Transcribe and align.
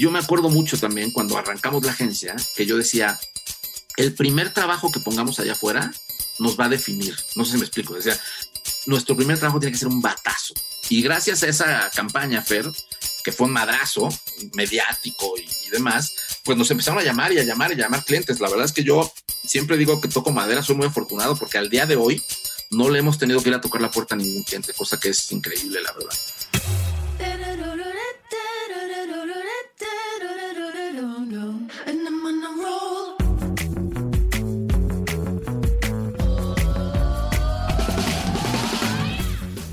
yo 0.00 0.10
me 0.10 0.18
acuerdo 0.18 0.48
mucho 0.48 0.78
también 0.78 1.10
cuando 1.10 1.36
arrancamos 1.36 1.84
la 1.84 1.92
agencia, 1.92 2.34
que 2.56 2.66
yo 2.66 2.76
decía, 2.76 3.18
el 3.96 4.14
primer 4.14 4.52
trabajo 4.52 4.90
que 4.90 5.00
pongamos 5.00 5.38
allá 5.38 5.52
afuera 5.52 5.92
nos 6.38 6.58
va 6.58 6.64
a 6.64 6.68
definir. 6.68 7.14
No 7.36 7.44
sé 7.44 7.52
si 7.52 7.58
me 7.58 7.64
explico. 7.64 7.94
Decía, 7.94 8.18
nuestro 8.86 9.14
primer 9.14 9.38
trabajo 9.38 9.60
tiene 9.60 9.72
que 9.72 9.78
ser 9.78 9.88
un 9.88 10.00
batazo. 10.00 10.54
Y 10.88 11.02
gracias 11.02 11.42
a 11.42 11.48
esa 11.48 11.90
campaña, 11.90 12.42
Fer, 12.42 12.68
que 13.22 13.30
fue 13.30 13.46
un 13.46 13.52
madrazo 13.52 14.08
mediático 14.54 15.34
y, 15.36 15.70
demás, 15.70 16.14
pues 16.44 16.56
nos 16.56 16.70
empezaron 16.70 16.98
a 16.98 17.04
llamar 17.04 17.32
y 17.32 17.38
a 17.38 17.44
llamar 17.44 17.70
y 17.70 17.74
a 17.74 17.84
llamar 17.84 18.04
clientes. 18.04 18.40
La 18.40 18.48
verdad 18.48 18.64
es 18.64 18.72
que 18.72 18.82
yo 18.82 19.12
siempre 19.44 19.76
digo 19.76 20.00
que 20.00 20.08
toco 20.08 20.32
madera, 20.32 20.62
soy 20.62 20.76
muy 20.76 20.86
afortunado 20.86 21.36
porque 21.36 21.58
al 21.58 21.68
día 21.68 21.86
de 21.86 21.96
hoy 21.96 22.22
no 22.70 22.88
le 22.88 23.00
hemos 23.00 23.18
tenido 23.18 23.42
que 23.42 23.50
ir 23.50 23.54
a 23.54 23.60
tocar 23.60 23.82
la 23.82 23.90
puerta 23.90 24.14
a 24.14 24.18
ningún 24.18 24.42
cliente, 24.44 24.72
cosa 24.72 24.98
que 24.98 25.10
es 25.10 25.30
increíble, 25.30 25.80
la 25.82 25.92
verdad. 25.92 26.16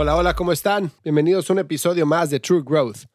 Hola, 0.00 0.14
hola, 0.14 0.36
¿cómo 0.36 0.52
están? 0.52 0.92
Bienvenidos 1.02 1.50
a 1.50 1.54
un 1.54 1.58
episodio 1.58 2.06
más 2.06 2.30
de 2.30 2.38
True 2.38 2.62
Growth. 2.64 3.06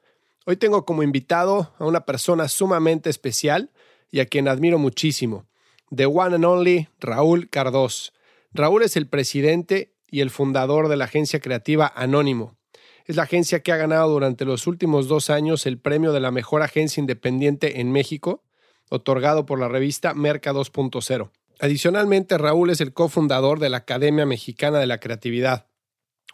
Hoy 0.45 0.57
tengo 0.57 0.83
como 0.83 1.01
invitado 1.01 1.73
a 1.79 1.85
una 1.85 2.05
persona 2.05 2.49
sumamente 2.49 3.09
especial 3.09 3.71
y 4.11 4.19
a 4.19 4.25
quien 4.25 4.49
admiro 4.49 4.77
muchísimo, 4.77 5.45
the 5.95 6.07
one 6.07 6.35
and 6.35 6.43
only 6.43 6.89
Raúl 6.99 7.49
Cardós. 7.49 8.11
Raúl 8.51 8.83
es 8.83 8.97
el 8.97 9.07
presidente 9.07 9.93
y 10.11 10.19
el 10.19 10.29
fundador 10.29 10.89
de 10.89 10.97
la 10.97 11.05
agencia 11.05 11.39
creativa 11.39 11.89
Anónimo. 11.95 12.57
Es 13.05 13.15
la 13.15 13.23
agencia 13.23 13.61
que 13.61 13.71
ha 13.71 13.77
ganado 13.77 14.11
durante 14.11 14.43
los 14.43 14.67
últimos 14.67 15.07
dos 15.07 15.29
años 15.29 15.65
el 15.65 15.79
premio 15.79 16.11
de 16.11 16.19
la 16.19 16.31
mejor 16.31 16.63
agencia 16.63 16.99
independiente 16.99 17.79
en 17.79 17.93
México, 17.93 18.43
otorgado 18.89 19.45
por 19.45 19.57
la 19.57 19.69
revista 19.69 20.13
Merca 20.13 20.51
2.0. 20.51 21.29
Adicionalmente, 21.61 22.37
Raúl 22.37 22.71
es 22.71 22.81
el 22.81 22.91
cofundador 22.91 23.59
de 23.59 23.69
la 23.69 23.77
Academia 23.77 24.25
Mexicana 24.25 24.79
de 24.79 24.87
la 24.87 24.99
Creatividad 24.99 25.67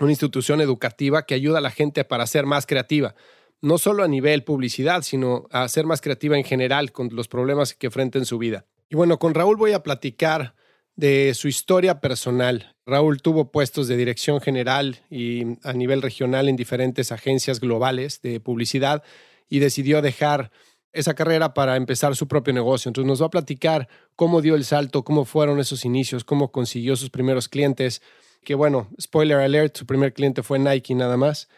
una 0.05 0.11
institución 0.11 0.61
educativa 0.61 1.25
que 1.25 1.36
ayuda 1.36 1.58
a 1.58 1.61
la 1.61 1.72
gente 1.72 2.03
para 2.03 2.28
ser 2.28 2.45
más 2.45 2.66
creativa, 2.66 3.16
no 3.61 3.78
solo 3.78 4.03
a 4.03 4.08
nivel 4.08 4.44
publicidad, 4.44 5.02
sino 5.02 5.47
a 5.52 5.67
ser 5.67 5.86
más 5.86 6.02
creativa 6.02 6.38
en 6.38 6.44
general 6.44 6.92
con 6.92 7.09
los 7.11 7.28
problemas 7.28 7.73
que 7.73 7.88
enfrenta 7.88 8.17
en 8.17 8.25
su 8.25 8.38
vida. 8.38 8.66
Y 8.89 8.95
bueno, 8.95 9.20
con 9.20 9.33
Raúl 9.33 9.58
voy 9.58 9.73
a 9.73 9.83
platicar 9.83 10.55
de 10.95 11.33
su 11.33 11.48
historia 11.48 12.02
personal. 12.02 12.76
Raúl 12.86 13.21
tuvo 13.21 13.52
puestos 13.52 13.87
de 13.87 13.95
dirección 13.95 14.42
general 14.42 14.99
y 15.10 15.43
a 15.64 15.73
nivel 15.73 16.02
regional 16.02 16.49
en 16.49 16.55
diferentes 16.55 17.11
agencias 17.11 17.60
globales 17.60 18.21
de 18.21 18.39
publicidad 18.39 19.04
y 19.48 19.60
decidió 19.60 20.02
dejar 20.02 20.52
esa 20.92 21.14
carrera 21.14 21.54
para 21.54 21.76
empezar 21.76 22.16
su 22.16 22.27
propio 22.27 22.54
negocio. 22.54 22.89
Entonces 22.89 23.08
nos 23.08 23.21
va 23.21 23.27
a 23.27 23.31
platicar 23.31 23.87
cómo 24.16 24.42
dio 24.42 24.55
el 24.55 24.66
salto, 24.66 25.04
cómo 25.04 25.23
fueron 25.23 25.60
esos 25.60 25.86
inicios, 25.86 26.23
cómo 26.23 26.52
consiguió 26.52 26.95
sus 26.95 27.10
primeros 27.10 27.48
clientes, 27.48 28.02
que 28.49 28.55
bueno, 28.55 28.87
spoiler 28.99 29.37
alert, 29.37 29.77
su 29.77 29.86
primer 29.86 30.11
cliente 30.11 30.42
fue 30.42 30.58
Nike 30.58 30.95
nada 30.95 31.17
más. 31.17 31.49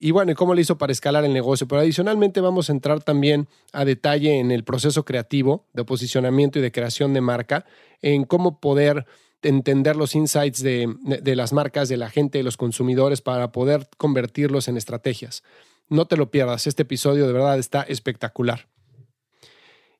Y 0.00 0.10
bueno, 0.10 0.32
y 0.32 0.34
cómo 0.34 0.52
le 0.52 0.62
hizo 0.62 0.78
para 0.78 0.90
escalar 0.90 1.24
el 1.24 1.32
negocio. 1.32 1.68
Pero 1.68 1.80
adicionalmente 1.80 2.40
vamos 2.40 2.68
a 2.68 2.72
entrar 2.72 3.04
también 3.04 3.46
a 3.72 3.84
detalle 3.84 4.40
en 4.40 4.50
el 4.50 4.64
proceso 4.64 5.04
creativo 5.04 5.68
de 5.74 5.84
posicionamiento 5.84 6.58
y 6.58 6.62
de 6.62 6.72
creación 6.72 7.14
de 7.14 7.20
marca, 7.20 7.66
en 8.02 8.24
cómo 8.24 8.58
poder 8.58 9.06
entender 9.42 9.94
los 9.94 10.16
insights 10.16 10.60
de, 10.60 10.92
de, 11.04 11.36
las 11.36 11.52
marcas, 11.52 11.88
de 11.88 11.98
la 11.98 12.10
gente, 12.10 12.38
de 12.38 12.42
los 12.42 12.56
consumidores, 12.56 13.20
para 13.20 13.52
poder 13.52 13.88
convertirlos 13.96 14.66
en 14.66 14.76
estrategias. 14.76 15.44
No 15.88 16.08
te 16.08 16.16
lo 16.16 16.32
pierdas, 16.32 16.66
este 16.66 16.82
episodio 16.82 17.28
de 17.28 17.32
verdad 17.32 17.60
está 17.60 17.82
espectacular. 17.82 18.66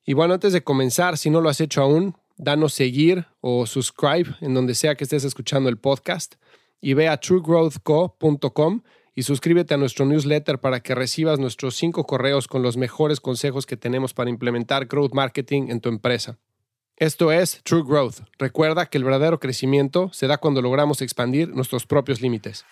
Y 0.05 0.15
bueno, 0.15 0.33
antes 0.33 0.51
de 0.51 0.65
comenzar, 0.65 1.17
si 1.17 1.29
no 1.29 1.39
lo 1.39 1.47
has 1.47 1.61
hecho 1.61 1.81
aún, 1.81 2.17
danos 2.41 2.73
seguir 2.73 3.27
o 3.39 3.67
subscribe 3.67 4.35
en 4.41 4.55
donde 4.55 4.73
sea 4.73 4.95
que 4.95 5.03
estés 5.03 5.23
escuchando 5.23 5.69
el 5.69 5.77
podcast 5.77 6.35
y 6.81 6.95
ve 6.95 7.07
a 7.07 7.17
truegrowthco.com 7.17 8.81
y 9.13 9.23
suscríbete 9.23 9.75
a 9.75 9.77
nuestro 9.77 10.05
newsletter 10.05 10.59
para 10.59 10.79
que 10.79 10.95
recibas 10.95 11.37
nuestros 11.37 11.75
cinco 11.75 12.05
correos 12.05 12.47
con 12.47 12.63
los 12.63 12.77
mejores 12.77 13.19
consejos 13.19 13.67
que 13.67 13.77
tenemos 13.77 14.13
para 14.13 14.31
implementar 14.31 14.87
growth 14.87 15.13
marketing 15.13 15.67
en 15.69 15.81
tu 15.81 15.89
empresa. 15.89 16.39
Esto 16.97 17.31
es 17.31 17.61
True 17.63 17.83
Growth. 17.85 18.21
Recuerda 18.39 18.87
que 18.87 18.97
el 18.97 19.03
verdadero 19.03 19.39
crecimiento 19.39 20.11
se 20.11 20.27
da 20.27 20.37
cuando 20.37 20.61
logramos 20.61 21.01
expandir 21.01 21.49
nuestros 21.49 21.85
propios 21.85 22.21
límites. 22.21 22.65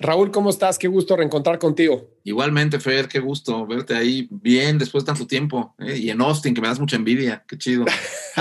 Raúl, 0.00 0.30
¿cómo 0.30 0.48
estás? 0.48 0.78
Qué 0.78 0.88
gusto 0.88 1.14
reencontrar 1.14 1.58
contigo. 1.58 2.16
Igualmente, 2.24 2.80
Fer, 2.80 3.06
qué 3.06 3.18
gusto 3.18 3.66
verte 3.66 3.94
ahí 3.94 4.26
bien 4.30 4.78
después 4.78 5.04
de 5.04 5.08
tanto 5.08 5.26
tiempo. 5.26 5.74
¿eh? 5.78 5.98
Y 5.98 6.08
en 6.08 6.22
Austin, 6.22 6.54
que 6.54 6.62
me 6.62 6.68
das 6.68 6.80
mucha 6.80 6.96
envidia. 6.96 7.44
Qué 7.46 7.58
chido. 7.58 7.84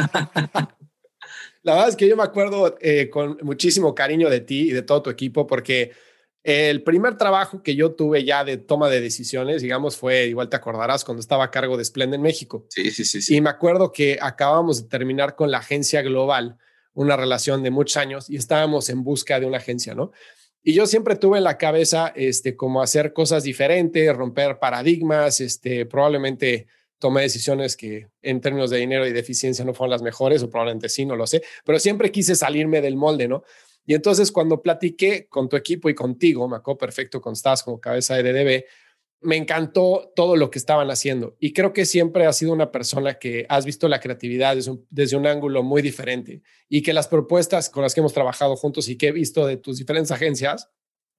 La 1.64 1.74
verdad 1.74 1.90
es 1.90 1.98
que 1.98 2.08
yo 2.08 2.16
me 2.16 2.24
acuerdo 2.24 2.78
eh, 2.80 3.10
con 3.10 3.38
muchísimo 3.42 3.94
cariño 3.94 4.30
de 4.30 4.40
ti 4.40 4.70
y 4.70 4.72
de 4.72 4.84
todo 4.84 5.02
tu 5.02 5.10
equipo, 5.10 5.46
porque 5.46 5.92
el 6.44 6.82
primer 6.82 7.18
trabajo 7.18 7.62
que 7.62 7.76
yo 7.76 7.92
tuve 7.92 8.24
ya 8.24 8.46
de 8.46 8.56
toma 8.56 8.88
de 8.88 9.02
decisiones, 9.02 9.62
digamos, 9.62 9.98
fue, 9.98 10.28
igual 10.28 10.48
te 10.48 10.56
acordarás, 10.56 11.04
cuando 11.04 11.20
estaba 11.20 11.44
a 11.44 11.52
cargo 11.52 11.76
de 11.76 11.84
Splend 11.84 12.14
en 12.14 12.22
México. 12.22 12.66
Sí, 12.70 12.90
sí, 12.92 13.04
sí, 13.04 13.22
sí. 13.22 13.36
Y 13.36 13.42
me 13.42 13.50
acuerdo 13.50 13.92
que 13.92 14.18
acabamos 14.22 14.82
de 14.82 14.88
terminar 14.88 15.36
con 15.36 15.52
la 15.52 15.58
agencia 15.58 16.02
global, 16.02 16.58
una 16.94 17.18
relación 17.18 17.64
de 17.64 17.70
muchos 17.70 17.98
años, 17.98 18.30
y 18.30 18.38
estábamos 18.38 18.90
en 18.90 19.04
busca 19.04 19.42
de 19.42 19.46
una 19.46 19.58
agencia, 19.58 19.94
¿no? 19.94 20.12
Y 20.64 20.74
yo 20.74 20.86
siempre 20.86 21.16
tuve 21.16 21.38
en 21.38 21.44
la 21.46 21.58
cabeza, 21.58 22.12
este, 22.16 22.56
como 22.56 22.82
hacer 22.82 23.14
cosas 23.14 23.44
diferentes, 23.44 24.14
romper 24.16 24.60
paradigmas, 24.60 25.40
este, 25.40 25.86
probablemente 25.86 26.68
tomé 27.00 27.22
decisiones 27.22 27.78
que 27.78 28.08
en 28.22 28.42
términos 28.42 28.70
de 28.70 28.78
dinero 28.78 29.08
y 29.08 29.14
de 29.14 29.20
eficiencia 29.20 29.64
no 29.64 29.74
fueron 29.74 29.92
las 29.92 30.02
mejores, 30.02 30.44
o 30.44 30.50
probablemente 30.50 30.90
sí, 30.90 31.06
no 31.06 31.16
lo 31.16 31.26
sé, 31.26 31.42
pero 31.64 31.80
siempre 31.80 32.12
quise 32.12 32.36
salirme 32.36 32.82
del 32.82 32.98
molde, 32.98 33.28
¿no? 33.28 33.44
Y 33.86 33.96
entonces 33.96 34.32
cuando 34.32 34.62
platiqué 34.62 35.28
con 35.28 35.50
tu 35.50 35.56
equipo 35.56 35.90
y 35.90 35.96
contigo, 35.96 36.48
me 36.48 36.60
perfecto 36.78 37.22
con 37.22 37.36
Stas 37.36 37.64
como 37.64 37.80
cabeza 37.80 38.16
de 38.16 38.24
DDB, 38.24 38.66
me 39.22 39.36
encantó 39.36 40.12
todo 40.16 40.36
lo 40.36 40.50
que 40.50 40.60
estaban 40.60 40.90
haciendo 40.92 41.36
y 41.40 41.52
creo 41.52 41.74
que 41.74 41.86
siempre 41.86 42.26
has 42.26 42.38
sido 42.38 42.54
una 42.54 42.72
persona 42.72 43.16
que 43.16 43.46
has 43.50 43.66
visto 43.66 43.90
la 43.90 44.00
creatividad 44.00 44.56
desde 44.90 45.18
un, 45.18 45.28
ángulo 45.28 45.62
muy 45.62 45.82
diferente 45.82 46.42
y 46.70 46.82
que 46.82 46.94
las 46.94 47.08
propuestas 47.08 47.70
con 47.70 47.84
las 47.84 47.94
que 47.94 48.00
hemos 48.00 48.14
trabajado 48.14 48.56
juntos 48.56 48.88
y 48.88 48.98
que 48.98 49.08
he 49.08 49.12
visto 49.12 49.46
de 49.46 49.58
tus 49.58 49.78
diferentes 49.78 50.12
agencias 50.12 50.70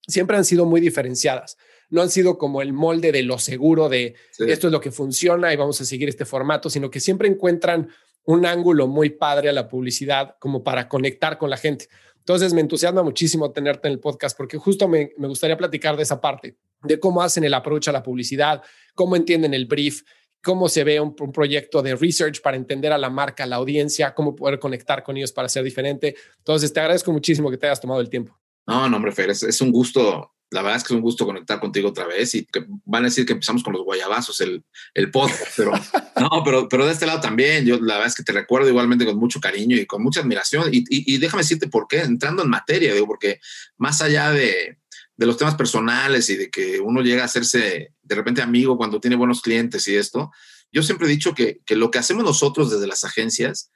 siempre 0.06 0.36
han 0.36 0.46
sido 0.46 0.64
muy 0.64 0.80
diferenciadas. 0.80 1.58
No 1.90 2.00
han 2.00 2.10
sido 2.10 2.38
como 2.38 2.62
el 2.62 2.72
molde 2.72 3.12
de 3.12 3.22
lo 3.22 3.38
seguro 3.38 3.88
de 3.88 4.14
esto 4.38 4.68
es 4.68 4.72
lo 4.72 4.80
que 4.80 4.92
funciona 4.92 5.52
y 5.52 5.56
vamos 5.56 5.80
a 5.80 5.84
seguir 5.84 6.08
este 6.08 6.24
formato, 6.24 6.70
sino 6.70 6.90
que 6.90 7.00
siempre 7.00 7.28
encuentran 7.28 7.90
un 8.24 8.46
ángulo 8.46 8.86
muy 8.86 9.10
padre 9.10 9.48
a 9.48 9.52
la 9.52 9.68
publicidad 9.68 10.36
como 10.38 10.62
para 10.62 10.88
conectar 10.88 11.36
con 11.36 11.50
la 11.50 11.56
gente. 11.56 11.88
Entonces 12.20 12.54
me 12.54 12.60
entusiasma 12.60 13.02
muchísimo 13.02 13.50
tenerte 13.50 13.88
en 13.88 13.94
el 13.94 14.00
podcast 14.00 14.36
porque 14.36 14.56
justo 14.56 14.86
me, 14.86 15.10
gustaría 15.16 15.56
platicar 15.56 15.96
de 15.96 16.04
esa 16.04 16.20
parte 16.20 16.56
de 16.82 17.00
cómo 17.00 17.22
hacen 17.22 17.44
el 17.44 17.54
approach 17.54 17.88
a 17.88 17.92
la 17.92 18.02
publicidad, 18.02 18.62
cómo 18.94 19.16
entienden 19.16 19.52
el 19.52 19.66
brief, 19.66 20.02
cómo 20.42 20.68
se 20.68 20.84
ve 20.84 21.00
un, 21.00 21.14
proyecto 21.14 21.82
de 21.82 21.96
research 21.96 22.40
para 22.40 22.56
entender 22.56 22.92
a 22.92 22.98
la 22.98 23.10
marca, 23.10 23.44
a 23.44 23.46
la 23.46 23.56
audiencia, 23.56 24.14
cómo 24.14 24.34
poder 24.34 24.58
conectar 24.58 25.02
con 25.02 25.16
ellos 25.16 25.32
para 25.32 25.48
ser 25.48 25.64
diferente. 25.64 26.14
Entonces, 26.38 26.72
te 26.72 26.80
agradezco 26.80 27.12
muchísimo 27.12 27.50
que 27.50 27.58
te 27.58 27.66
hayas 27.66 27.80
tomado 27.80 28.00
el 28.00 28.08
tiempo. 28.08 28.38
No, 28.66 28.88
no, 28.88 28.96
hombre, 28.96 29.12
Fer, 29.12 29.30
es, 29.30 29.60
un 29.60 29.72
gusto. 29.72 30.32
La 30.50 30.62
verdad 30.62 30.78
es 30.78 30.82
que 30.82 30.92
es 30.92 30.96
un 30.96 31.02
gusto 31.02 31.24
conectar 31.24 31.60
contigo 31.60 31.88
otra 31.88 32.06
vez 32.06 32.34
y 32.34 32.44
que 32.44 32.64
van 32.84 33.04
a 33.04 33.06
decir 33.06 33.24
que 33.24 33.34
empezamos 33.34 33.62
con 33.62 33.72
los 33.72 33.82
guayabazos 33.82 34.40
el, 34.40 34.64
el 34.94 35.10
podcast, 35.10 35.52
pero 35.56 35.72
no, 36.20 36.42
pero, 36.44 36.68
pero 36.68 36.86
de 36.86 36.92
este 36.92 37.06
lado 37.06 37.20
también, 37.20 37.64
yo 37.64 37.78
la 37.80 37.94
verdad 37.94 38.08
es 38.08 38.14
que 38.14 38.24
te 38.24 38.32
recuerdo 38.32 38.68
igualmente 38.68 39.06
con 39.06 39.16
mucho 39.16 39.40
cariño 39.40 39.76
y 39.76 39.86
con 39.86 40.02
mucha 40.02 40.20
admiración 40.20 40.68
y, 40.72 40.78
y, 40.78 41.14
y 41.14 41.18
déjame 41.18 41.42
decirte 41.42 41.68
por 41.68 41.86
qué, 41.86 42.00
entrando 42.00 42.42
en 42.42 42.50
materia, 42.50 42.92
digo, 42.92 43.06
porque 43.06 43.40
más 43.76 44.02
allá 44.02 44.30
de, 44.30 44.78
de 45.20 45.26
los 45.26 45.36
temas 45.36 45.54
personales 45.54 46.30
y 46.30 46.36
de 46.36 46.50
que 46.50 46.80
uno 46.80 47.02
llega 47.02 47.22
a 47.22 47.26
hacerse 47.26 47.92
de 48.02 48.14
repente 48.14 48.40
amigo 48.40 48.78
cuando 48.78 49.00
tiene 49.00 49.16
buenos 49.16 49.42
clientes 49.42 49.86
y 49.86 49.94
esto, 49.94 50.32
yo 50.72 50.82
siempre 50.82 51.06
he 51.06 51.10
dicho 51.10 51.34
que, 51.34 51.60
que 51.66 51.76
lo 51.76 51.90
que 51.90 51.98
hacemos 51.98 52.24
nosotros 52.24 52.70
desde 52.70 52.86
las 52.86 53.04
agencias 53.04 53.70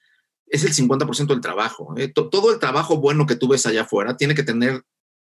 es 0.46 0.64
el 0.64 0.72
50% 0.72 1.26
del 1.26 1.40
trabajo. 1.40 1.94
¿eh? 1.98 2.08
Todo 2.08 2.52
el 2.52 2.58
trabajo 2.58 2.96
bueno 2.96 3.26
que 3.26 3.36
tú 3.36 3.48
ves 3.48 3.66
allá 3.66 3.82
afuera 3.82 4.16
tiene 4.16 4.34
que 4.34 4.42
tener 4.42 4.84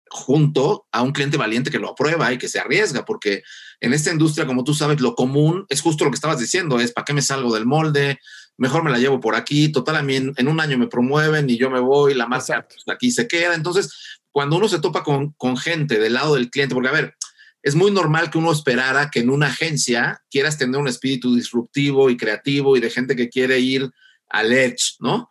junto 0.10 0.88
a 0.92 1.02
un 1.02 1.12
cliente 1.12 1.38
valiente 1.38 1.72
que 1.72 1.80
lo 1.80 1.90
aprueba 1.90 2.32
y 2.34 2.38
que 2.38 2.48
se 2.48 2.60
arriesga, 2.60 3.06
porque 3.06 3.44
en 3.80 3.94
esta 3.94 4.12
industria, 4.12 4.46
como 4.46 4.64
tú 4.64 4.74
sabes, 4.74 5.00
lo 5.02 5.16
común 5.16 5.66
es 5.70 5.82
justo 5.82 6.04
lo 6.04 6.12
que 6.12 6.16
estabas 6.16 6.40
diciendo, 6.40 6.80
es 6.80 6.92
¿para 6.92 7.06
qué 7.06 7.14
me 7.14 7.22
salgo 7.22 7.54
del 7.54 7.66
molde? 7.66 8.20
Mejor 8.58 8.84
me 8.84 8.92
la 8.92 8.98
llevo 8.98 9.20
por 9.20 9.36
aquí, 9.36 9.72
total, 9.72 9.98
a 9.98 10.04
mí 10.04 10.16
en, 10.16 10.48
un 10.48 10.60
año 10.60 10.78
me 10.78 10.88
promueven 10.88 11.50
y 11.50 11.58
yo 11.58 11.70
me 11.70 11.80
voy, 11.80 12.14
la 12.14 12.28
marca 12.28 12.68
pues, 12.68 12.84
aquí 12.88 13.12
se 13.12 13.28
queda. 13.28 13.56
Entonces, 13.56 14.20
cuando 14.32 14.58
uno 14.58 14.68
se 14.68 14.80
topa 14.80 15.04
con, 15.04 15.32
con 15.34 15.58
gente 15.58 16.00
del 16.00 16.14
lado 16.14 16.36
del 16.36 16.50
cliente, 16.50 16.76
porque 16.76 16.90
a 16.90 16.94
ver, 16.94 17.16
es 17.62 17.76
muy 17.76 17.92
normal 17.92 18.30
que 18.30 18.38
uno 18.38 18.52
esperara 18.52 19.10
que 19.10 19.20
en 19.20 19.30
una 19.30 19.48
agencia 19.48 20.22
quieras 20.30 20.58
tener 20.58 20.80
un 20.80 20.88
espíritu 20.88 21.36
disruptivo 21.36 22.10
y 22.10 22.18
creativo 22.18 22.78
y 22.78 22.80
de 22.80 22.90
gente 22.90 23.16
que 23.16 23.30
quiere 23.30 23.60
ir 23.60 23.90
al 24.30 24.52
edge, 24.52 24.96
¿no? 25.00 25.30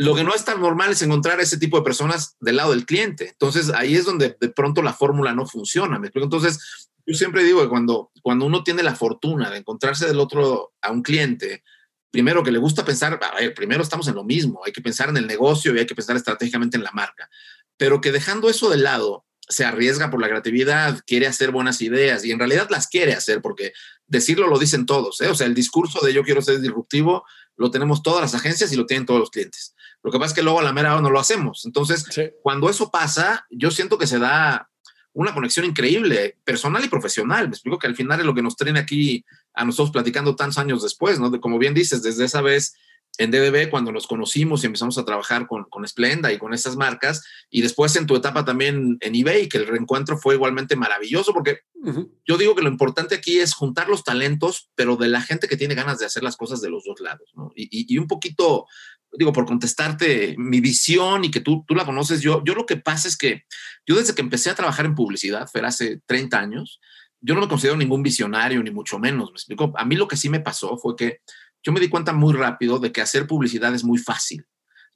Lo 0.00 0.14
que 0.14 0.24
no 0.24 0.34
es 0.34 0.46
tan 0.46 0.62
normal 0.62 0.92
es 0.92 1.02
encontrar 1.02 1.40
ese 1.40 1.58
tipo 1.58 1.76
de 1.76 1.84
personas 1.84 2.34
del 2.40 2.56
lado 2.56 2.70
del 2.70 2.86
cliente. 2.86 3.28
Entonces, 3.28 3.68
ahí 3.68 3.96
es 3.96 4.06
donde 4.06 4.34
de 4.40 4.48
pronto 4.48 4.80
la 4.80 4.94
fórmula 4.94 5.34
no 5.34 5.44
funciona. 5.44 5.98
¿me 5.98 6.06
explico? 6.06 6.24
Entonces, 6.24 6.88
yo 7.04 7.14
siempre 7.14 7.44
digo 7.44 7.60
que 7.60 7.68
cuando, 7.68 8.10
cuando 8.22 8.46
uno 8.46 8.64
tiene 8.64 8.82
la 8.82 8.96
fortuna 8.96 9.50
de 9.50 9.58
encontrarse 9.58 10.06
del 10.06 10.18
otro 10.18 10.72
a 10.80 10.90
un 10.90 11.02
cliente, 11.02 11.62
primero 12.10 12.42
que 12.42 12.50
le 12.50 12.58
gusta 12.58 12.82
pensar, 12.82 13.20
a 13.22 13.40
ver, 13.40 13.52
primero 13.52 13.82
estamos 13.82 14.08
en 14.08 14.14
lo 14.14 14.24
mismo, 14.24 14.62
hay 14.64 14.72
que 14.72 14.80
pensar 14.80 15.10
en 15.10 15.18
el 15.18 15.26
negocio 15.26 15.74
y 15.74 15.80
hay 15.80 15.86
que 15.86 15.94
pensar 15.94 16.16
estratégicamente 16.16 16.78
en 16.78 16.82
la 16.82 16.92
marca, 16.92 17.28
pero 17.76 18.00
que 18.00 18.10
dejando 18.10 18.48
eso 18.48 18.70
de 18.70 18.78
lado, 18.78 19.26
se 19.50 19.66
arriesga 19.66 20.10
por 20.10 20.22
la 20.22 20.28
creatividad, 20.28 21.02
quiere 21.06 21.26
hacer 21.26 21.50
buenas 21.50 21.82
ideas 21.82 22.24
y 22.24 22.30
en 22.30 22.38
realidad 22.38 22.68
las 22.70 22.86
quiere 22.86 23.12
hacer 23.12 23.42
porque 23.42 23.74
decirlo 24.06 24.46
lo 24.46 24.58
dicen 24.58 24.86
todos. 24.86 25.20
¿eh? 25.20 25.28
O 25.28 25.34
sea, 25.34 25.46
el 25.46 25.54
discurso 25.54 25.98
de 26.06 26.14
yo 26.14 26.22
quiero 26.22 26.40
ser 26.40 26.58
disruptivo 26.58 27.24
lo 27.56 27.70
tenemos 27.70 28.02
todas 28.02 28.22
las 28.22 28.34
agencias 28.34 28.72
y 28.72 28.76
lo 28.76 28.86
tienen 28.86 29.04
todos 29.04 29.20
los 29.20 29.30
clientes. 29.30 29.74
Lo 30.02 30.10
que 30.10 30.18
pasa 30.18 30.30
es 30.30 30.34
que 30.34 30.42
luego 30.42 30.60
a 30.60 30.62
la 30.62 30.72
mera 30.72 30.92
hora 30.92 31.02
no 31.02 31.10
lo 31.10 31.20
hacemos. 31.20 31.64
Entonces, 31.66 32.06
cuando 32.42 32.70
eso 32.70 32.90
pasa, 32.90 33.46
yo 33.50 33.70
siento 33.70 33.98
que 33.98 34.06
se 34.06 34.18
da 34.18 34.70
una 35.12 35.34
conexión 35.34 35.66
increíble, 35.66 36.38
personal 36.44 36.84
y 36.84 36.88
profesional. 36.88 37.48
Me 37.48 37.54
explico 37.54 37.78
que 37.78 37.86
al 37.86 37.96
final 37.96 38.20
es 38.20 38.26
lo 38.26 38.34
que 38.34 38.42
nos 38.42 38.56
trae 38.56 38.78
aquí 38.78 39.24
a 39.54 39.64
nosotros 39.64 39.90
platicando 39.90 40.36
tantos 40.36 40.58
años 40.58 40.82
después, 40.82 41.18
¿no? 41.18 41.30
De, 41.30 41.40
como 41.40 41.58
bien 41.58 41.74
dices, 41.74 42.02
desde 42.02 42.24
esa 42.24 42.40
vez 42.40 42.74
en 43.18 43.30
DBB 43.30 43.70
cuando 43.70 43.92
nos 43.92 44.06
conocimos 44.06 44.62
y 44.62 44.66
empezamos 44.66 44.96
a 44.96 45.04
trabajar 45.04 45.46
con, 45.46 45.64
con 45.64 45.86
Splenda 45.86 46.32
y 46.32 46.38
con 46.38 46.54
esas 46.54 46.76
marcas, 46.76 47.22
y 47.50 47.60
después 47.60 47.94
en 47.96 48.06
tu 48.06 48.16
etapa 48.16 48.44
también 48.44 48.96
en 49.00 49.14
eBay, 49.14 49.48
que 49.48 49.58
el 49.58 49.66
reencuentro 49.66 50.16
fue 50.16 50.36
igualmente 50.36 50.76
maravilloso, 50.76 51.32
porque 51.32 51.60
yo 52.26 52.38
digo 52.38 52.54
que 52.54 52.62
lo 52.62 52.68
importante 52.68 53.14
aquí 53.14 53.38
es 53.38 53.54
juntar 53.54 53.88
los 53.88 54.04
talentos, 54.04 54.70
pero 54.74 54.96
de 54.96 55.08
la 55.08 55.20
gente 55.20 55.48
que 55.48 55.56
tiene 55.56 55.74
ganas 55.74 55.98
de 55.98 56.06
hacer 56.06 56.22
las 56.22 56.36
cosas 56.36 56.60
de 56.60 56.70
los 56.70 56.84
dos 56.84 57.00
lados, 57.00 57.30
¿no? 57.34 57.52
Y, 57.54 57.92
y, 57.92 57.98
un 57.98 58.06
poquito, 58.06 58.66
digo, 59.12 59.32
por 59.32 59.46
contestarte 59.46 60.34
mi 60.38 60.60
visión 60.60 61.24
y 61.24 61.30
que 61.30 61.40
tú, 61.40 61.64
tú 61.66 61.74
la 61.74 61.84
conoces, 61.84 62.20
yo, 62.20 62.42
yo 62.44 62.54
lo 62.54 62.66
que 62.66 62.76
pasa 62.76 63.08
es 63.08 63.16
que 63.16 63.44
yo 63.86 63.96
desde 63.96 64.14
que 64.14 64.22
empecé 64.22 64.50
a 64.50 64.54
trabajar 64.54 64.86
en 64.86 64.94
publicidad, 64.94 65.48
fue 65.50 65.60
hace 65.62 66.00
30 66.06 66.38
años, 66.38 66.80
yo 67.20 67.34
no 67.34 67.40
me 67.40 67.48
considero 67.48 67.76
ningún 67.76 68.02
visionario, 68.02 68.62
ni 68.62 68.70
mucho 68.70 68.98
menos, 68.98 69.30
me 69.30 69.36
explico. 69.36 69.72
A 69.76 69.84
mí 69.84 69.96
lo 69.96 70.08
que 70.08 70.16
sí 70.16 70.28
me 70.28 70.40
pasó 70.40 70.78
fue 70.78 70.96
que 70.96 71.20
yo 71.62 71.72
me 71.72 71.80
di 71.80 71.88
cuenta 71.88 72.12
muy 72.12 72.32
rápido 72.32 72.78
de 72.78 72.92
que 72.92 73.00
hacer 73.02 73.26
publicidad 73.26 73.74
es 73.74 73.84
muy 73.84 73.98
fácil. 73.98 74.46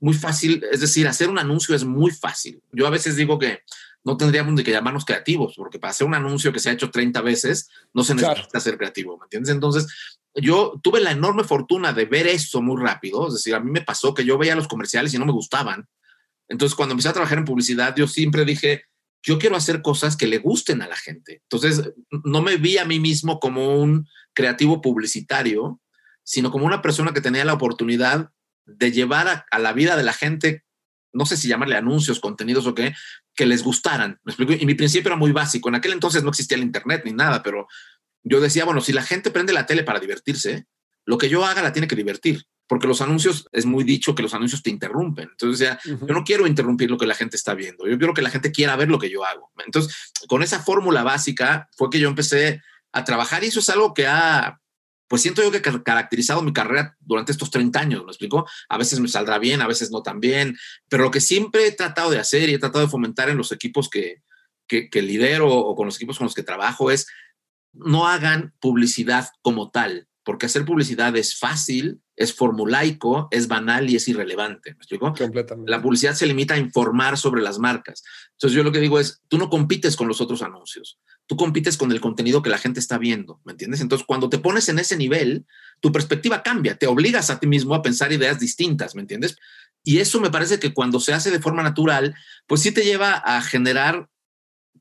Muy 0.00 0.14
fácil, 0.14 0.64
es 0.70 0.80
decir, 0.80 1.06
hacer 1.06 1.28
un 1.28 1.38
anuncio 1.38 1.74
es 1.74 1.84
muy 1.84 2.10
fácil. 2.10 2.62
Yo 2.72 2.86
a 2.86 2.90
veces 2.90 3.16
digo 3.16 3.38
que 3.38 3.60
no 4.04 4.16
tendríamos 4.16 4.54
de 4.56 4.64
que 4.64 4.70
llamarnos 4.70 5.04
creativos, 5.04 5.54
porque 5.56 5.78
para 5.78 5.92
hacer 5.92 6.06
un 6.06 6.14
anuncio 6.14 6.52
que 6.52 6.60
se 6.60 6.68
ha 6.68 6.72
hecho 6.72 6.90
30 6.90 7.22
veces, 7.22 7.70
no 7.94 8.04
se 8.04 8.14
necesita 8.14 8.60
ser 8.60 8.76
creativo, 8.76 9.16
¿me 9.18 9.24
entiendes? 9.24 9.54
Entonces, 9.54 9.86
yo 10.34 10.80
tuve 10.82 11.00
la 11.00 11.12
enorme 11.12 11.44
fortuna 11.44 11.92
de 11.92 12.06
ver 12.06 12.26
eso 12.26 12.60
muy 12.60 12.82
rápido, 12.82 13.28
es 13.28 13.34
decir, 13.34 13.54
a 13.54 13.60
mí 13.60 13.70
me 13.70 13.82
pasó 13.82 14.14
que 14.14 14.24
yo 14.24 14.36
veía 14.36 14.56
los 14.56 14.68
comerciales 14.68 15.14
y 15.14 15.18
no 15.18 15.26
me 15.26 15.32
gustaban. 15.32 15.86
Entonces, 16.48 16.74
cuando 16.74 16.92
empecé 16.92 17.08
a 17.08 17.12
trabajar 17.12 17.38
en 17.38 17.44
publicidad, 17.44 17.94
yo 17.96 18.06
siempre 18.06 18.44
dije, 18.44 18.84
yo 19.22 19.38
quiero 19.38 19.56
hacer 19.56 19.80
cosas 19.80 20.16
que 20.16 20.26
le 20.26 20.38
gusten 20.38 20.82
a 20.82 20.88
la 20.88 20.96
gente. 20.96 21.40
Entonces, 21.48 21.92
no 22.10 22.42
me 22.42 22.56
vi 22.56 22.78
a 22.78 22.84
mí 22.84 23.00
mismo 23.00 23.40
como 23.40 23.80
un 23.80 24.06
creativo 24.34 24.82
publicitario, 24.82 25.80
sino 26.22 26.50
como 26.50 26.66
una 26.66 26.82
persona 26.82 27.12
que 27.12 27.20
tenía 27.20 27.44
la 27.44 27.54
oportunidad 27.54 28.30
de 28.66 28.92
llevar 28.92 29.46
a, 29.50 29.58
la 29.58 29.72
vida 29.72 29.96
de 29.96 30.02
la 30.02 30.12
gente, 30.12 30.64
no 31.12 31.26
sé 31.26 31.36
si 31.36 31.48
llamarle 31.48 31.76
anuncios, 31.76 32.20
contenidos 32.20 32.66
o 32.66 32.74
qué, 32.74 32.94
que 33.34 33.46
les 33.46 33.62
gustaran. 33.62 34.20
Y 34.58 34.66
mi 34.66 34.74
principio 34.74 35.08
era 35.08 35.16
muy 35.16 35.32
básico. 35.32 35.68
En 35.68 35.76
aquel 35.76 35.92
entonces 35.92 36.22
no 36.22 36.30
existía 36.30 36.56
el 36.56 36.64
Internet 36.64 37.02
ni 37.04 37.12
nada, 37.12 37.42
pero 37.42 37.66
yo 38.24 38.40
decía, 38.40 38.64
bueno, 38.64 38.80
si 38.80 38.92
la 38.92 39.02
gente 39.02 39.30
prende 39.30 39.52
la 39.52 39.66
tele 39.66 39.84
para 39.84 40.00
divertirse, 40.00 40.66
lo 41.04 41.18
que 41.18 41.28
yo 41.28 41.44
haga 41.44 41.62
la 41.62 41.72
tiene 41.72 41.86
que 41.86 41.94
divertir, 41.94 42.44
porque 42.66 42.86
los 42.86 43.00
anuncios, 43.00 43.46
es 43.52 43.66
muy 43.66 43.84
dicho 43.84 44.14
que 44.14 44.22
los 44.22 44.34
anuncios 44.34 44.62
te 44.62 44.70
interrumpen. 44.70 45.28
Entonces, 45.30 45.54
o 45.54 45.64
sea, 45.64 45.80
yo 45.84 46.14
no 46.14 46.24
quiero 46.24 46.46
interrumpir 46.46 46.90
lo 46.90 46.98
que 46.98 47.06
la 47.06 47.14
gente 47.14 47.36
está 47.36 47.54
viendo, 47.54 47.86
yo 47.86 47.98
quiero 47.98 48.14
que 48.14 48.22
la 48.22 48.30
gente 48.30 48.50
quiera 48.50 48.76
ver 48.76 48.88
lo 48.88 48.98
que 48.98 49.10
yo 49.10 49.24
hago. 49.24 49.52
Entonces, 49.64 49.94
con 50.26 50.42
esa 50.42 50.60
fórmula 50.60 51.02
básica 51.02 51.68
fue 51.76 51.90
que 51.90 52.00
yo 52.00 52.08
empecé 52.08 52.62
a 52.92 53.04
trabajar 53.04 53.44
y 53.44 53.48
eso 53.48 53.60
es 53.60 53.68
algo 53.68 53.92
que 53.92 54.06
ha 54.06 54.58
pues 55.06 55.22
siento 55.22 55.42
yo 55.42 55.52
que 55.52 55.58
he 55.58 55.82
caracterizado 55.82 56.42
mi 56.42 56.52
carrera 56.52 56.96
durante 56.98 57.30
estos 57.30 57.50
30 57.50 57.78
años, 57.78 58.04
¿me 58.04 58.10
explico? 58.10 58.48
A 58.68 58.78
veces 58.78 59.00
me 59.00 59.08
saldrá 59.08 59.38
bien, 59.38 59.60
a 59.60 59.66
veces 59.66 59.90
no 59.90 60.02
tan 60.02 60.18
bien, 60.18 60.56
pero 60.88 61.04
lo 61.04 61.10
que 61.10 61.20
siempre 61.20 61.66
he 61.66 61.72
tratado 61.72 62.10
de 62.10 62.18
hacer 62.18 62.48
y 62.48 62.54
he 62.54 62.58
tratado 62.58 62.84
de 62.84 62.90
fomentar 62.90 63.28
en 63.28 63.36
los 63.36 63.52
equipos 63.52 63.90
que, 63.90 64.22
que, 64.66 64.88
que 64.88 65.02
lidero 65.02 65.48
o 65.48 65.76
con 65.76 65.86
los 65.86 65.96
equipos 65.96 66.18
con 66.18 66.24
los 66.24 66.34
que 66.34 66.42
trabajo 66.42 66.90
es 66.90 67.06
no 67.74 68.06
hagan 68.06 68.54
publicidad 68.60 69.28
como 69.42 69.70
tal, 69.70 70.08
porque 70.24 70.46
hacer 70.46 70.64
publicidad 70.64 71.16
es 71.16 71.38
fácil, 71.38 72.00
es 72.16 72.32
formulaico, 72.32 73.28
es 73.30 73.48
banal 73.48 73.90
y 73.90 73.96
es 73.96 74.08
irrelevante. 74.08 74.70
¿Me 74.70 74.76
explico? 74.76 75.12
Completamente. 75.12 75.70
La 75.70 75.82
publicidad 75.82 76.14
se 76.14 76.26
limita 76.26 76.54
a 76.54 76.58
informar 76.58 77.18
sobre 77.18 77.42
las 77.42 77.58
marcas. 77.58 78.02
Entonces 78.32 78.56
yo 78.56 78.62
lo 78.62 78.72
que 78.72 78.80
digo 78.80 79.00
es, 79.00 79.22
tú 79.28 79.38
no 79.38 79.50
compites 79.50 79.96
con 79.96 80.08
los 80.08 80.20
otros 80.20 80.42
anuncios 80.42 80.98
tú 81.26 81.36
compites 81.36 81.76
con 81.76 81.90
el 81.92 82.00
contenido 82.00 82.42
que 82.42 82.50
la 82.50 82.58
gente 82.58 82.80
está 82.80 82.98
viendo, 82.98 83.40
¿me 83.44 83.52
entiendes? 83.52 83.80
Entonces, 83.80 84.06
cuando 84.06 84.28
te 84.28 84.38
pones 84.38 84.68
en 84.68 84.78
ese 84.78 84.96
nivel, 84.96 85.46
tu 85.80 85.90
perspectiva 85.90 86.42
cambia, 86.42 86.76
te 86.76 86.86
obligas 86.86 87.30
a 87.30 87.40
ti 87.40 87.46
mismo 87.46 87.74
a 87.74 87.82
pensar 87.82 88.12
ideas 88.12 88.38
distintas, 88.38 88.94
¿me 88.94 89.00
entiendes? 89.00 89.36
Y 89.82 89.98
eso 89.98 90.20
me 90.20 90.30
parece 90.30 90.58
que 90.58 90.74
cuando 90.74 91.00
se 91.00 91.12
hace 91.12 91.30
de 91.30 91.40
forma 91.40 91.62
natural, 91.62 92.14
pues 92.46 92.62
sí 92.62 92.72
te 92.72 92.84
lleva 92.84 93.14
a 93.14 93.40
generar 93.42 94.08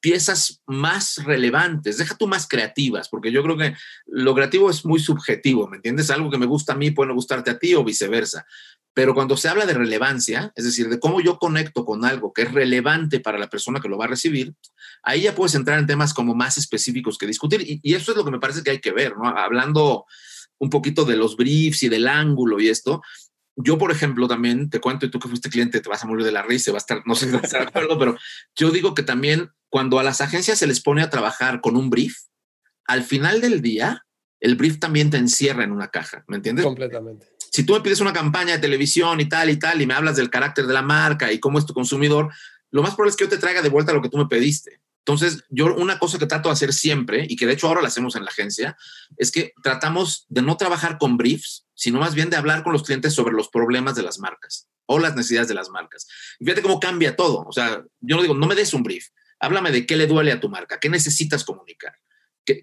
piezas 0.04 0.62
más 0.68 1.16
relevantes, 1.24 1.98
deja 1.98 2.18
tú 2.18 2.28
más 2.28 2.46
creativas, 2.46 3.08
porque 3.08 3.32
yo 3.32 3.42
creo 3.42 3.56
que 3.56 3.74
lo 4.06 4.36
creativo 4.36 4.70
es 4.70 4.84
muy 4.84 5.00
subjetivo, 5.00 5.70
¿me 5.70 5.78
entiendes? 5.78 6.12
Algo 6.12 6.30
que 6.30 6.38
me 6.38 6.46
gusta 6.46 6.74
a 6.74 6.76
mí 6.76 6.92
puede 6.92 7.08
no 7.08 7.14
gustarte 7.14 7.52
a 7.52 7.58
ti 7.58 7.74
o 7.74 7.86
viceversa. 7.86 8.46
Pero 8.94 9.14
cuando 9.14 9.38
se 9.38 9.48
habla 9.48 9.66
de 9.66 9.74
relevancia, 9.74 10.52
es 10.58 10.66
decir, 10.66 10.90
de 10.90 11.00
cómo 11.00 11.22
yo 11.22 11.38
conecto 11.38 11.86
con 11.86 12.04
algo 12.04 12.34
que 12.34 12.42
es 12.42 12.52
relevante 12.52 13.22
para 13.22 13.40
la 13.40 13.50
persona 13.50 13.80
que 13.80 13.88
lo 13.88 13.98
va 13.98 14.04
a 14.04 14.10
recibir, 14.10 14.54
ahí 15.04 15.22
ya 15.22 15.34
puedes 15.34 15.56
entrar 15.56 15.80
en 15.80 15.88
temas 15.88 16.14
como 16.14 16.36
más 16.36 16.58
específicos 16.58 17.18
que 17.18 17.26
discutir. 17.26 17.64
Y, 17.82 17.94
eso 17.96 18.12
es 18.12 18.18
lo 18.18 18.26
que 18.26 18.32
me 18.32 18.40
parece 18.40 18.62
que 18.62 18.72
hay 18.72 18.82
que 18.82 18.92
ver, 18.92 19.16
¿no? 19.16 19.30
Hablando 19.30 20.06
un 20.60 20.70
poquito 20.70 21.06
de 21.06 21.16
los 21.16 21.38
briefs 21.38 21.82
y 21.84 21.88
del 21.88 22.10
ángulo 22.10 22.60
y 22.60 22.68
esto. 22.68 23.02
Yo, 23.56 23.78
por 23.78 23.90
ejemplo, 23.90 24.28
también 24.28 24.70
te 24.70 24.82
cuento, 24.82 25.06
y 25.06 25.12
tú 25.12 25.18
que 25.18 25.30
fuiste 25.30 25.50
cliente, 25.50 25.80
te 25.80 25.88
vas 25.88 26.04
a 26.04 26.08
morir 26.08 26.26
de 26.26 26.34
la 26.34 26.42
risa, 26.42 26.74
va 26.74 26.78
a 26.78 26.80
estar, 26.80 27.04
no 27.06 27.16
sé 27.16 27.30
si 27.30 27.36
estar 27.38 27.62
de 27.62 27.68
acuerdo, 27.70 27.98
pero 27.98 28.18
yo 28.54 28.70
digo 28.70 28.94
que 28.94 29.04
también 29.04 29.50
cuando 29.74 29.98
a 29.98 30.04
las 30.04 30.22
agencias 30.22 30.60
se 30.60 30.68
les 30.68 30.82
pone 30.82 31.02
a 31.02 31.10
trabajar 31.10 31.60
con 31.60 31.76
un 31.76 31.90
brief, 31.90 32.16
al 32.86 33.04
final 33.04 33.42
del 33.42 33.64
día, 33.64 34.06
el 34.40 34.56
brief 34.56 34.78
también 34.78 35.10
te 35.10 35.18
encierra 35.18 35.64
en 35.64 35.72
una 35.72 35.88
caja, 35.88 36.24
¿me 36.28 36.36
entiendes? 36.36 36.64
Completamente 36.64 37.34
si 37.54 37.64
tú 37.64 37.74
me 37.74 37.82
pides 37.82 38.00
una 38.00 38.14
campaña 38.14 38.54
de 38.54 38.60
televisión 38.60 39.22
y 39.22 39.30
tal 39.30 39.52
y 39.52 39.58
tal 39.58 39.80
y 39.80 39.86
me 39.86 39.94
hablas 39.94 40.16
del 40.16 40.32
carácter 40.32 40.66
de 40.66 40.74
la 40.74 40.82
marca 40.82 41.32
y 41.32 41.40
cómo 41.40 41.60
es 41.60 41.68
tu 41.68 41.74
consumidor, 41.76 42.34
lo 42.72 42.82
más 42.82 42.96
probable 42.96 43.12
es 43.12 43.16
que 43.16 43.26
yo 43.26 43.30
te 43.30 43.38
traiga 43.38 43.62
de 43.62 43.70
vuelta 43.70 43.94
lo 43.94 44.02
que 44.02 44.10
tú 44.10 44.18
me 44.18 44.26
pediste. 44.26 44.82
Entonces, 45.06 45.44
yo 45.50 45.76
una 45.76 46.00
cosa 46.00 46.18
que 46.18 46.26
trato 46.26 46.50
de 46.50 46.54
hacer 46.54 46.74
siempre, 46.74 47.28
y 47.30 47.36
que 47.36 47.46
de 47.46 47.54
hecho 47.54 47.68
ahora 47.68 47.82
lo 47.82 47.88
hacemos 47.88 48.16
en 48.16 48.24
la 48.24 48.32
agencia, 48.32 48.76
es 49.18 49.32
que 49.32 49.54
tratamos 49.62 50.26
de 50.30 50.42
no 50.42 50.58
trabajar 50.58 50.98
con 50.98 51.16
briefs, 51.16 51.68
sino 51.76 52.00
más 52.00 52.16
bien 52.16 52.32
de 52.32 52.38
hablar 52.38 52.64
con 52.64 52.74
los 52.74 52.82
clientes 52.82 53.14
sobre 53.14 53.36
los 53.36 53.50
problemas 53.50 53.94
de 53.96 54.02
las 54.02 54.18
marcas 54.18 54.68
o 54.88 54.98
las 54.98 55.16
necesidades 55.16 55.48
de 55.48 55.54
las 55.54 55.70
marcas. 55.70 56.08
Y 56.40 56.46
fíjate 56.46 56.64
cómo 56.64 56.80
cambia 56.80 57.16
todo. 57.16 57.46
O 57.48 57.52
sea, 57.52 57.84
yo 58.02 58.16
no 58.16 58.24
digo, 58.24 58.34
no 58.34 58.48
me 58.48 58.56
des 58.56 58.74
un 58.74 58.82
brief, 58.82 59.10
háblame 59.44 59.72
de 59.72 59.86
qué 59.86 59.96
le 59.96 60.08
duele 60.08 60.32
a 60.32 60.40
tu 60.40 60.50
marca, 60.50 60.80
qué 60.80 60.90
necesitas 60.90 61.44
comunicar 61.44 61.94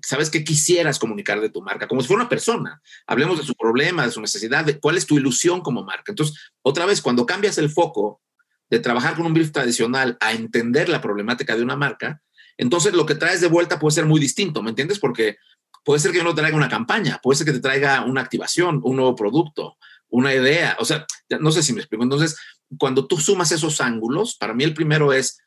sabes 0.03 0.31
qué 0.31 0.45
quisieras 0.45 0.99
comunicar 0.99 1.41
de 1.41 1.49
tu 1.49 1.63
marca, 1.63 1.89
como 1.89 2.01
si 2.01 2.09
fuera 2.09 2.23
una 2.23 2.29
persona. 2.29 2.83
Hablemos 3.07 3.39
de 3.39 3.45
su 3.45 3.55
problema, 3.55 4.05
de 4.05 4.13
su 4.13 4.21
necesidad, 4.21 4.65
de 4.65 4.79
cuál 4.79 4.97
es 4.97 5.07
tu 5.07 5.17
ilusión 5.17 5.61
como 5.63 5.85
marca. 5.85 6.13
Entonces, 6.13 6.37
otra 6.63 6.87
vez, 6.87 7.01
cuando 7.01 7.27
cambias 7.27 7.59
el 7.59 7.71
foco 7.71 8.21
de 8.69 8.79
trabajar 8.79 9.17
con 9.17 9.27
un 9.27 9.35
brief 9.35 9.53
tradicional 9.53 10.17
a 10.21 10.33
entender 10.33 10.89
la 10.89 11.01
problemática 11.01 11.57
de 11.57 11.63
una 11.63 11.77
marca, 11.77 12.23
entonces 12.57 12.93
lo 12.93 13.07
que 13.07 13.15
traes 13.15 13.41
de 13.41 13.49
vuelta 13.49 13.79
puede 13.79 13.95
ser 13.95 14.05
muy 14.05 14.21
distinto, 14.21 14.63
¿me 14.63 14.71
entiendes? 14.71 14.99
Porque 14.99 15.39
puede 15.83 16.01
ser 16.01 16.13
que 16.13 16.23
no 16.23 16.35
te 16.35 16.43
traiga 16.43 16.57
una 16.57 16.69
campaña, 16.69 17.19
puede 17.23 17.39
ser 17.39 17.47
que 17.47 17.55
te 17.55 17.61
traiga 17.61 18.05
una 18.05 18.21
activación, 18.21 18.81
un 18.85 18.97
nuevo 18.97 19.17
producto, 19.17 19.77
una 20.09 20.35
idea. 20.35 20.77
O 20.79 20.85
sea, 20.85 21.07
no 21.41 21.51
sé 21.53 21.63
si 21.63 21.73
me 21.73 21.81
explico. 21.81 22.05
Entonces, 22.05 22.37
cuando 22.79 23.07
tú 23.07 23.19
sumas 23.19 23.51
esos 23.51 23.81
ángulos, 23.81 24.37
para 24.37 24.53
mí 24.53 24.63
el 24.63 24.75
primero 24.75 25.13
es 25.13 25.41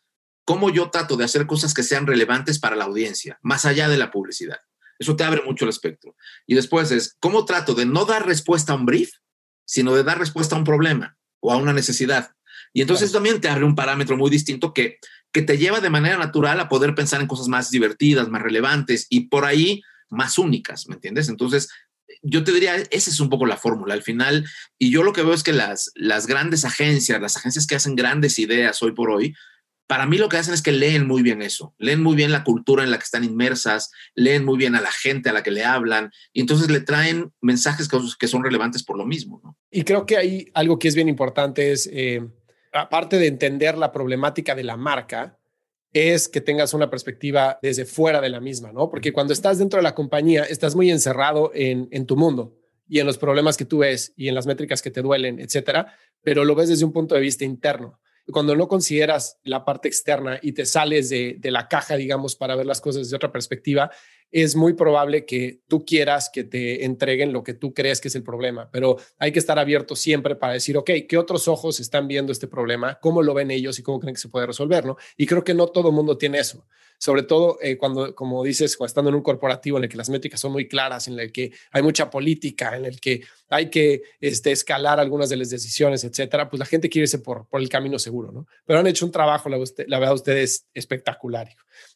cómo 0.45 0.69
yo 0.69 0.89
trato 0.89 1.17
de 1.17 1.25
hacer 1.25 1.47
cosas 1.47 1.73
que 1.73 1.83
sean 1.83 2.07
relevantes 2.07 2.59
para 2.59 2.75
la 2.75 2.85
audiencia, 2.85 3.39
más 3.41 3.65
allá 3.65 3.87
de 3.89 3.97
la 3.97 4.11
publicidad. 4.11 4.59
Eso 4.99 5.15
te 5.15 5.23
abre 5.23 5.41
mucho 5.43 5.65
el 5.65 5.69
espectro. 5.69 6.15
Y 6.45 6.55
después 6.55 6.91
es, 6.91 7.15
¿cómo 7.19 7.45
trato 7.45 7.73
de 7.73 7.85
no 7.85 8.05
dar 8.05 8.25
respuesta 8.25 8.73
a 8.73 8.75
un 8.75 8.85
brief, 8.85 9.11
sino 9.65 9.95
de 9.95 10.03
dar 10.03 10.19
respuesta 10.19 10.55
a 10.55 10.59
un 10.59 10.63
problema 10.63 11.17
o 11.39 11.51
a 11.51 11.57
una 11.57 11.73
necesidad? 11.73 12.31
Y 12.73 12.81
entonces 12.81 13.11
también 13.11 13.41
te 13.41 13.49
abre 13.49 13.65
un 13.65 13.75
parámetro 13.75 14.17
muy 14.17 14.29
distinto 14.29 14.73
que, 14.73 14.97
que 15.31 15.41
te 15.41 15.57
lleva 15.57 15.79
de 15.79 15.89
manera 15.89 16.17
natural 16.17 16.59
a 16.59 16.69
poder 16.69 16.95
pensar 16.95 17.21
en 17.21 17.27
cosas 17.27 17.47
más 17.47 17.69
divertidas, 17.69 18.29
más 18.29 18.41
relevantes 18.41 19.07
y 19.09 19.27
por 19.27 19.45
ahí 19.45 19.81
más 20.09 20.37
únicas, 20.37 20.87
¿me 20.87 20.95
entiendes? 20.95 21.29
Entonces, 21.29 21.69
yo 22.21 22.43
te 22.43 22.51
diría, 22.51 22.75
esa 22.75 23.09
es 23.09 23.19
un 23.19 23.29
poco 23.29 23.45
la 23.45 23.57
fórmula 23.57 23.93
al 23.93 24.03
final. 24.03 24.45
Y 24.77 24.91
yo 24.91 25.03
lo 25.03 25.13
que 25.13 25.23
veo 25.23 25.33
es 25.33 25.43
que 25.43 25.53
las, 25.53 25.91
las 25.95 26.27
grandes 26.27 26.65
agencias, 26.65 27.21
las 27.21 27.37
agencias 27.37 27.67
que 27.67 27.75
hacen 27.75 27.95
grandes 27.95 28.39
ideas 28.39 28.81
hoy 28.81 28.93
por 28.93 29.09
hoy, 29.09 29.35
para 29.87 30.05
mí 30.05 30.17
lo 30.17 30.29
que 30.29 30.37
hacen 30.37 30.53
es 30.53 30.61
que 30.61 30.71
leen 30.71 31.07
muy 31.07 31.21
bien 31.21 31.41
eso, 31.41 31.75
leen 31.77 32.01
muy 32.01 32.15
bien 32.15 32.31
la 32.31 32.43
cultura 32.43 32.83
en 32.83 32.91
la 32.91 32.97
que 32.97 33.03
están 33.03 33.23
inmersas, 33.23 33.91
leen 34.15 34.45
muy 34.45 34.57
bien 34.57 34.75
a 34.75 34.81
la 34.81 34.91
gente 34.91 35.29
a 35.29 35.33
la 35.33 35.43
que 35.43 35.51
le 35.51 35.65
hablan 35.65 36.11
y 36.31 36.41
entonces 36.41 36.69
le 36.69 36.79
traen 36.79 37.33
mensajes 37.41 37.87
que, 38.17 38.27
son 38.27 38.43
relevantes 38.43 38.83
por 38.83 38.97
lo 38.97 39.05
mismo. 39.05 39.41
¿no? 39.43 39.57
Y 39.69 39.83
creo 39.83 40.05
que 40.05 40.17
hay 40.17 40.47
algo 40.53 40.79
que 40.79 40.87
es 40.87 40.95
bien 40.95 41.09
importante, 41.09 41.71
es, 41.71 41.89
eh, 41.91 42.25
aparte 42.71 43.17
de 43.17 43.27
entender 43.27 43.77
la 43.77 43.91
problemática 43.91 44.55
de 44.55 44.63
la 44.63 44.77
marca, 44.77 45.37
es 45.91 46.27
que 46.27 46.41
tengas 46.41 46.73
una 46.73 46.89
perspectiva 46.89 47.59
desde 47.61 47.85
fuera 47.85 48.19
de 48.19 48.29
la 48.29 48.39
misma, 48.39 48.71
¿no? 48.71 48.89
Porque 48.89 49.13
cuando 49.13 49.31
estás 49.31 49.59
dentro 49.59 49.77
de 49.77 49.83
la 49.83 49.93
compañía, 49.93 50.43
estás 50.43 50.75
muy 50.75 50.89
encerrado 50.89 51.51
en, 51.53 51.87
en 51.91 52.07
tu 52.07 52.15
mundo 52.15 52.57
y 52.87 52.97
en 52.97 53.05
los 53.05 53.19
problemas 53.19 53.57
que 53.57 53.65
tú 53.65 53.79
ves 53.79 54.11
y 54.15 54.27
en 54.27 54.33
las 54.33 54.47
métricas 54.47 54.81
que 54.81 54.89
te 54.89 55.03
duelen, 55.03 55.39
etcétera, 55.39 55.95
pero 56.23 56.45
lo 56.45 56.55
ves 56.55 56.69
desde 56.69 56.85
un 56.85 56.93
punto 56.93 57.13
de 57.13 57.21
vista 57.21 57.45
interno 57.45 57.99
cuando 58.31 58.55
no 58.55 58.67
consideras 58.67 59.39
la 59.43 59.65
parte 59.65 59.87
externa 59.87 60.39
y 60.41 60.53
te 60.53 60.65
sales 60.65 61.09
de, 61.09 61.39
la 61.43 61.67
caja, 61.67 61.95
digamos, 61.95 62.35
para 62.35 62.55
ver 62.55 62.65
las 62.65 62.81
cosas 62.81 63.03
desde 63.03 63.15
otra 63.15 63.31
perspectiva, 63.31 63.91
es 64.31 64.55
muy 64.55 64.73
probable 64.73 65.25
que 65.25 65.61
tú 65.67 65.85
quieras 65.85 66.29
que 66.33 66.43
te 66.43 66.85
entreguen 66.85 67.33
lo 67.33 67.43
que 67.43 67.53
tú 67.53 67.73
crees 67.73 68.01
que 68.01 68.07
es 68.07 68.15
el 68.15 68.23
problema, 68.23 68.69
pero 68.71 68.97
hay 69.19 69.31
que 69.31 69.39
estar 69.39 69.59
abierto 69.59 69.95
siempre 69.95 70.35
para 70.35 70.53
decir, 70.53 70.77
ok, 70.77 70.89
¿qué 71.07 71.17
otros 71.17 71.47
ojos 71.47 71.79
están 71.79 72.07
viendo 72.07 72.31
este 72.31 72.47
problema? 72.47 72.97
¿Cómo 73.01 73.21
lo 73.21 73.33
ven 73.33 73.51
ellos 73.51 73.77
y 73.77 73.83
cómo 73.83 73.99
creen 73.99 74.15
que 74.15 74.21
se 74.21 74.29
puede 74.29 74.47
resolver? 74.47 74.85
¿no? 74.85 74.97
Y 75.17 75.27
creo 75.27 75.43
que 75.43 75.53
no 75.53 75.67
todo 75.67 75.89
el 75.89 75.95
mundo 75.95 76.17
tiene 76.17 76.39
eso 76.39 76.65
sobre 77.03 77.23
todo 77.23 77.57
eh, 77.61 77.75
cuando, 77.75 78.15
como 78.15 78.41
dices, 78.45 78.77
cuando 78.77 78.87
estando 78.87 79.09
en 79.09 79.15
un 79.15 79.23
corporativo 79.23 79.77
en 79.77 79.83
el 79.83 79.89
que 79.89 79.97
las 79.97 80.09
métricas 80.09 80.39
son 80.39 80.53
muy 80.53 80.69
claras, 80.69 81.09
en 81.09 81.19
el 81.19 81.33
que 81.33 81.51
hay 81.73 81.81
mucha 81.81 82.09
política, 82.09 82.77
en 82.77 82.85
el 82.85 83.01
que 83.01 83.25
hay 83.49 83.69
que 83.69 84.03
este, 84.21 84.53
escalar 84.53 85.01
algunas 85.01 85.27
de 85.27 85.35
las 85.35 85.49
decisiones, 85.49 86.05
etcétera, 86.05 86.49
pues 86.49 86.61
la 86.61 86.65
gente 86.65 86.87
quiere 86.87 87.03
irse 87.03 87.19
por, 87.19 87.45
por 87.49 87.59
el 87.59 87.67
camino 87.67 87.99
seguro, 87.99 88.31
¿no? 88.31 88.47
Pero 88.63 88.79
han 88.79 88.87
hecho 88.87 89.05
un 89.05 89.11
trabajo, 89.11 89.49
la, 89.49 89.57
la 89.57 89.99
verdad, 89.99 90.15
ustedes 90.15 90.65
espectacular. 90.73 91.49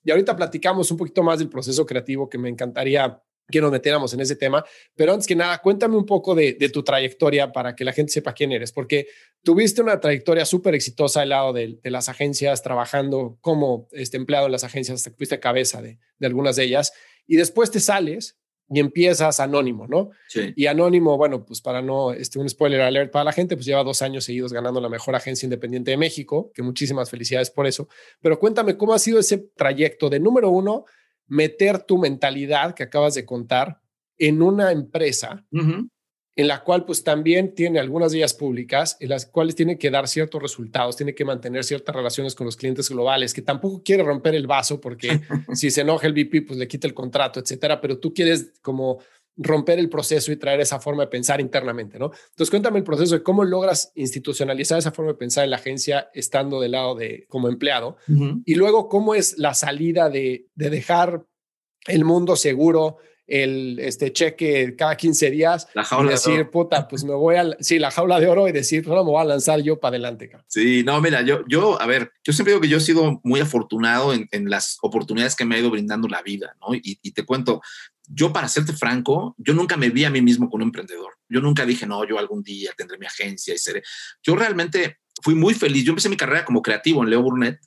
Y 0.04 0.12
ahorita 0.12 0.36
platicamos 0.36 0.92
un 0.92 0.98
poquito 0.98 1.24
más 1.24 1.40
del 1.40 1.48
proceso 1.48 1.86
creativo 1.86 2.28
que 2.28 2.38
me 2.38 2.50
encantaría 2.50 3.24
que 3.50 3.62
nos 3.62 3.72
metiéramos 3.72 4.14
en 4.14 4.20
ese 4.20 4.36
tema. 4.36 4.64
Pero 4.96 5.14
antes 5.14 5.28
que 5.28 5.36
nada, 5.36 5.58
cuéntame 5.60 5.96
un 5.96 6.06
poco 6.06 6.36
de, 6.36 6.54
tu 6.74 6.84
trayectoria 6.84 7.52
para 7.52 7.76
que 7.76 7.86
la 7.86 7.94
gente 7.94 8.12
sepa 8.12 8.34
quién 8.34 8.52
eres, 8.52 8.72
porque 8.72 9.08
tuviste 9.44 9.82
una 9.82 10.00
trayectoria 10.00 10.46
súper 10.46 10.76
exitosa 10.76 11.22
al 11.22 11.30
lado 11.30 11.54
de, 11.54 11.80
las 11.84 12.10
agencias, 12.10 12.62
trabajando 12.62 13.38
como 13.42 13.88
este 13.92 14.18
empleado 14.18 14.48
en 14.48 14.52
las 14.52 14.64
agencias, 14.64 14.96
hasta 14.96 15.12
que 15.12 15.18
fuiste 15.18 15.40
cabeza 15.40 15.82
de, 15.82 15.98
algunas 16.22 16.56
de 16.56 16.64
ellas, 16.64 16.94
y 17.26 17.38
después 17.38 17.72
te 17.72 17.80
sales 17.80 18.38
y 18.70 18.82
empiezas 18.82 19.40
anónimo, 19.40 19.88
¿no? 19.88 20.10
Sí. 20.28 20.52
Y 20.58 20.66
anónimo, 20.66 21.16
bueno, 21.16 21.46
pues 21.46 21.62
para 21.62 21.82
no, 21.82 22.12
este, 22.12 22.38
un 22.38 22.50
spoiler 22.50 22.82
alert 22.82 23.14
para 23.14 23.24
la 23.24 23.32
gente, 23.32 23.56
pues 23.56 23.66
lleva 23.66 23.82
dos 23.82 24.02
años 24.02 24.26
seguidos 24.26 24.52
ganando 24.52 24.82
la 24.82 24.90
mejor 24.90 25.16
agencia 25.16 25.46
independiente 25.46 25.92
de 25.92 25.98
México, 25.98 26.52
que 26.54 26.64
muchísimas 26.64 27.10
felicidades 27.10 27.50
por 27.50 27.66
eso. 27.66 27.88
Pero 28.22 28.38
cuéntame 28.40 28.76
cómo 28.76 28.94
ha 28.94 29.00
sido 29.00 29.20
ese 29.20 29.38
trayecto 29.38 30.10
de 30.10 30.20
número 30.20 30.50
uno, 30.50 30.84
meter 31.28 31.84
tu 31.84 31.98
mentalidad 31.98 32.74
que 32.74 32.84
acabas 32.84 33.14
de 33.16 33.26
contar 33.26 33.82
en 34.18 34.42
una 34.42 34.72
empresa 34.72 35.46
en 36.38 36.48
la 36.48 36.64
cual 36.64 36.86
pues 36.86 37.04
también 37.04 37.56
tiene 37.56 37.80
algunas 37.80 38.14
vías 38.14 38.36
públicas, 38.36 38.96
en 39.00 39.10
las 39.10 39.26
cuales 39.26 39.56
tiene 39.56 39.80
que 39.80 39.90
dar 39.90 40.08
ciertos 40.08 40.40
resultados, 40.40 40.96
tiene 40.96 41.16
que 41.16 41.26
mantener 41.26 41.64
ciertas 41.64 41.96
relaciones 41.96 42.36
con 42.36 42.46
los 42.46 42.56
clientes 42.56 42.90
globales, 42.90 43.34
que 43.34 43.42
tampoco 43.42 43.82
quiere 43.84 44.04
romper 44.04 44.36
el 44.36 44.46
vaso 44.46 44.80
porque 44.80 45.20
si 45.54 45.72
se 45.72 45.82
enoja 45.82 46.06
el 46.06 46.14
VP 46.14 46.44
pues 46.44 46.60
le 46.60 46.68
quita 46.68 46.86
el 46.86 46.94
contrato, 46.94 47.40
etcétera, 47.40 47.82
pero 47.82 47.98
tú 47.98 48.14
quieres 48.14 48.54
como 48.62 49.00
romper 49.38 49.80
el 49.80 49.90
proceso 49.90 50.32
y 50.32 50.38
traer 50.38 50.60
esa 50.60 50.80
forma 50.80 51.04
de 51.04 51.10
pensar 51.10 51.40
internamente, 51.40 52.00
¿no? 52.00 52.12
Entonces, 52.30 52.50
cuéntame 52.50 52.80
el 52.80 52.84
proceso 52.84 53.16
de 53.16 53.24
cómo 53.24 53.44
logras 53.44 53.92
institucionalizar 53.96 54.80
esa 54.80 54.92
forma 54.92 55.12
de 55.12 55.18
pensar 55.18 55.44
en 55.44 55.52
la 55.52 55.58
agencia 55.58 56.10
estando 56.14 56.60
del 56.60 56.72
lado 56.72 56.96
de 56.96 57.26
como 57.30 57.48
empleado 57.48 57.98
y 58.46 58.56
luego 58.56 58.90
cómo 58.90 59.16
es 59.16 59.38
la 59.38 59.54
salida 59.54 60.10
de, 60.10 60.48
de 60.56 60.70
dejar 60.70 61.26
el 61.88 62.04
mundo 62.04 62.36
seguro, 62.36 62.98
el 63.28 63.78
este 63.80 64.14
cheque 64.14 64.76
cada 64.78 64.96
15 64.96 65.30
días 65.30 65.68
la 65.74 65.84
jaula 65.84 66.12
y 66.12 66.14
decir, 66.14 66.50
puta, 66.50 66.88
pues 66.88 67.04
me 67.04 67.14
voy 67.14 67.36
a, 67.36 67.58
sí, 67.60 67.78
la 67.78 67.92
jaula 67.92 68.20
de 68.20 68.28
oro 68.28 68.48
y 68.48 68.54
decir, 68.54 68.88
no, 68.88 69.04
me 69.04 69.12
voy 69.12 69.22
a 69.22 69.26
lanzar 69.26 69.62
yo 69.62 69.80
para 69.80 69.92
adelante. 69.92 70.32
Sí, 70.48 70.84
no, 70.84 71.00
mira, 71.02 71.22
yo, 71.22 71.44
yo, 71.48 71.80
a 71.82 71.86
ver, 71.86 72.12
yo 72.24 72.32
siempre 72.32 72.54
digo 72.54 72.62
que 72.62 72.70
yo 72.70 72.78
he 72.78 72.82
sido 72.82 73.20
muy 73.24 73.42
afortunado 73.42 74.14
en, 74.14 74.28
en 74.32 74.50
las 74.50 74.78
oportunidades 74.82 75.36
que 75.36 75.44
me 75.44 75.56
ha 75.56 75.60
ido 75.60 75.70
brindando 75.70 76.08
la 76.08 76.22
vida, 76.22 76.56
¿no? 76.62 76.74
Y, 76.74 77.00
y, 77.02 77.12
te 77.12 77.26
cuento, 77.26 77.62
yo 78.08 78.32
para 78.32 78.48
serte 78.48 78.74
franco, 78.74 79.36
yo 79.38 79.54
nunca 79.54 79.78
me 79.78 79.90
vi 79.90 80.06
a 80.06 80.10
mí 80.10 80.22
mismo 80.22 80.50
como 80.50 80.64
un 80.64 80.70
emprendedor. 80.70 81.18
Yo 81.30 81.42
nunca 81.42 81.66
dije, 81.66 81.86
no, 81.86 82.08
yo 82.08 82.18
algún 82.18 82.42
día 82.42 82.72
tendré 82.76 82.98
mi 82.98 83.06
agencia 83.06 83.54
y 83.54 83.58
seré. 83.58 83.84
Yo 84.24 84.36
realmente 84.36 85.00
fui 85.22 85.36
muy 85.36 85.54
feliz. 85.54 85.84
Yo 85.84 85.92
empecé 85.92 86.10
mi 86.10 86.18
carrera 86.18 86.46
como 86.46 86.62
creativo 86.62 87.04
en 87.04 87.10
Leo 87.10 87.22
Burnett 87.22 87.60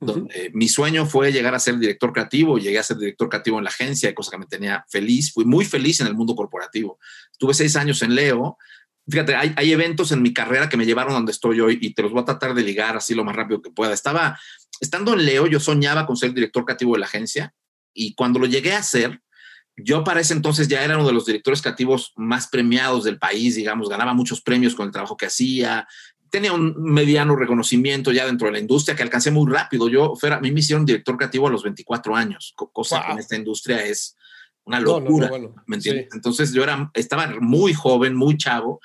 donde 0.00 0.50
mi 0.54 0.68
sueño 0.68 1.06
fue 1.06 1.32
llegar 1.32 1.54
a 1.54 1.58
ser 1.58 1.78
director 1.78 2.12
creativo, 2.12 2.58
llegué 2.58 2.78
a 2.78 2.82
ser 2.82 2.98
director 2.98 3.28
creativo 3.28 3.58
en 3.58 3.64
la 3.64 3.70
agencia, 3.70 4.14
cosa 4.14 4.32
que 4.32 4.38
me 4.38 4.46
tenía 4.46 4.84
feliz, 4.88 5.32
fui 5.32 5.44
muy 5.44 5.64
feliz 5.64 6.00
en 6.00 6.06
el 6.06 6.14
mundo 6.14 6.34
corporativo. 6.34 6.98
Tuve 7.38 7.54
seis 7.54 7.76
años 7.76 8.02
en 8.02 8.14
Leo. 8.14 8.58
Fíjate, 9.08 9.34
hay, 9.34 9.52
hay 9.56 9.72
eventos 9.72 10.12
en 10.12 10.22
mi 10.22 10.32
carrera 10.32 10.68
que 10.68 10.76
me 10.76 10.86
llevaron 10.86 11.12
a 11.12 11.16
donde 11.16 11.32
estoy 11.32 11.60
hoy 11.60 11.78
y 11.80 11.94
te 11.94 12.02
los 12.02 12.12
voy 12.12 12.22
a 12.22 12.24
tratar 12.24 12.54
de 12.54 12.62
ligar 12.62 12.96
así 12.96 13.14
lo 13.14 13.24
más 13.24 13.36
rápido 13.36 13.60
que 13.60 13.70
pueda. 13.70 13.92
Estaba, 13.92 14.38
estando 14.80 15.14
en 15.14 15.24
Leo, 15.24 15.46
yo 15.46 15.60
soñaba 15.60 16.06
con 16.06 16.16
ser 16.16 16.32
director 16.32 16.64
creativo 16.64 16.94
de 16.94 17.00
la 17.00 17.06
agencia 17.06 17.54
y 17.92 18.14
cuando 18.14 18.38
lo 18.38 18.46
llegué 18.46 18.72
a 18.72 18.82
ser, 18.82 19.20
yo 19.76 20.04
para 20.04 20.20
ese 20.20 20.34
entonces 20.34 20.68
ya 20.68 20.84
era 20.84 20.96
uno 20.96 21.06
de 21.06 21.12
los 21.12 21.26
directores 21.26 21.60
creativos 21.60 22.12
más 22.16 22.48
premiados 22.48 23.04
del 23.04 23.18
país, 23.18 23.56
digamos, 23.56 23.88
ganaba 23.88 24.14
muchos 24.14 24.40
premios 24.40 24.74
con 24.74 24.86
el 24.86 24.92
trabajo 24.92 25.16
que 25.16 25.26
hacía, 25.26 25.86
tenía 26.34 26.52
un 26.52 26.74
mediano 26.76 27.36
reconocimiento 27.36 28.10
ya 28.10 28.26
dentro 28.26 28.48
de 28.48 28.54
la 28.54 28.58
industria 28.58 28.96
que 28.96 29.04
alcancé 29.04 29.30
muy 29.30 29.48
rápido. 29.50 29.88
Yo, 29.88 30.14
a 30.20 30.40
mí 30.40 30.50
me 30.50 30.60
hicieron 30.60 30.84
director 30.84 31.16
creativo 31.16 31.46
a 31.46 31.50
los 31.50 31.62
24 31.62 32.16
años, 32.16 32.54
cosa 32.56 33.04
que 33.06 33.12
en 33.12 33.18
esta 33.20 33.36
industria 33.36 33.84
es 33.84 34.16
una 34.64 34.80
locura. 34.80 35.30
¿Me 35.66 35.76
entiendes? 35.76 36.08
Entonces 36.12 36.52
yo 36.52 36.64
era, 36.64 36.90
estaba 36.94 37.34
muy 37.40 37.72
joven, 37.72 38.16
muy 38.16 38.36
chavo. 38.36 38.80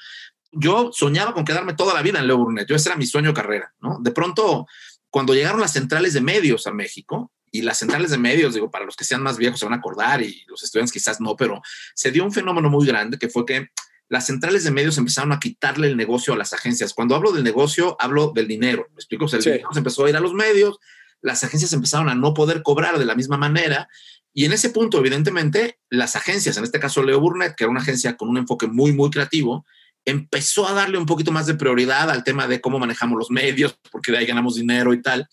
Yo 0.51 0.91
soñaba 0.93 1.33
con 1.33 1.43
quedarme 1.43 1.73
toda 1.73 1.95
la 1.95 2.03
vida 2.03 2.19
en 2.19 2.27
Leo 2.27 2.37
Burnett. 2.37 2.67
Yo 2.67 2.75
ese 2.75 2.89
era 2.89 2.97
mi 2.97 3.07
sueño 3.07 3.33
carrera, 3.33 3.73
¿no? 3.79 3.97
De 3.99 4.11
pronto, 4.11 4.67
cuando 5.09 5.33
llegaron 5.33 5.59
las 5.59 5.73
centrales 5.73 6.13
de 6.13 6.21
medios 6.21 6.67
a 6.67 6.71
México, 6.71 7.31
y 7.51 7.61
las 7.61 7.79
centrales 7.79 8.11
de 8.11 8.17
medios, 8.17 8.53
digo, 8.53 8.69
para 8.71 8.85
los 8.85 8.95
que 8.95 9.03
sean 9.03 9.21
más 9.21 9.37
viejos 9.37 9.59
se 9.59 9.65
van 9.65 9.73
a 9.73 9.77
acordar 9.77 10.21
y 10.21 10.43
los 10.47 10.63
estudiantes 10.63 10.91
quizás 10.91 11.19
no, 11.21 11.35
pero 11.35 11.61
se 11.93 12.11
dio 12.11 12.23
un 12.23 12.31
fenómeno 12.31 12.69
muy 12.69 12.85
grande 12.85 13.17
que 13.17 13.29
fue 13.29 13.45
que 13.45 13.69
las 14.09 14.25
centrales 14.25 14.63
de 14.63 14.71
medios 14.71 14.97
empezaron 14.97 15.31
a 15.31 15.39
quitarle 15.39 15.87
el 15.87 15.95
negocio 15.95 16.33
a 16.33 16.37
las 16.37 16.51
agencias. 16.53 16.93
Cuando 16.93 17.15
hablo 17.15 17.31
del 17.31 17.43
negocio, 17.43 17.95
hablo 17.99 18.31
del 18.33 18.47
dinero. 18.47 18.87
¿Me 18.89 18.95
explico? 18.95 19.25
O 19.25 19.27
sea, 19.27 19.37
el 19.37 19.45
dinero 19.45 19.69
se 19.71 19.79
empezó 19.79 20.05
a 20.05 20.09
ir 20.09 20.15
a 20.17 20.19
los 20.19 20.33
medios, 20.33 20.79
las 21.21 21.43
agencias 21.43 21.73
empezaron 21.73 22.09
a 22.09 22.15
no 22.15 22.33
poder 22.33 22.63
cobrar 22.63 22.97
de 22.97 23.05
la 23.05 23.13
misma 23.15 23.37
manera. 23.37 23.87
Y 24.33 24.45
en 24.45 24.53
ese 24.53 24.71
punto, 24.71 24.97
evidentemente, 24.97 25.79
las 25.89 26.15
agencias, 26.15 26.57
en 26.57 26.63
este 26.63 26.79
caso 26.79 27.03
Leo 27.03 27.19
Burnett, 27.19 27.55
que 27.55 27.65
era 27.65 27.71
una 27.71 27.81
agencia 27.81 28.17
con 28.17 28.29
un 28.29 28.37
enfoque 28.37 28.65
muy, 28.65 28.93
muy 28.93 29.11
creativo, 29.11 29.65
empezó 30.05 30.67
a 30.67 30.73
darle 30.73 30.97
un 30.97 31.05
poquito 31.05 31.31
más 31.31 31.45
de 31.45 31.53
prioridad 31.53 32.09
al 32.09 32.23
tema 32.23 32.47
de 32.47 32.61
cómo 32.61 32.79
manejamos 32.79 33.17
los 33.17 33.29
medios, 33.29 33.77
porque 33.91 34.11
de 34.11 34.19
ahí 34.19 34.25
ganamos 34.25 34.55
dinero 34.55 34.93
y 34.93 35.01
tal. 35.01 35.27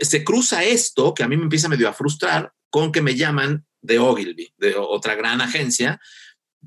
Se 0.00 0.24
cruza 0.24 0.64
esto, 0.64 1.14
que 1.14 1.22
a 1.22 1.28
mí 1.28 1.36
me 1.36 1.44
empieza 1.44 1.68
medio 1.68 1.88
a 1.88 1.92
frustrar, 1.92 2.52
con 2.70 2.92
que 2.92 3.02
me 3.02 3.16
llaman 3.16 3.66
de 3.80 3.98
Ogilvy, 3.98 4.52
de 4.58 4.76
otra 4.76 5.14
gran 5.14 5.40
agencia, 5.40 6.00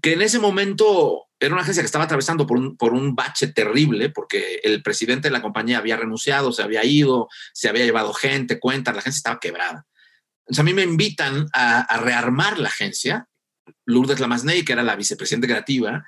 que 0.01 0.13
en 0.13 0.21
ese 0.21 0.39
momento 0.39 1.27
era 1.39 1.53
una 1.53 1.63
agencia 1.63 1.81
que 1.81 1.88
estaba 1.88 2.05
atravesando 2.05 2.45
por 2.45 2.57
un, 2.57 2.77
por 2.77 2.93
un 2.93 3.15
bache 3.15 3.47
terrible, 3.47 4.09
porque 4.09 4.61
el 4.63 4.83
presidente 4.83 5.27
de 5.27 5.33
la 5.33 5.41
compañía 5.41 5.79
había 5.79 5.97
renunciado, 5.97 6.51
se 6.51 6.61
había 6.61 6.85
ido, 6.85 7.29
se 7.51 7.67
había 7.67 7.83
llevado 7.83 8.13
gente, 8.13 8.59
cuentas, 8.59 8.93
la 8.93 9.00
agencia 9.00 9.17
estaba 9.17 9.39
quebrada. 9.39 9.88
Entonces 10.41 10.59
a 10.59 10.63
mí 10.63 10.73
me 10.73 10.83
invitan 10.83 11.47
a, 11.53 11.97
rearmar 11.97 12.59
la 12.59 12.69
agencia, 12.69 13.27
Lourdes 13.85 14.19
Lamasney, 14.19 14.63
que 14.63 14.73
era 14.73 14.83
la 14.83 14.95
vicepresidenta 14.95 15.47
creativa, 15.47 16.05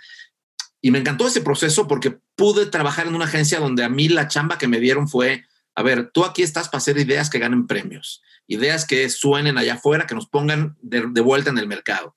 y 0.81 0.91
me 0.91 0.99
encantó 0.99 1.27
ese 1.27 1.41
proceso 1.41 1.87
porque 1.87 2.19
pude 2.35 2.65
trabajar 2.67 3.07
en 3.07 3.15
una 3.15 3.25
agencia 3.25 3.59
donde 3.59 3.83
a 3.83 3.89
mí 3.89 4.09
la 4.09 4.27
chamba 4.27 4.57
que 4.57 4.67
me 4.67 4.79
dieron 4.79 5.07
fue, 5.07 5.45
a 5.75 5.83
ver, 5.83 6.11
tú 6.11 6.23
aquí 6.25 6.43
estás 6.43 6.69
para 6.69 6.79
hacer 6.79 6.97
ideas 6.97 7.29
que 7.29 7.39
ganen 7.39 7.67
premios, 7.67 8.21
ideas 8.47 8.85
que 8.85 9.09
suenen 9.09 9.57
allá 9.57 9.75
afuera, 9.75 10.07
que 10.07 10.15
nos 10.15 10.27
pongan 10.27 10.77
de 10.81 11.21
vuelta 11.21 11.49
en 11.49 11.57
el 11.57 11.67
mercado. 11.67 12.15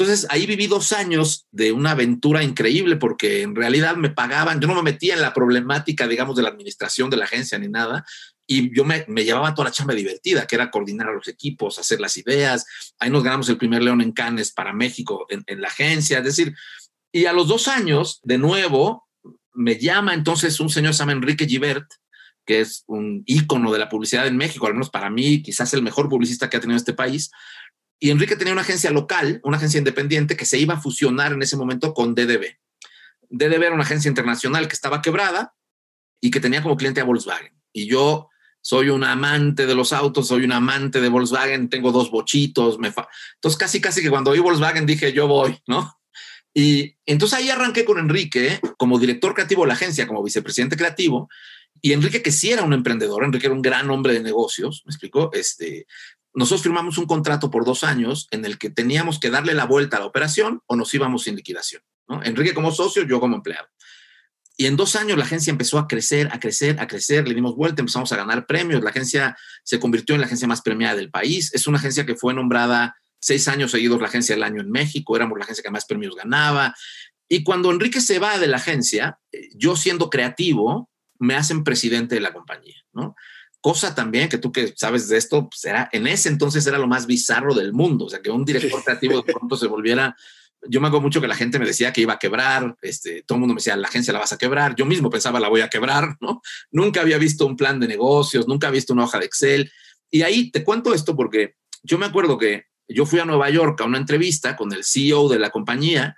Entonces 0.00 0.26
ahí 0.30 0.46
viví 0.46 0.66
dos 0.66 0.92
años 0.92 1.46
de 1.50 1.72
una 1.72 1.90
aventura 1.90 2.42
increíble 2.42 2.96
porque 2.96 3.42
en 3.42 3.54
realidad 3.54 3.96
me 3.96 4.08
pagaban, 4.08 4.58
yo 4.58 4.66
no 4.66 4.74
me 4.74 4.82
metía 4.82 5.12
en 5.12 5.20
la 5.20 5.34
problemática, 5.34 6.08
digamos, 6.08 6.36
de 6.36 6.42
la 6.42 6.48
administración 6.48 7.10
de 7.10 7.18
la 7.18 7.26
agencia 7.26 7.58
ni 7.58 7.68
nada, 7.68 8.06
y 8.46 8.74
yo 8.74 8.86
me, 8.86 9.04
llevaba 9.22 9.54
toda 9.54 9.68
la 9.68 9.72
chamba 9.72 9.92
divertida, 9.92 10.46
que 10.46 10.56
era 10.56 10.70
coordinar 10.70 11.08
a 11.08 11.12
los 11.12 11.28
equipos, 11.28 11.78
hacer 11.78 12.00
las 12.00 12.16
ideas. 12.16 12.64
Ahí 12.98 13.10
nos 13.10 13.22
ganamos 13.22 13.50
el 13.50 13.58
primer 13.58 13.82
León 13.82 14.00
en 14.00 14.12
Cannes 14.12 14.52
para 14.52 14.72
México 14.72 15.26
en, 15.28 15.60
la 15.60 15.68
agencia. 15.68 16.18
Es 16.18 16.24
decir, 16.24 16.54
y 17.12 17.26
a 17.26 17.34
los 17.34 17.46
dos 17.46 17.68
años, 17.68 18.20
de 18.22 18.38
nuevo, 18.38 19.06
me 19.52 19.78
llama 19.78 20.14
entonces 20.14 20.58
un 20.60 20.70
señor, 20.70 20.94
se 20.94 21.00
llama 21.00 21.12
Enrique 21.12 21.46
Givert, 21.46 21.86
que 22.50 22.62
es 22.62 22.82
un 22.88 23.22
ícono 23.26 23.72
de 23.72 23.78
la 23.78 23.88
publicidad 23.88 24.26
en 24.26 24.36
México, 24.36 24.66
al 24.66 24.72
menos 24.72 24.90
para 24.90 25.08
mí, 25.08 25.40
quizás 25.40 25.72
el 25.72 25.82
mejor 25.82 26.08
publicista 26.08 26.50
que 26.50 26.56
ha 26.56 26.60
tenido 26.60 26.76
este 26.76 26.92
país. 26.92 27.30
Y 28.00 28.10
Enrique 28.10 28.34
tenía 28.34 28.52
una 28.52 28.62
agencia 28.62 28.90
local, 28.90 29.40
una 29.44 29.56
agencia 29.56 29.78
independiente 29.78 30.36
que 30.36 30.44
se 30.44 30.58
iba 30.58 30.74
a 30.74 30.80
fusionar 30.80 31.32
en 31.32 31.42
ese 31.42 31.56
momento 31.56 31.94
con 31.94 32.16
DDB. 32.16 32.56
DDB 33.28 33.62
era 33.62 33.74
una 33.74 33.84
agencia 33.84 34.08
internacional 34.08 34.66
que 34.66 34.74
estaba 34.74 35.00
quebrada 35.00 35.54
y 36.20 36.32
que 36.32 36.40
tenía 36.40 36.60
como 36.60 36.76
cliente 36.76 37.00
a 37.00 37.04
Volkswagen. 37.04 37.52
Y 37.72 37.86
yo 37.86 38.28
soy 38.60 38.88
un 38.88 39.04
amante 39.04 39.66
de 39.66 39.76
los 39.76 39.92
autos, 39.92 40.26
soy 40.26 40.42
un 40.42 40.50
amante 40.50 41.00
de 41.00 41.08
Volkswagen, 41.08 41.68
tengo 41.68 41.92
dos 41.92 42.10
bochitos, 42.10 42.80
me 42.80 42.88
entonces 42.88 43.56
casi 43.60 43.80
casi 43.80 44.02
que 44.02 44.10
cuando 44.10 44.32
oí 44.32 44.40
Volkswagen 44.40 44.86
dije 44.86 45.12
yo 45.12 45.28
voy, 45.28 45.56
¿no? 45.68 46.00
Y 46.52 46.96
entonces 47.06 47.38
ahí 47.38 47.48
arranqué 47.48 47.84
con 47.84 48.00
Enrique 48.00 48.58
como 48.76 48.98
director 48.98 49.34
creativo 49.34 49.62
de 49.62 49.68
la 49.68 49.74
agencia, 49.74 50.08
como 50.08 50.20
vicepresidente 50.24 50.76
creativo, 50.76 51.28
y 51.82 51.92
Enrique 51.92 52.22
que 52.22 52.32
sí 52.32 52.50
era 52.50 52.62
un 52.62 52.72
emprendedor, 52.72 53.24
Enrique 53.24 53.46
era 53.46 53.54
un 53.54 53.62
gran 53.62 53.90
hombre 53.90 54.12
de 54.12 54.20
negocios, 54.20 54.82
me 54.84 54.90
explicó, 54.90 55.30
este, 55.32 55.86
nosotros 56.34 56.62
firmamos 56.62 56.98
un 56.98 57.06
contrato 57.06 57.50
por 57.50 57.64
dos 57.64 57.84
años 57.84 58.28
en 58.30 58.44
el 58.44 58.58
que 58.58 58.70
teníamos 58.70 59.18
que 59.18 59.30
darle 59.30 59.54
la 59.54 59.64
vuelta 59.64 59.96
a 59.96 60.00
la 60.00 60.06
operación 60.06 60.60
o 60.66 60.76
nos 60.76 60.92
íbamos 60.94 61.24
sin 61.24 61.36
liquidación. 61.36 61.82
Enrique 62.24 62.54
como 62.54 62.72
socio, 62.72 63.04
yo 63.04 63.20
como 63.20 63.36
empleado. 63.36 63.68
Y 64.56 64.66
en 64.66 64.76
dos 64.76 64.94
años 64.94 65.16
la 65.16 65.24
agencia 65.24 65.50
empezó 65.50 65.78
a 65.78 65.88
crecer, 65.88 66.28
a 66.32 66.38
crecer, 66.38 66.78
a 66.80 66.86
crecer, 66.86 67.26
le 67.26 67.34
dimos 67.34 67.56
vuelta, 67.56 67.80
empezamos 67.80 68.12
a 68.12 68.16
ganar 68.16 68.46
premios, 68.46 68.82
la 68.82 68.90
agencia 68.90 69.36
se 69.64 69.80
convirtió 69.80 70.14
en 70.14 70.20
la 70.20 70.26
agencia 70.26 70.46
más 70.46 70.60
premiada 70.60 70.96
del 70.96 71.10
país, 71.10 71.54
es 71.54 71.66
una 71.66 71.78
agencia 71.78 72.04
que 72.04 72.14
fue 72.14 72.34
nombrada 72.34 72.94
seis 73.20 73.48
años 73.48 73.70
seguidos 73.70 74.00
la 74.00 74.08
agencia 74.08 74.34
del 74.34 74.42
año 74.42 74.60
en 74.60 74.70
México, 74.70 75.16
éramos 75.16 75.38
la 75.38 75.44
agencia 75.44 75.62
que 75.62 75.70
más 75.70 75.86
premios 75.86 76.14
ganaba. 76.14 76.74
Y 77.26 77.42
cuando 77.42 77.70
Enrique 77.70 78.02
se 78.02 78.18
va 78.18 78.38
de 78.38 78.48
la 78.48 78.58
agencia, 78.58 79.18
eh, 79.32 79.48
yo 79.54 79.76
siendo 79.76 80.10
creativo, 80.10 80.89
me 81.20 81.36
hacen 81.36 81.62
presidente 81.62 82.16
de 82.16 82.20
la 82.20 82.32
compañía, 82.32 82.76
¿no? 82.92 83.14
Cosa 83.60 83.94
también 83.94 84.28
que 84.28 84.38
tú 84.38 84.50
que 84.50 84.72
sabes 84.76 85.08
de 85.08 85.18
esto, 85.18 85.48
pues 85.48 85.64
era, 85.64 85.88
en 85.92 86.06
ese 86.06 86.28
entonces 86.28 86.66
era 86.66 86.78
lo 86.78 86.88
más 86.88 87.06
bizarro 87.06 87.54
del 87.54 87.72
mundo, 87.72 88.06
o 88.06 88.10
sea, 88.10 88.20
que 88.20 88.30
un 88.30 88.44
director 88.44 88.82
creativo 88.82 89.22
de 89.22 89.32
pronto 89.32 89.56
se 89.56 89.66
volviera 89.66 90.16
yo 90.68 90.80
me 90.80 90.88
hago 90.88 91.00
mucho 91.00 91.20
que 91.20 91.28
la 91.28 91.36
gente 91.36 91.58
me 91.58 91.66
decía 91.66 91.92
que 91.92 92.02
iba 92.02 92.14
a 92.14 92.18
quebrar, 92.18 92.76
este, 92.82 93.22
todo 93.22 93.36
el 93.36 93.40
mundo 93.40 93.54
me 93.54 93.58
decía, 93.58 93.76
la 93.76 93.88
agencia 93.88 94.12
la 94.12 94.18
vas 94.18 94.32
a 94.32 94.38
quebrar, 94.38 94.74
yo 94.74 94.84
mismo 94.84 95.08
pensaba 95.10 95.40
la 95.40 95.48
voy 95.48 95.62
a 95.62 95.68
quebrar, 95.68 96.16
¿no? 96.20 96.42
Nunca 96.70 97.00
había 97.00 97.18
visto 97.18 97.46
un 97.46 97.56
plan 97.56 97.80
de 97.80 97.88
negocios, 97.88 98.46
nunca 98.46 98.68
había 98.68 98.78
visto 98.78 98.92
una 98.92 99.04
hoja 99.04 99.18
de 99.18 99.26
Excel. 99.26 99.72
Y 100.10 100.22
ahí 100.22 100.50
te 100.50 100.64
cuento 100.64 100.92
esto 100.92 101.16
porque 101.16 101.54
yo 101.82 101.98
me 101.98 102.06
acuerdo 102.06 102.36
que 102.36 102.66
yo 102.88 103.06
fui 103.06 103.20
a 103.20 103.24
Nueva 103.24 103.48
York 103.50 103.80
a 103.80 103.84
una 103.84 103.98
entrevista 103.98 104.56
con 104.56 104.72
el 104.72 104.84
CEO 104.84 105.28
de 105.28 105.38
la 105.38 105.50
compañía 105.50 106.16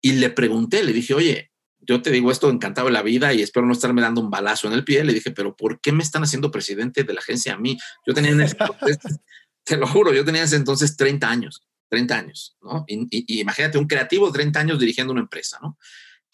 y 0.00 0.12
le 0.12 0.30
pregunté, 0.30 0.82
le 0.82 0.92
dije, 0.92 1.14
oye, 1.14 1.52
yo 1.88 2.02
te 2.02 2.10
digo 2.10 2.30
esto 2.30 2.50
encantado 2.50 2.88
de 2.88 2.92
la 2.92 3.02
vida 3.02 3.32
y 3.32 3.40
espero 3.40 3.66
no 3.66 3.72
estarme 3.72 4.02
dando 4.02 4.20
un 4.20 4.30
balazo 4.30 4.68
en 4.68 4.74
el 4.74 4.84
pie. 4.84 5.02
Le 5.04 5.14
dije, 5.14 5.30
pero 5.30 5.56
¿por 5.56 5.80
qué 5.80 5.90
me 5.90 6.02
están 6.02 6.22
haciendo 6.22 6.50
presidente 6.50 7.02
de 7.02 7.14
la 7.14 7.20
agencia 7.20 7.54
a 7.54 7.58
mí? 7.58 7.78
Yo 8.06 8.12
tenía, 8.12 8.32
te 9.64 9.76
lo 9.78 9.86
juro, 9.86 10.12
yo 10.12 10.22
tenía 10.22 10.42
ese 10.42 10.56
entonces 10.56 10.96
30 10.96 11.28
años. 11.28 11.62
30 11.88 12.18
años, 12.18 12.56
¿no? 12.60 12.84
Y, 12.86 13.40
imagínate 13.40 13.78
un 13.78 13.86
creativo 13.86 14.26
de 14.26 14.34
30 14.34 14.60
años 14.60 14.78
dirigiendo 14.78 15.10
una 15.10 15.22
empresa, 15.22 15.58
¿no? 15.62 15.78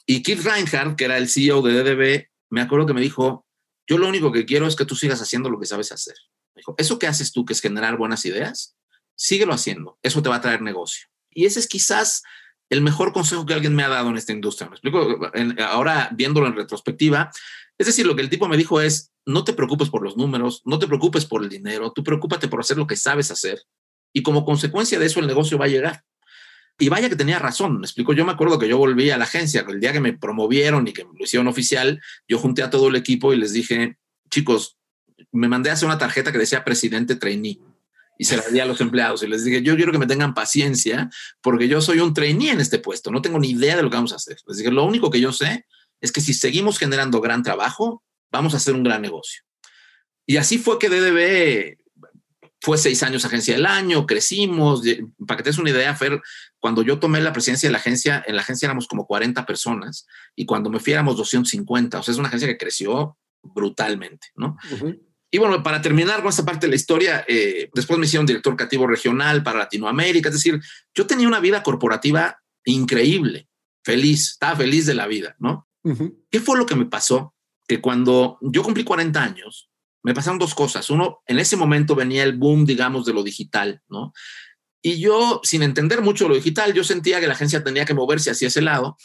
Y 0.05 0.25
Keith 0.25 0.43
Reinhardt, 0.43 0.97
que 0.97 1.05
era 1.05 1.17
el 1.17 1.29
CEO 1.29 1.63
de 1.63 1.73
DDB, 1.73 2.29
me 2.51 2.61
acuerdo 2.61 2.87
que 2.87 2.93
me 2.93 3.01
dijo, 3.01 3.47
yo 3.87 3.99
lo 3.99 4.09
único 4.09 4.33
que 4.33 4.45
quiero 4.45 4.67
es 4.67 4.75
que 4.75 4.85
tú 4.85 4.97
sigas 4.97 5.23
haciendo 5.23 5.49
lo 5.49 5.61
que 5.61 5.67
sabes 5.67 5.93
hacer. 5.93 6.17
Me 6.57 6.61
dijo, 6.61 6.75
eso 6.77 6.99
que 6.99 7.07
haces 7.07 7.31
tú, 7.31 7.45
que 7.45 7.53
es 7.53 7.61
generar 7.61 7.97
buenas 7.97 8.27
ideas, 8.27 8.77
síguelo 9.15 9.55
haciendo, 9.55 9.99
eso 10.03 10.21
te 10.21 10.29
va 10.29 10.37
a 10.37 10.41
traer 10.41 10.61
negocio. 10.61 11.07
Y 11.31 11.47
ese 11.47 11.61
es 11.61 11.69
quizás 11.69 12.23
el 12.71 12.81
mejor 12.81 13.13
consejo 13.13 13.47
que 13.47 13.55
alguien 13.55 13.75
me 13.75 13.83
ha 13.83 13.89
dado 13.89 14.11
en 14.11 14.17
esta 14.17 14.33
industria. 14.33 14.69
Me 14.69 14.75
explico, 14.75 15.31
ahora 15.69 16.11
viéndolo 16.13 16.47
en 16.47 16.57
retrospectiva, 16.57 17.31
es 17.79 17.87
decir, 17.87 18.07
lo 18.07 18.15
que 18.15 18.23
el 18.23 18.31
tipo 18.31 18.49
me 18.49 18.57
dijo 18.57 18.81
es, 18.81 19.13
no 19.27 19.45
te 19.45 19.53
preocupes 19.53 19.91
por 19.91 20.03
los 20.03 20.17
números, 20.17 20.63
no 20.65 20.79
te 20.79 20.87
preocupes 20.87 21.25
por 21.27 21.43
el 21.43 21.49
dinero, 21.49 21.93
tú 21.93 22.05
preocúpate 22.05 22.49
por 22.49 22.61
hacer 22.61 22.77
lo 22.77 22.87
que 22.87 22.97
sabes 22.97 23.31
hacer 23.31 23.61
y 24.13 24.23
como 24.23 24.45
consecuencia 24.45 24.99
de 24.99 25.07
eso 25.07 25.21
el 25.21 25.27
negocio 25.27 25.59
va 25.59 25.65
a 25.65 25.69
llegar. 25.69 26.05
Y 26.79 26.89
vaya 26.89 27.09
que 27.09 27.17
tenía 27.17 27.39
razón, 27.39 27.79
me 27.79 27.87
explico, 27.87 28.13
yo 28.13 28.25
me 28.25 28.33
acuerdo 28.33 28.59
que 28.59 28.69
yo 28.69 28.79
volví 28.79 29.11
a 29.11 29.19
la 29.19 29.25
agencia, 29.25 29.65
el 29.69 29.81
día 29.81 29.93
que 29.93 30.01
me 30.01 30.13
promovieron 30.13 30.89
y 30.89 30.93
que 30.93 31.05
lo 31.05 31.25
hicieron 31.25 31.47
oficial, 31.47 32.01
yo 32.27 32.39
junté 32.39 32.63
a 32.63 32.71
todo 32.71 32.89
el 32.89 32.97
equipo 32.97 33.33
y 33.33 33.37
les 33.37 33.53
dije, 33.53 33.97
chicos, 34.31 34.77
me 35.31 35.49
mandé 35.49 35.71
a 35.71 35.75
hacer 35.75 35.87
una 35.87 35.99
tarjeta 35.99 36.33
que 36.33 36.39
decía 36.39 36.65
presidente 36.65 37.15
trainee 37.15 37.61
y 38.19 38.25
se 38.25 38.37
la 38.37 38.45
di 38.49 38.61
a 38.61 38.67
los 38.67 38.81
empleados 38.81 39.23
y 39.23 39.27
les 39.27 39.45
dije, 39.45 39.63
yo 39.63 39.77
quiero 39.77 39.93
que 39.93 39.99
me 39.99 40.07
tengan 40.07 40.35
paciencia 40.35 41.11
porque 41.41 41.69
yo 41.69 41.81
soy 41.81 42.01
un 42.01 42.15
trainee 42.15 42.51
en 42.51 42.61
este 42.61 42.79
puesto, 42.79 43.11
no 43.11 43.23
tengo 43.23 43.39
ni 43.39 43.51
idea 43.51 43.77
de 43.77 43.83
lo 43.83 43.91
que 43.91 43.97
vamos 43.97 44.13
a 44.13 44.17
hacer. 44.17 44.37
Les 44.47 44.59
dije, 44.59 44.71
lo 44.71 44.85
único 44.85 45.11
que 45.11 45.21
yo 45.21 45.33
sé 45.33 45.67
es 46.01 46.13
que 46.13 46.21
si 46.21 46.35
seguimos 46.35 46.79
generando 46.79 47.21
gran 47.21 47.43
trabajo, 47.43 48.03
vamos 48.31 48.55
a 48.55 48.59
hacer 48.59 48.75
un 48.75 48.85
gran 48.85 49.03
negocio. 49.03 49.43
Y 50.27 50.37
así 50.37 50.59
fue 50.59 50.79
que 50.79 50.89
DDB 50.89 51.79
fue 52.65 52.79
seis 52.79 53.03
años 53.03 53.25
agencia 53.27 53.55
del 53.55 53.67
año, 53.67 54.07
crecimos. 54.07 54.83
Para 55.27 55.37
que 55.37 55.43
te 55.43 55.51
des 55.51 55.59
una 55.59 55.69
idea, 55.69 55.95
Fer, 55.95 56.21
cuando 56.59 56.83
yo 56.83 56.99
tomé 56.99 57.21
la 57.21 57.33
presidencia 57.33 57.69
de 57.69 57.73
la 57.73 57.79
agencia, 57.79 58.25
en 58.27 58.37
la 58.37 58.43
agencia 58.43 58.67
éramos 58.67 58.87
como 58.87 59.07
40 59.07 59.45
personas 59.45 60.07
y 60.35 60.47
cuando 60.47 60.71
me 60.71 60.81
fui 60.81 60.95
éramos 60.95 61.17
250. 61.17 61.99
O 61.99 62.03
sea, 62.03 62.13
es 62.13 62.19
una 62.19 62.29
agencia 62.29 62.49
que 62.49 62.57
creció 62.57 63.19
brutalmente, 63.43 64.29
¿no? 64.37 64.57
Y 65.35 65.39
bueno, 65.39 65.65
para 65.65 65.83
terminar 65.83 66.21
con 66.21 66.29
esta 66.29 66.45
parte 66.45 66.67
de 66.67 66.71
la 66.71 66.77
historia, 66.77 67.25
eh, 67.27 67.69
después 67.75 67.99
me 67.99 68.07
hicieron 68.07 68.25
director 68.25 68.55
creativo 68.55 68.87
regional 68.87 69.43
para 69.43 69.59
Latinoamérica. 69.59 70.29
Es 70.29 70.37
decir, 70.37 70.61
yo 70.95 71.09
tenía 71.09 71.27
una 71.27 71.41
vida 71.41 71.65
corporativa 71.65 72.41
increíble, 72.65 73.49
feliz, 73.85 74.31
estaba 74.31 74.55
feliz 74.55 74.87
de 74.87 74.95
la 74.95 75.09
vida, 75.09 75.35
¿no? 75.41 75.67
¿Qué 76.31 76.39
fue 76.39 76.57
lo 76.57 76.67
que 76.67 76.77
me 76.77 76.87
pasó? 76.87 77.35
Que 77.67 77.81
cuando 77.81 78.39
yo 78.43 78.63
cumplí 78.63 78.85
40 78.85 79.21
años, 79.21 79.73
me 80.05 80.15
pasaron 80.15 80.39
dos 80.39 80.55
cosas. 80.55 80.89
Uno, 80.89 81.25
en 81.27 81.41
ese 81.41 81.57
momento 81.57 81.97
venía 81.97 82.23
el 82.23 82.39
boom, 82.39 82.65
digamos, 82.65 83.05
de 83.05 83.15
lo 83.15 83.25
digital, 83.25 83.83
¿no? 83.89 84.13
Y 84.83 85.01
yo, 85.01 85.41
sin 85.43 85.65
entender 85.65 86.01
mucho 86.01 86.29
lo 86.29 86.37
digital, 86.37 86.75
yo 86.75 86.85
sentía 86.85 87.19
que 87.19 87.27
la 87.27 87.33
agencia 87.33 87.65
tenía 87.65 87.85
que 87.85 87.95
moverse 87.95 88.31
hacia 88.31 88.47
ese 88.47 88.63
lado 88.63 88.97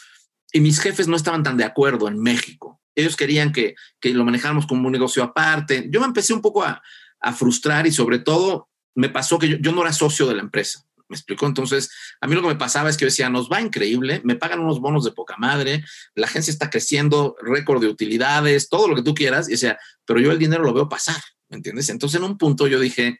y 0.52 0.60
mis 0.60 0.78
jefes 0.78 1.08
no 1.08 1.16
estaban 1.16 1.42
tan 1.42 1.56
de 1.56 1.64
acuerdo 1.64 2.06
en 2.06 2.22
México. 2.22 2.79
Ellos 2.94 3.16
querían 3.16 3.52
que, 3.52 3.74
que 4.00 4.10
lo 4.10 4.24
manejáramos 4.24 4.66
como 4.66 4.86
un 4.86 4.92
negocio 4.92 5.22
aparte. 5.22 5.86
Yo 5.90 6.00
me 6.00 6.06
empecé 6.06 6.32
un 6.32 6.42
poco 6.42 6.64
a, 6.64 6.82
a 7.20 7.32
frustrar 7.32 7.86
y 7.86 7.92
sobre 7.92 8.18
todo 8.18 8.68
me 8.94 9.08
pasó 9.08 9.38
que 9.38 9.48
yo, 9.48 9.56
yo 9.58 9.72
no 9.72 9.82
era 9.82 9.92
socio 9.92 10.26
de 10.26 10.34
la 10.34 10.42
empresa. 10.42 10.84
¿Me 11.08 11.16
explicó? 11.16 11.46
Entonces, 11.46 11.90
a 12.20 12.28
mí 12.28 12.36
lo 12.36 12.42
que 12.42 12.48
me 12.48 12.54
pasaba 12.54 12.88
es 12.88 12.96
que 12.96 13.04
decía, 13.04 13.28
nos 13.28 13.50
va 13.50 13.60
increíble, 13.60 14.20
me 14.22 14.36
pagan 14.36 14.60
unos 14.60 14.80
bonos 14.80 15.04
de 15.04 15.10
poca 15.10 15.36
madre, 15.38 15.84
la 16.14 16.26
agencia 16.26 16.52
está 16.52 16.70
creciendo, 16.70 17.34
récord 17.42 17.80
de 17.80 17.88
utilidades, 17.88 18.68
todo 18.68 18.86
lo 18.86 18.94
que 18.94 19.02
tú 19.02 19.12
quieras, 19.12 19.48
y 19.48 19.52
decía, 19.52 19.76
pero 20.04 20.20
yo 20.20 20.30
el 20.30 20.38
dinero 20.38 20.62
lo 20.62 20.72
veo 20.72 20.88
pasar, 20.88 21.20
¿me 21.48 21.56
entiendes? 21.56 21.88
Entonces, 21.88 22.20
en 22.20 22.24
un 22.24 22.38
punto 22.38 22.68
yo 22.68 22.78
dije, 22.78 23.18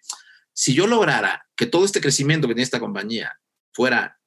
si 0.52 0.72
yo 0.72 0.86
lograra 0.86 1.44
que 1.56 1.66
todo 1.66 1.84
este 1.84 2.00
crecimiento 2.00 2.46
que 2.46 2.54
tiene 2.54 2.62
esta 2.62 2.78
compañía 2.78 3.32
fuera 3.72 4.20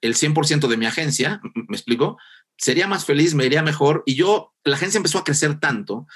el 0.00 0.14
100% 0.14 0.68
de 0.68 0.76
mi 0.76 0.86
agencia, 0.86 1.40
¿me 1.54 1.76
explico? 1.76 2.18
Sería 2.58 2.86
más 2.86 3.04
feliz, 3.04 3.34
me 3.34 3.46
iría 3.46 3.62
mejor, 3.62 4.02
y 4.04 4.14
yo, 4.14 4.52
la 4.64 4.76
agencia 4.76 4.98
empezó 4.98 5.18
a 5.18 5.24
crecer 5.24 5.58
tanto 5.58 6.06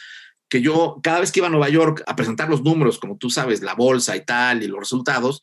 que 0.48 0.60
yo 0.60 1.00
cada 1.02 1.20
vez 1.20 1.32
que 1.32 1.40
iba 1.40 1.46
a 1.46 1.50
Nueva 1.50 1.70
York 1.70 2.02
a 2.06 2.14
presentar 2.14 2.50
los 2.50 2.62
números, 2.62 2.98
como 2.98 3.16
tú 3.16 3.30
sabes, 3.30 3.62
la 3.62 3.74
bolsa 3.74 4.16
y 4.16 4.24
tal, 4.24 4.62
y 4.62 4.66
los 4.66 4.80
resultados, 4.80 5.42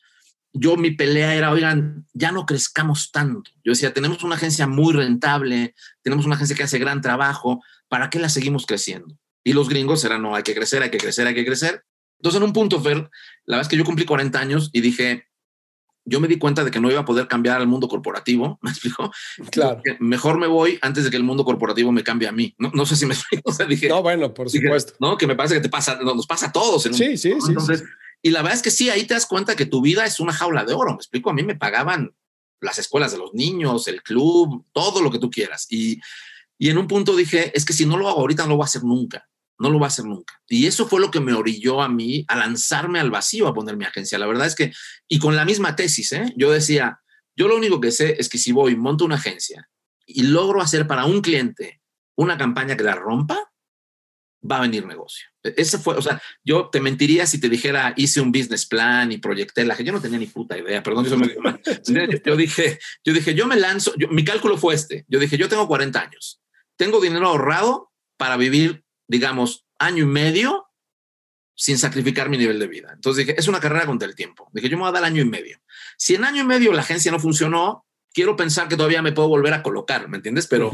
yo 0.52 0.76
mi 0.76 0.92
pelea 0.92 1.34
era, 1.34 1.50
oigan, 1.50 2.06
ya 2.12 2.32
no 2.32 2.46
crezcamos 2.46 3.10
tanto. 3.10 3.50
Yo 3.64 3.72
decía, 3.72 3.92
tenemos 3.92 4.22
una 4.22 4.36
agencia 4.36 4.66
muy 4.66 4.92
rentable, 4.92 5.74
tenemos 6.02 6.26
una 6.26 6.36
agencia 6.36 6.56
que 6.56 6.62
hace 6.62 6.78
gran 6.78 7.00
trabajo, 7.00 7.62
¿para 7.88 8.10
qué 8.10 8.18
la 8.18 8.28
seguimos 8.28 8.66
creciendo? 8.66 9.16
Y 9.42 9.52
los 9.52 9.68
gringos 9.68 10.04
eran, 10.04 10.22
no, 10.22 10.34
hay 10.34 10.42
que 10.42 10.54
crecer, 10.54 10.82
hay 10.82 10.90
que 10.90 10.98
crecer, 10.98 11.26
hay 11.26 11.34
que 11.34 11.46
crecer. 11.46 11.84
Entonces, 12.18 12.40
en 12.40 12.46
un 12.46 12.52
punto, 12.52 12.80
Fer, 12.80 12.98
la 13.46 13.56
verdad 13.56 13.62
es 13.62 13.68
que 13.68 13.76
yo 13.76 13.84
cumplí 13.84 14.04
40 14.04 14.38
años 14.38 14.70
y 14.72 14.80
dije, 14.80 15.29
yo 16.10 16.18
me 16.18 16.26
di 16.26 16.38
cuenta 16.38 16.64
de 16.64 16.72
que 16.72 16.80
no 16.80 16.90
iba 16.90 17.00
a 17.00 17.04
poder 17.04 17.28
cambiar 17.28 17.60
al 17.60 17.68
mundo 17.68 17.86
corporativo, 17.86 18.58
¿me 18.62 18.70
explico? 18.70 19.12
Claro. 19.50 19.80
Mejor 20.00 20.38
me 20.38 20.48
voy 20.48 20.78
antes 20.82 21.04
de 21.04 21.10
que 21.10 21.16
el 21.16 21.22
mundo 21.22 21.44
corporativo 21.44 21.92
me 21.92 22.02
cambie 22.02 22.26
a 22.26 22.32
mí. 22.32 22.52
No, 22.58 22.70
no 22.74 22.84
sé 22.84 22.96
si 22.96 23.06
me 23.06 23.14
explico. 23.14 23.48
O 23.48 23.54
sea, 23.54 23.66
dije, 23.66 23.88
no, 23.88 24.02
bueno, 24.02 24.34
por 24.34 24.50
supuesto. 24.50 24.94
no, 24.98 25.16
que 25.16 25.28
me 25.28 25.36
parece 25.36 25.54
que 25.54 25.60
te 25.60 25.68
pasa, 25.68 25.96
nos 26.02 26.26
pasa 26.26 26.46
a 26.46 26.52
todos. 26.52 26.84
En 26.86 26.94
sí, 26.94 27.16
sí, 27.16 27.32
sí. 27.40 27.48
Entonces, 27.48 27.84
y 28.22 28.30
la 28.30 28.42
verdad 28.42 28.56
es 28.56 28.62
que 28.62 28.72
sí, 28.72 28.90
ahí 28.90 29.04
te 29.04 29.14
das 29.14 29.26
cuenta 29.26 29.54
que 29.54 29.66
tu 29.66 29.80
vida 29.80 30.04
es 30.04 30.18
una 30.18 30.32
jaula 30.32 30.64
de 30.64 30.74
oro. 30.74 30.90
Me 30.90 30.96
explico, 30.96 31.30
a 31.30 31.32
mí 31.32 31.44
me 31.44 31.54
pagaban 31.54 32.12
las 32.60 32.78
escuelas 32.78 33.12
de 33.12 33.18
los 33.18 33.32
niños, 33.32 33.86
el 33.86 34.02
club, 34.02 34.66
todo 34.72 35.00
lo 35.00 35.10
que 35.10 35.20
tú 35.20 35.30
quieras. 35.30 35.66
Y, 35.70 36.00
y 36.58 36.70
en 36.70 36.76
un 36.76 36.88
punto 36.88 37.14
dije, 37.14 37.56
es 37.56 37.64
que 37.64 37.72
si 37.72 37.86
no 37.86 37.96
lo 37.96 38.08
hago 38.08 38.20
ahorita, 38.20 38.42
no 38.42 38.50
lo 38.50 38.56
voy 38.56 38.64
a 38.64 38.66
hacer 38.66 38.82
nunca. 38.82 39.29
No 39.60 39.70
lo 39.70 39.78
voy 39.78 39.84
a 39.84 39.88
hacer 39.88 40.04
nunca. 40.04 40.40
Y 40.48 40.66
eso 40.66 40.88
fue 40.88 41.00
lo 41.00 41.10
que 41.10 41.20
me 41.20 41.34
orilló 41.34 41.82
a 41.82 41.88
mí 41.88 42.24
a 42.28 42.36
lanzarme 42.36 42.98
al 42.98 43.10
vacío, 43.10 43.46
a 43.46 43.54
poner 43.54 43.76
mi 43.76 43.84
agencia. 43.84 44.18
La 44.18 44.26
verdad 44.26 44.46
es 44.46 44.54
que, 44.54 44.72
y 45.06 45.18
con 45.18 45.36
la 45.36 45.44
misma 45.44 45.76
tesis, 45.76 46.12
¿eh? 46.12 46.32
yo 46.36 46.50
decía, 46.50 47.00
yo 47.36 47.46
lo 47.46 47.56
único 47.56 47.80
que 47.80 47.92
sé 47.92 48.16
es 48.18 48.28
que 48.28 48.38
si 48.38 48.52
voy, 48.52 48.74
monto 48.76 49.04
una 49.04 49.16
agencia 49.16 49.68
y 50.06 50.22
logro 50.24 50.60
hacer 50.60 50.86
para 50.86 51.04
un 51.04 51.20
cliente 51.20 51.80
una 52.16 52.36
campaña 52.36 52.76
que 52.76 52.84
la 52.84 52.94
rompa, 52.94 53.50
va 54.48 54.58
a 54.58 54.60
venir 54.60 54.86
negocio. 54.86 55.26
E, 55.42 55.54
ese 55.56 55.78
fue, 55.78 55.96
o 55.96 56.02
sea, 56.02 56.20
yo 56.44 56.68
te 56.70 56.80
mentiría 56.80 57.26
si 57.26 57.40
te 57.40 57.48
dijera, 57.48 57.94
hice 57.96 58.20
un 58.20 58.32
business 58.32 58.66
plan 58.66 59.12
y 59.12 59.18
proyecté 59.18 59.64
la 59.64 59.76
Yo 59.78 59.92
no 59.92 60.00
tenía 60.00 60.18
ni 60.18 60.26
puta 60.26 60.58
idea, 60.58 60.82
perdón, 60.82 61.06
eso 61.06 61.16
me 61.16 61.28
Yo 62.24 62.36
dije, 62.36 62.78
yo 63.04 63.12
dije, 63.12 63.34
yo 63.34 63.46
me 63.46 63.56
lanzo, 63.56 63.92
mi 64.10 64.24
cálculo 64.24 64.56
fue 64.56 64.74
este. 64.74 65.04
Yo 65.08 65.18
dije, 65.18 65.36
yo 65.36 65.48
tengo 65.48 65.68
40 65.68 66.00
años, 66.00 66.40
tengo 66.76 67.00
dinero 67.00 67.28
ahorrado 67.28 67.90
para 68.16 68.36
vivir, 68.36 68.84
digamos, 69.10 69.66
año 69.80 70.04
y 70.04 70.06
medio 70.06 70.68
sin 71.56 71.78
sacrificar 71.78 72.30
mi 72.30 72.38
nivel 72.38 72.60
de 72.60 72.68
vida. 72.68 72.92
Entonces 72.94 73.26
dije, 73.26 73.38
es 73.38 73.48
una 73.48 73.58
carrera 73.58 73.84
contra 73.84 74.06
el 74.08 74.14
tiempo. 74.14 74.48
Dije, 74.52 74.68
yo 74.68 74.76
me 74.76 74.82
voy 74.82 74.90
a 74.90 74.92
dar 74.92 75.04
año 75.04 75.20
y 75.20 75.24
medio. 75.24 75.58
Si 75.98 76.14
en 76.14 76.24
año 76.24 76.42
y 76.42 76.46
medio 76.46 76.72
la 76.72 76.82
agencia 76.82 77.10
no 77.10 77.18
funcionó, 77.18 77.84
quiero 78.14 78.36
pensar 78.36 78.68
que 78.68 78.76
todavía 78.76 79.02
me 79.02 79.10
puedo 79.10 79.28
volver 79.28 79.52
a 79.52 79.64
colocar, 79.64 80.08
¿me 80.08 80.18
entiendes? 80.18 80.46
Pero, 80.46 80.70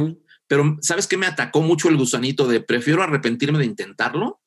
pero 0.46 0.76
¿sabes 0.82 1.06
qué 1.06 1.16
me 1.16 1.24
atacó 1.24 1.62
mucho 1.62 1.88
el 1.88 1.96
gusanito 1.96 2.46
de 2.46 2.60
prefiero 2.60 3.02
arrepentirme 3.02 3.58
de 3.58 3.64
intentarlo 3.64 4.42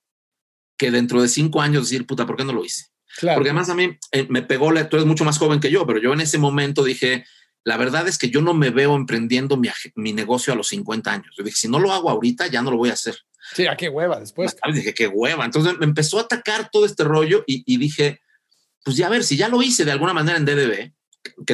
que 0.77 0.91
dentro 0.91 1.19
de 1.21 1.27
cinco 1.27 1.59
años 1.59 1.89
decir, 1.89 2.05
puta, 2.05 2.27
¿por 2.27 2.37
qué 2.37 2.45
no 2.45 2.53
lo 2.53 2.63
hice? 2.63 2.85
Porque 3.21 3.49
además 3.49 3.69
a 3.69 3.75
mí 3.75 3.97
eh, 4.11 4.27
me 4.29 4.43
pegó, 4.43 4.71
la, 4.71 4.87
tú 4.87 4.97
eres 4.97 5.07
mucho 5.07 5.25
más 5.25 5.39
joven 5.39 5.59
que 5.59 5.71
yo, 5.71 5.87
pero 5.87 5.99
yo 5.99 6.13
en 6.13 6.21
ese 6.21 6.37
momento 6.37 6.83
dije, 6.83 7.25
la 7.63 7.75
verdad 7.75 8.07
es 8.07 8.19
que 8.19 8.29
yo 8.29 8.41
no 8.41 8.53
me 8.53 8.69
veo 8.69 8.95
emprendiendo 8.95 9.57
mi, 9.57 9.67
mi 9.95 10.13
negocio 10.13 10.53
a 10.53 10.55
los 10.55 10.67
50 10.67 11.11
años. 11.11 11.35
Yo 11.35 11.43
dije, 11.43 11.57
si 11.57 11.67
no 11.67 11.79
lo 11.79 11.91
hago 11.91 12.11
ahorita, 12.11 12.47
ya 12.47 12.61
no 12.61 12.69
lo 12.69 12.77
voy 12.77 12.91
a 12.91 12.93
hacer. 12.93 13.17
Sí, 13.53 13.67
a 13.67 13.75
qué 13.75 13.89
hueva 13.89 14.19
después. 14.19 14.55
Dije, 14.73 14.93
qué 14.93 15.07
hueva. 15.07 15.45
Entonces 15.45 15.77
me 15.79 15.85
empezó 15.85 16.17
a 16.19 16.23
atacar 16.23 16.69
todo 16.71 16.85
este 16.85 17.03
rollo 17.03 17.43
y, 17.47 17.77
dije, 17.77 18.21
pues 18.83 18.97
ya 18.97 19.07
a 19.07 19.09
ver, 19.09 19.23
si 19.23 19.37
ya 19.37 19.49
lo 19.49 19.61
hice 19.61 19.85
de 19.85 19.91
alguna 19.91 20.13
manera 20.13 20.37
en 20.37 20.45
DDB, 20.45 20.93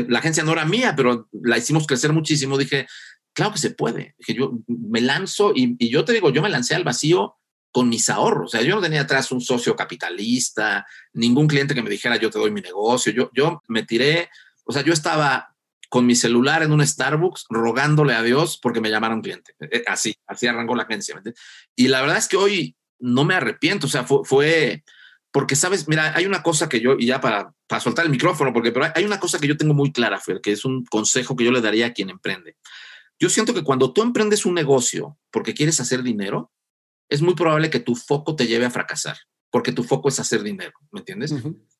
la 0.10 0.20
agencia 0.20 0.44
no 0.44 0.54
era 0.54 0.66
mía, 0.66 0.94
pero 0.96 1.28
la 1.32 1.58
hicimos 1.58 1.88
crecer 1.88 2.14
muchísimo, 2.14 2.58
dije, 2.58 2.88
claro 3.34 3.54
que 3.54 3.60
se 3.60 3.72
puede. 3.72 4.16
Dije, 4.20 4.36
yo 4.36 4.54
me 4.68 5.02
lanzo 5.02 5.52
y, 5.56 5.76
y, 5.80 5.90
yo 5.90 6.06
te 6.06 6.14
digo, 6.14 6.30
yo 6.32 6.42
me 6.42 6.50
lancé 6.50 6.76
al 6.76 6.84
vacío 6.84 7.38
con 7.72 7.90
mis 7.90 8.10
ahorros. 8.10 8.54
O 8.54 8.58
sea, 8.58 8.66
yo 8.66 8.76
no 8.76 8.82
tenía 8.82 9.02
atrás 9.02 9.32
un 9.32 9.42
socio 9.42 9.76
capitalista, 9.76 10.86
ningún 11.14 11.48
cliente 11.48 11.76
que 11.76 11.82
me 11.82 11.90
dijera, 11.90 12.16
yo 12.18 12.30
te 12.30 12.40
doy 12.40 12.52
mi 12.52 12.62
negocio. 12.62 13.12
Yo, 13.12 13.30
yo 13.34 13.62
me 13.68 13.84
tiré, 13.84 14.30
o 14.64 14.72
sea, 14.72 14.82
yo 14.82 14.94
estaba 14.94 15.55
con 15.90 16.06
mi 16.06 16.16
celular 16.16 16.64
en 16.64 16.72
un 16.72 16.86
Starbucks 16.86 17.46
rogándole 17.50 18.14
a 18.14 18.24
Dios 18.24 18.60
porque 18.62 18.82
me 18.82 18.90
llamaron 18.90 19.22
cliente. 19.22 19.54
Eh, 19.60 19.84
así, 19.88 20.16
así 20.28 20.48
arrancó 20.48 20.76
la 20.76 20.84
agencia. 20.84 21.22
Y 21.76 21.88
la 21.88 22.02
verdad 22.02 22.18
es 22.18 22.28
que 22.28 22.38
hoy 22.38 22.76
no 23.00 23.26
me 23.26 23.36
arrepiento, 23.36 23.88
o 23.88 23.90
sea, 23.90 24.04
fue, 24.06 24.84
porque, 25.32 25.56
sabes, 25.56 25.88
mira, 25.88 26.16
hay 26.16 26.26
una 26.26 26.42
cosa 26.42 26.70
que 26.70 26.80
yo, 26.80 26.96
y 26.98 27.08
ya 27.08 27.20
para, 27.20 27.54
para 27.68 27.82
soltar 27.82 28.06
el 28.06 28.12
micrófono, 28.12 28.54
porque 28.54 28.72
pero 28.72 28.88
hay 28.96 29.04
una 29.04 29.20
cosa 29.20 29.38
que 29.38 29.48
yo 29.48 29.58
tengo 29.58 29.74
muy 29.74 29.92
clara, 29.92 30.20
Fer, 30.20 30.40
que 30.42 30.52
es 30.52 30.64
un 30.66 30.86
consejo 30.86 31.36
que 31.36 31.44
yo 31.44 31.52
le 31.52 31.62
daría 31.62 31.88
a 31.88 31.94
quien 31.94 32.10
emprende. 32.10 32.56
Yo 33.20 33.30
siento 33.30 33.54
que 33.54 33.64
cuando 33.64 33.94
tú 33.94 34.02
emprendes 34.02 34.46
un 34.46 34.54
negocio 34.54 35.18
porque 35.32 35.54
quieres 35.54 35.80
hacer 35.80 36.04
dinero, 36.04 36.52
es 37.10 37.22
muy 37.22 37.36
probable 37.36 37.70
que 37.70 37.80
tu 37.80 37.96
foco 37.96 38.36
te 38.36 38.48
lleve 38.48 38.66
a 38.66 38.72
fracasar, 38.72 39.18
porque 39.56 39.72
tu 39.72 39.86
foco 39.86 40.10
es 40.10 40.20
hacer 40.20 40.44
dinero, 40.44 40.74
¿me 40.92 41.00
entiendes? 41.00 41.34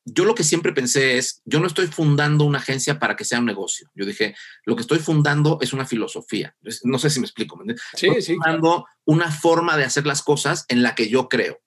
yo 0.06 0.24
lo 0.24 0.34
que 0.34 0.46
siempre 0.46 0.72
pensé 0.72 1.18
es, 1.18 1.42
yo 1.44 1.60
no 1.60 1.68
estoy 1.68 1.88
fundando 1.88 2.46
una 2.46 2.60
agencia 2.60 3.00
para 3.00 3.18
que 3.18 3.26
sea 3.26 3.40
un 3.40 3.46
negocio. 3.46 3.92
Yo 3.94 4.06
dije, 4.06 4.34
lo 4.64 4.78
que 4.78 4.82
estoy 4.84 5.00
fundando 5.00 5.58
es 5.60 5.74
una 5.74 5.86
filosofía. 5.86 6.56
No 6.84 6.98
sé 7.00 7.10
si 7.10 7.20
me 7.20 7.26
explico. 7.26 7.62
Sí, 7.96 8.08
estoy 8.08 8.22
sí. 8.22 8.34
Fundando 8.36 8.86
una 9.04 9.30
forma 9.30 9.76
de 9.76 9.84
hacer 9.84 10.06
las 10.06 10.22
cosas 10.22 10.64
en 10.70 10.84
la 10.84 10.96
que 10.96 11.10
yo 11.10 11.28
creo. 11.28 11.60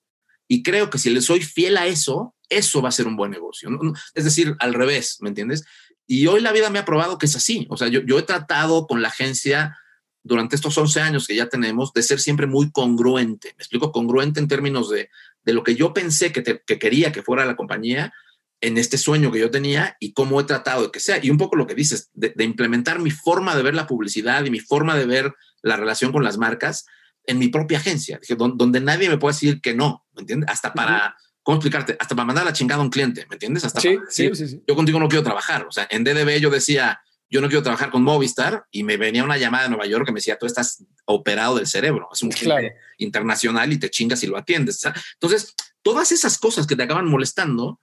Y 0.48 0.62
creo 0.62 0.88
que 0.88 0.96
si 0.96 1.10
le 1.10 1.20
soy 1.20 1.42
fiel 1.42 1.76
a 1.76 1.86
eso, 1.86 2.34
eso 2.48 2.80
va 2.80 2.88
a 2.88 2.92
ser 2.92 3.06
un 3.06 3.16
buen 3.16 3.30
negocio. 3.30 3.68
Es 4.14 4.24
decir, 4.24 4.56
al 4.60 4.72
revés, 4.72 5.18
¿me 5.20 5.28
entiendes? 5.28 5.66
Y 6.06 6.26
hoy 6.26 6.40
la 6.40 6.52
vida 6.52 6.70
me 6.70 6.78
ha 6.78 6.86
probado 6.86 7.18
que 7.18 7.26
es 7.26 7.36
así. 7.36 7.66
O 7.68 7.76
sea, 7.76 7.88
yo, 7.88 8.00
yo 8.00 8.18
he 8.18 8.22
tratado 8.22 8.86
con 8.86 9.02
la 9.02 9.08
agencia 9.08 9.76
durante 10.22 10.56
estos 10.56 10.76
11 10.76 11.00
años 11.00 11.26
que 11.26 11.34
ya 11.34 11.48
tenemos 11.48 11.92
de 11.92 12.02
ser 12.02 12.20
siempre 12.20 12.46
muy 12.46 12.70
congruente. 12.70 13.54
Me 13.56 13.62
explico, 13.62 13.92
congruente 13.92 14.40
en 14.40 14.48
términos 14.48 14.90
de, 14.90 15.10
de 15.48 15.54
lo 15.54 15.62
que 15.62 15.74
yo 15.74 15.94
pensé 15.94 16.30
que, 16.30 16.42
que 16.42 16.78
quería 16.78 17.10
que 17.10 17.22
fuera 17.22 17.46
la 17.46 17.56
compañía 17.56 18.12
en 18.60 18.76
este 18.76 18.98
sueño 18.98 19.32
que 19.32 19.38
yo 19.38 19.50
tenía 19.50 19.96
y 19.98 20.12
cómo 20.12 20.38
he 20.38 20.44
tratado 20.44 20.82
de 20.82 20.90
que 20.90 21.00
sea. 21.00 21.18
Y 21.22 21.30
un 21.30 21.38
poco 21.38 21.56
lo 21.56 21.66
que 21.66 21.74
dices, 21.74 22.10
de, 22.12 22.34
implementar 22.44 22.98
mi 22.98 23.10
forma 23.10 23.56
de 23.56 23.62
ver 23.62 23.74
la 23.74 23.86
publicidad 23.86 24.44
y 24.44 24.50
mi 24.50 24.60
forma 24.60 24.94
de 24.94 25.06
ver 25.06 25.34
la 25.62 25.76
relación 25.76 26.12
con 26.12 26.22
las 26.22 26.36
marcas 26.36 26.84
en 27.24 27.38
mi 27.38 27.48
propia 27.48 27.78
agencia, 27.78 28.20
donde, 28.36 28.80
nadie 28.80 29.08
me 29.08 29.16
puede 29.16 29.32
decir 29.32 29.62
que 29.62 29.72
no, 29.72 30.04
¿me 30.14 30.20
entiendes? 30.20 30.50
Hasta 30.50 30.74
para, 30.74 31.16
¿cómo 31.42 31.56
explicarte? 31.56 31.96
Hasta 31.98 32.14
para 32.14 32.26
mandar 32.26 32.44
la 32.44 32.52
chingada 32.52 32.82
a 32.82 32.84
un 32.84 32.90
cliente, 32.90 33.24
¿me 33.30 33.36
entiendes? 33.36 33.64
Hasta 33.64 33.80
sí, 33.80 33.96
sí, 34.10 34.30
sí, 34.34 34.62
Yo 34.68 34.76
contigo 34.76 35.00
no 35.00 35.08
quiero 35.08 35.24
trabajar. 35.24 35.64
O 35.66 35.72
sea, 35.72 35.88
en 35.90 36.04
DDB 36.04 36.40
yo 36.40 36.50
decía, 36.50 37.00
yo 37.30 37.40
no 37.40 37.48
quiero 37.48 37.62
trabajar 37.62 37.90
con 37.90 38.02
Movistar 38.02 38.64
y 38.70 38.84
me 38.84 38.96
venía 38.96 39.24
una 39.24 39.36
llamada 39.36 39.64
de 39.64 39.70
Nueva 39.70 39.86
York 39.86 40.06
que 40.06 40.12
me 40.12 40.18
decía, 40.18 40.38
tú 40.38 40.46
estás 40.46 40.84
operado 41.04 41.56
del 41.56 41.66
cerebro, 41.66 42.08
es 42.12 42.22
un 42.22 42.30
cliente 42.30 42.76
internacional 42.98 43.72
y 43.72 43.78
te 43.78 43.90
chingas 43.90 44.22
y 44.22 44.26
lo 44.26 44.36
atiendes. 44.36 44.82
Entonces, 45.14 45.54
todas 45.82 46.12
esas 46.12 46.38
cosas 46.38 46.66
que 46.66 46.76
te 46.76 46.82
acaban 46.82 47.06
molestando, 47.06 47.80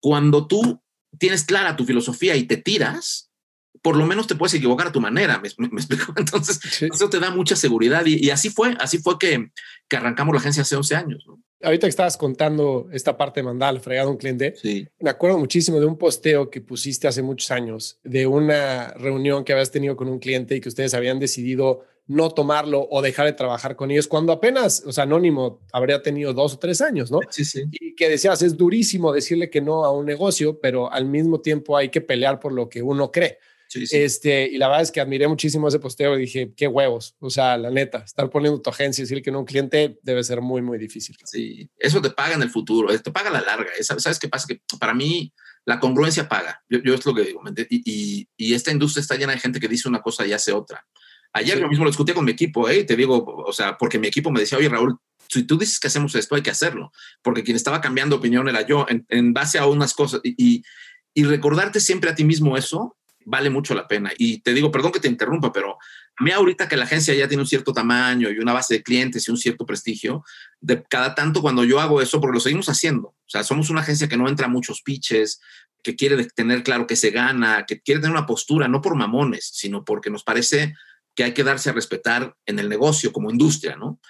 cuando 0.00 0.46
tú 0.46 0.80
tienes 1.18 1.44
clara 1.44 1.76
tu 1.76 1.84
filosofía 1.84 2.36
y 2.36 2.44
te 2.44 2.56
tiras, 2.56 3.30
por 3.82 3.96
lo 3.96 4.06
menos 4.06 4.26
te 4.26 4.34
puedes 4.34 4.54
equivocar 4.54 4.88
a 4.88 4.92
tu 4.92 5.00
manera, 5.00 5.40
¿me, 5.40 5.48
explico? 5.48 6.12
Entonces, 6.16 6.60
eso 6.82 7.10
te 7.10 7.20
da 7.20 7.30
mucha 7.30 7.56
seguridad 7.56 8.04
y, 8.06 8.30
así 8.30 8.50
fue, 8.50 8.76
así 8.80 8.98
fue 8.98 9.18
que, 9.18 9.50
que, 9.88 9.96
arrancamos 9.96 10.34
la 10.34 10.40
agencia 10.40 10.62
hace 10.62 10.76
11 10.76 10.96
años. 10.96 11.26
Ahorita 11.62 11.86
que 11.86 11.90
estabas 11.90 12.16
contando 12.16 12.88
esta 12.92 13.16
parte 13.16 13.40
de 13.40 13.44
mandar 13.44 13.78
fregado 13.80 14.08
a 14.08 14.12
un 14.12 14.18
cliente, 14.18 14.54
sí. 14.56 14.86
me 15.00 15.10
acuerdo 15.10 15.38
muchísimo 15.38 15.80
de 15.80 15.86
un 15.86 15.96
posteo 15.96 16.50
que 16.50 16.60
pusiste 16.60 17.08
hace 17.08 17.22
muchos 17.22 17.50
años, 17.50 17.98
de 18.04 18.26
una 18.26 18.92
reunión 18.94 19.44
que 19.44 19.52
habías 19.52 19.70
tenido 19.70 19.96
con 19.96 20.08
un 20.08 20.18
cliente 20.18 20.54
y 20.54 20.60
que 20.60 20.68
ustedes 20.68 20.92
habían 20.94 21.18
decidido 21.18 21.84
no 22.06 22.30
tomarlo 22.30 22.86
o 22.90 23.02
dejar 23.02 23.26
de 23.26 23.32
trabajar 23.32 23.74
con 23.74 23.90
ellos 23.90 24.06
cuando 24.06 24.32
apenas, 24.32 24.82
o 24.86 24.92
sea, 24.92 25.04
Anónimo 25.04 25.60
habría 25.72 26.02
tenido 26.02 26.32
dos 26.32 26.54
o 26.54 26.58
tres 26.58 26.80
años, 26.80 27.10
¿no? 27.10 27.20
Sí, 27.30 27.44
sí. 27.44 27.64
Y 27.72 27.94
que 27.94 28.08
decías, 28.08 28.42
es 28.42 28.56
durísimo 28.56 29.12
decirle 29.12 29.50
que 29.50 29.60
no 29.60 29.84
a 29.84 29.92
un 29.92 30.06
negocio, 30.06 30.60
pero 30.60 30.92
al 30.92 31.06
mismo 31.06 31.40
tiempo 31.40 31.76
hay 31.76 31.88
que 31.88 32.00
pelear 32.00 32.38
por 32.38 32.52
lo 32.52 32.68
que 32.68 32.82
uno 32.82 33.10
cree. 33.10 33.38
Sí, 33.68 33.86
sí. 33.86 33.96
Este, 33.96 34.46
y 34.46 34.58
la 34.58 34.68
verdad 34.68 34.82
es 34.82 34.92
que 34.92 35.00
admiré 35.00 35.26
muchísimo 35.28 35.68
ese 35.68 35.78
posteo 35.78 36.16
y 36.16 36.22
dije, 36.22 36.52
qué 36.56 36.66
huevos. 36.68 37.16
O 37.18 37.30
sea, 37.30 37.56
la 37.56 37.70
neta, 37.70 37.98
estar 37.98 38.30
poniendo 38.30 38.60
tu 38.60 38.70
agencia 38.70 39.02
y 39.02 39.04
decir 39.04 39.22
que 39.22 39.30
no 39.30 39.40
un 39.40 39.44
cliente 39.44 39.98
debe 40.02 40.22
ser 40.24 40.40
muy, 40.40 40.62
muy 40.62 40.78
difícil. 40.78 41.16
Sí, 41.24 41.68
eso 41.78 42.00
te 42.00 42.10
paga 42.10 42.34
en 42.34 42.42
el 42.42 42.50
futuro, 42.50 42.96
te 42.98 43.10
paga 43.10 43.30
a 43.30 43.32
la 43.32 43.40
larga. 43.40 43.70
¿Sabes 43.80 44.18
qué 44.18 44.28
pasa? 44.28 44.46
Que 44.46 44.60
para 44.78 44.94
mí 44.94 45.32
la 45.64 45.80
congruencia 45.80 46.28
paga. 46.28 46.62
Yo, 46.68 46.78
yo 46.82 46.94
es 46.94 47.04
lo 47.04 47.14
que 47.14 47.22
digo. 47.22 47.42
Y, 47.68 47.82
y, 47.84 48.28
y, 48.36 48.54
esta 48.54 48.70
industria 48.70 49.00
está 49.00 49.16
llena 49.16 49.32
de 49.32 49.40
gente 49.40 49.60
que 49.60 49.68
dice 49.68 49.88
una 49.88 50.00
cosa 50.00 50.26
y 50.26 50.32
hace 50.32 50.52
otra. 50.52 50.86
Ayer 51.32 51.58
yo 51.58 51.68
mismo 51.68 51.84
lo 51.84 51.90
discutí 51.90 52.12
con 52.12 52.24
mi 52.24 52.32
equipo, 52.32 52.68
¿eh? 52.68 52.84
te 52.84 52.96
digo, 52.96 53.22
o 53.24 53.52
sea, 53.52 53.76
porque 53.76 53.98
mi 53.98 54.06
equipo 54.06 54.30
me 54.30 54.40
decía, 54.40 54.56
oye 54.56 54.70
Raúl, 54.70 54.98
si 55.28 55.42
tú 55.42 55.58
dices 55.58 55.78
que 55.78 55.88
hacemos 55.88 56.14
esto, 56.14 56.34
hay 56.34 56.42
que 56.42 56.50
hacerlo, 56.50 56.92
porque 57.20 57.42
quien 57.42 57.56
estaba 57.56 57.80
cambiando 57.80 58.16
opinión 58.16 58.48
era 58.48 58.66
yo, 58.66 58.86
en, 58.88 59.34
base 59.34 59.58
a 59.58 59.66
unas 59.66 59.92
cosas. 59.92 60.20
Y, 60.24 60.62
y, 61.12 61.24
recordarte 61.24 61.80
siempre 61.80 62.08
a 62.10 62.14
ti 62.14 62.24
mismo 62.24 62.56
eso 62.56 62.96
vale 63.26 63.50
mucho 63.50 63.74
la 63.74 63.86
pena. 63.86 64.12
Y 64.16 64.38
te 64.38 64.54
digo, 64.54 64.70
perdón 64.70 64.92
que 64.92 65.00
te 65.00 65.08
interrumpa, 65.08 65.52
pero 65.52 65.76
a 66.16 66.24
mí 66.24 66.30
ahorita 66.30 66.68
que 66.68 66.76
la 66.76 66.84
agencia 66.84 67.12
ya 67.12 67.28
tiene 67.28 67.42
un 67.42 67.46
cierto 67.46 67.72
tamaño 67.72 68.30
y 68.30 68.38
una 68.38 68.52
base 68.52 68.74
de 68.74 68.82
clientes 68.82 69.26
y 69.26 69.30
un 69.30 69.36
cierto 69.36 69.66
prestigio, 69.66 70.24
de 70.60 70.82
cada 70.88 71.14
tanto 71.14 71.42
cuando 71.42 71.64
yo 71.64 71.80
hago 71.80 72.00
eso, 72.00 72.20
porque 72.20 72.36
lo 72.36 72.40
seguimos 72.40 72.68
haciendo, 72.68 73.08
o 73.08 73.28
sea, 73.28 73.42
somos 73.42 73.68
una 73.68 73.80
agencia 73.80 74.08
que 74.08 74.16
no 74.16 74.28
entra 74.28 74.46
a 74.46 74.48
muchos 74.48 74.80
pitches, 74.80 75.40
que 75.82 75.96
quiere 75.96 76.24
tener 76.26 76.62
claro 76.62 76.86
que 76.86 76.96
se 76.96 77.10
gana, 77.10 77.64
que 77.66 77.80
quiere 77.80 78.00
tener 78.00 78.16
una 78.16 78.26
postura, 78.26 78.68
no 78.68 78.80
por 78.80 78.94
mamones, 78.94 79.50
sino 79.52 79.84
porque 79.84 80.08
nos 80.08 80.22
parece 80.22 80.74
que 81.14 81.24
hay 81.24 81.32
que 81.32 81.44
darse 81.44 81.70
a 81.70 81.72
respetar 81.72 82.36
en 82.46 82.58
el 82.58 82.68
negocio 82.68 83.12
como 83.12 83.30
industria, 83.30 83.76
¿no? 83.76 84.00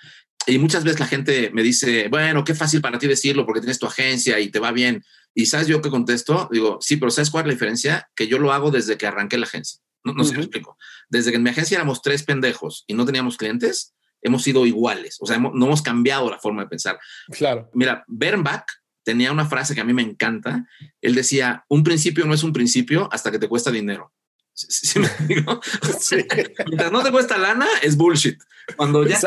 Y 0.46 0.58
muchas 0.58 0.84
veces 0.84 1.00
la 1.00 1.06
gente 1.06 1.50
me 1.52 1.62
dice, 1.62 2.08
bueno, 2.08 2.44
qué 2.44 2.54
fácil 2.54 2.80
para 2.80 2.98
ti 2.98 3.06
decirlo 3.06 3.44
porque 3.44 3.60
tienes 3.60 3.78
tu 3.78 3.86
agencia 3.86 4.38
y 4.38 4.48
te 4.48 4.60
va 4.60 4.70
bien. 4.70 5.02
Y 5.38 5.46
sabes 5.46 5.66
yo 5.66 5.82
qué 5.82 5.90
contesto, 5.90 6.48
digo, 6.50 6.78
sí, 6.80 6.96
pero 6.96 7.10
¿sabes 7.10 7.30
cuál 7.30 7.42
es 7.42 7.48
la 7.48 7.52
diferencia? 7.52 8.10
Que 8.16 8.26
yo 8.26 8.38
lo 8.38 8.54
hago 8.54 8.70
desde 8.70 8.96
que 8.96 9.06
arranqué 9.06 9.36
la 9.36 9.44
agencia. 9.44 9.82
No, 10.02 10.14
no 10.14 10.24
sé 10.24 10.30
si 10.30 10.36
lo 10.36 10.42
explico. 10.42 10.78
Desde 11.10 11.30
que 11.30 11.36
en 11.36 11.42
mi 11.42 11.50
agencia 11.50 11.76
éramos 11.76 12.00
tres 12.00 12.22
pendejos 12.22 12.84
y 12.86 12.94
no 12.94 13.04
teníamos 13.04 13.36
clientes, 13.36 13.94
hemos 14.22 14.42
sido 14.42 14.64
iguales. 14.64 15.18
O 15.20 15.26
sea, 15.26 15.36
no 15.36 15.66
hemos 15.66 15.82
cambiado 15.82 16.30
la 16.30 16.38
forma 16.38 16.62
de 16.62 16.68
pensar. 16.68 16.98
Claro. 17.28 17.68
Mira, 17.74 18.02
Bernbach 18.08 18.64
tenía 19.04 19.30
una 19.30 19.44
frase 19.44 19.74
que 19.74 19.82
a 19.82 19.84
mí 19.84 19.92
me 19.92 20.00
encanta. 20.00 20.66
Él 21.02 21.14
decía, 21.14 21.66
un 21.68 21.84
principio 21.84 22.24
no 22.24 22.32
es 22.32 22.42
un 22.42 22.54
principio 22.54 23.06
hasta 23.12 23.30
que 23.30 23.38
te 23.38 23.46
cuesta 23.46 23.70
dinero. 23.70 24.14
¿Sí, 24.54 24.98
me 24.98 25.10
digo? 25.28 25.60
Mientras 26.66 26.92
no 26.92 27.02
te 27.02 27.10
cuesta 27.10 27.36
lana, 27.36 27.66
es 27.82 27.94
bullshit. 27.94 28.38
Cuando 28.74 29.06
ya 29.06 29.20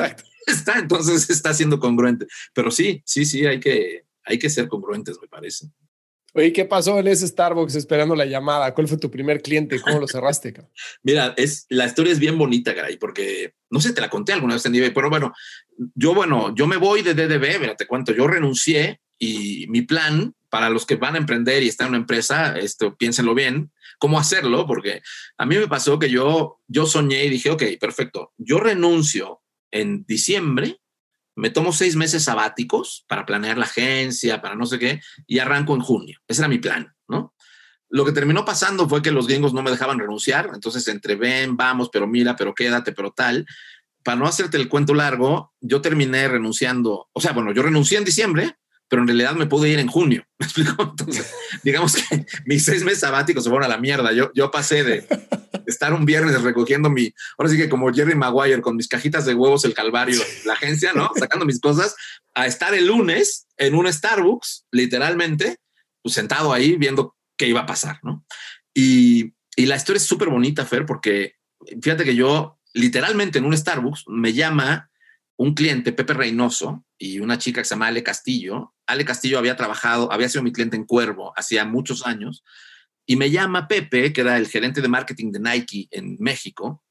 está, 0.48 0.80
entonces 0.80 1.30
está 1.30 1.54
siendo 1.54 1.80
congruente. 1.80 2.26
Pero 2.56 2.72
sí, 2.72 3.04
sí, 3.06 3.26
sí, 3.26 3.46
hay 3.46 3.60
que, 3.60 4.06
hay 4.24 4.40
que 4.40 4.50
ser 4.50 4.68
congruentes, 4.68 5.20
me 5.22 5.28
parece. 5.28 5.70
Oye, 6.34 6.54
¿qué 6.54 6.66
pasó 6.66 7.00
en 7.00 7.08
ese 7.08 7.28
Starbucks 7.28 7.76
esperando 7.76 8.16
la 8.16 8.26
llamada? 8.26 8.74
¿Cuál 8.74 8.88
fue 8.88 8.98
tu 8.98 9.10
primer 9.10 9.42
cliente? 9.42 9.80
¿Cómo 9.82 10.00
lo 10.00 10.08
cerraste? 10.08 10.54
Mira, 11.04 11.34
es, 11.38 11.66
la 11.70 11.86
historia 11.86 12.14
es 12.14 12.20
bien 12.20 12.38
bonita, 12.38 12.74
Garay, 12.74 12.98
porque 12.98 13.54
no 13.70 13.82
sé, 13.82 13.94
te 13.94 14.02
la 14.02 14.10
conté 14.10 14.34
alguna 14.34 14.56
vez 14.56 14.66
en 14.66 14.74
DB, 14.74 14.94
pero 14.94 15.10
bueno, 15.10 15.34
yo, 15.96 16.14
bueno, 16.14 16.54
yo 16.56 16.68
me 16.68 16.78
voy 16.78 17.02
de 17.02 17.14
DDB, 17.14 17.60
mira, 17.60 17.76
te 17.76 17.88
cuento, 17.88 18.14
yo 18.14 18.28
renuncié 18.28 19.02
y 19.18 19.66
mi 19.70 19.82
plan 19.82 20.34
para 20.50 20.70
los 20.70 20.86
que 20.86 20.96
van 20.96 21.16
a 21.16 21.20
emprender 21.20 21.64
y 21.64 21.68
están 21.68 21.88
en 21.88 21.90
una 21.92 22.00
empresa, 22.00 22.58
esto, 22.58 22.96
piénsenlo 22.96 23.36
bien, 23.36 23.72
cómo 24.00 24.20
hacerlo, 24.20 24.66
porque 24.66 25.02
a 25.38 25.46
mí 25.46 25.58
me 25.58 25.68
pasó 25.68 26.00
que 26.00 26.10
yo, 26.10 26.60
yo 26.68 26.86
soñé 26.86 27.26
y 27.26 27.30
dije, 27.30 27.50
ok, 27.52 27.64
perfecto, 27.80 28.34
yo 28.38 28.60
renuncio 28.60 29.42
en 29.72 30.06
diciembre, 30.06 30.80
me 31.40 31.50
tomo 31.50 31.72
seis 31.72 31.96
meses 31.96 32.24
sabáticos 32.24 33.06
para 33.08 33.26
planear 33.26 33.58
la 33.58 33.64
agencia, 33.64 34.42
para 34.42 34.56
no 34.56 34.66
sé 34.66 34.78
qué, 34.78 35.02
y 35.26 35.40
arranco 35.40 35.74
en 35.74 35.80
junio. 35.82 36.20
Ese 36.28 36.42
era 36.42 36.50
mi 36.50 36.58
plan, 36.58 36.94
¿no? 37.08 37.34
Lo 37.90 38.04
que 38.04 38.12
terminó 38.12 38.44
pasando 38.44 38.90
fue 38.90 39.02
que 39.02 39.12
los 39.12 39.26
gringos 39.26 39.54
no 39.54 39.64
me 39.64 39.72
dejaban 39.72 40.00
renunciar, 40.00 40.52
entonces 40.54 40.86
entre 40.90 41.16
ven, 41.16 41.56
vamos, 41.56 41.90
pero 41.92 42.08
mira, 42.08 42.36
pero 42.36 42.54
quédate, 42.54 42.92
pero 42.92 43.12
tal. 43.12 43.46
Para 44.04 44.18
no 44.18 44.28
hacerte 44.28 44.58
el 44.58 44.68
cuento 44.68 44.94
largo, 44.94 45.54
yo 45.62 45.82
terminé 45.82 46.28
renunciando, 46.28 47.08
o 47.14 47.22
sea, 47.22 47.32
bueno, 47.32 47.54
yo 47.54 47.64
renuncié 47.64 47.98
en 47.98 48.06
diciembre, 48.06 48.58
pero 48.90 49.02
en 49.04 49.08
realidad 49.08 49.34
me 49.36 49.46
pude 49.46 49.70
ir 49.70 49.80
en 49.80 49.88
junio. 49.88 50.26
¿Me 50.40 50.46
explico? 50.46 50.84
Entonces, 50.84 51.34
digamos 51.64 51.96
que 51.96 52.26
mis 52.46 52.66
seis 52.66 52.84
meses 52.84 53.00
sabáticos 53.00 53.46
se 53.46 53.50
fueron 53.50 53.66
a 53.66 53.74
la 53.74 53.78
mierda. 53.78 54.12
Yo, 54.12 54.30
yo 54.34 54.52
pasé 54.52 54.84
de 54.84 55.08
estar 55.70 55.94
un 55.94 56.06
viernes 56.06 56.42
recogiendo 56.42 56.90
mi, 56.90 57.14
ahora 57.38 57.50
sí 57.50 57.58
que 57.58 57.70
como 57.70 57.94
Jerry 57.94 58.16
Maguire 58.16 58.62
con 58.62 58.76
mis 58.76 58.88
cajitas 58.88 59.26
de 59.26 59.34
huevos, 59.34 59.66
el 59.66 59.74
calvario, 59.74 60.22
la 60.46 60.54
agencia, 60.54 60.94
¿no? 60.94 61.12
Sacando 61.16 61.46
mis 61.46 61.60
cosas, 61.60 61.96
a 62.34 62.48
estar 62.48 62.74
el 62.74 62.88
lunes 62.88 63.48
en 63.58 63.76
un 63.76 63.92
Starbucks, 63.92 64.66
literalmente, 64.72 65.58
pues 66.02 66.16
sentado 66.16 66.54
ahí 66.54 66.76
viendo 66.76 67.16
qué 67.38 67.48
iba 67.48 67.62
a 67.62 67.66
pasar, 67.66 68.00
¿no? 68.04 68.26
Y, 68.74 69.34
y 69.56 69.66
la 69.66 69.76
historia 69.76 69.98
es 69.98 70.06
súper 70.06 70.30
bonita, 70.30 70.66
Fer, 70.66 70.86
porque 70.86 71.36
fíjate 71.82 72.04
que 72.04 72.16
yo 72.16 72.60
literalmente 72.74 73.40
en 73.40 73.46
un 73.46 73.58
Starbucks 73.58 74.06
me 74.08 74.34
llama 74.34 74.90
un 75.38 75.54
cliente, 75.54 75.94
Pepe 75.94 76.14
Reynoso, 76.14 76.86
y 77.00 77.20
una 77.22 77.38
chica 77.38 77.62
que 77.62 77.66
se 77.66 77.74
llama 77.74 77.88
Ale 77.88 78.04
Castillo. 78.04 78.76
Ale 78.86 79.06
Castillo 79.06 79.40
había 79.40 79.56
trabajado, 79.56 80.12
había 80.12 80.28
sido 80.28 80.44
mi 80.44 80.52
cliente 80.52 80.76
en 80.76 80.86
Cuervo 80.86 81.34
hacía 81.36 81.64
muchos 81.66 82.06
años, 82.06 82.44
y 83.10 83.16
me 83.16 83.32
llama 83.32 83.68
Pepe, 83.68 84.14
que 84.14 84.22
era 84.22 84.38
el 84.38 84.48
gerente 84.48 84.82
de 84.82 84.88
marketing 84.88 85.32
de 85.32 85.40
Nike 85.40 85.88
en 85.90 86.18
México, 86.20 86.84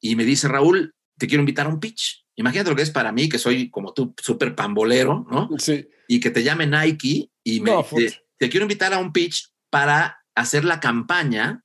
y 0.00 0.16
me 0.16 0.24
dice, 0.24 0.48
Raúl, 0.48 0.92
te 1.16 1.28
quiero 1.28 1.42
invitar 1.42 1.66
a 1.66 1.68
un 1.68 1.78
pitch. 1.78 2.26
Imagínate 2.34 2.70
lo 2.70 2.74
que 2.74 2.82
es 2.82 2.90
para 2.90 3.12
mí, 3.12 3.28
que 3.28 3.38
soy 3.38 3.70
como 3.70 3.94
tú, 3.94 4.12
súper 4.20 4.56
pambolero, 4.56 5.24
¿no? 5.30 5.48
Sí. 5.58 5.88
Y 6.08 6.18
que 6.18 6.30
te 6.30 6.42
llame 6.42 6.66
Nike 6.66 7.30
y 7.44 7.60
me 7.60 7.70
No, 7.70 7.86
dice, 7.92 8.24
te 8.38 8.50
quiero 8.50 8.64
invitar 8.64 8.92
a 8.92 8.98
un 8.98 9.12
pitch 9.12 9.52
para 9.70 10.24
hacer 10.34 10.64
la 10.64 10.80
campaña 10.80 11.62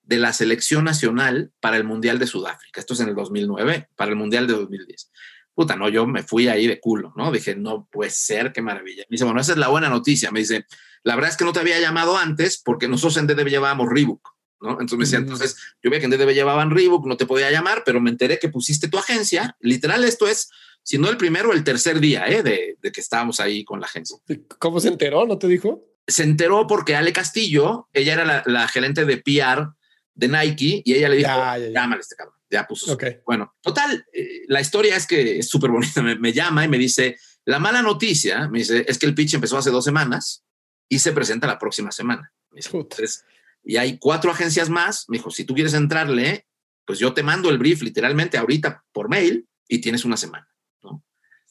de 0.00 0.16
la 0.16 0.32
selección 0.32 0.84
nacional 0.84 1.52
para 1.60 1.76
el 1.76 1.84
Mundial 1.84 2.18
de 2.18 2.26
Sudáfrica. 2.26 2.80
Esto 2.80 2.94
es 2.94 3.00
en 3.00 3.10
el 3.10 3.14
2009, 3.14 3.90
para 3.94 4.10
el 4.10 4.16
Mundial 4.16 4.46
de 4.46 4.54
2010 4.54 5.10
puta, 5.54 5.76
no, 5.76 5.88
yo 5.88 6.04
me 6.06 6.22
fui 6.22 6.48
ahí 6.48 6.66
de 6.66 6.80
culo, 6.80 7.12
¿no? 7.16 7.30
Dije, 7.30 7.54
no 7.54 7.88
puede 7.90 8.10
ser, 8.10 8.52
qué 8.52 8.60
maravilla. 8.60 9.04
Me 9.08 9.14
dice, 9.14 9.24
bueno, 9.24 9.40
esa 9.40 9.52
es 9.52 9.58
la 9.58 9.68
buena 9.68 9.88
noticia. 9.88 10.32
Me 10.32 10.40
dice, 10.40 10.66
la 11.04 11.14
verdad 11.14 11.30
es 11.30 11.36
que 11.36 11.44
no 11.44 11.52
te 11.52 11.60
había 11.60 11.78
llamado 11.80 12.16
antes 12.18 12.58
porque 12.58 12.88
nosotros 12.88 13.16
en 13.18 13.26
DDB 13.28 13.48
llevábamos 13.48 13.88
Reebok, 13.88 14.28
¿no? 14.60 14.72
Entonces 14.80 14.98
me 14.98 15.04
decía, 15.04 15.20
Mm. 15.20 15.22
entonces 15.24 15.56
yo 15.82 15.90
veía 15.90 16.00
que 16.00 16.06
en 16.06 16.10
DDB 16.10 16.32
llevaban 16.34 16.70
Reebok, 16.70 17.06
no 17.06 17.16
te 17.16 17.26
podía 17.26 17.50
llamar, 17.50 17.82
pero 17.86 18.00
me 18.00 18.10
enteré 18.10 18.38
que 18.38 18.48
pusiste 18.48 18.88
tu 18.88 18.98
agencia. 18.98 19.56
Literal, 19.60 20.02
esto 20.04 20.26
es, 20.26 20.48
si 20.82 20.98
no 20.98 21.08
el 21.08 21.16
primero, 21.16 21.52
el 21.52 21.62
tercer 21.64 22.00
día, 22.00 22.26
¿eh? 22.28 22.42
De, 22.42 22.76
de 22.80 22.92
que 22.92 23.00
estábamos 23.00 23.38
ahí 23.40 23.64
con 23.64 23.80
la 23.80 23.86
agencia. 23.86 24.16
¿Cómo 24.58 24.80
se 24.80 24.88
enteró? 24.88 25.26
¿No 25.26 25.38
te 25.38 25.46
dijo? 25.46 25.84
Se 26.06 26.22
enteró 26.22 26.66
porque 26.66 26.96
Ale 26.96 27.12
Castillo, 27.12 27.88
ella 27.92 28.12
era 28.14 28.24
la, 28.24 28.42
la 28.46 28.68
gerente 28.68 29.04
de 29.04 29.16
PR 29.18 29.68
de 30.14 30.28
Nike 30.28 30.82
y 30.84 30.94
ella 30.94 31.08
le 31.08 31.16
dijo, 31.16 31.28
Ya, 31.28 31.58
ya, 31.58 31.66
ya. 31.66 31.70
llámale 31.72 32.00
a 32.00 32.02
este 32.02 32.14
cabrón. 32.16 32.34
Ya 32.50 32.66
puso. 32.66 32.86
su- 32.86 32.92
Ok. 32.92 33.04
Bueno, 33.26 33.54
total, 33.62 34.06
eh, 34.12 34.42
la 34.48 34.60
historia 34.60 34.96
es 34.96 35.06
que 35.06 35.38
es 35.38 35.48
súper 35.48 35.70
bonita. 35.70 36.02
Me, 36.02 36.14
me 36.16 36.32
llama 36.32 36.64
y 36.64 36.68
me 36.68 36.78
dice, 36.78 37.16
la 37.46 37.58
mala 37.58 37.82
noticia, 37.82 38.48
me 38.48 38.58
dice, 38.60 38.84
es 38.86 38.98
que 38.98 39.06
el 39.06 39.14
pitch 39.14 39.34
empezó 39.34 39.58
hace 39.58 39.70
dos 39.70 39.84
semanas 39.84 40.44
y 40.94 40.98
se 40.98 41.12
presenta 41.12 41.46
la 41.46 41.58
próxima 41.58 41.90
semana. 41.92 42.32
Me 42.50 42.56
dice, 42.58 42.70
Puta. 42.70 42.96
"Entonces, 42.96 43.24
y 43.64 43.76
hay 43.76 43.98
cuatro 43.98 44.30
agencias 44.30 44.68
más. 44.68 45.06
Me 45.08 45.16
dijo, 45.18 45.30
si 45.30 45.44
tú 45.44 45.54
quieres 45.54 45.74
entrarle, 45.74 46.46
pues 46.84 46.98
yo 46.98 47.14
te 47.14 47.22
mando 47.22 47.50
el 47.50 47.58
brief 47.58 47.82
literalmente 47.82 48.36
ahorita 48.38 48.84
por 48.92 49.08
mail 49.08 49.48
y 49.68 49.78
tienes 49.80 50.04
una 50.04 50.16
semana, 50.16 50.46
¿no? 50.82 51.02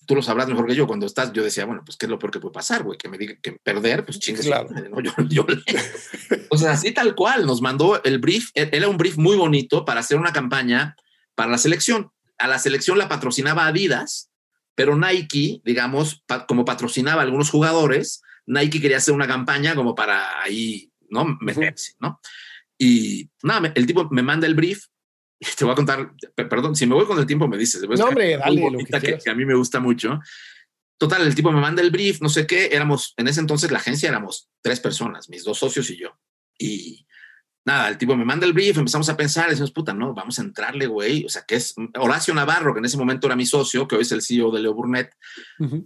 Tú 0.05 0.15
lo 0.15 0.21
sabrás 0.21 0.47
mejor 0.47 0.67
que 0.67 0.75
yo. 0.75 0.85
Cuando 0.85 1.05
estás, 1.07 1.33
yo 1.33 1.43
decía, 1.43 1.65
bueno, 1.65 1.81
pues 1.85 1.97
qué 1.97 2.05
es 2.05 2.09
lo 2.09 2.19
peor 2.19 2.31
que 2.31 2.39
puede 2.39 2.53
pasar, 2.53 2.83
güey, 2.83 2.97
que 2.97 3.09
me 3.09 3.17
diga 3.17 3.35
que 3.41 3.53
perder, 3.53 4.05
pues 4.05 4.19
chingue. 4.19 4.43
su 4.43 4.49
Claro. 4.49 4.69
¿no? 4.69 4.99
Yo, 5.01 5.11
yo 5.29 5.45
o 6.49 6.57
sea, 6.57 6.71
así 6.73 6.91
tal 6.91 7.15
cual, 7.15 7.45
nos 7.45 7.61
mandó 7.61 8.01
el 8.03 8.19
brief. 8.19 8.49
e- 8.53 8.69
Era 8.71 8.87
un 8.87 8.97
brief 8.97 9.17
muy 9.17 9.35
bonito 9.35 9.83
para 9.85 10.01
hacer 10.01 10.17
una 10.17 10.31
campaña 10.33 10.95
para 11.35 11.49
la 11.51 11.57
selección. 11.57 12.11
A 12.37 12.47
la 12.47 12.59
selección 12.59 12.97
la 12.97 13.09
patrocinaba 13.09 13.65
Adidas, 13.67 14.29
pero 14.75 14.95
Nike, 14.95 15.61
digamos, 15.65 16.21
pa- 16.27 16.45
como 16.45 16.63
patrocinaba 16.65 17.21
a 17.21 17.25
algunos 17.25 17.49
jugadores, 17.49 18.21
Nike 18.45 18.81
quería 18.81 18.97
hacer 18.97 19.13
una 19.13 19.27
campaña 19.27 19.75
como 19.75 19.95
para 19.95 20.41
ahí, 20.41 20.91
¿no? 21.09 21.37
Meterse, 21.41 21.93
¿no? 21.99 22.19
Y 22.77 23.29
nada, 23.43 23.71
el 23.75 23.85
tipo 23.85 24.09
me 24.11 24.21
manda 24.23 24.47
el 24.47 24.55
brief. 24.55 24.85
y 25.39 25.45
Te 25.57 25.63
voy 25.65 25.73
a 25.73 25.75
contar, 25.75 26.13
pe- 26.35 26.45
perdón, 26.45 26.75
si 26.75 26.85
me 26.85 26.95
voy 26.95 27.05
con 27.05 27.19
el 27.19 27.25
tiempo 27.25 27.47
me 27.47 27.57
dices. 27.57 27.83
es 27.83 27.99
No, 27.99 28.05
hombre, 28.07 28.37
dale, 28.37 28.61
lo 28.71 28.77
que 28.77 29.19
que, 29.23 29.29
a 29.29 29.35
mí 29.35 29.45
me 29.45 29.55
gusta 29.55 29.79
mucho. 29.79 30.19
Total, 30.97 31.21
el 31.25 31.35
tipo 31.35 31.51
me 31.51 31.59
manda 31.59 31.81
el 31.81 31.91
brief, 31.91 32.21
no 32.21 32.29
sé 32.29 32.45
qué, 32.47 32.69
éramos, 32.71 33.13
en 33.17 33.27
ese 33.27 33.39
entonces 33.41 33.71
la 33.71 33.79
agencia 33.79 34.09
éramos 34.09 34.49
tres 34.61 34.79
personas, 34.79 35.27
mis 35.29 35.43
dos 35.43 35.57
socios 35.57 35.89
y 35.89 35.97
yo. 35.97 36.17
Y 36.57 37.05
nada, 37.65 37.89
el 37.89 37.97
tipo 37.97 38.15
me 38.15 38.23
manda 38.25 38.45
el 38.45 38.53
brief, 38.53 38.77
empezamos 38.77 39.09
a 39.09 39.17
pensar, 39.17 39.49
decimos, 39.49 39.71
puta, 39.71 39.93
no, 39.93 40.13
vamos 40.13 40.39
a 40.39 40.43
entrarle, 40.43 40.85
güey. 40.87 41.25
O 41.25 41.29
sea, 41.29 41.43
que 41.47 41.55
es 41.55 41.73
Horacio 41.97 42.33
Navarro, 42.33 42.73
que 42.73 42.79
en 42.79 42.85
ese 42.85 42.97
momento 42.97 43.27
era 43.27 43.35
mi 43.35 43.45
socio, 43.45 43.87
que 43.87 43.95
hoy 43.95 44.03
es 44.03 44.11
el 44.11 44.21
CEO 44.21 44.51
de 44.51 44.61
Leo 44.61 44.73
Burnett. 44.73 45.11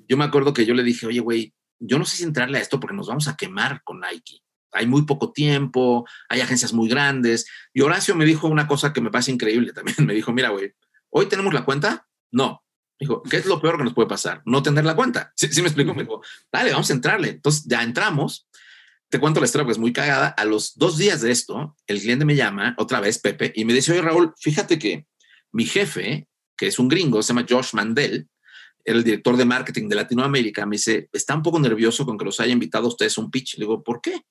Yo 0.08 0.18
me 0.18 0.26
acuerdo 0.26 0.54
que 0.54 0.66
yo 0.66 0.74
le 0.76 0.84
dije, 0.84 1.08
oye, 1.08 1.20
güey, 1.20 1.54
yo 1.80 2.00
no 2.00 2.06
sé 2.06 2.18
si 2.18 2.24
entrarle 2.24 2.58
a 2.58 2.62
esto 2.62 2.80
porque 2.80 2.96
nos 2.96 3.08
vamos 3.08 3.28
a 3.28 3.36
quemar 3.36 3.82
con 3.84 4.00
Nike. 4.00 4.42
Hay 4.72 4.86
muy 4.86 5.04
poco 5.06 5.32
tiempo, 5.32 6.06
hay 6.30 6.42
agencias 6.42 6.74
muy 6.74 6.90
grandes. 6.90 7.48
Y 7.74 7.82
Horacio 7.82 8.16
me 8.16 8.26
dijo 8.26 8.48
una 8.48 8.68
cosa 8.68 8.94
que 8.94 9.02
me 9.02 9.12
parece 9.12 9.32
increíble 9.32 9.74
también. 9.74 9.96
Me 10.06 10.14
dijo, 10.14 10.32
mira, 10.34 10.50
güey, 10.50 10.74
¿hoy 11.10 11.28
tenemos 11.28 11.54
la 11.54 11.66
cuenta? 11.66 12.08
No. 12.32 12.64
Dijo, 13.00 13.22
¿qué 13.24 13.38
es 13.38 13.46
lo 13.46 13.62
peor 13.62 13.78
que 13.78 13.84
nos 13.84 13.94
puede 13.94 14.08
pasar? 14.08 14.42
No 14.46 14.64
tener 14.64 14.84
la 14.84 14.96
cuenta. 14.96 15.32
Sí, 15.36 15.48
sí 15.52 15.62
me 15.62 15.68
explico. 15.68 15.94
Me 15.94 16.04
dijo, 16.04 16.22
dale, 16.52 16.72
vamos 16.72 16.90
a 16.90 16.94
entrarle. 16.94 17.30
Entonces 17.30 17.66
ya 17.66 17.84
entramos. 17.84 18.48
Te 19.10 19.20
cuento 19.20 19.40
la 19.40 19.46
historia 19.46 19.64
porque 19.64 19.74
es 19.74 19.80
muy 19.80 19.94
cagada. 19.94 20.30
A 20.30 20.46
los 20.46 20.78
dos 20.78 20.98
días 20.98 21.22
de 21.22 21.32
esto, 21.32 21.76
el 21.86 22.02
cliente 22.02 22.26
me 22.26 22.36
llama 22.36 22.76
otra 22.78 23.00
vez, 23.00 23.20
Pepe, 23.20 23.54
y 23.56 23.66
me 23.66 23.74
dice, 23.74 23.92
oye, 23.94 24.02
Raúl, 24.02 24.34
fíjate 24.38 24.78
que 24.78 25.08
mi 25.54 25.66
jefe, 25.66 26.28
que 26.58 26.68
es 26.68 26.80
un 26.80 26.90
gringo, 26.90 27.22
se 27.22 27.30
llama 27.30 27.46
Josh 27.48 27.74
Mandel, 27.74 28.28
era 28.88 28.98
el 28.98 29.04
director 29.04 29.36
de 29.36 29.44
marketing 29.44 29.90
de 29.90 29.96
Latinoamérica, 29.98 30.66
me 30.66 30.78
dice, 30.78 31.10
está 31.12 31.36
un 31.36 31.44
poco 31.44 31.60
nervioso 31.60 32.06
con 32.06 32.18
que 32.18 32.24
los 32.24 32.40
haya 32.40 32.54
invitado 32.54 32.86
a 32.86 32.88
ustedes 32.88 33.18
a 33.18 33.22
un 33.22 33.30
pitch. 33.30 33.56
Le 33.58 33.66
digo, 33.66 33.84
¿por 33.84 34.00
qué? 34.00 34.22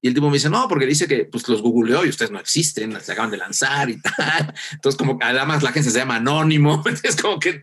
Y 0.00 0.06
el 0.06 0.14
tipo 0.14 0.28
me 0.28 0.34
dice, 0.34 0.48
no, 0.48 0.68
porque 0.68 0.86
dice 0.86 1.08
que 1.08 1.24
pues 1.24 1.46
los 1.48 1.60
googleó 1.60 2.06
y 2.06 2.08
ustedes 2.08 2.30
no 2.30 2.38
existen, 2.38 2.98
se 3.00 3.12
acaban 3.12 3.32
de 3.32 3.36
lanzar 3.36 3.90
y 3.90 4.00
tal. 4.16 4.54
Entonces, 4.72 4.96
como 4.96 5.18
además 5.20 5.64
la 5.64 5.70
agencia 5.70 5.90
se 5.90 5.98
llama 5.98 6.16
Anónimo. 6.16 6.84
Es 7.02 7.20
como 7.20 7.40
que, 7.40 7.60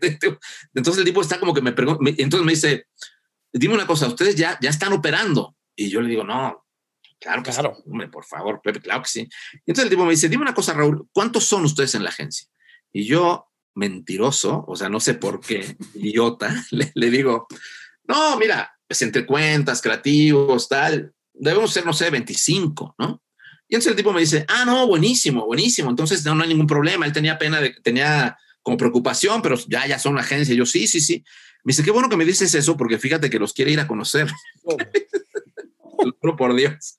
entonces 0.74 0.98
el 0.98 1.04
tipo 1.04 1.22
está 1.22 1.40
como 1.40 1.54
que 1.54 1.62
me 1.62 1.72
pregunta, 1.72 2.02
entonces 2.18 2.44
me 2.44 2.52
dice, 2.52 2.86
dime 3.50 3.72
una 3.74 3.86
cosa, 3.86 4.06
ustedes 4.06 4.36
ya, 4.36 4.58
ya 4.60 4.68
están 4.68 4.92
operando. 4.92 5.56
Y 5.74 5.88
yo 5.88 6.02
le 6.02 6.10
digo, 6.10 6.24
no, 6.24 6.66
claro 7.18 7.42
que 7.42 7.50
Claro. 7.50 7.74
sí, 7.74 7.90
hombre, 7.90 8.08
por 8.08 8.26
favor, 8.26 8.60
Pepe, 8.62 8.80
claro 8.80 9.02
que 9.02 9.08
sí. 9.08 9.20
Y 9.20 9.70
entonces 9.70 9.84
el 9.84 9.90
tipo 9.90 10.04
me 10.04 10.10
dice, 10.10 10.28
dime 10.28 10.42
una 10.42 10.54
cosa, 10.54 10.74
Raúl, 10.74 11.08
¿cuántos 11.10 11.44
son 11.44 11.64
ustedes 11.64 11.94
en 11.94 12.04
la 12.04 12.10
agencia? 12.10 12.46
Y 12.92 13.04
yo, 13.06 13.48
mentiroso, 13.78 14.64
o 14.66 14.76
sea, 14.76 14.88
no 14.88 15.00
sé 15.00 15.14
por 15.14 15.40
qué, 15.40 15.76
idiota, 15.94 16.64
le, 16.72 16.92
le 16.94 17.10
digo, 17.10 17.46
no, 18.04 18.36
mira, 18.36 18.70
pues 18.86 19.00
entre 19.02 19.24
cuentas, 19.24 19.80
creativos, 19.80 20.68
tal, 20.68 21.12
debemos 21.32 21.72
ser, 21.72 21.86
no 21.86 21.92
sé, 21.92 22.10
25, 22.10 22.96
¿no? 22.98 23.22
Y 23.68 23.74
entonces 23.74 23.90
el 23.90 23.96
tipo 23.96 24.12
me 24.12 24.20
dice, 24.20 24.46
ah, 24.48 24.64
no, 24.64 24.86
buenísimo, 24.86 25.46
buenísimo, 25.46 25.90
entonces 25.90 26.24
no, 26.24 26.34
no 26.34 26.42
hay 26.42 26.48
ningún 26.48 26.66
problema, 26.66 27.06
él 27.06 27.12
tenía 27.12 27.38
pena, 27.38 27.60
de, 27.60 27.74
tenía 27.82 28.36
como 28.62 28.76
preocupación, 28.76 29.40
pero 29.40 29.56
ya, 29.66 29.86
ya 29.86 29.98
son 29.98 30.12
una 30.12 30.20
agencia. 30.20 30.52
Y 30.52 30.58
yo, 30.58 30.66
sí, 30.66 30.86
sí, 30.86 31.00
sí. 31.00 31.24
Me 31.64 31.70
dice, 31.70 31.82
qué 31.82 31.90
bueno 31.90 32.08
que 32.08 32.16
me 32.16 32.24
dices 32.24 32.54
eso, 32.54 32.76
porque 32.76 32.98
fíjate 32.98 33.30
que 33.30 33.38
los 33.38 33.52
quiere 33.54 33.70
ir 33.70 33.80
a 33.80 33.86
conocer. 33.86 34.28
Juro 36.20 36.36
por 36.36 36.54
Dios. 36.54 36.98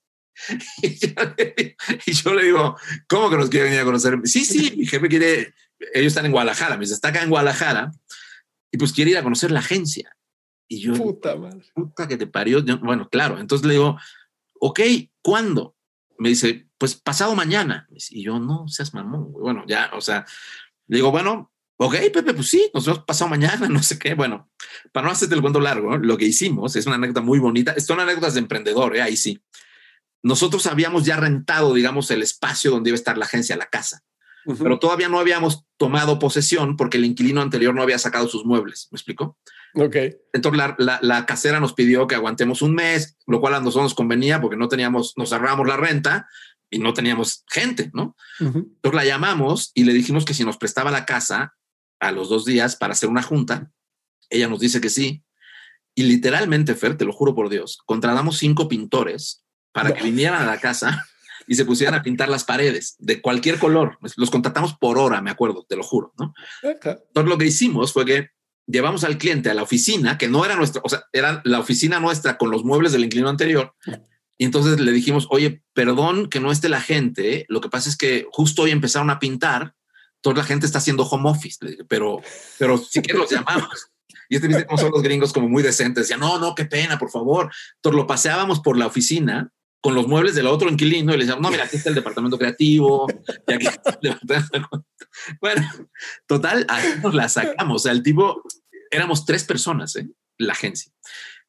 Y 0.82 0.98
yo, 0.98 1.14
le, 1.38 1.76
y 2.06 2.12
yo 2.12 2.34
le 2.34 2.44
digo, 2.46 2.78
¿cómo 3.08 3.30
que 3.30 3.38
nos 3.38 3.50
quieren 3.50 3.74
ir 3.74 3.80
a 3.80 3.86
conocer? 3.86 4.18
Sí, 4.24 4.46
sí, 4.46 4.74
mi 4.78 4.86
jefe 4.86 5.08
quiere, 5.10 5.54
ellos 5.94 6.08
están 6.08 6.26
en 6.26 6.32
Guadalajara, 6.32 6.76
me 6.76 6.82
dice, 6.82 6.94
está 6.94 7.10
acá 7.10 7.24
en 7.24 7.30
Guadalajara, 7.30 7.92
y 8.72 8.78
pues 8.78 8.94
quiere 8.94 9.12
ir 9.12 9.18
a 9.18 9.24
conocer 9.24 9.52
la 9.52 9.60
agencia. 9.60 10.16
Y 10.68 10.82
yo, 10.82 10.94
Puta 10.94 11.36
madre. 11.36 11.66
puta 11.74 12.08
que 12.08 12.18
te 12.18 12.28
parió. 12.28 12.60
Yo, 12.60 12.78
bueno, 12.80 13.10
claro. 13.10 13.40
Entonces 13.40 13.66
le 13.66 13.74
digo, 13.74 13.98
ok, 14.60 14.80
¿cuándo? 15.24 15.76
Me 16.20 16.30
dice, 16.30 16.68
pues 16.78 16.94
pasado 16.96 17.36
mañana. 17.36 17.88
Dice, 17.90 18.16
Y 18.16 18.24
yo, 18.24 18.40
no 18.40 18.68
seas 18.68 18.94
mamón. 18.94 19.32
Bueno, 19.32 19.64
ya, 19.68 19.90
o 19.94 20.02
sea, 20.02 20.26
le 20.88 20.98
digo, 20.98 21.10
bueno, 21.10 21.52
ok, 21.78 21.96
Pepe, 22.14 22.34
pues 22.36 22.50
sí, 22.50 22.70
nos 22.74 22.86
vemos 22.86 23.04
pasado 23.04 23.30
mañana, 23.30 23.68
no 23.70 23.82
sé 23.82 23.98
qué. 23.98 24.14
Bueno, 24.14 24.52
para 24.92 25.08
no 25.08 25.12
hacerte 25.12 25.34
el 25.34 25.42
cuento 25.42 25.60
largo, 25.60 25.98
lo 25.98 26.18
que 26.18 26.26
hicimos 26.26 26.76
es 26.76 26.86
una 26.86 26.96
anécdota 26.96 27.22
muy 27.22 27.40
bonita. 27.40 27.80
Son 27.80 28.00
anécdotas 28.00 28.36
de 28.36 28.42
emprendedor, 28.42 28.96
¿eh? 28.96 29.02
ahí 29.02 29.18
sí. 29.18 29.42
Nosotros 30.22 30.68
habíamos 30.68 31.06
ya 31.06 31.18
rentado, 31.18 31.74
digamos, 31.74 32.12
el 32.12 32.22
espacio 32.22 32.70
donde 32.70 32.90
iba 32.92 32.96
a 32.96 33.00
estar 33.00 33.18
la 33.18 33.26
agencia, 33.26 33.56
la 33.56 33.70
casa, 33.70 34.04
Pero 34.46 34.80
todavía 34.80 35.10
no 35.10 35.20
habíamos 35.20 35.66
tomado 35.78 36.18
posesión 36.18 36.76
porque 36.78 36.98
el 36.98 37.06
inquilino 37.06 37.42
anterior 37.42 37.76
no 37.76 37.84
había 37.84 38.00
sacado 38.00 38.28
sus 38.28 38.46
muebles. 38.46 38.88
¿Me 38.92 38.96
explico? 38.96 39.38
Ok. 39.76 39.96
Entonces 40.34 40.58
la, 40.58 40.76
la, 40.80 41.00
la 41.02 41.26
casera 41.26 41.60
nos 41.60 41.74
pidió 41.74 42.08
que 42.08 42.16
aguantemos 42.16 42.62
un 42.62 42.74
mes, 42.74 43.18
lo 43.28 43.40
cual 43.40 43.56
a 43.56 43.60
nosotros 43.60 43.84
nos 43.84 43.94
convenía 43.94 44.42
porque 44.42 44.58
no 44.58 44.68
teníamos, 44.68 45.14
nos 45.18 45.32
ahorrábamos 45.34 45.68
la 45.68 45.78
renta 45.78 46.28
y 46.70 46.80
no 46.80 46.94
teníamos 46.94 47.44
gente, 47.48 47.92
¿no? 47.94 48.16
Ujú. 48.40 48.60
Entonces 48.60 48.96
la 48.96 49.06
llamamos 49.06 49.72
y 49.74 49.84
le 49.84 49.94
dijimos 49.94 50.26
que 50.26 50.34
si 50.34 50.44
nos 50.44 50.58
prestaba 50.58 50.92
la 50.92 51.06
casa 51.06 51.56
a 52.00 52.12
los 52.12 52.30
dos 52.30 52.46
días 52.46 52.76
para 52.76 52.94
hacer 52.94 53.10
una 53.10 53.22
junta 53.22 53.72
Ella 54.30 54.48
nos 54.48 54.60
dice 54.60 54.80
que 54.80 54.90
sí. 54.90 55.24
Y 55.96 56.04
literalmente, 56.04 56.76
Fer, 56.76 56.96
te 56.98 57.06
lo 57.06 57.12
juro 57.12 57.36
por 57.36 57.50
Dios, 57.50 57.80
contratamos 57.86 58.38
cinco 58.38 58.68
pintores 58.68 59.44
para 59.72 59.94
que 59.94 60.04
vinieran 60.04 60.42
a 60.42 60.46
la 60.46 60.60
casa 60.60 61.08
y 61.50 61.56
se 61.56 61.66
pusieran 61.66 61.96
a 61.96 62.04
pintar 62.04 62.30
las 62.30 62.44
paredes 62.44 62.96
de 63.00 63.22
cualquier 63.22 63.58
color. 63.58 63.98
Los 64.18 64.30
contratamos 64.30 64.76
por 64.76 65.00
hora, 65.00 65.20
me 65.20 65.32
acuerdo, 65.32 65.66
te 65.68 65.76
lo 65.76 65.82
juro, 65.82 66.14
¿no? 66.20 66.32
Entonces 66.62 67.28
lo 67.28 67.40
que 67.40 67.48
hicimos 67.48 67.92
fue 67.92 68.06
que 68.06 68.30
llevamos 68.68 69.04
al 69.04 69.18
cliente 69.18 69.50
a 69.50 69.56
la 69.56 69.64
oficina, 69.64 70.20
que 70.20 70.28
no 70.28 70.46
era 70.46 70.56
nuestra, 70.56 70.80
o 70.86 70.90
sea, 70.90 71.06
era 71.12 71.42
la 71.44 71.60
oficina 71.60 72.00
nuestra 72.00 72.38
con 72.38 72.52
los 72.52 72.64
muebles 72.64 72.92
del 72.92 73.04
inquilino 73.04 73.30
anterior. 73.30 73.74
Y 74.38 74.46
entonces 74.46 74.80
le 74.80 74.92
dijimos, 74.92 75.26
oye, 75.32 75.64
perdón 75.74 76.30
que 76.30 76.40
no 76.40 76.52
esté 76.52 76.70
la 76.70 76.82
gente, 76.82 77.48
lo 77.50 77.62
que 77.62 77.70
pasa 77.70 77.90
es 77.90 77.98
que 77.98 78.28
justo 78.32 78.62
hoy 78.62 78.70
empezaron 78.70 79.10
a 79.10 79.18
pintar, 79.18 79.74
toda 80.22 80.36
la 80.36 80.44
gente 80.44 80.68
está 80.68 80.78
haciendo 80.78 81.02
home 81.02 81.32
office, 81.32 81.58
pero, 81.88 82.22
pero 82.60 82.78
si 82.78 83.02
quieres 83.02 83.22
los 83.22 83.32
llamamos. 83.32 83.90
Y 84.30 84.36
este 84.36 84.48
dice 84.48 84.68
cómo 84.68 84.78
son 84.78 84.92
los 84.92 85.02
gringos 85.02 85.34
como 85.34 85.50
muy 85.50 85.64
decentes. 85.64 86.04
Decía, 86.04 86.18
no, 86.18 86.38
no, 86.38 86.54
qué 86.54 86.66
pena, 86.66 87.00
por 87.00 87.10
favor. 87.10 87.52
Entonces 87.78 87.98
lo 87.98 88.06
paseábamos 88.06 88.60
por 88.60 88.78
la 88.78 88.86
oficina 88.86 89.52
con 89.82 89.96
los 89.96 90.08
muebles 90.08 90.36
del 90.36 90.48
otro 90.48 90.70
inquilino 90.70 91.14
y 91.14 91.18
le 91.18 91.24
decíamos, 91.24 91.42
no, 91.42 91.52
mira, 91.52 91.64
aquí 91.64 91.78
está 91.78 91.90
el 91.90 91.96
departamento 92.02 92.38
creativo. 92.38 93.08
Y 93.48 93.54
aquí 93.54 93.68
bueno, 95.42 95.70
total, 96.28 96.66
ahí 96.70 97.00
nos 97.02 97.14
la 97.14 97.30
sacamos. 97.30 97.76
O 97.76 97.84
sea, 97.84 97.92
el 97.92 98.04
tipo, 98.04 98.42
éramos 98.92 99.26
tres 99.26 99.44
personas, 99.44 99.96
¿eh? 99.96 100.10
la 100.38 100.54
agencia. 100.54 100.92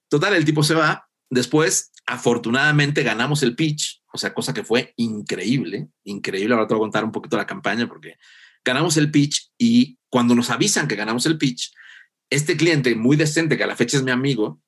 Total, 0.08 0.34
el 0.34 0.44
tipo 0.44 0.62
se 0.62 0.74
va. 0.74 1.08
Después, 1.28 1.92
afortunadamente, 2.06 3.02
ganamos 3.02 3.42
el 3.42 3.54
pitch, 3.54 4.02
o 4.12 4.18
sea, 4.18 4.34
cosa 4.34 4.52
que 4.52 4.64
fue 4.64 4.92
increíble, 4.96 5.88
increíble. 6.04 6.54
Ahora 6.54 6.66
te 6.66 6.74
voy 6.74 6.80
a 6.80 6.84
contar 6.84 7.04
un 7.04 7.12
poquito 7.12 7.36
la 7.36 7.46
campaña 7.46 7.86
porque 7.86 8.16
ganamos 8.64 8.96
el 8.96 9.10
pitch 9.10 9.52
y 9.56 9.98
cuando 10.08 10.34
nos 10.34 10.50
avisan 10.50 10.88
que 10.88 10.96
ganamos 10.96 11.26
el 11.26 11.38
pitch, 11.38 11.72
este 12.30 12.56
cliente 12.56 12.94
muy 12.94 13.16
decente, 13.16 13.56
que 13.56 13.64
a 13.64 13.68
la 13.68 13.76
fecha 13.76 13.96
es 13.96 14.02
mi 14.02 14.10
amigo, 14.10 14.60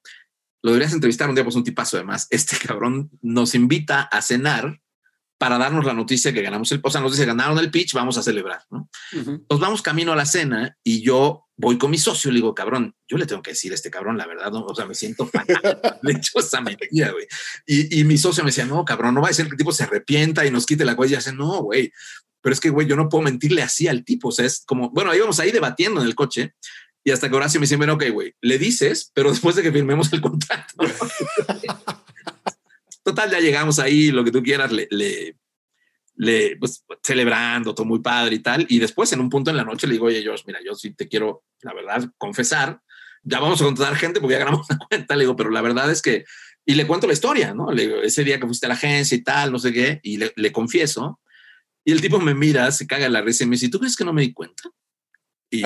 lo 0.62 0.70
deberías 0.70 0.92
entrevistar 0.92 1.28
un 1.28 1.34
día, 1.34 1.44
pues 1.44 1.56
un 1.56 1.64
tipazo 1.64 1.96
además. 1.96 2.26
Este 2.30 2.56
cabrón 2.56 3.10
nos 3.20 3.54
invita 3.54 4.02
a 4.02 4.22
cenar 4.22 4.80
para 5.36 5.58
darnos 5.58 5.84
la 5.84 5.92
noticia 5.92 6.32
que 6.32 6.40
ganamos 6.40 6.70
el, 6.70 6.80
o 6.84 6.90
sea, 6.90 7.00
nos 7.00 7.10
dice 7.10 7.26
ganaron 7.26 7.58
el 7.58 7.72
pitch, 7.72 7.94
vamos 7.94 8.16
a 8.16 8.22
celebrar, 8.22 8.62
¿no? 8.70 8.88
Nos 9.50 9.58
vamos 9.58 9.82
camino 9.82 10.12
a 10.12 10.16
la 10.16 10.24
cena 10.24 10.78
y 10.84 11.02
yo 11.02 11.48
voy 11.56 11.78
con 11.78 11.90
mi 11.90 11.98
socio 11.98 12.30
y 12.30 12.34
le 12.34 12.38
digo, 12.38 12.54
cabrón, 12.54 12.94
yo 13.08 13.16
le 13.16 13.26
tengo 13.26 13.42
que 13.42 13.50
decir 13.50 13.72
a 13.72 13.74
este 13.74 13.90
cabrón 13.90 14.16
la 14.16 14.26
verdad, 14.28 14.52
¿no? 14.52 14.64
o 14.64 14.74
sea, 14.74 14.86
me 14.86 14.94
siento 14.94 15.26
fatal, 15.26 15.80
le 16.02 16.12
hecho 16.16 16.38
esa 16.38 16.60
mentira, 16.60 17.10
güey. 17.10 17.26
Y, 17.66 17.98
y, 18.00 18.04
mi 18.04 18.18
socio 18.18 18.44
me 18.44 18.50
decía, 18.50 18.66
no, 18.66 18.84
cabrón, 18.84 19.16
no 19.16 19.20
va 19.20 19.30
a 19.30 19.32
ser 19.32 19.46
que 19.46 19.52
el 19.52 19.58
tipo 19.58 19.72
se 19.72 19.82
arrepienta 19.82 20.46
y 20.46 20.52
nos 20.52 20.64
quite 20.64 20.84
la 20.84 20.94
cuella 20.94 21.14
y 21.14 21.16
dice, 21.16 21.32
no, 21.32 21.62
güey, 21.62 21.92
pero 22.40 22.52
es 22.52 22.60
que, 22.60 22.70
güey, 22.70 22.86
yo 22.86 22.94
no 22.94 23.08
puedo 23.08 23.24
mentirle 23.24 23.62
así 23.62 23.88
al 23.88 24.04
tipo, 24.04 24.28
o 24.28 24.32
sea, 24.32 24.46
es 24.46 24.62
como, 24.64 24.90
bueno, 24.90 25.12
íbamos 25.12 25.40
ahí 25.40 25.50
debatiendo 25.50 26.00
en 26.00 26.06
el 26.06 26.14
coche 26.14 26.54
y 27.04 27.10
hasta 27.10 27.28
que 27.28 27.34
Horacio 27.34 27.58
me 27.60 27.64
dice, 27.64 27.76
bueno, 27.76 27.94
ok, 27.94 28.04
güey, 28.10 28.34
le 28.40 28.58
dices, 28.58 29.10
pero 29.14 29.30
después 29.32 29.56
de 29.56 29.62
que 29.62 29.72
firmemos 29.72 30.12
el 30.12 30.20
contrato. 30.20 30.74
Total, 33.04 33.30
ya 33.30 33.40
llegamos 33.40 33.78
ahí, 33.80 34.12
lo 34.12 34.22
que 34.22 34.30
tú 34.30 34.42
quieras, 34.42 34.70
le, 34.70 34.86
le, 36.14 36.56
pues, 36.56 36.84
celebrando, 37.02 37.74
todo 37.74 37.84
muy 37.84 37.98
padre 38.00 38.36
y 38.36 38.38
tal. 38.38 38.64
Y 38.68 38.78
después, 38.78 39.12
en 39.12 39.20
un 39.20 39.28
punto 39.28 39.50
en 39.50 39.56
la 39.56 39.64
noche, 39.64 39.88
le 39.88 39.94
digo, 39.94 40.06
oye, 40.06 40.24
Josh, 40.24 40.42
mira, 40.46 40.60
yo 40.64 40.74
sí 40.76 40.94
te 40.94 41.08
quiero, 41.08 41.42
la 41.62 41.74
verdad, 41.74 42.08
confesar. 42.16 42.80
Ya 43.24 43.40
vamos 43.40 43.60
a 43.60 43.64
contratar 43.64 43.96
gente 43.96 44.20
porque 44.20 44.34
ya 44.34 44.38
ganamos 44.38 44.66
la 44.70 44.78
cuenta. 44.78 45.16
Le 45.16 45.24
digo, 45.24 45.34
pero 45.34 45.50
la 45.50 45.62
verdad 45.62 45.90
es 45.90 46.00
que, 46.00 46.24
y 46.64 46.76
le 46.76 46.86
cuento 46.86 47.08
la 47.08 47.12
historia, 47.12 47.54
¿no? 47.54 47.72
Le 47.72 47.88
digo, 47.88 47.96
ese 48.02 48.22
día 48.22 48.38
que 48.38 48.46
fuiste 48.46 48.66
a 48.66 48.68
la 48.68 48.76
agencia 48.76 49.16
y 49.16 49.22
tal, 49.24 49.50
no 49.50 49.58
sé 49.58 49.72
qué, 49.72 49.98
y 50.04 50.18
le, 50.18 50.32
le 50.36 50.52
confieso. 50.52 51.18
Y 51.84 51.90
el 51.90 52.00
tipo 52.00 52.20
me 52.20 52.34
mira, 52.34 52.70
se 52.70 52.86
caga 52.86 53.08
la 53.08 53.20
risa 53.20 53.42
y 53.42 53.48
me 53.48 53.56
dice, 53.56 53.68
¿tú 53.68 53.80
crees 53.80 53.96
que 53.96 54.04
no 54.04 54.12
me 54.12 54.22
di 54.22 54.32
cuenta? 54.32 54.70
Y 55.50 55.64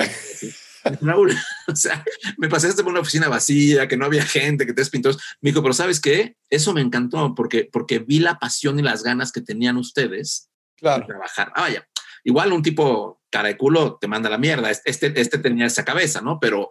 Raúl, 1.01 1.33
o 1.67 1.75
sea, 1.75 2.03
me 2.37 2.49
pasaste 2.49 2.83
por 2.83 2.91
una 2.91 3.01
oficina 3.01 3.27
vacía, 3.27 3.87
que 3.87 3.97
no 3.97 4.05
había 4.05 4.23
gente, 4.23 4.65
que 4.65 4.73
tres 4.73 4.89
pintores. 4.89 5.17
Me 5.41 5.51
dijo, 5.51 5.61
pero 5.61 5.73
¿sabes 5.73 5.99
qué? 5.99 6.35
Eso 6.49 6.73
me 6.73 6.81
encantó 6.81 7.33
porque, 7.35 7.69
porque 7.71 7.99
vi 7.99 8.19
la 8.19 8.39
pasión 8.39 8.79
y 8.79 8.83
las 8.83 9.03
ganas 9.03 9.31
que 9.31 9.41
tenían 9.41 9.77
ustedes 9.77 10.49
claro. 10.75 11.01
de 11.01 11.07
trabajar. 11.07 11.51
Ah, 11.55 11.61
vaya, 11.61 11.87
igual 12.23 12.53
un 12.53 12.61
tipo 12.61 13.21
cara 13.29 13.49
de 13.49 13.57
culo 13.57 13.97
te 13.99 14.07
manda 14.07 14.29
la 14.29 14.37
mierda. 14.37 14.71
Este, 14.71 15.19
este 15.19 15.37
tenía 15.37 15.65
esa 15.65 15.85
cabeza, 15.85 16.21
¿no? 16.21 16.39
Pero, 16.39 16.69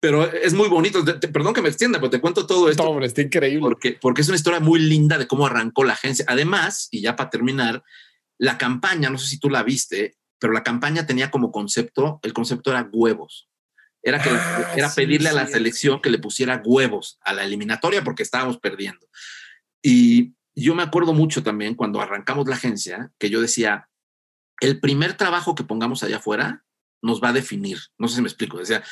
pero 0.00 0.30
es 0.32 0.54
muy 0.54 0.68
bonito. 0.68 1.04
perdón 1.04 1.54
que 1.54 1.62
me 1.62 1.68
extienda, 1.68 1.98
pero 1.98 2.10
te 2.10 2.20
cuento 2.20 2.46
todo 2.46 2.68
esto. 2.68 2.82
Hombre, 2.84 3.06
está 3.06 3.22
increíble. 3.22 3.60
Porque, 3.60 3.98
porque 4.00 4.22
es 4.22 4.28
una 4.28 4.36
historia 4.36 4.60
muy 4.60 4.80
linda 4.80 5.18
de 5.18 5.26
cómo 5.26 5.46
arrancó 5.46 5.84
la 5.84 5.94
agencia. 5.94 6.24
Además, 6.28 6.88
y 6.90 7.00
ya 7.00 7.16
para 7.16 7.30
terminar, 7.30 7.82
la 8.38 8.58
campaña, 8.58 9.10
no 9.10 9.18
sé 9.18 9.28
si 9.28 9.38
tú 9.38 9.48
la 9.48 9.62
viste, 9.62 10.16
pero 10.44 10.52
la 10.52 10.62
campaña 10.62 11.06
tenía 11.06 11.30
como 11.30 11.50
concepto, 11.50 12.20
el 12.22 12.34
concepto 12.34 12.70
era 12.70 12.86
huevos. 12.92 13.48
Era, 14.02 14.20
que, 14.20 14.28
ah, 14.28 14.74
era 14.76 14.92
pedirle 14.92 15.30
a 15.30 15.32
la 15.32 15.46
selección 15.46 16.02
que 16.02 16.10
le 16.10 16.18
pusiera 16.18 16.60
huevos 16.62 17.18
a 17.22 17.32
la 17.32 17.44
eliminatoria 17.44 18.04
porque 18.04 18.22
estábamos 18.22 18.58
perdiendo. 18.58 19.08
Y 19.80 20.34
yo 20.54 20.74
me 20.74 20.82
acuerdo 20.82 21.14
mucho 21.14 21.42
también 21.42 21.74
cuando 21.74 22.02
arrancamos 22.02 22.46
la 22.46 22.56
agencia 22.56 23.10
que 23.18 23.30
yo 23.30 23.40
decía, 23.40 23.88
el 24.60 24.80
primer 24.80 25.16
trabajo 25.16 25.54
que 25.54 25.64
pongamos 25.64 26.02
allá 26.02 26.18
afuera 26.18 26.62
nos 27.00 27.22
va 27.22 27.30
a 27.30 27.32
definir. 27.32 27.78
No 27.96 28.06
sé 28.06 28.16
si 28.16 28.20
me 28.20 28.28
explico. 28.28 28.58
Decía, 28.58 28.84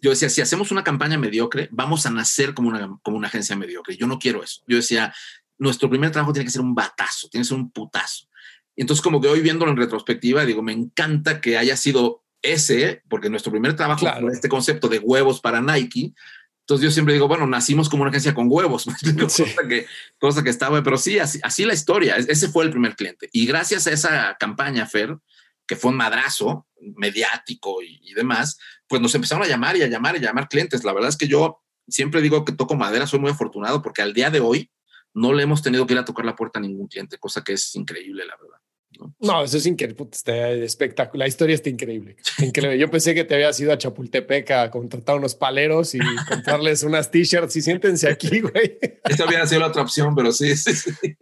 Yo 0.00 0.10
decía, 0.10 0.28
si 0.28 0.42
hacemos 0.42 0.70
una 0.70 0.84
campaña 0.84 1.18
mediocre, 1.18 1.68
vamos 1.72 2.06
a 2.06 2.10
nacer 2.10 2.54
como 2.54 2.68
una, 2.68 3.00
como 3.02 3.16
una 3.16 3.26
agencia 3.26 3.56
mediocre. 3.56 3.96
Yo 3.96 4.06
no 4.06 4.20
quiero 4.20 4.44
eso. 4.44 4.62
Yo 4.68 4.76
decía, 4.76 5.12
nuestro 5.58 5.90
primer 5.90 6.12
trabajo 6.12 6.32
tiene 6.32 6.44
que 6.44 6.52
ser 6.52 6.62
un 6.62 6.76
batazo, 6.76 7.28
tiene 7.30 7.42
que 7.42 7.48
ser 7.48 7.58
un 7.58 7.72
putazo. 7.72 8.28
Y 8.76 8.82
entonces 8.82 9.02
como 9.02 9.20
que 9.20 9.28
hoy 9.28 9.40
viéndolo 9.40 9.70
en 9.70 9.76
retrospectiva, 9.76 10.44
digo, 10.44 10.62
me 10.62 10.72
encanta 10.72 11.40
que 11.40 11.56
haya 11.56 11.76
sido 11.76 12.24
ese, 12.42 13.02
porque 13.08 13.30
nuestro 13.30 13.50
primer 13.50 13.74
trabajo 13.74 14.06
fue 14.20 14.32
este 14.32 14.48
concepto 14.48 14.88
de 14.88 14.98
huevos 14.98 15.40
para 15.40 15.60
Nike. 15.60 16.12
Entonces 16.60 16.84
yo 16.84 16.90
siempre 16.90 17.14
digo, 17.14 17.28
bueno, 17.28 17.46
nacimos 17.46 17.88
como 17.88 18.02
una 18.02 18.10
agencia 18.10 18.34
con 18.34 18.46
huevos, 18.48 18.86
cosa, 19.20 19.44
que, 19.68 19.86
cosa 20.18 20.42
que 20.42 20.50
estaba, 20.50 20.82
pero 20.82 20.96
sí, 20.96 21.18
así, 21.18 21.38
así 21.42 21.64
la 21.64 21.74
historia, 21.74 22.16
ese 22.16 22.48
fue 22.48 22.64
el 22.64 22.70
primer 22.70 22.96
cliente. 22.96 23.28
Y 23.32 23.46
gracias 23.46 23.86
a 23.86 23.92
esa 23.92 24.36
campaña, 24.38 24.86
Fer, 24.86 25.16
que 25.66 25.76
fue 25.76 25.90
un 25.90 25.96
madrazo 25.96 26.66
mediático 26.96 27.82
y, 27.82 28.00
y, 28.02 28.14
demás, 28.14 28.58
pues 28.86 29.00
nos 29.00 29.14
empezaron 29.14 29.44
a 29.44 29.48
llamar 29.48 29.76
y 29.76 29.82
a 29.82 29.88
llamar 29.88 30.14
y 30.14 30.18
a 30.18 30.22
llamar 30.22 30.48
clientes. 30.48 30.84
La 30.84 30.92
verdad 30.92 31.10
es 31.10 31.16
que 31.16 31.28
yo 31.28 31.62
siempre 31.88 32.22
digo 32.22 32.44
que 32.44 32.52
toco 32.52 32.76
madera, 32.76 33.06
soy 33.06 33.20
muy 33.20 33.30
afortunado 33.30 33.82
porque 33.82 34.02
al 34.02 34.14
día 34.14 34.30
de 34.30 34.40
hoy 34.40 34.70
no 35.14 35.32
le 35.32 35.44
hemos 35.44 35.62
tenido 35.62 35.86
que 35.86 35.94
ir 35.94 35.98
a 35.98 36.04
tocar 36.04 36.24
la 36.24 36.36
puerta 36.36 36.58
a 36.58 36.62
ningún 36.62 36.88
cliente, 36.88 37.18
cosa 37.18 37.42
que 37.42 37.52
es 37.52 37.74
increíble, 37.76 38.24
la 38.26 38.36
verdad. 38.36 38.58
¿No? 39.20 39.42
eso 39.42 39.56
es 39.56 39.66
increíble, 39.66 40.06
está 40.12 40.50
espectacular. 40.50 41.24
La 41.24 41.28
historia 41.28 41.54
está 41.54 41.70
increíble. 41.70 42.16
increíble. 42.38 42.78
Yo 42.78 42.90
pensé 42.90 43.14
que 43.14 43.24
te 43.24 43.34
habías 43.34 43.58
ido 43.60 43.72
a 43.72 43.78
Chapultepec 43.78 44.50
a 44.50 44.70
contratar 44.70 45.16
unos 45.16 45.34
paleros 45.34 45.94
y 45.94 45.98
comprarles 46.28 46.82
unas 46.82 47.10
t-shirts 47.10 47.56
y 47.56 47.62
siéntense 47.62 48.08
aquí, 48.08 48.40
güey. 48.40 48.78
Esta 49.04 49.26
hubiera 49.26 49.46
sido 49.46 49.60
la 49.60 49.68
otra 49.68 49.82
opción, 49.82 50.14
pero 50.14 50.32
sí, 50.32 50.56
sí, 50.56 50.72
sí. 50.74 51.16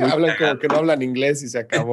hablan 0.00 0.36
como 0.38 0.58
que 0.58 0.68
no 0.68 0.76
hablan 0.76 1.02
inglés 1.02 1.42
y 1.42 1.48
se 1.48 1.58
acabó. 1.58 1.92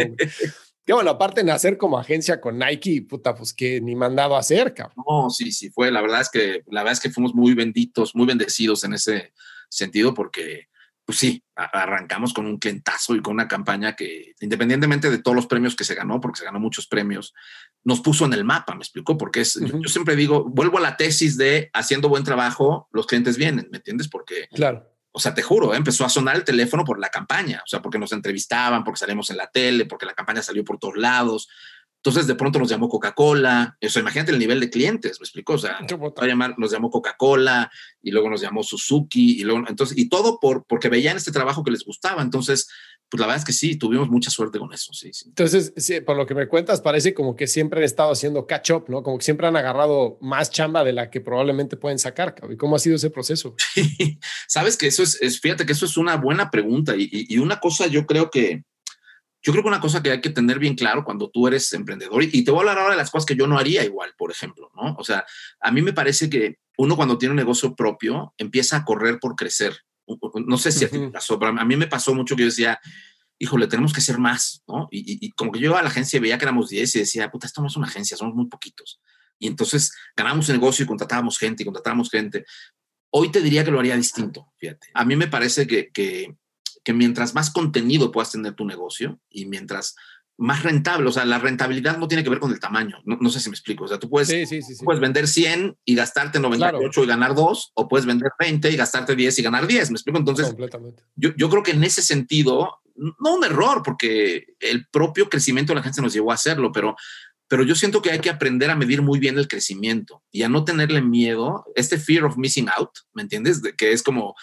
Que 0.85 0.93
bueno, 0.93 1.11
aparte 1.11 1.41
de 1.41 1.45
nacer 1.45 1.77
como 1.77 1.99
agencia 1.99 2.41
con 2.41 2.57
Nike, 2.57 3.05
puta, 3.07 3.35
pues 3.35 3.53
que 3.53 3.79
ni 3.81 3.95
mandado 3.95 4.35
a 4.35 4.39
hacer, 4.39 4.73
cabrón. 4.73 5.05
No, 5.07 5.29
sí, 5.29 5.51
sí, 5.51 5.69
fue. 5.69 5.91
La 5.91 6.01
verdad 6.01 6.21
es 6.21 6.29
que, 6.29 6.63
la 6.67 6.81
verdad 6.81 6.93
es 6.93 6.99
que 6.99 7.11
fuimos 7.11 7.35
muy 7.35 7.53
benditos, 7.53 8.15
muy 8.15 8.25
bendecidos 8.25 8.83
en 8.83 8.93
ese 8.93 9.31
sentido 9.69 10.13
porque 10.13 10.70
pues 11.11 11.19
sí, 11.19 11.43
arrancamos 11.55 12.33
con 12.33 12.45
un 12.45 12.57
clientazo 12.57 13.17
y 13.17 13.21
con 13.21 13.33
una 13.33 13.49
campaña 13.49 13.97
que, 13.97 14.33
independientemente 14.39 15.09
de 15.09 15.17
todos 15.17 15.35
los 15.35 15.45
premios 15.45 15.75
que 15.75 15.83
se 15.83 15.93
ganó, 15.93 16.21
porque 16.21 16.39
se 16.39 16.45
ganó 16.45 16.57
muchos 16.57 16.87
premios, 16.87 17.33
nos 17.83 17.99
puso 17.99 18.23
en 18.23 18.31
el 18.31 18.45
mapa, 18.45 18.75
me 18.75 18.79
explicó, 18.79 19.17
porque 19.17 19.41
es, 19.41 19.59
yo, 19.59 19.89
siempre 19.89 20.15
digo, 20.15 20.45
vuelvo 20.45 20.77
a 20.77 20.81
la 20.81 20.95
tesis 20.95 21.35
de 21.35 21.69
haciendo 21.73 22.07
buen 22.07 22.23
trabajo, 22.23 22.87
los 22.93 23.07
clientes 23.07 23.35
vienen, 23.35 23.67
¿me 23.73 23.79
entiendes? 23.79 24.07
Porque, 24.07 24.47
claro. 24.53 24.89
O 25.11 25.19
sea, 25.19 25.33
te 25.33 25.41
juro, 25.41 25.73
¿eh? 25.73 25.77
empezó 25.77 26.05
a 26.05 26.09
sonar 26.09 26.37
el 26.37 26.45
teléfono 26.45 26.85
por 26.85 26.97
la 26.97 27.09
campaña, 27.09 27.61
o 27.65 27.67
sea, 27.67 27.81
porque 27.81 27.99
nos 27.99 28.13
entrevistaban, 28.13 28.85
porque 28.85 28.99
salimos 28.99 29.29
en 29.31 29.35
la 29.35 29.47
tele, 29.47 29.83
porque 29.83 30.05
la 30.05 30.13
campaña 30.13 30.41
salió 30.41 30.63
por 30.63 30.79
todos 30.79 30.95
lados. 30.95 31.49
Entonces, 32.03 32.25
de 32.25 32.33
pronto 32.33 32.57
nos 32.57 32.67
llamó 32.67 32.89
Coca-Cola. 32.89 33.77
Eso, 33.79 33.99
imagínate 33.99 34.31
el 34.31 34.39
nivel 34.39 34.59
de 34.59 34.71
clientes, 34.71 35.19
me 35.19 35.23
explicó. 35.23 35.53
O 35.53 35.57
sea, 35.59 35.77
llamar, 36.23 36.57
nos 36.57 36.71
llamó 36.71 36.89
Coca-Cola 36.89 37.71
y 38.01 38.09
luego 38.09 38.27
nos 38.27 38.41
llamó 38.41 38.63
Suzuki 38.63 39.39
y 39.39 39.43
luego, 39.43 39.63
entonces, 39.67 39.95
y 39.95 40.09
todo 40.09 40.39
por, 40.39 40.65
porque 40.65 40.89
veían 40.89 41.17
este 41.17 41.31
trabajo 41.31 41.63
que 41.63 41.69
les 41.69 41.85
gustaba. 41.85 42.23
Entonces, 42.23 42.67
pues 43.07 43.19
la 43.19 43.27
verdad 43.27 43.41
es 43.41 43.45
que 43.45 43.53
sí, 43.53 43.75
tuvimos 43.75 44.09
mucha 44.09 44.31
suerte 44.31 44.57
con 44.57 44.73
eso. 44.73 44.91
Sí, 44.93 45.13
sí. 45.13 45.25
Entonces, 45.27 45.73
sí, 45.77 46.01
por 46.01 46.17
lo 46.17 46.25
que 46.25 46.33
me 46.33 46.47
cuentas, 46.47 46.81
parece 46.81 47.13
como 47.13 47.35
que 47.35 47.45
siempre 47.45 47.81
han 47.81 47.83
estado 47.83 48.11
haciendo 48.11 48.47
catch 48.47 48.71
up, 48.71 48.85
¿no? 48.87 49.03
Como 49.03 49.19
que 49.19 49.25
siempre 49.25 49.45
han 49.45 49.55
agarrado 49.55 50.17
más 50.21 50.49
chamba 50.49 50.83
de 50.83 50.93
la 50.93 51.11
que 51.11 51.21
probablemente 51.21 51.77
pueden 51.77 51.99
sacar. 51.99 52.33
¿Y 52.49 52.57
cómo 52.57 52.77
ha 52.77 52.79
sido 52.79 52.95
ese 52.95 53.11
proceso? 53.11 53.55
Sabes 54.47 54.75
que 54.75 54.87
eso 54.87 55.03
es, 55.03 55.39
fíjate 55.39 55.67
que 55.67 55.73
eso 55.73 55.85
es 55.85 55.97
una 55.97 56.15
buena 56.15 56.49
pregunta 56.49 56.95
y, 56.97 57.09
y 57.11 57.37
una 57.37 57.59
cosa 57.59 57.85
yo 57.85 58.07
creo 58.07 58.31
que 58.31 58.63
yo 59.43 59.51
creo 59.51 59.63
que 59.63 59.69
una 59.69 59.81
cosa 59.81 60.03
que 60.03 60.11
hay 60.11 60.21
que 60.21 60.29
tener 60.29 60.59
bien 60.59 60.75
claro 60.75 61.03
cuando 61.03 61.29
tú 61.29 61.47
eres 61.47 61.71
emprendedor, 61.73 62.23
y 62.23 62.43
te 62.43 62.51
voy 62.51 62.59
a 62.59 62.61
hablar 62.61 62.79
ahora 62.79 62.91
de 62.91 62.97
las 62.97 63.09
cosas 63.09 63.25
que 63.25 63.35
yo 63.35 63.47
no 63.47 63.57
haría 63.57 63.83
igual, 63.83 64.13
por 64.17 64.31
ejemplo, 64.31 64.71
¿no? 64.75 64.95
O 64.97 65.03
sea, 65.03 65.25
a 65.59 65.71
mí 65.71 65.81
me 65.81 65.93
parece 65.93 66.29
que 66.29 66.59
uno 66.77 66.95
cuando 66.95 67.17
tiene 67.17 67.31
un 67.31 67.37
negocio 67.37 67.75
propio 67.75 68.33
empieza 68.37 68.77
a 68.77 68.85
correr 68.85 69.19
por 69.19 69.35
crecer. 69.35 69.77
No 70.45 70.57
sé 70.57 70.71
si 70.71 70.85
a 70.85 70.89
ti 70.89 70.99
pasó, 71.11 71.39
pero 71.39 71.51
a 71.59 71.65
mí 71.65 71.75
me 71.75 71.87
pasó 71.87 72.13
mucho 72.13 72.35
que 72.35 72.41
yo 72.41 72.47
decía, 72.47 72.79
híjole, 73.39 73.67
tenemos 73.67 73.93
que 73.93 74.01
ser 74.01 74.19
más, 74.19 74.63
¿no? 74.67 74.87
Y, 74.91 75.31
como 75.31 75.51
que 75.51 75.59
yo 75.59 75.75
a 75.75 75.81
la 75.81 75.89
agencia 75.89 76.19
veía 76.19 76.37
que 76.37 76.45
éramos 76.45 76.69
10 76.69 76.95
y 76.95 76.99
decía, 76.99 77.31
puta, 77.31 77.47
esto 77.47 77.61
no 77.61 77.67
es 77.67 77.75
una 77.75 77.87
agencia, 77.87 78.17
somos 78.17 78.35
muy 78.35 78.47
poquitos. 78.47 78.99
y 79.39 79.47
entonces 79.47 79.91
ganamos 80.15 80.47
un 80.49 80.55
negocio 80.55 80.83
y 80.83 80.87
contratábamos 80.87 81.39
gente 81.39 81.63
y 81.63 81.65
contratábamos 81.65 82.11
gente. 82.11 82.45
Hoy 83.09 83.31
te 83.31 83.41
diría 83.41 83.63
que 83.65 83.71
lo 83.71 83.79
haría 83.79 83.95
distinto, 83.95 84.53
fíjate. 84.57 84.89
A 84.93 85.03
mí 85.03 85.15
me 85.15 85.27
parece 85.27 85.65
que, 85.65 85.89
que, 85.91 86.35
que 86.83 86.93
mientras 86.93 87.35
más 87.35 87.51
contenido 87.51 88.11
puedas 88.11 88.31
tener 88.31 88.53
tu 88.53 88.65
negocio 88.65 89.19
y 89.29 89.45
mientras 89.45 89.95
más 90.37 90.63
rentable, 90.63 91.07
o 91.07 91.11
sea, 91.11 91.23
la 91.23 91.37
rentabilidad 91.37 91.97
no 91.97 92.07
tiene 92.07 92.23
que 92.23 92.29
ver 92.31 92.39
con 92.39 92.51
el 92.51 92.59
tamaño, 92.59 92.97
no, 93.05 93.29
sé 93.29 93.39
si 93.39 93.49
me 93.49 93.53
explico, 93.53 93.83
o 93.83 93.87
sea, 93.87 93.99
tú 93.99 94.09
puedes, 94.09 94.49
puedes 94.83 94.99
vender 94.99 95.27
100 95.27 95.77
y 95.85 95.93
gastarte 95.93 96.39
98 96.39 97.03
y 97.03 97.07
ganar 97.07 97.35
2, 97.35 97.71
o 97.75 97.87
puedes 97.87 98.07
vender 98.07 98.31
20 98.39 98.71
y 98.71 98.75
gastarte 98.75 99.15
10 99.15 99.37
y 99.37 99.43
ganar 99.43 99.67
10, 99.67 99.91
me 99.91 99.95
explico, 99.95 100.17
entonces 100.17 100.55
yo, 101.15 101.29
yo 101.35 101.49
creo 101.49 101.61
que 101.61 101.71
en 101.71 101.83
ese 101.83 102.01
sentido, 102.01 102.79
no 102.95 103.35
un 103.35 103.43
error, 103.43 103.83
porque 103.83 104.47
el 104.59 104.87
propio 104.87 105.29
crecimiento 105.29 105.73
de 105.73 105.75
la 105.75 105.83
gente 105.83 106.01
nos 106.01 106.13
llevó 106.13 106.31
a 106.31 106.35
hacerlo, 106.35 106.71
pero, 106.71 106.95
pero 107.47 107.63
yo 107.63 107.75
siento 107.75 108.01
que 108.01 108.09
hay 108.09 108.19
que 108.19 108.31
aprender 108.31 108.71
a 108.71 108.75
medir 108.75 109.03
muy 109.03 109.19
bien 109.19 109.37
el 109.37 109.47
crecimiento 109.47 110.23
y 110.31 110.41
a 110.41 110.49
no 110.49 110.63
tenerle 110.63 111.01
miedo, 111.01 111.65
este 111.75 111.99
fear 111.99 112.23
of 112.23 112.37
missing 112.37 112.67
out, 112.75 112.91
¿me 113.13 113.21
entiendes? 113.21 113.61
De 113.61 113.73
que 113.73 113.91
es 113.91 114.01
como, 114.01 114.33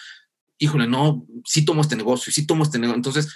híjole, 0.59 0.87
no, 0.87 1.25
sí 1.45 1.65
tomo 1.65 1.81
este 1.81 1.95
negocio, 1.95 2.31
sí 2.31 2.45
tomo 2.45 2.63
este 2.63 2.77
negocio, 2.77 2.97
entonces 2.97 3.33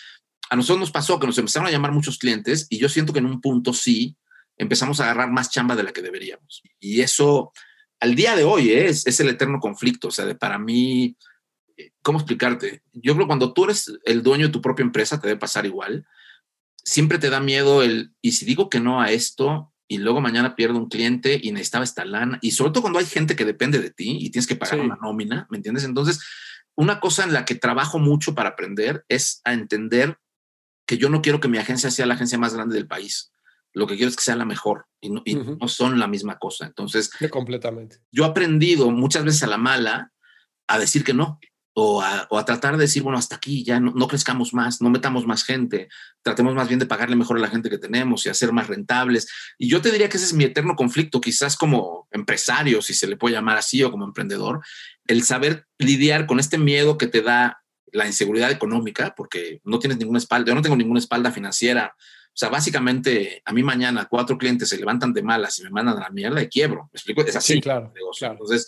a 0.50 0.56
nosotros 0.56 0.80
nos 0.80 0.92
pasó 0.92 1.20
que 1.20 1.26
nos 1.26 1.38
empezaron 1.38 1.68
a 1.68 1.72
llamar 1.72 1.92
muchos 1.92 2.20
clientes 2.20 2.68
y 2.70 2.78
yo 2.78 2.90
siento 2.90 3.12
que 3.12 3.20
en 3.20 3.26
un 3.26 3.42
punto 3.42 3.74
sí 3.74 4.16
empezamos 4.58 5.00
a 5.00 5.06
agarrar 5.06 5.32
más 5.32 5.50
chamba 5.50 5.76
de 5.76 5.84
la 5.84 5.94
que 5.94 6.02
deberíamos. 6.02 6.62
Y 6.80 7.02
eso, 7.02 7.52
al 8.00 8.16
día 8.16 8.36
de 8.36 8.44
hoy, 8.44 8.70
¿eh? 8.70 8.88
es, 8.88 9.08
es 9.08 9.20
el 9.20 9.30
eterno 9.30 9.60
conflicto. 9.60 10.10
O 10.10 10.12
sea, 10.12 10.26
de 10.26 10.36
para 10.36 10.60
mí, 10.60 11.18
eh, 11.78 11.92
¿cómo 12.02 12.20
explicarte? 12.20 12.84
Yo 12.94 13.14
creo 13.14 13.26
que 13.26 13.30
cuando 13.30 13.54
tú 13.54 13.64
eres 13.64 13.92
el 14.06 14.22
dueño 14.22 14.48
de 14.48 14.54
tu 14.54 14.62
propia 14.62 14.84
empresa, 14.84 15.20
te 15.20 15.28
debe 15.28 15.40
pasar 15.40 15.66
igual. 15.66 16.06
Siempre 16.84 17.18
te 17.18 17.30
da 17.30 17.40
miedo 17.40 17.82
el, 17.82 18.14
y 18.22 18.34
si 18.34 18.46
digo 18.46 18.70
que 18.70 18.80
no 18.80 19.02
a 19.02 19.12
esto, 19.12 19.74
y 19.88 19.98
luego 19.98 20.22
mañana 20.22 20.56
pierdo 20.56 20.78
un 20.78 20.90
cliente 20.90 21.40
y 21.42 21.52
necesitaba 21.52 21.84
esta 21.84 22.06
lana, 22.06 22.40
y 22.42 22.52
sobre 22.52 22.72
todo 22.72 22.82
cuando 22.82 23.00
hay 23.00 23.06
gente 23.06 23.36
que 23.36 23.46
depende 23.46 23.80
de 23.80 23.92
ti 23.92 24.18
y 24.20 24.30
tienes 24.32 24.48
que 24.48 24.56
pagar 24.56 24.80
una 24.80 24.98
nómina, 25.02 25.48
¿me 25.50 25.58
entiendes? 25.58 25.84
Entonces, 25.84 26.20
una 26.76 27.00
cosa 27.00 27.24
en 27.24 27.34
la 27.34 27.46
que 27.46 27.56
trabajo 27.56 28.00
mucho 28.00 28.36
para 28.36 28.50
aprender 28.50 29.06
es 29.08 29.42
a 29.44 29.54
entender 29.54 30.18
que 30.86 30.98
yo 30.98 31.10
no 31.10 31.22
quiero 31.22 31.40
que 31.40 31.48
mi 31.48 31.58
agencia 31.58 31.92
sea 31.92 32.06
la 32.06 32.16
agencia 32.16 32.38
más 32.38 32.54
grande 32.54 32.76
del 32.76 32.88
país. 32.88 33.32
Lo 33.74 33.88
que 33.88 33.96
quiero 33.96 34.10
es 34.10 34.16
que 34.16 34.24
sea 34.24 34.36
la 34.36 34.46
mejor 34.46 34.86
y 35.02 35.10
no, 35.10 35.68
son 35.68 36.00
la 36.00 36.08
misma 36.08 36.38
cosa. 36.38 36.66
Entonces, 36.66 37.10
completamente. 37.30 37.98
Yo 38.12 38.24
he 38.24 38.28
aprendido 38.28 38.92
muchas 38.92 39.24
veces 39.24 39.44
a 39.44 39.48
la 39.48 39.58
mala 39.58 40.12
a 40.68 40.80
decir 40.80 41.04
que 41.04 41.14
no 41.14 41.40
o 41.76 42.02
a, 42.02 42.46
tratar 42.46 42.78
de 42.78 42.84
decir, 42.84 43.02
bueno, 43.02 43.18
hasta 43.18 43.36
aquí 43.36 43.64
ya 43.64 43.80
no, 43.80 44.08
crezcamos 44.08 44.54
más, 44.54 44.82
no 44.82 44.92
metamos 44.92 45.26
más 45.26 45.44
gente, 45.44 45.90
tratemos 46.22 46.54
más 46.54 46.68
bien 46.68 46.80
de 46.80 46.86
pagarle 46.86 47.16
mejor 47.16 47.38
a 47.38 47.42
la 47.42 47.50
gente 47.50 47.70
que 47.70 47.80
tenemos 47.80 48.26
y 48.26 48.30
hacer 48.30 48.52
más 48.52 48.68
rentables. 48.68 49.28
Y 49.58 49.70
yo 49.70 49.82
te 49.82 49.92
diría 49.92 50.08
que 50.08 50.18
ese 50.18 50.28
es 50.28 50.34
mi 50.34 50.44
eterno 50.44 50.76
conflicto, 50.76 51.20
quizás 51.20 51.58
como 51.58 52.08
empresario, 52.12 52.82
si 52.82 52.94
se 52.94 53.08
le 53.08 53.18
puede 53.18 53.36
llamar 53.36 53.58
así, 53.58 53.82
o 53.84 53.90
como 53.90 54.06
emprendedor, 54.06 54.62
el 55.08 55.24
saber 55.24 55.66
lidiar 55.80 56.28
con 56.28 56.40
este 56.40 56.60
miedo 56.60 56.98
que 56.98 57.08
te 57.08 57.22
da 57.22 57.64
la 57.92 58.06
inseguridad 58.06 58.52
económica, 58.52 59.16
porque 59.18 59.60
no 59.64 59.80
tienes 59.80 59.98
ninguna 59.98 60.20
espalda, 60.20 60.50
yo 60.50 60.56
no 60.56 60.62
tengo 60.62 60.76
ninguna 60.76 61.00
espalda 61.00 61.32
financiera. 61.32 61.96
O 61.98 62.36
sea, 62.36 62.50
básicamente, 62.50 63.42
a 63.46 63.54
mí 63.54 63.62
mañana 63.64 64.08
cuatro 64.10 64.38
clientes 64.38 64.70
se 64.70 64.78
levantan 64.78 65.14
de 65.14 65.22
malas 65.22 65.60
y 65.60 65.64
me 65.64 65.70
mandan 65.70 65.98
a 65.98 66.02
la 66.02 66.10
mierda 66.10 66.42
y 66.42 66.50
quiebro. 66.50 66.90
¿Me 66.92 66.98
explico? 66.98 67.22
Es 67.22 67.36
así. 67.36 67.62
claro, 67.62 67.94
Entonces, 68.22 68.68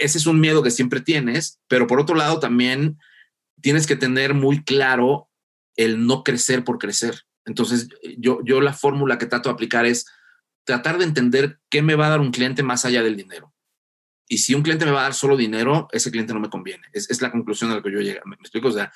ese 0.00 0.18
es 0.18 0.26
un 0.26 0.40
miedo 0.40 0.62
que 0.62 0.70
siempre 0.70 1.00
tienes, 1.00 1.60
pero 1.68 1.86
por 1.86 2.00
otro 2.00 2.16
lado 2.16 2.40
también 2.40 2.98
tienes 3.60 3.86
que 3.86 3.96
tener 3.96 4.34
muy 4.34 4.64
claro 4.64 5.28
el 5.76 6.06
no 6.06 6.24
crecer 6.24 6.64
por 6.64 6.78
crecer. 6.78 7.22
Entonces, 7.44 7.88
yo, 8.18 8.40
yo 8.44 8.60
la 8.60 8.72
fórmula 8.72 9.18
que 9.18 9.26
trato 9.26 9.48
de 9.48 9.54
aplicar 9.54 9.86
es 9.86 10.06
tratar 10.64 10.98
de 10.98 11.04
entender 11.04 11.60
qué 11.68 11.82
me 11.82 11.94
va 11.94 12.06
a 12.06 12.10
dar 12.10 12.20
un 12.20 12.30
cliente 12.30 12.62
más 12.62 12.84
allá 12.84 13.02
del 13.02 13.16
dinero. 13.16 13.54
Y 14.28 14.38
si 14.38 14.54
un 14.54 14.62
cliente 14.62 14.84
me 14.84 14.92
va 14.92 15.00
a 15.00 15.04
dar 15.04 15.14
solo 15.14 15.36
dinero, 15.36 15.88
ese 15.90 16.10
cliente 16.10 16.32
no 16.32 16.40
me 16.40 16.50
conviene. 16.50 16.84
Es, 16.92 17.20
la 17.20 17.32
conclusión 17.32 17.70
a 17.70 17.76
la 17.76 17.82
que 17.82 17.92
yo 17.92 18.00
llegué. 18.00 18.20
¿Me, 18.24 18.36
explico? 18.36 18.68
O 18.68 18.72
sea, 18.72 18.92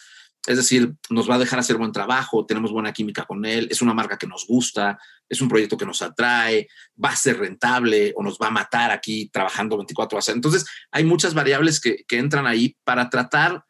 es 0.46 0.56
decir, 0.56 0.94
nos 1.10 1.28
va 1.28 1.36
a 1.36 1.38
dejar 1.38 1.58
hacer 1.58 1.76
buen 1.76 1.92
trabajo, 1.92 2.44
tenemos 2.44 2.70
buena 2.70 2.92
química 2.92 3.24
con 3.24 3.44
él, 3.44 3.68
es 3.70 3.80
una 3.80 3.94
marca 3.94 4.18
que 4.18 4.26
nos 4.26 4.46
gusta, 4.46 4.98
es 5.28 5.40
un 5.40 5.48
proyecto 5.48 5.76
que 5.76 5.86
nos 5.86 6.02
atrae, 6.02 6.68
va 7.02 7.10
a 7.10 7.16
ser 7.16 7.38
rentable 7.38 8.12
o 8.16 8.22
nos 8.22 8.38
va 8.38 8.48
a 8.48 8.50
matar 8.50 8.90
aquí 8.90 9.30
trabajando 9.32 9.76
24 9.76 10.16
horas. 10.16 10.28
Entonces, 10.28 10.66
hay 10.90 11.04
muchas 11.04 11.34
variables 11.34 11.80
que, 11.80 12.04
que 12.06 12.18
entran 12.18 12.46
ahí 12.46 12.76
para 12.84 13.08
tratar 13.08 13.64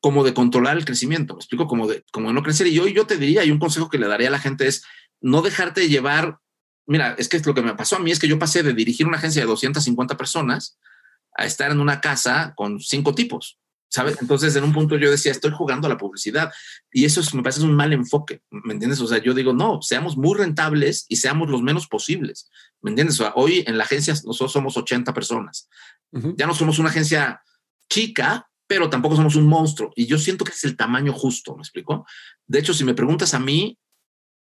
como 0.00 0.24
de 0.24 0.34
controlar 0.34 0.76
el 0.76 0.84
crecimiento. 0.84 1.34
Me 1.34 1.40
explico, 1.40 1.66
como 1.66 1.86
de, 1.86 2.04
como 2.10 2.32
no 2.32 2.42
crecer. 2.42 2.66
Y 2.66 2.74
yo, 2.74 2.88
yo 2.88 3.06
te 3.06 3.18
diría, 3.18 3.44
y 3.44 3.50
un 3.50 3.58
consejo 3.58 3.88
que 3.88 3.98
le 3.98 4.08
daría 4.08 4.28
a 4.28 4.32
la 4.32 4.38
gente 4.38 4.66
es 4.66 4.84
no 5.20 5.42
dejarte 5.42 5.88
llevar 5.88 6.38
mira, 6.86 7.14
es 7.18 7.28
que 7.28 7.40
lo 7.40 7.54
que 7.54 7.62
me 7.62 7.74
pasó 7.74 7.96
a 7.96 8.00
mí 8.00 8.10
es 8.10 8.18
que 8.18 8.28
yo 8.28 8.38
pasé 8.38 8.62
de 8.62 8.74
dirigir 8.74 9.06
una 9.06 9.18
agencia 9.18 9.42
de 9.42 9.48
250 9.48 10.16
personas 10.16 10.78
a 11.34 11.46
estar 11.46 11.70
en 11.70 11.80
una 11.80 12.00
casa 12.00 12.52
con 12.56 12.80
cinco 12.80 13.14
tipos, 13.14 13.58
¿sabes? 13.92 14.16
Entonces, 14.22 14.56
en 14.56 14.64
un 14.64 14.72
punto 14.72 14.96
yo 14.96 15.10
decía, 15.10 15.32
estoy 15.32 15.50
jugando 15.50 15.86
a 15.86 15.90
la 15.90 15.98
publicidad 15.98 16.50
y 16.90 17.04
eso 17.04 17.20
me 17.36 17.42
parece 17.42 17.62
un 17.62 17.74
mal 17.74 17.92
enfoque, 17.92 18.40
¿me 18.50 18.72
entiendes? 18.72 19.00
O 19.02 19.06
sea, 19.06 19.18
yo 19.18 19.34
digo, 19.34 19.52
no, 19.52 19.82
seamos 19.82 20.16
muy 20.16 20.36
rentables 20.38 21.04
y 21.08 21.16
seamos 21.16 21.50
los 21.50 21.60
menos 21.60 21.88
posibles, 21.88 22.48
¿me 22.80 22.90
entiendes? 22.90 23.20
O 23.20 23.24
sea, 23.24 23.32
hoy 23.36 23.64
en 23.66 23.76
la 23.76 23.84
agencia 23.84 24.14
nosotros 24.24 24.50
somos 24.50 24.78
80 24.78 25.12
personas, 25.12 25.68
ya 26.10 26.46
no 26.46 26.54
somos 26.54 26.78
una 26.78 26.88
agencia 26.88 27.42
chica, 27.88 28.48
pero 28.66 28.88
tampoco 28.88 29.16
somos 29.16 29.36
un 29.36 29.46
monstruo. 29.46 29.92
Y 29.94 30.06
yo 30.06 30.18
siento 30.18 30.44
que 30.46 30.52
es 30.52 30.64
el 30.64 30.76
tamaño 30.76 31.12
justo, 31.12 31.54
¿me 31.54 31.60
explico? 31.60 32.06
De 32.46 32.58
hecho, 32.58 32.72
si 32.72 32.84
me 32.84 32.94
preguntas 32.94 33.34
a 33.34 33.38
mí, 33.38 33.78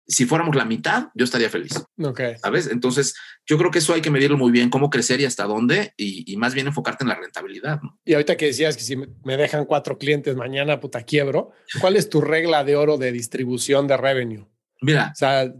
si 0.07 0.25
fuéramos 0.25 0.55
la 0.55 0.65
mitad, 0.65 1.07
yo 1.15 1.25
estaría 1.25 1.49
feliz. 1.49 1.73
Ok. 1.97 2.21
¿Sabes? 2.41 2.67
Entonces, 2.67 3.15
yo 3.45 3.57
creo 3.57 3.71
que 3.71 3.79
eso 3.79 3.93
hay 3.93 4.01
que 4.01 4.11
medirlo 4.11 4.37
muy 4.37 4.51
bien, 4.51 4.69
cómo 4.69 4.89
crecer 4.89 5.19
y 5.19 5.25
hasta 5.25 5.45
dónde, 5.45 5.93
y, 5.97 6.35
más 6.37 6.53
bien 6.53 6.67
enfocarte 6.67 7.03
en 7.03 7.09
la 7.09 7.15
rentabilidad. 7.15 7.79
Y 8.03 8.13
ahorita 8.13 8.37
que 8.37 8.47
decías 8.47 8.77
que 8.77 8.83
si 8.83 8.95
me 8.97 9.37
dejan 9.37 9.65
cuatro 9.65 9.97
clientes 9.97 10.35
mañana, 10.35 10.79
puta 10.79 11.03
quiebro, 11.03 11.51
¿cuál 11.79 11.95
es 11.95 12.09
tu 12.09 12.21
regla 12.21 12.63
de 12.63 12.75
oro 12.75 12.97
de 12.97 13.11
distribución 13.11 13.87
de 13.87 13.97
revenue? 13.97 14.45
Mira, 14.81 15.11
o 15.13 15.15
sea, 15.15 15.51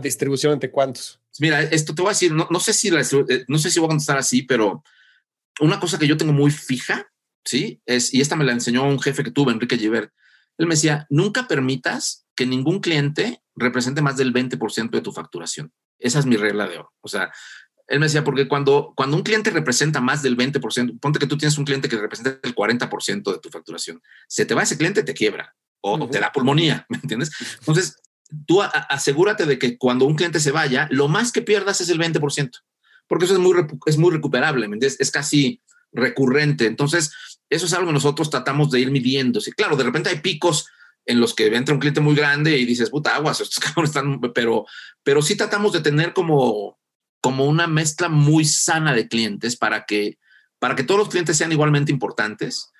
distribución 0.00 0.54
entre 0.54 0.70
cuántos? 0.70 1.20
Mira, 1.38 1.62
esto 1.62 1.94
te 1.94 2.02
voy 2.02 2.10
a 2.10 2.12
decir, 2.12 2.32
no, 2.32 2.48
no 2.50 2.60
sé 2.60 2.72
si 2.72 2.88
eh, 2.88 3.44
no 3.46 3.58
sé 3.58 3.70
si 3.70 3.78
voy 3.78 3.86
a 3.86 3.90
contestar 3.90 4.18
así, 4.18 4.42
pero 4.42 4.82
una 5.60 5.78
cosa 5.78 5.98
que 5.98 6.08
yo 6.08 6.16
tengo 6.16 6.32
muy 6.32 6.50
fija, 6.50 7.06
sí, 7.44 7.80
es 7.86 8.12
y 8.12 8.20
esta 8.20 8.36
me 8.36 8.44
la 8.44 8.52
enseñó 8.52 8.84
un 8.84 9.00
jefe 9.00 9.22
que 9.22 9.30
tuve, 9.30 9.52
Enrique 9.52 9.78
Giver. 9.78 10.12
Él 10.58 10.66
me 10.66 10.74
decía, 10.74 11.06
nunca 11.10 11.46
permitas 11.46 12.26
que 12.34 12.46
ningún 12.46 12.80
cliente 12.80 13.42
represente 13.56 14.02
más 14.02 14.16
del 14.16 14.32
20% 14.32 14.90
de 14.90 15.00
tu 15.00 15.12
facturación. 15.12 15.72
Esa 15.98 16.18
es 16.18 16.26
mi 16.26 16.36
regla 16.36 16.68
de 16.68 16.78
oro. 16.78 16.92
O 17.00 17.08
sea, 17.08 17.32
él 17.88 18.00
me 18.00 18.06
decía, 18.06 18.24
porque 18.24 18.48
cuando, 18.48 18.92
cuando 18.96 19.16
un 19.16 19.22
cliente 19.22 19.50
representa 19.50 20.00
más 20.00 20.22
del 20.22 20.36
20%, 20.36 21.00
ponte 21.00 21.18
que 21.18 21.26
tú 21.26 21.38
tienes 21.38 21.56
un 21.56 21.64
cliente 21.64 21.88
que 21.88 21.96
representa 21.96 22.38
el 22.42 22.54
40% 22.54 23.32
de 23.32 23.38
tu 23.38 23.48
facturación, 23.48 24.02
se 24.28 24.44
te 24.44 24.54
va 24.54 24.62
ese 24.62 24.76
cliente, 24.76 25.02
te 25.02 25.14
quiebra 25.14 25.54
o 25.80 26.08
te 26.08 26.18
da 26.18 26.32
pulmonía, 26.32 26.84
¿me 26.88 26.98
entiendes? 26.98 27.30
Entonces, 27.60 27.96
tú 28.44 28.60
asegúrate 28.62 29.46
de 29.46 29.58
que 29.58 29.78
cuando 29.78 30.04
un 30.04 30.16
cliente 30.16 30.40
se 30.40 30.50
vaya, 30.50 30.88
lo 30.90 31.08
más 31.08 31.30
que 31.30 31.42
pierdas 31.42 31.80
es 31.80 31.88
el 31.88 31.98
20%, 32.00 32.50
porque 33.06 33.24
eso 33.24 33.34
es 33.34 33.40
muy, 33.40 33.54
es 33.86 33.96
muy 33.96 34.10
recuperable, 34.10 34.66
¿me 34.68 34.74
entiendes? 34.74 35.00
Es 35.00 35.12
casi 35.12 35.62
recurrente. 35.92 36.66
Entonces, 36.66 37.12
eso 37.48 37.66
es 37.66 37.72
algo 37.72 37.86
que 37.86 37.94
nosotros 37.94 38.30
tratamos 38.30 38.70
de 38.70 38.80
ir 38.80 38.90
midiendo. 38.90 39.40
Sí, 39.40 39.52
claro, 39.52 39.76
de 39.76 39.84
repente 39.84 40.10
hay 40.10 40.18
picos 40.18 40.66
en 41.06 41.20
los 41.20 41.34
que 41.34 41.46
entra 41.46 41.74
un 41.74 41.80
cliente 41.80 42.00
muy 42.00 42.14
grande 42.14 42.58
y 42.58 42.66
dices, 42.66 42.90
puta 42.90 43.14
aguas, 43.14 43.40
estos 43.40 43.58
cabrones 43.64 43.90
están, 43.90 44.20
pero, 44.34 44.66
pero 45.02 45.22
sí 45.22 45.36
tratamos 45.36 45.72
de 45.72 45.80
tener 45.80 46.12
como, 46.12 46.78
como 47.20 47.46
una 47.46 47.66
mezcla 47.66 48.08
muy 48.08 48.44
sana 48.44 48.92
de 48.92 49.08
clientes 49.08 49.56
para 49.56 49.84
que, 49.84 50.18
para 50.58 50.74
que 50.74 50.82
todos 50.82 50.98
los 50.98 51.08
clientes 51.08 51.36
sean 51.36 51.52
igualmente 51.52 51.92
importantes 51.92 52.72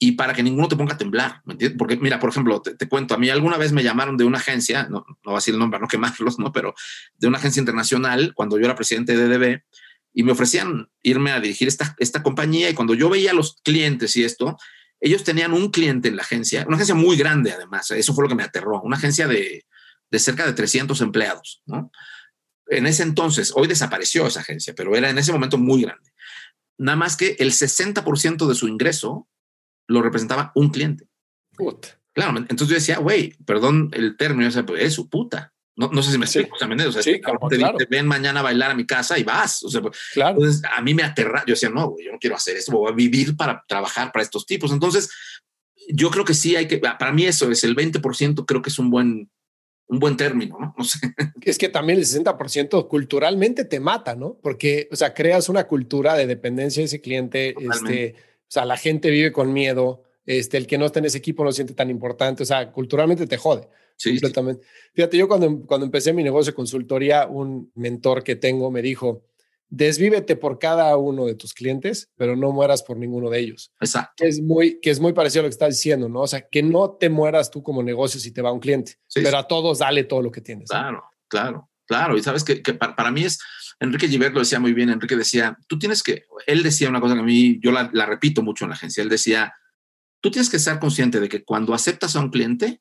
y 0.00 0.12
para 0.12 0.34
que 0.34 0.42
ninguno 0.42 0.68
te 0.68 0.76
ponga 0.76 0.94
a 0.94 0.98
temblar. 0.98 1.42
Porque 1.76 1.96
mira, 1.96 2.20
por 2.20 2.30
ejemplo, 2.30 2.62
te, 2.62 2.88
cuento, 2.88 3.14
a 3.14 3.18
mí 3.18 3.30
alguna 3.30 3.56
vez 3.56 3.72
me 3.72 3.82
llamaron 3.82 4.16
de 4.16 4.24
una 4.24 4.38
agencia, 4.38 4.84
no, 4.84 5.04
no 5.08 5.16
voy 5.24 5.34
a 5.34 5.38
decir 5.38 5.54
el 5.54 5.60
nombre, 5.60 5.80
no 5.80 5.88
quemarlos, 5.88 6.38
¿no? 6.38 6.52
Pero 6.52 6.74
de 7.16 7.26
una 7.26 7.38
agencia 7.38 7.60
internacional, 7.60 8.32
cuando 8.34 8.58
yo 8.58 8.64
era 8.64 8.76
presidente 8.76 9.16
de 9.16 9.26
DDB, 9.28 9.62
y 10.14 10.22
me 10.22 10.32
ofrecían 10.32 10.88
irme 11.02 11.32
a 11.32 11.40
dirigir 11.40 11.68
esta, 11.68 11.94
esta 11.98 12.22
compañía, 12.22 12.70
y 12.70 12.74
cuando 12.74 12.94
yo 12.94 13.08
veía 13.08 13.32
a 13.32 13.34
los 13.34 13.56
clientes 13.62 14.16
y 14.16 14.24
esto, 14.24 14.56
ellos 15.00 15.24
tenían 15.24 15.52
un 15.52 15.70
cliente 15.70 16.08
en 16.08 16.16
la 16.16 16.22
agencia, 16.22 16.64
una 16.66 16.76
agencia 16.76 16.94
muy 16.94 17.16
grande 17.16 17.52
además, 17.52 17.90
eso 17.90 18.14
fue 18.14 18.24
lo 18.24 18.28
que 18.28 18.34
me 18.34 18.42
aterró, 18.42 18.80
una 18.82 18.96
agencia 18.96 19.26
de, 19.28 19.64
cerca 20.12 20.46
de 20.46 20.52
300 20.52 21.00
empleados. 21.00 21.62
En 22.66 22.86
ese 22.86 23.02
entonces, 23.02 23.52
hoy 23.54 23.66
desapareció 23.66 24.26
esa 24.26 24.40
agencia, 24.40 24.74
pero 24.76 24.94
era 24.94 25.08
en 25.10 25.18
ese 25.18 25.32
momento 25.32 25.58
muy 25.58 25.82
grande. 25.82 26.12
Nada 26.78 26.96
más 26.96 27.16
que 27.16 27.36
el 27.38 27.52
60% 27.52 28.46
de 28.46 28.54
su 28.54 28.68
ingreso 28.68 29.28
lo 29.86 30.02
representaba 30.02 30.52
un 30.54 30.70
cliente. 30.70 31.08
Claro, 32.12 32.36
entonces 32.36 32.68
yo 32.68 32.74
decía, 32.74 32.98
güey, 32.98 33.34
perdón 33.44 33.90
el 33.92 34.16
término, 34.16 34.48
es 34.48 34.92
su 34.92 35.08
puta. 35.08 35.52
No, 35.78 35.88
no 35.92 36.02
sé 36.02 36.10
si 36.10 36.18
me 36.18 36.24
explico, 36.24 36.58
sea, 36.58 36.68
o 36.68 36.92
sea 36.92 37.02
sí, 37.02 37.20
claro, 37.20 37.38
te, 37.78 37.84
ven 37.84 38.04
mañana 38.04 38.40
a 38.40 38.42
bailar 38.42 38.72
a 38.72 38.74
mi 38.74 38.84
casa 38.84 39.16
y 39.16 39.22
vas. 39.22 39.62
O 39.62 39.70
sea, 39.70 39.80
claro. 40.12 40.36
Entonces, 40.36 40.60
a 40.76 40.82
mí 40.82 40.92
me 40.92 41.04
aterra. 41.04 41.44
Yo 41.46 41.54
decía, 41.54 41.70
no, 41.70 41.94
yo 42.04 42.10
no 42.10 42.18
quiero 42.18 42.34
hacer 42.34 42.56
esto, 42.56 42.72
voy 42.72 42.90
a 42.90 42.94
vivir 42.96 43.36
para 43.36 43.64
trabajar 43.68 44.10
para 44.10 44.24
estos 44.24 44.44
tipos. 44.44 44.72
Entonces, 44.72 45.08
yo 45.88 46.10
creo 46.10 46.24
que 46.24 46.34
sí 46.34 46.56
hay 46.56 46.66
que, 46.66 46.78
para 46.78 47.12
mí 47.12 47.26
eso 47.26 47.48
es 47.52 47.62
el 47.62 47.76
20%, 47.76 48.44
creo 48.44 48.60
que 48.60 48.70
es 48.70 48.78
un 48.80 48.90
buen, 48.90 49.30
un 49.86 49.98
buen 50.00 50.16
término, 50.16 50.58
¿no? 50.58 50.74
No 50.76 50.82
sé. 50.82 50.98
Es 51.42 51.58
que 51.58 51.68
también 51.68 52.00
el 52.00 52.04
60% 52.04 52.88
culturalmente 52.88 53.64
te 53.64 53.78
mata, 53.78 54.16
¿no? 54.16 54.36
Porque, 54.42 54.88
o 54.90 54.96
sea, 54.96 55.14
creas 55.14 55.48
una 55.48 55.68
cultura 55.68 56.14
de 56.14 56.26
dependencia 56.26 56.80
de 56.80 56.86
ese 56.86 57.00
cliente, 57.00 57.54
este, 57.72 58.16
o 58.16 58.50
sea, 58.50 58.64
la 58.64 58.76
gente 58.76 59.10
vive 59.10 59.30
con 59.30 59.52
miedo, 59.52 60.02
este, 60.26 60.56
el 60.56 60.66
que 60.66 60.76
no 60.76 60.86
esté 60.86 60.98
en 60.98 61.04
ese 61.04 61.18
equipo 61.18 61.44
no 61.44 61.52
siente 61.52 61.72
tan 61.72 61.88
importante, 61.88 62.42
o 62.42 62.46
sea, 62.46 62.72
culturalmente 62.72 63.28
te 63.28 63.36
jode. 63.36 63.68
Sí, 63.98 64.10
completamente. 64.10 64.66
Fíjate, 64.94 65.16
yo 65.16 65.28
cuando, 65.28 65.66
cuando 65.66 65.84
empecé 65.84 66.12
mi 66.12 66.22
negocio 66.22 66.52
de 66.52 66.56
consultoría, 66.56 67.26
un 67.26 67.70
mentor 67.74 68.22
que 68.22 68.36
tengo 68.36 68.70
me 68.70 68.80
dijo, 68.80 69.24
desvívete 69.68 70.36
por 70.36 70.58
cada 70.58 70.96
uno 70.96 71.26
de 71.26 71.34
tus 71.34 71.52
clientes, 71.52 72.10
pero 72.16 72.36
no 72.36 72.52
mueras 72.52 72.82
por 72.82 72.96
ninguno 72.96 73.28
de 73.28 73.40
ellos. 73.40 73.72
Exacto. 73.80 74.14
Que 74.16 74.28
es 74.28 74.40
muy, 74.40 74.80
que 74.80 74.90
es 74.90 75.00
muy 75.00 75.12
parecido 75.12 75.40
a 75.40 75.42
lo 75.44 75.48
que 75.48 75.54
estás 75.54 75.70
diciendo, 75.70 76.08
¿no? 76.08 76.20
O 76.20 76.26
sea, 76.26 76.48
que 76.48 76.62
no 76.62 76.92
te 76.92 77.10
mueras 77.10 77.50
tú 77.50 77.62
como 77.62 77.82
negocio 77.82 78.20
si 78.20 78.32
te 78.32 78.40
va 78.40 78.52
un 78.52 78.60
cliente, 78.60 78.94
pero 79.12 79.36
a 79.36 79.46
todos 79.46 79.80
dale 79.80 80.04
todo 80.04 80.22
lo 80.22 80.30
que 80.30 80.40
tienes. 80.40 80.70
Claro, 80.70 81.04
claro, 81.26 81.68
claro. 81.86 82.16
Y 82.16 82.22
sabes 82.22 82.44
que, 82.44 82.62
que 82.62 82.74
para, 82.74 83.10
mí 83.10 83.24
es, 83.24 83.40
Enrique 83.80 84.08
Givert 84.08 84.32
lo 84.32 84.40
decía 84.40 84.60
muy 84.60 84.72
bien, 84.72 84.90
Enrique 84.90 85.16
decía, 85.16 85.58
tú 85.66 85.76
tienes 85.76 86.04
que, 86.04 86.24
él 86.46 86.62
decía 86.62 86.88
una 86.88 87.00
cosa 87.00 87.14
que 87.14 87.20
a 87.20 87.24
mí, 87.24 87.58
yo 87.60 87.72
la, 87.72 87.90
la 87.92 88.06
repito 88.06 88.42
mucho 88.42 88.64
en 88.64 88.70
la 88.70 88.76
agencia, 88.76 89.02
él 89.02 89.08
decía, 89.08 89.52
tú 90.20 90.30
tienes 90.30 90.48
que 90.48 90.56
estar 90.56 90.78
consciente 90.78 91.20
de 91.20 91.28
que 91.28 91.44
cuando 91.44 91.74
aceptas 91.74 92.16
a 92.16 92.20
un 92.20 92.30
cliente, 92.30 92.80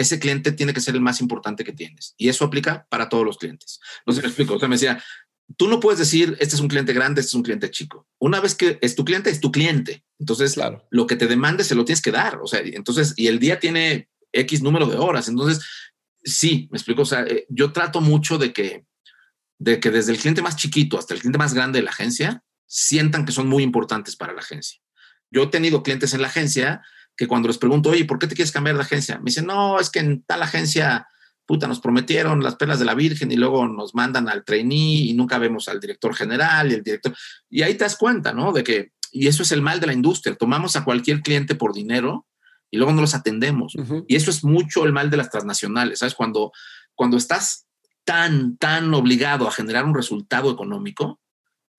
ese 0.00 0.18
cliente 0.18 0.52
tiene 0.52 0.72
que 0.72 0.80
ser 0.80 0.94
el 0.94 1.02
más 1.02 1.20
importante 1.20 1.62
que 1.62 1.72
tienes. 1.72 2.14
Y 2.16 2.28
eso 2.30 2.44
aplica 2.44 2.86
para 2.88 3.08
todos 3.08 3.24
los 3.24 3.36
clientes. 3.36 3.80
No 4.06 4.12
sé 4.12 4.20
si 4.20 4.22
me 4.22 4.28
explico. 4.28 4.54
O 4.54 4.58
sea, 4.58 4.68
me 4.68 4.76
decía, 4.76 5.02
tú 5.56 5.68
no 5.68 5.78
puedes 5.78 5.98
decir, 5.98 6.36
este 6.40 6.54
es 6.54 6.60
un 6.60 6.68
cliente 6.68 6.94
grande, 6.94 7.20
este 7.20 7.28
es 7.30 7.34
un 7.34 7.42
cliente 7.42 7.70
chico. 7.70 8.08
Una 8.18 8.40
vez 8.40 8.54
que 8.54 8.78
es 8.80 8.94
tu 8.94 9.04
cliente, 9.04 9.28
es 9.28 9.40
tu 9.40 9.52
cliente. 9.52 10.04
Entonces, 10.18 10.54
claro. 10.54 10.86
lo 10.90 11.06
que 11.06 11.16
te 11.16 11.26
demande 11.26 11.64
se 11.64 11.74
lo 11.74 11.84
tienes 11.84 12.00
que 12.00 12.12
dar. 12.12 12.40
O 12.42 12.46
sea, 12.46 12.60
entonces, 12.60 13.12
y 13.16 13.26
el 13.26 13.38
día 13.38 13.60
tiene 13.60 14.08
X 14.32 14.62
número 14.62 14.86
de 14.86 14.96
horas. 14.96 15.28
Entonces, 15.28 15.62
sí, 16.24 16.68
me 16.70 16.78
explico. 16.78 17.02
O 17.02 17.06
sea, 17.06 17.22
eh, 17.24 17.44
yo 17.50 17.72
trato 17.72 18.00
mucho 18.00 18.38
de 18.38 18.54
que, 18.54 18.86
de 19.58 19.80
que 19.80 19.90
desde 19.90 20.12
el 20.12 20.18
cliente 20.18 20.40
más 20.40 20.56
chiquito 20.56 20.98
hasta 20.98 21.12
el 21.12 21.20
cliente 21.20 21.38
más 21.38 21.52
grande 21.52 21.80
de 21.80 21.84
la 21.84 21.90
agencia 21.90 22.42
sientan 22.66 23.26
que 23.26 23.32
son 23.32 23.48
muy 23.48 23.62
importantes 23.62 24.16
para 24.16 24.32
la 24.32 24.40
agencia. 24.40 24.80
Yo 25.30 25.42
he 25.42 25.48
tenido 25.48 25.82
clientes 25.82 26.14
en 26.14 26.22
la 26.22 26.28
agencia 26.28 26.82
que 27.20 27.28
cuando 27.28 27.48
les 27.48 27.58
pregunto, 27.58 27.90
oye, 27.90 28.06
¿por 28.06 28.18
qué 28.18 28.26
te 28.26 28.34
quieres 28.34 28.50
cambiar 28.50 28.76
de 28.76 28.80
agencia? 28.80 29.18
Me 29.18 29.26
dicen, 29.26 29.44
no, 29.44 29.78
es 29.78 29.90
que 29.90 29.98
en 29.98 30.22
tal 30.22 30.42
agencia 30.42 31.06
puta, 31.44 31.66
nos 31.66 31.78
prometieron 31.78 32.42
las 32.42 32.56
perlas 32.56 32.78
de 32.78 32.86
la 32.86 32.94
Virgen 32.94 33.30
y 33.30 33.36
luego 33.36 33.68
nos 33.68 33.94
mandan 33.94 34.26
al 34.30 34.42
trainee 34.42 35.02
y 35.02 35.12
nunca 35.12 35.36
vemos 35.36 35.68
al 35.68 35.80
director 35.80 36.14
general 36.14 36.70
y 36.70 36.76
el 36.76 36.82
director. 36.82 37.14
Y 37.50 37.60
ahí 37.60 37.74
te 37.74 37.84
das 37.84 37.96
cuenta, 37.96 38.32
¿no? 38.32 38.52
De 38.52 38.64
que, 38.64 38.92
y 39.12 39.26
eso 39.26 39.42
es 39.42 39.52
el 39.52 39.60
mal 39.60 39.80
de 39.80 39.88
la 39.88 39.92
industria, 39.92 40.34
tomamos 40.34 40.76
a 40.76 40.84
cualquier 40.84 41.20
cliente 41.20 41.54
por 41.54 41.74
dinero 41.74 42.26
y 42.70 42.78
luego 42.78 42.94
no 42.94 43.02
los 43.02 43.14
atendemos. 43.14 43.74
Y 44.08 44.16
eso 44.16 44.30
es 44.30 44.42
mucho 44.42 44.86
el 44.86 44.94
mal 44.94 45.10
de 45.10 45.18
las 45.18 45.28
transnacionales, 45.28 45.98
¿sabes? 45.98 46.14
Cuando, 46.14 46.52
cuando 46.94 47.18
estás 47.18 47.66
tan, 48.04 48.56
tan 48.56 48.94
obligado 48.94 49.46
a 49.46 49.52
generar 49.52 49.84
un 49.84 49.94
resultado 49.94 50.50
económico, 50.50 51.19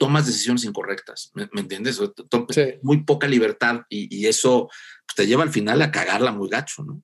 tomas 0.01 0.25
decisiones 0.25 0.63
incorrectas, 0.63 1.29
¿me, 1.35 1.47
entiendes? 1.61 2.01
Muy 2.81 3.03
poca 3.03 3.27
libertad 3.27 3.81
y, 3.87 4.17
y 4.17 4.25
eso 4.25 4.67
pues, 5.05 5.15
te 5.15 5.27
lleva 5.27 5.43
al 5.43 5.51
final 5.51 5.79
a 5.83 5.91
cagarla 5.91 6.31
muy 6.31 6.49
gacho, 6.49 6.83
¿no? 6.83 7.03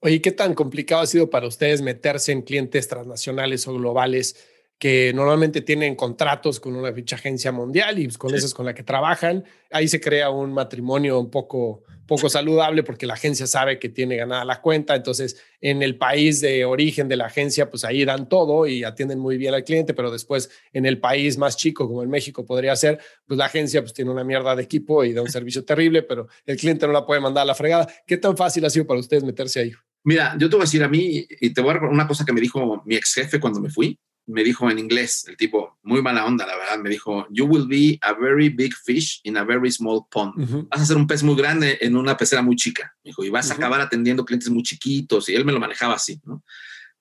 Oye, 0.00 0.20
¿qué 0.20 0.30
tan 0.30 0.52
complicado 0.52 1.00
ha 1.00 1.06
sido 1.06 1.30
para 1.30 1.46
ustedes 1.46 1.80
meterse 1.80 2.32
en 2.32 2.42
clientes 2.42 2.86
transnacionales 2.86 3.66
o 3.66 3.72
globales 3.72 4.36
que 4.78 5.12
normalmente 5.12 5.60
tienen 5.60 5.96
contratos 5.96 6.60
con 6.60 6.76
una 6.76 6.92
ficha 6.92 7.16
agencia 7.16 7.50
mundial 7.50 7.98
y 7.98 8.04
pues, 8.04 8.16
con 8.16 8.34
esas 8.34 8.54
con 8.54 8.64
la 8.64 8.74
que 8.74 8.84
trabajan? 8.84 9.44
Ahí 9.70 9.88
se 9.88 10.00
crea 10.00 10.30
un 10.30 10.52
matrimonio 10.52 11.18
un 11.18 11.30
poco, 11.30 11.82
poco 12.06 12.28
saludable 12.28 12.84
porque 12.84 13.04
la 13.04 13.14
agencia 13.14 13.48
sabe 13.48 13.80
que 13.80 13.88
tiene 13.88 14.16
ganada 14.16 14.44
la 14.44 14.60
cuenta. 14.60 14.94
Entonces, 14.94 15.42
en 15.60 15.82
el 15.82 15.96
país 15.98 16.40
de 16.40 16.64
origen 16.64 17.08
de 17.08 17.16
la 17.16 17.26
agencia, 17.26 17.68
pues 17.68 17.84
ahí 17.84 18.04
dan 18.04 18.28
todo 18.28 18.68
y 18.68 18.84
atienden 18.84 19.18
muy 19.18 19.36
bien 19.36 19.52
al 19.52 19.64
cliente, 19.64 19.94
pero 19.94 20.12
después 20.12 20.48
en 20.72 20.86
el 20.86 21.00
país 21.00 21.38
más 21.38 21.56
chico, 21.56 21.88
como 21.88 22.04
en 22.04 22.10
México 22.10 22.46
podría 22.46 22.76
ser, 22.76 23.00
pues 23.26 23.36
la 23.36 23.46
agencia 23.46 23.80
pues 23.80 23.92
tiene 23.92 24.12
una 24.12 24.22
mierda 24.22 24.54
de 24.54 24.62
equipo 24.62 25.02
y 25.02 25.12
da 25.12 25.22
un 25.22 25.30
servicio 25.30 25.64
terrible, 25.64 26.04
pero 26.04 26.28
el 26.46 26.56
cliente 26.56 26.86
no 26.86 26.92
la 26.92 27.04
puede 27.04 27.20
mandar 27.20 27.42
a 27.42 27.46
la 27.46 27.54
fregada. 27.56 27.88
¿Qué 28.06 28.16
tan 28.16 28.36
fácil 28.36 28.64
ha 28.64 28.70
sido 28.70 28.86
para 28.86 29.00
ustedes 29.00 29.24
meterse 29.24 29.60
ahí? 29.60 29.72
Mira, 30.04 30.36
yo 30.38 30.48
te 30.48 30.54
voy 30.54 30.62
a 30.62 30.66
decir 30.66 30.84
a 30.84 30.88
mí, 30.88 31.26
y 31.40 31.52
te 31.52 31.60
voy 31.60 31.74
a 31.74 31.80
una 31.80 32.06
cosa 32.06 32.24
que 32.24 32.32
me 32.32 32.40
dijo 32.40 32.80
mi 32.86 32.94
ex 32.94 33.14
jefe 33.14 33.40
cuando 33.40 33.60
me 33.60 33.68
fui. 33.68 33.98
Me 34.28 34.44
dijo 34.44 34.70
en 34.70 34.78
inglés, 34.78 35.24
el 35.26 35.36
tipo, 35.36 35.78
muy 35.82 36.02
mala 36.02 36.24
onda, 36.24 36.46
la 36.46 36.56
verdad. 36.56 36.78
Me 36.78 36.90
dijo, 36.90 37.26
You 37.30 37.46
will 37.46 37.66
be 37.66 37.98
a 38.02 38.12
very 38.12 38.48
big 38.48 38.74
fish 38.74 39.20
in 39.24 39.36
a 39.36 39.44
very 39.44 39.70
small 39.72 40.06
pond. 40.10 40.34
Vas 40.68 40.82
a 40.82 40.86
ser 40.86 40.96
un 40.96 41.06
pez 41.06 41.22
muy 41.22 41.34
grande 41.34 41.78
en 41.80 41.96
una 41.96 42.16
pecera 42.16 42.42
muy 42.42 42.56
chica. 42.56 42.94
Me 43.02 43.10
dijo, 43.10 43.24
y 43.24 43.30
vas 43.30 43.50
a 43.50 43.54
acabar 43.54 43.80
atendiendo 43.80 44.24
clientes 44.24 44.50
muy 44.50 44.62
chiquitos. 44.62 45.28
Y 45.28 45.34
él 45.34 45.44
me 45.44 45.52
lo 45.52 45.60
manejaba 45.60 45.94
así, 45.94 46.20
¿no? 46.24 46.44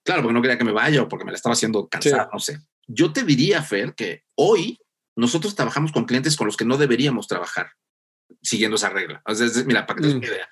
Claro, 0.03 0.21
porque 0.21 0.33
no 0.33 0.41
quería 0.41 0.57
que 0.57 0.63
me 0.63 0.71
vaya 0.71 1.03
o 1.03 1.07
porque 1.07 1.25
me 1.25 1.31
la 1.31 1.35
estaba 1.35 1.53
haciendo 1.53 1.87
cansar, 1.87 2.29
no 2.31 2.39
sé. 2.39 2.59
Yo 2.87 3.11
te 3.11 3.23
diría, 3.23 3.61
Fer, 3.61 3.93
que 3.93 4.23
hoy 4.35 4.79
nosotros 5.15 5.53
trabajamos 5.53 5.91
con 5.91 6.05
clientes 6.05 6.37
con 6.37 6.47
los 6.47 6.55
que 6.55 6.63
no 6.63 6.77
deberíamos 6.77 7.27
trabajar 7.27 7.71
siguiendo 8.41 8.77
esa 8.77 8.89
regla. 8.89 9.21
O 9.25 9.35
sea, 9.35 9.47
mira, 9.65 9.85
para 9.85 9.97
que 9.97 10.01
te 10.01 10.07
des 10.07 10.15
mm. 10.15 10.19
una 10.19 10.27
idea 10.27 10.47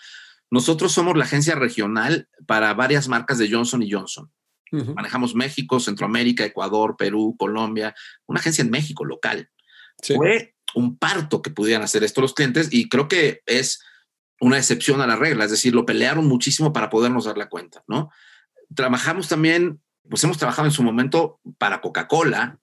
nosotros 0.51 0.91
somos 0.91 1.17
la 1.17 1.25
agencia 1.25 1.55
regional 1.55 2.29
para 2.45 2.73
varias 2.73 3.07
marcas 3.07 3.37
de 3.37 3.49
Johnson 3.51 3.83
y 3.83 3.91
Johnson. 3.91 4.31
Manejamos 4.71 5.35
México, 5.35 5.79
Centroamérica, 5.79 6.45
Ecuador, 6.45 6.95
Perú, 6.97 7.35
Colombia, 7.37 7.95
una 8.25 8.39
agencia 8.39 8.61
en 8.61 8.71
México 8.71 9.05
local. 9.05 9.49
Fue 10.01 10.55
un 10.73 10.97
parto 10.97 11.41
que 11.41 11.51
pudieran 11.51 11.83
hacer 11.83 12.03
esto 12.03 12.21
los 12.21 12.33
clientes 12.33 12.69
y 12.71 12.89
creo 12.89 13.07
que 13.07 13.41
es 13.45 13.79
una 14.41 14.57
excepción 14.57 15.01
a 15.01 15.07
la 15.07 15.15
regla, 15.15 15.45
es 15.45 15.51
decir, 15.51 15.73
lo 15.73 15.85
pelearon 15.85 16.27
muchísimo 16.27 16.73
para 16.73 16.89
podernos 16.89 17.25
dar 17.25 17.37
la 17.37 17.47
cuenta, 17.47 17.83
¿no? 17.87 18.11
Trabajamos 18.75 19.29
también, 19.29 19.81
pues 20.09 20.23
hemos 20.23 20.37
trabajado 20.37 20.67
en 20.67 20.73
su 20.73 20.83
momento 20.83 21.39
para 21.57 21.79
Coca-Cola, 21.79 22.59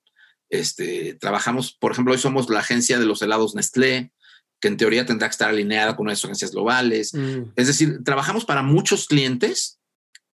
este, 0.50 1.14
trabajamos, 1.14 1.72
por 1.72 1.92
ejemplo, 1.92 2.12
hoy 2.12 2.18
somos 2.18 2.50
la 2.50 2.60
agencia 2.60 2.98
de 2.98 3.06
los 3.06 3.22
helados 3.22 3.54
Nestlé, 3.54 4.12
que 4.60 4.68
en 4.68 4.76
teoría 4.76 5.06
tendrá 5.06 5.28
que 5.28 5.32
estar 5.32 5.48
alineada 5.48 5.96
con 5.96 6.06
unas 6.06 6.22
agencias 6.22 6.52
globales. 6.52 7.14
Mm. 7.14 7.52
Es 7.56 7.66
decir, 7.66 8.04
trabajamos 8.04 8.44
para 8.44 8.62
muchos 8.62 9.06
clientes 9.06 9.80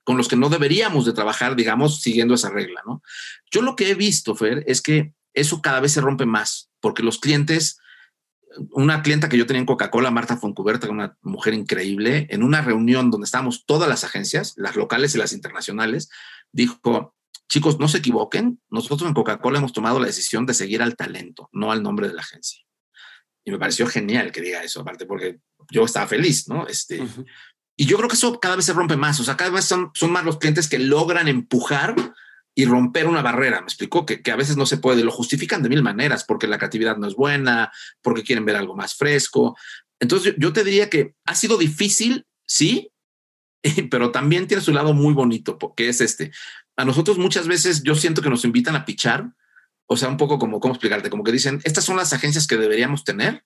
con 0.04 0.18
los 0.18 0.28
que 0.28 0.36
no 0.36 0.50
deberíamos 0.50 1.06
de 1.06 1.14
trabajar, 1.14 1.56
digamos, 1.56 2.02
siguiendo 2.02 2.34
esa 2.34 2.50
regla, 2.50 2.82
¿no? 2.86 3.02
Yo 3.52 3.62
lo 3.62 3.76
que 3.76 3.90
he 3.90 3.96
visto, 3.96 4.36
Fer, 4.36 4.64
es 4.68 4.82
que 4.82 5.14
eso 5.34 5.62
cada 5.62 5.80
vez 5.80 5.94
se 5.94 6.02
rompe 6.02 6.26
más, 6.26 6.70
porque 6.80 7.04
los 7.04 7.20
clientes, 7.20 7.80
una 8.72 9.02
clienta 9.02 9.30
que 9.30 9.38
yo 9.38 9.46
tenía 9.46 9.62
en 9.62 9.66
Coca-Cola, 9.66 10.12
Marta 10.12 10.38
Foncuberta, 10.38 10.90
una 10.90 11.18
mujer 11.22 11.54
increíble, 11.54 12.28
en 12.30 12.44
una 12.44 12.62
reunión 12.62 13.10
donde 13.12 13.26
estábamos 13.26 13.66
todas 13.66 13.90
las 13.90 14.04
agencias, 14.04 14.54
las 14.58 14.76
locales 14.76 15.16
y 15.16 15.18
las 15.18 15.34
internacionales, 15.34 16.10
dijo, 16.52 17.16
chicos, 17.50 17.80
no 17.80 17.88
se 17.88 18.00
equivoquen, 18.00 18.62
nosotros 18.70 19.08
en 19.08 19.14
Coca-Cola 19.14 19.60
hemos 19.60 19.74
tomado 19.74 20.00
la 20.00 20.08
decisión 20.08 20.46
de 20.46 20.54
seguir 20.54 20.82
al 20.82 20.96
talento, 20.96 21.50
no 21.52 21.72
al 21.72 21.82
nombre 21.82 22.08
de 22.08 22.14
la 22.14 22.22
agencia. 22.22 22.64
Y 23.46 23.52
me 23.52 23.60
pareció 23.60 23.88
genial 23.88 24.32
que 24.32 24.42
diga 24.42 24.64
eso, 24.64 24.82
aparte 24.82 25.06
porque 25.06 25.40
yo 25.70 25.84
estaba 25.84 26.08
feliz, 26.08 26.48
¿no? 26.48 26.68
Este, 26.68 27.04
Y 27.76 27.86
yo 27.86 27.98
creo 27.98 28.10
que 28.10 28.16
eso 28.16 28.40
cada 28.40 28.56
vez 28.56 28.66
se 28.66 28.74
rompe 28.74 28.98
más, 28.98 29.20
o 29.20 29.24
sea, 29.24 29.38
cada 29.38 29.52
vez 29.52 29.66
son, 29.66 29.92
son 29.94 30.12
más 30.12 30.26
los 30.26 30.38
clientes 30.38 30.68
que 30.68 30.80
logran 30.80 31.28
empujar 31.28 31.96
y 32.56 32.66
romper 32.66 33.08
una 33.08 33.24
barrera. 33.24 33.62
Me 33.62 33.66
explicó 33.66 34.06
que, 34.06 34.22
que, 34.22 34.32
a 34.32 34.36
veces 34.36 34.58
no 34.58 34.66
se 34.66 34.78
puede, 34.78 35.04
lo 35.04 35.12
justifican 35.12 35.64
de 35.64 35.70
mil 35.70 35.82
maneras, 35.82 36.24
porque 36.24 36.48
la 36.48 36.58
creatividad 36.60 36.98
no 36.98 37.08
es 37.08 37.16
buena, 37.16 37.72
porque 38.02 38.24
quieren 38.24 38.46
ver 38.46 38.56
algo 38.56 38.76
más 38.76 38.96
fresco. 38.96 39.58
Entonces 40.00 40.36
yo, 40.38 40.54
te 40.54 40.64
diría 40.64 40.90
que 40.90 41.16
ha 41.26 41.34
sido 41.34 41.58
difícil, 41.58 42.28
sí, 42.46 42.92
pero 43.90 44.12
también 44.12 44.48
tiene 44.48 44.62
su 44.62 44.72
lado 44.72 44.94
muy 44.94 45.14
bonito, 45.14 45.58
porque 45.58 45.90
es 45.90 46.02
este. 46.02 46.32
A 46.76 46.86
nosotros 46.86 47.18
muchas 47.18 47.48
veces 47.48 47.84
yo 47.84 47.96
siento 47.96 48.22
que 48.22 48.30
nos 48.30 48.46
invitan 48.46 48.76
a 48.76 48.86
pichar 48.86 49.32
o 49.86 49.98
sea, 49.98 50.10
un 50.10 50.18
poco 50.18 50.40
como, 50.40 50.60
¿cómo 50.60 50.74
explicarte? 50.74 51.10
Como 51.10 51.24
que 51.24 51.32
dicen, 51.32 51.62
estas 51.64 51.84
son 51.84 51.98
las 51.98 52.14
agencias 52.14 52.48
que 52.48 52.58
deberíamos 52.58 53.04
tener. 53.04 53.44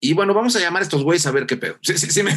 Y 0.00 0.12
bueno, 0.12 0.34
vamos 0.34 0.54
a 0.56 0.60
llamar 0.60 0.82
a 0.82 0.84
estos 0.84 1.02
güeyes 1.02 1.26
a 1.26 1.30
ver 1.30 1.46
qué 1.46 1.56
pedo. 1.56 1.78
Sí, 1.82 1.96
sí, 1.98 2.10
sí, 2.10 2.22
me 2.22 2.32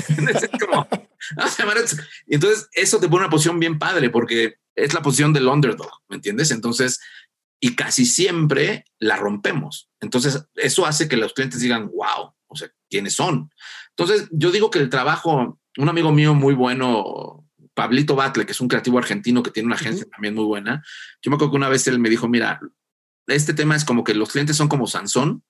como, 0.60 0.88
vamos 1.36 1.60
a 1.60 1.64
llamar 1.64 1.78
a 1.78 1.82
Y 2.28 2.36
entonces 2.36 2.70
eso 2.74 3.00
te 3.00 3.08
pone 3.08 3.24
una 3.24 3.30
posición 3.30 3.60
bien 3.60 3.78
padre 3.80 4.10
porque 4.10 4.56
es 4.76 4.94
la 4.94 5.02
posición 5.02 5.34
del 5.34 5.48
underdog, 5.48 5.92
¿me 6.08 6.18
entiendes? 6.18 6.52
Entonces, 6.52 7.00
y 7.60 7.76
casi 7.76 8.06
siempre 8.06 8.86
la 9.00 9.18
rompemos. 9.18 9.90
Entonces, 10.00 10.46
eso 10.56 10.86
hace 10.86 11.08
que 11.08 11.18
los 11.18 11.34
clientes 11.34 11.60
digan, 11.60 11.88
wow, 11.88 12.34
o 12.48 12.56
sea, 12.56 12.70
¿quiénes 12.90 13.16
son? 13.16 13.50
Entonces, 13.90 14.28
yo 14.32 14.52
digo 14.52 14.70
que 14.70 14.80
el 14.80 14.90
trabajo, 14.90 15.60
un 15.78 15.90
amigo 15.90 16.12
mío 16.12 16.36
muy 16.36 16.54
bueno, 16.54 17.46
Pablito 17.74 18.16
Batle, 18.16 18.46
que 18.46 18.52
es 18.52 18.62
un 18.62 18.68
creativo 18.68 18.98
argentino 18.98 19.44
que 19.44 19.52
tiene 19.52 19.68
una 19.68 19.76
agencia 19.76 20.06
también 20.10 20.36
muy 20.36 20.46
buena, 20.46 20.84
yo 21.22 21.32
me 21.32 21.36
acuerdo 21.36 21.52
que 21.52 21.58
una 21.58 21.70
vez 21.70 21.88
él 21.88 22.00
me 22.00 22.10
dijo, 22.10 22.28
mira, 22.28 22.60
este 23.28 23.54
tema 23.54 23.76
es 23.76 23.84
como 23.84 24.04
que 24.04 24.14
los 24.14 24.32
clientes 24.32 24.56
son 24.56 24.68
como 24.68 24.88
Sansón, 24.88 25.44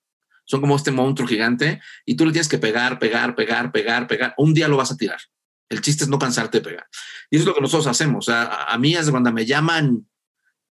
son 0.48 0.62
como 0.62 0.76
este 0.76 0.90
monstruo 0.90 1.28
gigante 1.28 1.80
y 2.06 2.16
tú 2.16 2.24
le 2.24 2.32
tienes 2.32 2.48
que 2.48 2.56
pegar, 2.56 2.98
pegar, 2.98 3.34
pegar, 3.36 3.70
pegar, 3.70 4.06
pegar. 4.06 4.34
Un 4.38 4.54
día 4.54 4.66
lo 4.66 4.78
vas 4.78 4.90
a 4.90 4.96
tirar. 4.96 5.20
El 5.68 5.82
chiste 5.82 6.04
es 6.04 6.10
no 6.10 6.18
cansarte 6.18 6.58
de 6.58 6.64
pegar. 6.64 6.86
Y 7.30 7.36
eso 7.36 7.42
es 7.42 7.46
lo 7.48 7.54
que 7.54 7.60
nosotros 7.60 7.86
hacemos. 7.86 8.30
a, 8.30 8.74
mí 8.78 8.94
es 8.94 9.10
cuando 9.10 9.30
me 9.30 9.44
llaman, 9.44 10.08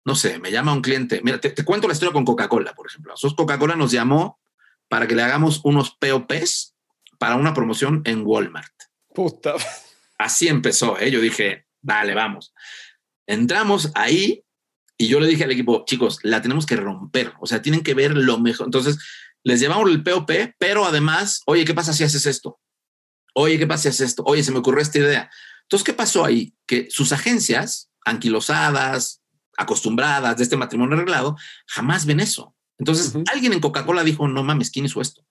no 0.04 0.16
sé, 0.16 0.40
me 0.40 0.52
llama 0.52 0.74
un 0.74 0.82
cliente. 0.82 1.22
Mira, 1.24 1.40
te, 1.40 1.54
cuento 1.64 1.88
la 1.88 1.94
historia 1.94 2.12
con 2.12 2.26
Coca-Cola, 2.26 2.74
por 2.74 2.88
ejemplo. 2.88 3.14
Coca-Cola 3.36 3.76
nos 3.76 3.92
llamó 3.92 4.40
para 4.90 5.08
que 5.08 5.14
le 5.14 5.22
hagamos 5.22 5.62
unos 5.64 5.92
POPs 5.92 6.76
para 7.20 7.36
una 7.36 7.54
promoción 7.54 8.02
en 8.06 8.24
Walmart. 8.26 8.74
Puta. 9.14 9.54
Así 10.18 10.48
empezó, 10.48 10.98
¿eh? 11.00 11.12
Yo 11.12 11.22
dije, 11.22 11.68
vale, 11.84 12.16
vamos. 12.16 12.52
Entramos 13.28 13.92
ahí 13.94 14.44
y 14.98 15.08
yo 15.08 15.20
le 15.20 15.28
dije 15.28 15.44
al 15.44 15.52
equipo, 15.52 15.86
chicos, 15.86 16.20
la 16.24 16.42
tenemos 16.42 16.66
que 16.66 16.76
romper, 16.76 17.34
o 17.40 17.46
sea, 17.46 17.62
tienen 17.62 17.84
que 17.84 17.94
ver 17.94 18.18
lo 18.18 18.40
mejor. 18.40 18.66
Entonces, 18.66 18.98
les 19.48 19.62
llevamos 19.62 19.90
el 19.90 20.04
POP, 20.04 20.30
pero 20.60 20.86
además, 20.86 21.42
oye, 21.46 21.64
¿qué 21.64 21.74
pasa 21.74 21.94
si 21.94 22.04
haces 22.04 22.26
esto? 22.26 22.60
Oye, 23.34 23.58
¿qué 23.58 23.66
pasa 23.66 23.84
si 23.84 23.88
haces 23.88 24.10
esto? 24.10 24.24
Oye, 24.26 24.44
se 24.44 24.52
me 24.52 24.60
ocurrió 24.60 24.82
esta 24.82 24.98
idea. 24.98 25.32
Entonces, 25.62 25.86
¿qué 25.86 25.94
pasó 25.94 26.26
ahí? 26.26 26.54
Que 26.66 26.90
sus 26.92 27.14
agencias, 27.14 27.90
anquilosadas, 28.04 29.22
acostumbradas 29.58 30.36
de 30.36 30.44
este 30.44 30.58
matrimonio 30.58 30.98
arreglado, 30.98 31.38
jamás 31.66 32.06
ven 32.06 32.20
eso. 32.20 32.58
Entonces, 32.78 33.14
alguien 33.32 33.54
en 33.54 33.62
Coca-Cola 33.62 34.04
dijo, 34.04 34.28
no 34.28 34.44
mames, 34.44 34.70
¿quién 34.70 34.84
hizo 34.84 35.00
esto? 35.00 35.26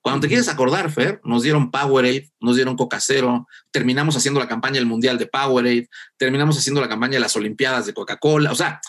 Cuando 0.00 0.20
te 0.20 0.28
quieres 0.28 0.46
acordar, 0.46 0.88
Fer, 0.92 1.20
nos 1.24 1.42
dieron 1.42 1.72
Powerade, 1.72 2.30
nos 2.38 2.54
dieron 2.54 2.76
Coca 2.76 3.00
Cero, 3.00 3.48
terminamos 3.72 4.16
haciendo 4.16 4.38
la 4.38 4.46
campaña 4.46 4.76
del 4.76 4.86
Mundial 4.86 5.18
de 5.18 5.26
Powerade, 5.26 5.88
terminamos 6.16 6.56
haciendo 6.56 6.80
la 6.80 6.88
campaña 6.88 7.14
de 7.14 7.20
las 7.20 7.34
Olimpiadas 7.34 7.86
de 7.86 7.94
Coca-Cola, 7.94 8.52
o 8.52 8.54
sea, 8.54 8.80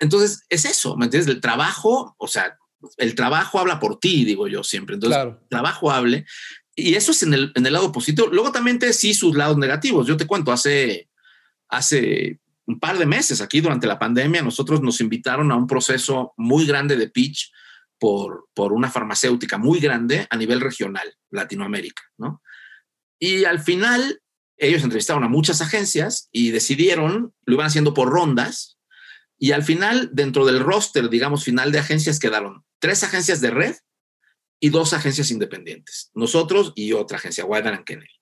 entonces 0.00 0.42
es 0.48 0.64
eso, 0.64 0.96
¿me 0.96 1.04
entiendes? 1.04 1.32
El 1.32 1.40
trabajo, 1.40 2.16
o 2.18 2.26
sea, 2.26 2.58
el 2.96 3.14
trabajo 3.14 3.58
habla 3.58 3.78
por 3.80 3.98
ti, 3.98 4.24
digo 4.24 4.48
yo 4.48 4.62
siempre. 4.62 4.94
Entonces, 4.94 5.18
el 5.22 5.48
trabajo 5.48 5.90
hable. 5.90 6.26
Y 6.74 6.94
eso 6.94 7.12
es 7.12 7.22
en 7.22 7.34
el, 7.34 7.52
en 7.54 7.66
el 7.66 7.72
lado 7.72 7.92
positivo. 7.92 8.28
Luego 8.32 8.52
también 8.52 8.78
te 8.78 8.92
sí 8.92 9.14
sus 9.14 9.36
lados 9.36 9.58
negativos. 9.58 10.06
Yo 10.06 10.16
te 10.16 10.26
cuento, 10.26 10.52
hace, 10.52 11.08
hace 11.68 12.40
un 12.66 12.78
par 12.78 12.98
de 12.98 13.06
meses 13.06 13.40
aquí 13.40 13.60
durante 13.60 13.86
la 13.86 13.98
pandemia, 13.98 14.42
nosotros 14.42 14.80
nos 14.80 15.00
invitaron 15.00 15.50
a 15.52 15.56
un 15.56 15.66
proceso 15.66 16.32
muy 16.36 16.66
grande 16.66 16.96
de 16.96 17.08
pitch 17.08 17.52
por, 17.98 18.48
por 18.54 18.72
una 18.72 18.90
farmacéutica 18.90 19.58
muy 19.58 19.80
grande 19.80 20.26
a 20.30 20.36
nivel 20.36 20.60
regional, 20.60 21.14
Latinoamérica, 21.30 22.02
¿no? 22.18 22.42
Y 23.18 23.44
al 23.44 23.60
final, 23.60 24.20
ellos 24.56 24.82
entrevistaron 24.82 25.22
a 25.22 25.28
muchas 25.28 25.60
agencias 25.60 26.28
y 26.32 26.50
decidieron, 26.50 27.32
lo 27.44 27.54
iban 27.54 27.66
haciendo 27.66 27.94
por 27.94 28.08
rondas, 28.08 28.78
y 29.42 29.50
al 29.50 29.64
final, 29.64 30.10
dentro 30.12 30.46
del 30.46 30.60
roster, 30.60 31.10
digamos, 31.10 31.42
final 31.42 31.72
de 31.72 31.80
agencias, 31.80 32.20
quedaron 32.20 32.64
tres 32.78 33.02
agencias 33.02 33.40
de 33.40 33.50
red 33.50 33.74
y 34.60 34.68
dos 34.68 34.92
agencias 34.92 35.32
independientes. 35.32 36.12
Nosotros 36.14 36.72
y 36.76 36.92
otra 36.92 37.18
agencia, 37.18 37.44
Wider 37.44 37.82
Kennedy. 37.82 38.20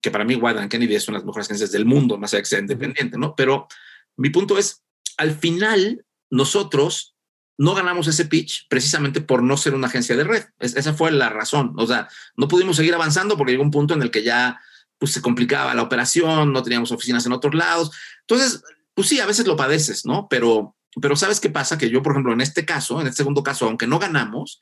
Que 0.00 0.10
para 0.10 0.24
mí 0.24 0.36
Wider 0.36 0.66
Kennedy 0.70 0.94
es 0.94 1.06
una 1.08 1.18
de 1.18 1.20
las 1.20 1.26
mejores 1.26 1.46
agencias 1.48 1.72
del 1.72 1.84
mundo, 1.84 2.16
más 2.16 2.32
allá 2.32 2.40
que 2.40 2.48
sea 2.48 2.58
independiente, 2.58 3.18
¿no? 3.18 3.34
Pero 3.36 3.68
mi 4.16 4.30
punto 4.30 4.56
es, 4.56 4.82
al 5.18 5.36
final, 5.36 6.06
nosotros 6.30 7.14
no 7.58 7.74
ganamos 7.74 8.06
ese 8.06 8.24
pitch 8.24 8.66
precisamente 8.70 9.20
por 9.20 9.42
no 9.42 9.58
ser 9.58 9.74
una 9.74 9.88
agencia 9.88 10.16
de 10.16 10.24
red. 10.24 10.44
esa 10.58 10.94
fue 10.94 11.12
la 11.12 11.28
razón. 11.28 11.74
O 11.76 11.86
sea, 11.86 12.08
no 12.36 12.48
pudimos 12.48 12.76
seguir 12.76 12.94
avanzando 12.94 13.36
porque 13.36 13.52
llegó 13.52 13.62
un 13.62 13.70
punto 13.70 13.92
en 13.92 14.00
el 14.00 14.10
que 14.10 14.22
ya 14.22 14.58
pues, 14.96 15.12
se 15.12 15.20
complicaba 15.20 15.74
la 15.74 15.82
operación, 15.82 16.50
no 16.50 16.62
teníamos 16.62 16.92
oficinas 16.92 17.26
en 17.26 17.32
otros 17.32 17.54
lados. 17.54 17.90
Entonces, 18.22 18.62
pues 19.00 19.08
sí, 19.08 19.18
a 19.18 19.24
veces 19.24 19.46
lo 19.46 19.56
padeces, 19.56 20.04
¿no? 20.04 20.28
Pero, 20.28 20.76
pero 21.00 21.16
¿sabes 21.16 21.40
qué 21.40 21.48
pasa? 21.48 21.78
Que 21.78 21.88
yo, 21.88 22.02
por 22.02 22.12
ejemplo, 22.12 22.34
en 22.34 22.42
este 22.42 22.66
caso, 22.66 23.00
en 23.00 23.06
este 23.06 23.16
segundo 23.16 23.42
caso, 23.42 23.64
aunque 23.64 23.86
no 23.86 23.98
ganamos, 23.98 24.60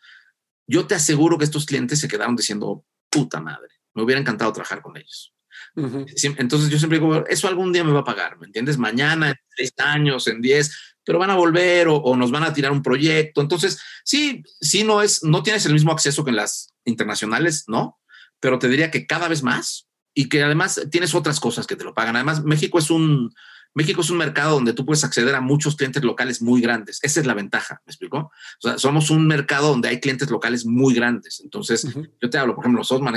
yo 0.65 0.87
te 0.87 0.95
aseguro 0.95 1.39
que 1.39 1.45
estos 1.45 1.67
clientes 1.67 1.99
se 1.99 2.07
quedaron 2.07 2.37
diciendo, 2.37 2.85
puta 3.11 3.41
madre, 3.41 3.67
me 3.95 4.05
hubiera 4.05 4.21
encantado 4.21 4.53
trabajar 4.53 4.81
con 4.81 4.97
ellos. 4.97 5.35
Entonces 5.75 6.71
yo 6.71 6.79
siempre 6.79 7.01
digo, 7.01 7.27
eso 7.27 7.49
algún 7.49 7.73
día 7.73 7.83
me 7.83 7.91
va 7.91 7.99
a 7.99 8.05
pagar, 8.05 8.39
¿me 8.39 8.47
entiendes? 8.47 8.79
Mañana, 8.79 9.31
en 9.31 9.37
seis 9.57 9.73
años, 9.79 10.29
en 10.29 10.41
diez, 10.41 10.71
pero 11.03 11.19
van 11.19 11.31
a 11.31 11.35
volver 11.35 11.89
o, 11.89 11.97
o, 11.97 12.17
nos 12.17 12.31
van 12.31 12.45
a 12.45 12.53
tirar 12.53 12.71
un 12.71 12.85
proyecto. 12.85 13.41
Entonces, 13.41 13.81
sí, 14.05 14.45
sí, 14.61 14.85
no 14.85 15.03
es, 15.03 15.25
no 15.25 15.43
tienes 15.43 15.67
el 15.67 15.73
mismo 15.73 15.91
acceso 15.91 16.23
que 16.23 16.31
en 16.31 16.37
las 16.37 16.73
internacionales, 16.85 17.65
¿no? 17.67 17.99
Pero 18.39 18.61
te 18.61 18.69
diría 18.69 18.93
que 18.93 19.05
cada 19.05 19.27
vez 19.27 19.43
más 19.43 19.89
y 20.15 20.29
que 20.29 20.45
además 20.45 20.81
tienes 20.93 21.17
otras 21.17 21.41
cosas 21.41 21.67
que 21.67 21.75
te 21.75 21.83
lo 21.83 21.93
pagan. 21.93 22.15
Además, 22.15 22.45
México 22.45 22.79
es 22.79 22.89
un, 22.89 23.35
México 23.75 24.01
es 24.01 24.11
un 24.11 24.19
mercado 24.19 24.55
donde 24.55 24.73
tú 24.73 24.85
puedes 24.85 25.05
acceder 25.05 25.35
a 25.35 25.41
muchos 25.41 25.77
clientes 25.77 26.03
locales 26.03 26.43
muy 26.43 26.61
grandes. 26.61 26.99
Esa 27.03 27.21
es 27.21 27.27
la 27.27 27.35
ventaja, 27.35 27.81
¿me 27.87 27.91
explico? 27.91 28.19
O 28.19 28.33
sea, 28.61 28.79
somos 28.79 29.11
un 29.11 29.27
mercado 29.27 29.69
donde 29.69 29.89
hay 29.89 30.01
clientes 30.01 30.31
locales 30.31 30.67
muy 30.67 30.95
grandes. 30.95 31.41
Entonces, 31.45 31.87
yo 32.21 32.31
te 32.31 32.39
hablo, 32.39 32.55
por 32.55 32.65
ejemplo, 32.65 32.81
nosotros 32.81 33.09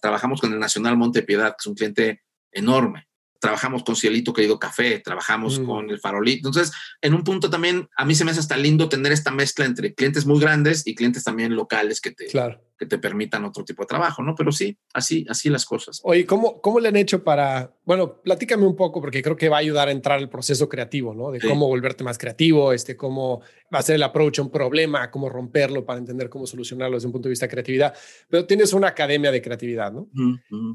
trabajamos 0.00 0.40
con 0.40 0.52
el 0.52 0.58
Nacional 0.58 0.96
Monte 0.96 1.22
Piedad, 1.22 1.50
que 1.50 1.56
es 1.60 1.66
un 1.66 1.74
cliente 1.74 2.22
enorme 2.50 3.08
trabajamos 3.42 3.82
con 3.82 3.96
Cielito 3.96 4.32
Querido 4.32 4.56
Café, 4.60 5.00
trabajamos 5.00 5.58
mm. 5.58 5.64
con 5.64 5.90
el 5.90 5.98
Farolito. 5.98 6.48
Entonces, 6.48 6.72
en 7.00 7.12
un 7.12 7.24
punto 7.24 7.50
también 7.50 7.88
a 7.96 8.04
mí 8.04 8.14
se 8.14 8.24
me 8.24 8.30
hace 8.30 8.38
hasta 8.38 8.56
lindo 8.56 8.88
tener 8.88 9.10
esta 9.10 9.32
mezcla 9.32 9.64
entre 9.64 9.94
clientes 9.94 10.24
muy 10.24 10.38
grandes 10.38 10.86
y 10.86 10.94
clientes 10.94 11.24
también 11.24 11.56
locales 11.56 12.00
que 12.00 12.12
te, 12.12 12.26
que 12.26 12.86
te 12.86 12.98
permitan 12.98 13.44
otro 13.44 13.64
tipo 13.64 13.82
de 13.82 13.88
trabajo, 13.88 14.22
¿no? 14.22 14.36
Pero 14.36 14.52
sí, 14.52 14.78
así, 14.94 15.26
así 15.28 15.50
las 15.50 15.64
cosas. 15.64 16.00
Oye, 16.04 16.24
¿cómo, 16.24 16.60
¿cómo 16.60 16.78
le 16.78 16.86
han 16.86 16.94
hecho 16.94 17.24
para, 17.24 17.74
bueno, 17.84 18.22
platícame 18.22 18.64
un 18.64 18.76
poco 18.76 19.00
porque 19.00 19.24
creo 19.24 19.34
que 19.34 19.48
va 19.48 19.56
a 19.56 19.60
ayudar 19.60 19.88
a 19.88 19.90
entrar 19.90 20.20
al 20.20 20.28
proceso 20.28 20.68
creativo, 20.68 21.12
¿no? 21.12 21.32
De 21.32 21.40
cómo 21.40 21.66
volverte 21.66 22.04
más 22.04 22.18
creativo, 22.18 22.72
este, 22.72 22.96
cómo 22.96 23.40
va 23.74 23.80
a 23.80 23.82
ser 23.82 23.96
el 23.96 24.04
approach 24.04 24.38
a 24.38 24.42
un 24.42 24.52
problema, 24.52 25.10
cómo 25.10 25.28
romperlo 25.28 25.84
para 25.84 25.98
entender 25.98 26.28
cómo 26.28 26.46
solucionarlo 26.46 26.96
desde 26.96 27.08
un 27.08 27.12
punto 27.12 27.26
de 27.28 27.30
vista 27.30 27.46
de 27.46 27.50
creatividad. 27.50 27.92
Pero 28.28 28.46
tienes 28.46 28.72
una 28.72 28.86
academia 28.86 29.32
de 29.32 29.42
creatividad, 29.42 29.90
¿no? 29.90 30.08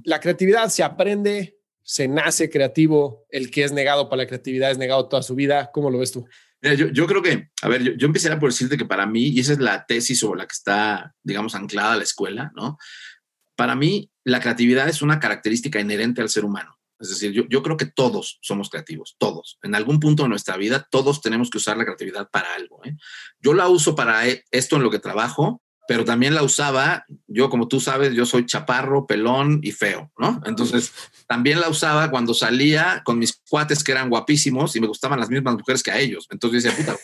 La 0.04 0.20
creatividad 0.20 0.68
se 0.68 0.84
aprende 0.84 1.57
se 1.88 2.10
nace 2.10 2.50
creativo, 2.50 3.26
el 3.30 3.50
que 3.50 3.64
es 3.64 3.72
negado 3.72 4.10
para 4.10 4.24
la 4.24 4.28
creatividad 4.28 4.72
es 4.72 4.78
negado 4.78 5.08
toda 5.08 5.24
su 5.24 5.36
vida. 5.36 5.72
¿Cómo 5.74 5.90
lo 5.90 6.00
ves 6.00 6.12
tú? 6.12 6.28
yo, 6.62 7.08
creo 7.08 7.22
que, 7.22 7.50
a 7.62 7.70
ver, 7.70 7.82
yo, 7.82 7.94
yo 7.94 8.08
empezaría 8.08 8.38
por 8.40 8.50
decirte 8.50 8.78
que 8.78 8.84
para 8.84 9.06
mí, 9.06 9.28
y 9.28 9.40
esa 9.40 9.54
es 9.54 9.60
la 9.60 9.86
tesis 9.86 10.20
sobre 10.20 10.40
la 10.40 10.48
que 10.48 10.54
está, 10.54 11.16
digamos, 11.24 11.56
anclada 11.56 11.96
la 11.96 12.04
escuela, 12.04 12.52
¿no? 12.56 12.78
Para 13.56 13.74
mí, 13.76 14.12
la 14.26 14.42
creatividad 14.42 14.90
es 14.90 15.02
una 15.02 15.22
característica 15.22 15.80
inherente 15.80 16.22
al 16.22 16.28
ser 16.28 16.44
humano. 16.44 16.78
Es 17.00 17.10
decir, 17.10 17.32
yo, 17.32 17.44
yo 17.48 17.64
creo 17.64 17.78
que 17.78 17.86
todos 17.86 18.38
somos 18.42 18.70
creativos, 18.70 19.16
todos. 19.18 19.58
En 19.62 19.74
algún 19.74 20.02
punto 20.02 20.24
de 20.24 20.30
nuestra 20.30 20.58
vida, 20.58 20.88
todos 20.92 21.22
tenemos 21.22 21.50
que 21.50 21.60
usar 21.60 21.78
la 21.78 21.86
creatividad 21.86 22.30
para 22.30 22.54
algo. 22.54 22.84
¿eh? 22.84 22.98
Yo 23.40 23.54
la 23.54 23.70
uso 23.70 23.96
para 23.96 24.28
e, 24.28 24.44
esto 24.52 24.76
en 24.76 24.84
lo 24.84 24.92
que 24.92 25.00
trabajo, 25.00 25.62
pero 25.88 26.04
también 26.04 26.36
la 26.36 26.44
usaba, 26.44 27.06
yo 27.28 27.50
como 27.50 27.68
tú 27.68 27.80
sabes, 27.80 28.14
yo 28.14 28.26
soy 28.26 28.46
chaparro, 28.46 29.08
pelón 29.08 29.62
y 29.64 29.72
feo, 29.72 30.12
¿no? 30.18 30.42
Entonces, 30.46 30.92
también 31.28 31.62
la 31.62 31.70
usaba 31.70 32.12
cuando 32.12 32.34
salía 32.34 33.02
con 33.06 33.18
mis 33.18 33.42
cuates 33.50 33.84
que 33.84 33.94
eran 33.94 34.10
guapísimos 34.10 34.76
y 34.76 34.82
me 34.82 34.88
gustaban 34.88 35.20
las 35.20 35.30
mismas 35.30 35.56
mujeres 35.56 35.82
que 35.84 35.92
a 35.92 36.00
ellos. 36.00 36.28
Entonces 36.30 36.64
yo 36.64 36.70
decía, 36.70 36.86
puta, 36.86 37.00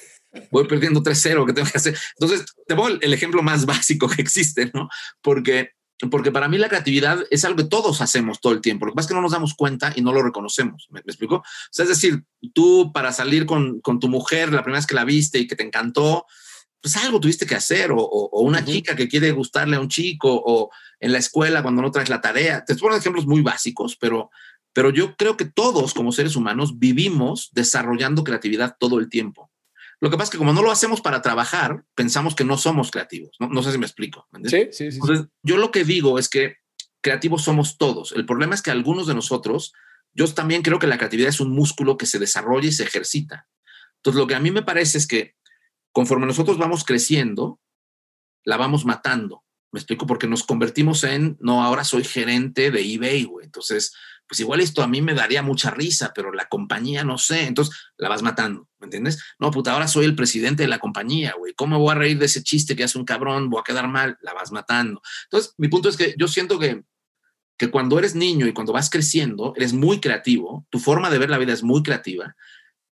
voy 0.52 0.68
perdiendo 0.68 1.02
3-0, 1.02 1.46
¿qué 1.46 1.54
tengo 1.54 1.70
que 1.70 1.78
hacer? 1.78 1.98
Entonces, 2.20 2.46
te 2.68 2.76
pongo 2.76 2.90
el 2.90 3.14
ejemplo 3.14 3.42
más 3.42 3.66
básico 3.66 4.10
que 4.10 4.22
existe, 4.22 4.70
¿no? 4.74 4.90
Porque, 5.22 5.72
porque 6.12 6.32
para 6.32 6.50
mí 6.50 6.58
la 6.58 6.68
creatividad 6.68 7.24
es 7.32 7.46
algo 7.46 7.58
que 7.58 7.70
todos 7.70 8.02
hacemos 8.02 8.42
todo 8.42 8.52
el 8.52 8.62
tiempo. 8.62 8.86
Lo 8.86 8.92
que 8.92 8.96
pasa 8.96 9.06
es 9.06 9.10
que 9.10 9.16
no 9.16 9.22
nos 9.22 9.32
damos 9.32 9.54
cuenta 9.54 9.94
y 9.96 10.02
no 10.02 10.12
lo 10.12 10.22
reconocemos. 10.22 10.88
¿Me, 10.90 11.00
explico? 11.00 11.36
O 11.38 11.44
sea, 11.72 11.84
es 11.84 11.90
decir, 11.90 12.24
tú 12.54 12.92
para 12.94 13.14
salir 13.14 13.46
con, 13.46 13.80
con 13.80 14.00
tu 14.00 14.10
mujer 14.10 14.52
la 14.52 14.64
primera 14.64 14.80
vez 14.80 14.88
que 14.88 14.96
la 14.96 15.06
viste 15.06 15.40
y 15.40 15.48
que 15.48 15.56
te 15.56 15.64
encantó, 15.64 16.26
pues 16.84 16.98
algo 16.98 17.22
tuviste 17.22 17.46
que 17.46 17.56
hacer, 17.56 17.92
o, 17.94 18.30
una 18.42 18.64
chica 18.64 18.94
que 18.94 19.08
quiere 19.08 19.32
gustarle 19.32 19.78
a 19.78 19.80
un 19.80 19.88
chico, 19.88 20.30
o 20.30 20.70
en 21.00 21.14
la 21.14 21.18
escuela 21.18 21.62
cuando 21.62 21.82
no 21.82 21.92
traes 21.92 22.10
la 22.10 22.20
tarea. 22.20 22.66
Te 22.66 22.76
pongo 22.76 22.94
ejemplos 22.94 23.26
muy 23.26 23.42
básicos, 23.42 23.96
pero, 23.96 24.30
pero 24.74 24.90
yo 24.90 25.16
creo 25.16 25.38
que 25.38 25.46
todos 25.46 25.94
como 25.94 26.12
seres 26.12 26.36
humanos 26.36 26.80
vivimos 26.80 27.52
desarrollando 27.54 28.26
creatividad 28.26 28.76
todo 28.78 29.00
el 29.00 29.08
tiempo. 29.08 29.50
Lo 30.02 30.10
que 30.10 30.18
pasa 30.18 30.26
es 30.26 30.30
que 30.32 30.38
como 30.38 30.52
no 30.52 30.62
lo 30.62 30.72
hacemos 30.72 31.00
para 31.00 31.22
trabajar, 31.22 31.86
pensamos 31.96 32.36
que 32.36 32.44
no 32.44 32.58
somos 32.58 32.92
creativos. 32.92 33.38
No, 33.40 33.64
sé 33.64 33.72
si 33.72 33.78
me 33.78 33.86
explico. 33.86 34.28
Sí, 34.44 34.68
sí, 34.74 34.92
sí. 34.92 34.98
Entonces, 35.02 35.28
yo 35.42 35.56
lo 35.56 35.72
que 35.72 35.86
digo 35.86 36.20
es 36.20 36.28
que 36.28 36.58
creativos 37.00 37.44
somos 37.44 37.78
todos. 37.78 38.12
El 38.12 38.26
problema 38.26 38.56
es 38.56 38.62
que 38.62 38.72
algunos 38.72 39.08
de 39.08 39.16
nosotros, 39.16 39.72
yo 40.14 40.28
también 40.34 40.62
creo 40.64 40.80
que 40.80 40.88
la 40.88 40.98
creatividad 40.98 41.30
es 41.30 41.40
un 41.40 41.52
músculo 41.52 41.96
que 41.96 42.08
se 42.08 42.20
desarrolla 42.20 42.68
y 42.68 42.74
se 42.74 42.84
ejercita. 42.84 43.48
Entonces, 43.98 44.20
lo 44.20 44.28
que 44.28 44.36
a 44.36 44.42
mí 44.42 44.52
me 44.52 44.64
parece 44.64 44.98
es 44.98 45.08
que 45.08 45.36
conforme 45.94 46.26
nosotros 46.26 46.58
vamos 46.58 46.84
creciendo, 46.84 47.62
la 48.44 48.58
vamos 48.58 48.84
matando. 48.84 49.46
Me 49.72 49.80
explico 49.80 50.06
porque 50.06 50.28
nos 50.28 50.44
convertimos 50.44 51.04
en, 51.04 51.38
no, 51.40 51.64
ahora 51.64 51.84
soy 51.84 52.04
gerente 52.04 52.70
de 52.70 52.82
eBay, 52.82 53.24
güey. 53.24 53.46
Entonces, 53.46 53.96
pues 54.28 54.40
igual 54.40 54.60
esto 54.60 54.84
a 54.84 54.88
mí 54.88 55.02
me 55.02 55.14
daría 55.14 55.42
mucha 55.42 55.72
risa, 55.72 56.12
pero 56.14 56.32
la 56.32 56.48
compañía 56.48 57.04
no 57.04 57.18
sé. 57.18 57.48
Entonces, 57.48 57.76
la 57.98 58.10
vas 58.10 58.22
matando, 58.22 58.68
¿me 58.80 58.86
entiendes? 58.86 59.24
No, 59.40 59.52
puta, 59.52 59.72
ahora 59.72 59.88
soy 59.88 60.06
el 60.06 60.16
presidente 60.16 60.64
de 60.64 60.70
la 60.70 60.80
compañía, 60.80 61.34
güey. 61.38 61.54
¿Cómo 61.54 61.80
voy 61.80 61.92
a 61.92 61.96
reír 61.96 62.20
de 62.20 62.26
ese 62.26 62.44
chiste 62.44 62.76
que 62.76 62.84
hace 62.84 62.98
un 62.98 63.06
cabrón? 63.06 63.50
Voy 63.50 63.62
a 63.62 63.64
quedar 63.64 63.88
mal, 63.88 64.18
la 64.22 64.34
vas 64.34 64.52
matando. 64.52 65.02
Entonces, 65.26 65.54
mi 65.58 65.68
punto 65.68 65.90
es 65.90 65.98
que 65.98 66.16
yo 66.18 66.28
siento 66.28 66.60
que, 66.60 66.84
que 67.58 67.72
cuando 67.72 67.98
eres 67.98 68.16
niño 68.16 68.48
y 68.48 68.54
cuando 68.54 68.74
vas 68.74 68.90
creciendo, 68.90 69.54
eres 69.56 69.74
muy 69.74 70.00
creativo, 70.00 70.68
tu 70.70 70.80
forma 70.80 71.10
de 71.10 71.20
ver 71.20 71.30
la 71.30 71.38
vida 71.38 71.54
es 71.54 71.64
muy 71.64 71.82
creativa 71.84 72.36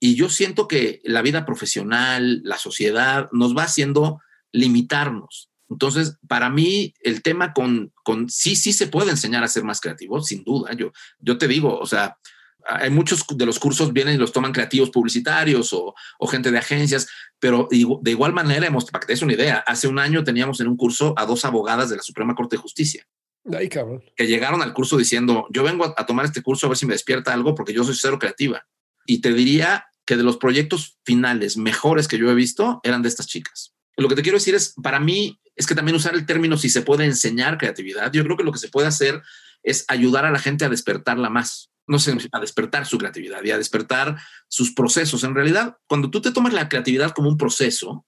y 0.05 0.17
yo 0.17 0.29
siento 0.29 0.69
que 0.69 1.01
la 1.03 1.23
vida 1.23 1.47
profesional, 1.47 2.43
la 2.45 2.59
sociedad, 2.59 3.31
nos 3.33 3.57
va 3.57 3.63
haciendo 3.63 4.21
limitarnos. 4.53 5.49
Entonces, 5.71 6.19
para 6.29 6.51
mí, 6.51 6.93
el 7.01 7.23
tema 7.23 7.55
con, 7.55 7.91
con 8.03 8.29
sí, 8.29 8.55
sí 8.55 8.75
se 8.75 8.87
puede 8.87 9.13
enseñar 9.13 9.43
a 9.43 9.49
ser 9.49 9.65
más 9.65 9.81
creativo, 9.81 10.21
sin 10.21 10.45
duda. 10.45 10.75
Yo, 10.75 10.93
yo 11.21 11.39
te 11.39 11.49
digo, 11.49 11.79
o 11.79 11.87
sea, 11.87 12.19
hay 12.67 12.91
muchos 12.91 13.25
de 13.27 13.47
los 13.47 13.59
cursos 13.59 13.95
vienen 13.95 14.17
y 14.17 14.19
los 14.19 14.31
toman 14.31 14.53
creativos 14.53 14.91
publicitarios 14.91 15.73
o, 15.73 15.95
o 16.19 16.27
gente 16.27 16.51
de 16.51 16.59
agencias, 16.59 17.09
pero 17.39 17.67
de 17.71 18.11
igual 18.11 18.35
manera, 18.35 18.67
hemos, 18.67 18.85
para 18.91 19.01
que 19.01 19.07
te 19.07 19.13
des 19.15 19.23
una 19.23 19.33
idea, 19.33 19.65
hace 19.67 19.89
un 19.89 19.99
año 19.99 20.23
teníamos 20.23 20.61
en 20.61 20.69
un 20.69 20.77
curso 20.77 21.15
a 21.17 21.25
dos 21.25 21.47
abogadas 21.47 21.89
de 21.89 21.97
la 21.97 22.03
Suprema 22.03 22.35
Corte 22.35 22.57
de 22.57 22.61
Justicia. 22.61 23.07
Ay, 23.51 23.71
cabrón. 23.71 24.05
Que 24.15 24.27
llegaron 24.27 24.61
al 24.61 24.75
curso 24.75 24.99
diciendo, 24.99 25.47
yo 25.49 25.63
vengo 25.63 25.87
a, 25.87 25.95
a 25.97 26.05
tomar 26.05 26.27
este 26.27 26.43
curso 26.43 26.67
a 26.67 26.69
ver 26.69 26.77
si 26.77 26.85
me 26.85 26.93
despierta 26.93 27.33
algo 27.33 27.55
porque 27.55 27.73
yo 27.73 27.85
soy 27.85 27.95
cero 27.99 28.19
creativa. 28.19 28.67
Y 29.07 29.23
te 29.23 29.33
diría 29.33 29.87
que 30.07 30.17
de 30.17 30.23
los 30.23 30.37
proyectos 30.37 30.99
finales 31.05 31.57
mejores 31.57 32.09
que 32.09 32.19
yo 32.19 32.31
he 32.31 32.35
visto 32.35 32.81
eran 32.83 33.03
de 33.03 33.09
estas 33.09 33.27
chicas. 33.27 33.75
Lo 33.97 34.09
que 34.09 34.17
te 34.17 34.23
quiero 34.23 34.39
decir 34.39 34.55
es, 34.55 34.75
para 34.83 35.01
mí, 35.01 35.41
es 35.57 35.67
que 35.67 35.75
también 35.75 35.97
usar 35.97 36.15
el 36.15 36.27
término 36.27 36.57
si 36.57 36.69
se 36.69 36.83
puede 36.83 37.05
enseñar 37.05 37.59
creatividad, 37.59 38.13
yo 38.13 38.25
creo 38.25 38.37
que 38.37 38.45
lo 38.45 38.53
que 38.53 38.59
se 38.59 38.69
puede 38.69 38.89
hacer 38.89 39.23
es 39.63 39.85
ayudar 39.89 40.25
a 40.25 40.31
la 40.31 40.39
gente 40.39 40.65
a 40.65 40.69
despertarla 40.69 41.31
más, 41.31 41.71
no 41.87 41.99
sé, 41.99 42.17
a 42.33 42.41
despertar 42.41 42.87
su 42.87 42.99
creatividad 42.99 43.43
y 43.45 43.51
a 43.51 43.59
despertar 43.59 44.17
sus 44.49 44.73
procesos. 44.75 45.25
En 45.25 45.35
realidad, 45.35 45.79
cuando 45.87 46.11
tú 46.11 46.21
te 46.21 46.33
tomas 46.33 46.53
la 46.53 46.69
creatividad 46.69 47.13
como 47.13 47.29
un 47.29 47.39
proceso 47.39 48.05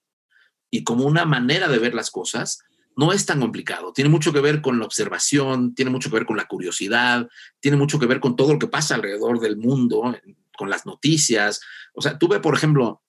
y 0.70 0.84
como 0.84 1.04
una 1.04 1.24
manera 1.24 1.68
de 1.68 1.78
ver 1.78 1.94
las 1.94 2.10
cosas, 2.10 2.58
no 2.96 3.12
es 3.12 3.26
tan 3.26 3.40
complicado. 3.40 3.92
Tiene 3.92 4.10
mucho 4.10 4.32
que 4.32 4.40
ver 4.40 4.62
con 4.62 4.78
la 4.78 4.86
observación, 4.86 5.74
tiene 5.74 5.90
mucho 5.90 6.10
que 6.10 6.16
ver 6.16 6.26
con 6.26 6.36
la 6.36 6.46
curiosidad, 6.46 7.28
tiene 7.60 7.76
mucho 7.76 7.98
que 7.98 8.06
ver 8.06 8.20
con 8.20 8.36
todo 8.36 8.54
lo 8.54 8.58
que 8.58 8.68
pasa 8.68 8.94
alrededor 8.94 9.38
del 9.38 9.56
mundo, 9.58 10.14
con 10.56 10.70
las 10.70 10.86
noticias. 10.86 11.60
O 11.94 12.02
sea, 12.02 12.18
tuve, 12.18 12.40
por 12.40 12.54
ejemplo, 12.54 13.02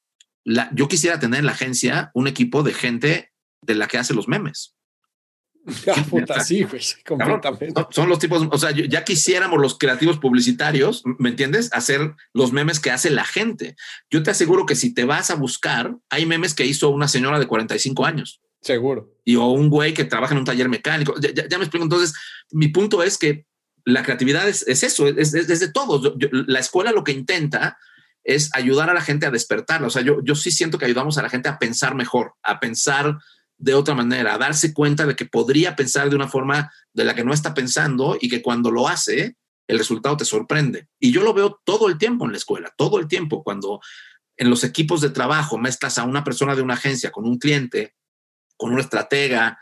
la, 0.43 0.69
yo 0.73 0.87
quisiera 0.87 1.19
tener 1.19 1.39
en 1.39 1.45
la 1.45 1.51
agencia 1.53 2.11
un 2.13 2.27
equipo 2.27 2.63
de 2.63 2.73
gente 2.73 3.33
de 3.61 3.75
la 3.75 3.87
que 3.87 3.97
hace 3.97 4.13
los 4.13 4.27
memes. 4.27 4.75
sí, 6.45 6.65
completamente. 7.05 7.73
Son 7.91 8.07
los 8.07 8.19
tipos, 8.19 8.47
o 8.49 8.57
sea, 8.57 8.71
ya 8.71 9.03
quisiéramos 9.03 9.59
los 9.59 9.77
creativos 9.77 10.17
publicitarios, 10.17 11.03
¿me 11.19 11.29
entiendes? 11.29 11.69
Hacer 11.73 12.15
los 12.33 12.53
memes 12.53 12.79
que 12.79 12.91
hace 12.91 13.09
la 13.09 13.25
gente. 13.25 13.75
Yo 14.09 14.23
te 14.23 14.31
aseguro 14.31 14.65
que 14.65 14.75
si 14.75 14.93
te 14.93 15.03
vas 15.03 15.29
a 15.29 15.35
buscar, 15.35 15.97
hay 16.09 16.25
memes 16.25 16.53
que 16.53 16.65
hizo 16.65 16.89
una 16.89 17.07
señora 17.07 17.39
de 17.39 17.47
45 17.47 18.05
años. 18.05 18.41
Seguro. 18.61 19.13
Y 19.23 19.35
o 19.35 19.45
un 19.47 19.69
güey 19.69 19.93
que 19.93 20.05
trabaja 20.05 20.33
en 20.33 20.39
un 20.39 20.45
taller 20.45 20.69
mecánico. 20.69 21.15
Ya, 21.19 21.57
me 21.57 21.65
explico. 21.65 21.83
Entonces, 21.83 22.13
mi 22.51 22.69
punto 22.69 23.03
es 23.03 23.17
que 23.17 23.45
la 23.87 24.03
creatividad 24.03 24.49
es, 24.49 24.65
eso, 24.67 25.07
es, 25.07 25.31
de 25.31 25.71
todos. 25.71 26.13
la 26.31 26.59
escuela 26.59 26.91
lo 26.91 27.05
que 27.05 27.13
intenta 27.13 27.77
es 28.25 28.49
ayudar 28.53 28.89
a 28.89 28.93
la 28.93 28.99
gente 28.99 29.25
a 29.25 29.31
despertarla. 29.31 29.87
O 29.87 29.89
sea, 29.89 30.01
yo, 30.01 30.21
yo 30.25 30.35
sí 30.35 30.51
siento 30.51 30.77
que 30.77 30.83
ayudamos 30.83 31.17
a 31.17 31.21
la 31.21 31.29
gente 31.29 31.47
a 31.47 31.57
pensar 31.57 31.95
mejor, 31.95 32.33
a 32.43 32.59
pensar 32.59 33.17
de 33.57 33.73
otra 33.73 33.95
manera, 33.95 34.33
a 34.33 34.37
darse 34.37 34.73
cuenta 34.73 35.05
de 35.05 35.15
que 35.15 35.25
podría 35.25 35.77
pensar 35.77 36.09
de 36.09 36.17
una 36.17 36.27
forma 36.27 36.69
de 36.91 37.05
la 37.05 37.15
que 37.15 37.23
no 37.23 37.33
está 37.33 37.53
pensando 37.53 38.17
y 38.19 38.27
que 38.27 38.41
cuando 38.41 38.71
lo 38.71 38.89
hace, 38.89 39.37
el 39.67 39.77
resultado 39.77 40.17
te 40.17 40.25
sorprende. 40.25 40.89
Y 40.99 41.13
yo 41.13 41.23
lo 41.23 41.33
veo 41.33 41.61
todo 41.63 41.87
el 41.87 41.97
tiempo 41.97 42.25
en 42.25 42.31
la 42.31 42.37
escuela, 42.37 42.73
todo 42.77 42.99
el 42.99 43.07
tiempo, 43.07 43.41
cuando 43.41 43.79
en 44.35 44.49
los 44.49 44.65
equipos 44.65 44.99
de 44.99 45.11
trabajo 45.11 45.57
mezclas 45.57 45.97
a 45.97 46.03
una 46.03 46.25
persona 46.25 46.55
de 46.55 46.61
una 46.61 46.73
agencia 46.73 47.09
con 47.09 47.23
un 47.23 47.37
cliente, 47.37 47.95
con 48.57 48.73
un 48.73 48.81
estratega, 48.81 49.57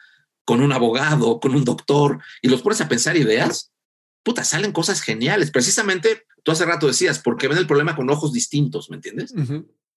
con 0.46 0.62
un 0.62 0.72
abogado, 0.72 1.40
con 1.40 1.54
un 1.54 1.64
doctor, 1.64 2.24
y 2.42 2.50
los 2.50 2.64
pones 2.64 2.82
a 2.82 2.90
pensar 2.90 3.16
ideas, 3.18 3.72
puta, 4.26 4.44
salen 4.44 4.72
cosas 4.72 5.02
geniales. 5.02 5.52
Precisamente, 5.52 6.26
tú 6.44 6.52
hace 6.52 6.66
rato 6.66 6.88
decías, 6.88 7.20
porque 7.20 7.48
ven 7.48 7.60
el 7.60 7.68
problema 7.68 7.96
con 7.96 8.10
ojos 8.10 8.34
distintos, 8.34 8.90
¿me 8.90 8.96
entiendes? 8.96 9.34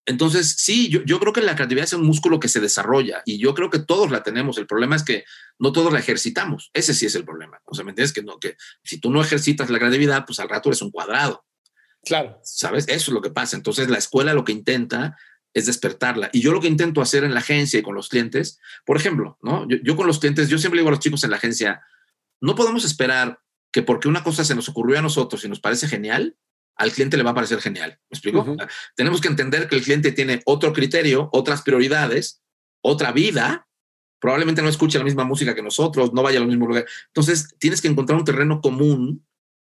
Entonces, 0.04 0.54
sí, 0.58 0.88
yo, 0.90 1.18
creo 1.18 1.32
que 1.32 1.40
la 1.40 1.56
creatividad 1.56 1.86
es 1.86 1.94
un 1.94 2.06
músculo 2.06 2.38
que 2.38 2.48
se 2.48 2.60
desarrolla 2.60 3.22
y 3.24 3.38
yo 3.38 3.54
creo 3.54 3.70
que 3.70 3.78
todos 3.78 4.10
la 4.10 4.22
tenemos. 4.22 4.58
El 4.58 4.66
problema 4.66 4.96
es 4.96 5.02
que 5.02 5.24
no 5.58 5.72
todos 5.72 5.92
la 5.92 5.98
ejercitamos. 5.98 6.70
Ese 6.74 6.92
sí 6.92 7.06
es 7.06 7.14
el 7.14 7.24
problema. 7.24 7.60
O 7.64 7.74
sea, 7.74 7.84
¿me 7.84 7.90
entiendes? 7.90 8.12
Que, 8.12 8.22
no, 8.22 8.38
que 8.38 8.56
si 8.84 9.00
tú 9.00 9.10
no 9.10 9.22
ejercitas 9.22 9.70
la 9.70 9.78
creatividad, 9.78 10.26
pues 10.26 10.38
al 10.40 10.48
rato 10.50 10.68
eres 10.68 10.82
un 10.82 10.90
cuadrado. 10.90 11.44
Claro. 12.04 12.38
¿Sabes? 12.42 12.84
Eso 12.88 13.10
es 13.10 13.14
lo 13.14 13.22
que 13.22 13.30
pasa. 13.30 13.56
Entonces, 13.56 13.88
la 13.88 13.98
escuela 13.98 14.34
lo 14.34 14.44
que 14.44 14.52
intenta 14.52 15.16
es 15.54 15.64
despertarla. 15.66 16.28
Y 16.34 16.40
yo 16.40 16.52
lo 16.52 16.60
que 16.60 16.68
intento 16.68 17.00
hacer 17.00 17.24
en 17.24 17.32
la 17.32 17.40
agencia 17.40 17.80
y 17.80 17.82
con 17.82 17.94
los 17.94 18.08
clientes, 18.08 18.60
por 18.84 18.98
ejemplo, 18.98 19.38
¿no? 19.42 19.66
Yo, 19.68 19.78
yo 19.82 19.96
con 19.96 20.06
los 20.06 20.18
clientes, 20.18 20.50
yo 20.50 20.58
siempre 20.58 20.80
digo 20.80 20.88
a 20.88 20.92
los 20.92 21.00
chicos 21.00 21.24
en 21.24 21.30
la 21.30 21.36
agencia, 21.36 21.82
no 22.40 22.54
podemos 22.54 22.84
esperar 22.84 23.40
que 23.72 23.82
porque 23.82 24.08
una 24.08 24.22
cosa 24.22 24.44
se 24.44 24.54
nos 24.54 24.68
ocurrió 24.68 24.98
a 24.98 25.02
nosotros 25.02 25.44
y 25.44 25.48
nos 25.48 25.60
parece 25.60 25.88
genial, 25.88 26.36
al 26.76 26.92
cliente 26.92 27.16
le 27.16 27.24
va 27.24 27.30
a 27.30 27.34
parecer 27.34 27.60
genial. 27.60 27.98
¿Me 28.08 28.14
explico? 28.14 28.56
Tenemos 28.94 29.20
que 29.20 29.28
entender 29.28 29.68
que 29.68 29.76
el 29.76 29.82
cliente 29.82 30.12
tiene 30.12 30.42
otro 30.46 30.72
criterio, 30.72 31.28
otras 31.32 31.62
prioridades, 31.62 32.40
otra 32.80 33.12
vida. 33.12 33.66
Probablemente 34.20 34.62
no 34.62 34.68
escuche 34.68 34.98
la 34.98 35.04
misma 35.04 35.24
música 35.24 35.54
que 35.54 35.62
nosotros, 35.62 36.12
no 36.12 36.22
vaya 36.22 36.38
al 36.38 36.46
mismo 36.46 36.66
lugar. 36.66 36.86
Entonces, 37.08 37.54
tienes 37.58 37.80
que 37.80 37.88
encontrar 37.88 38.18
un 38.18 38.24
terreno 38.24 38.60
común 38.60 39.26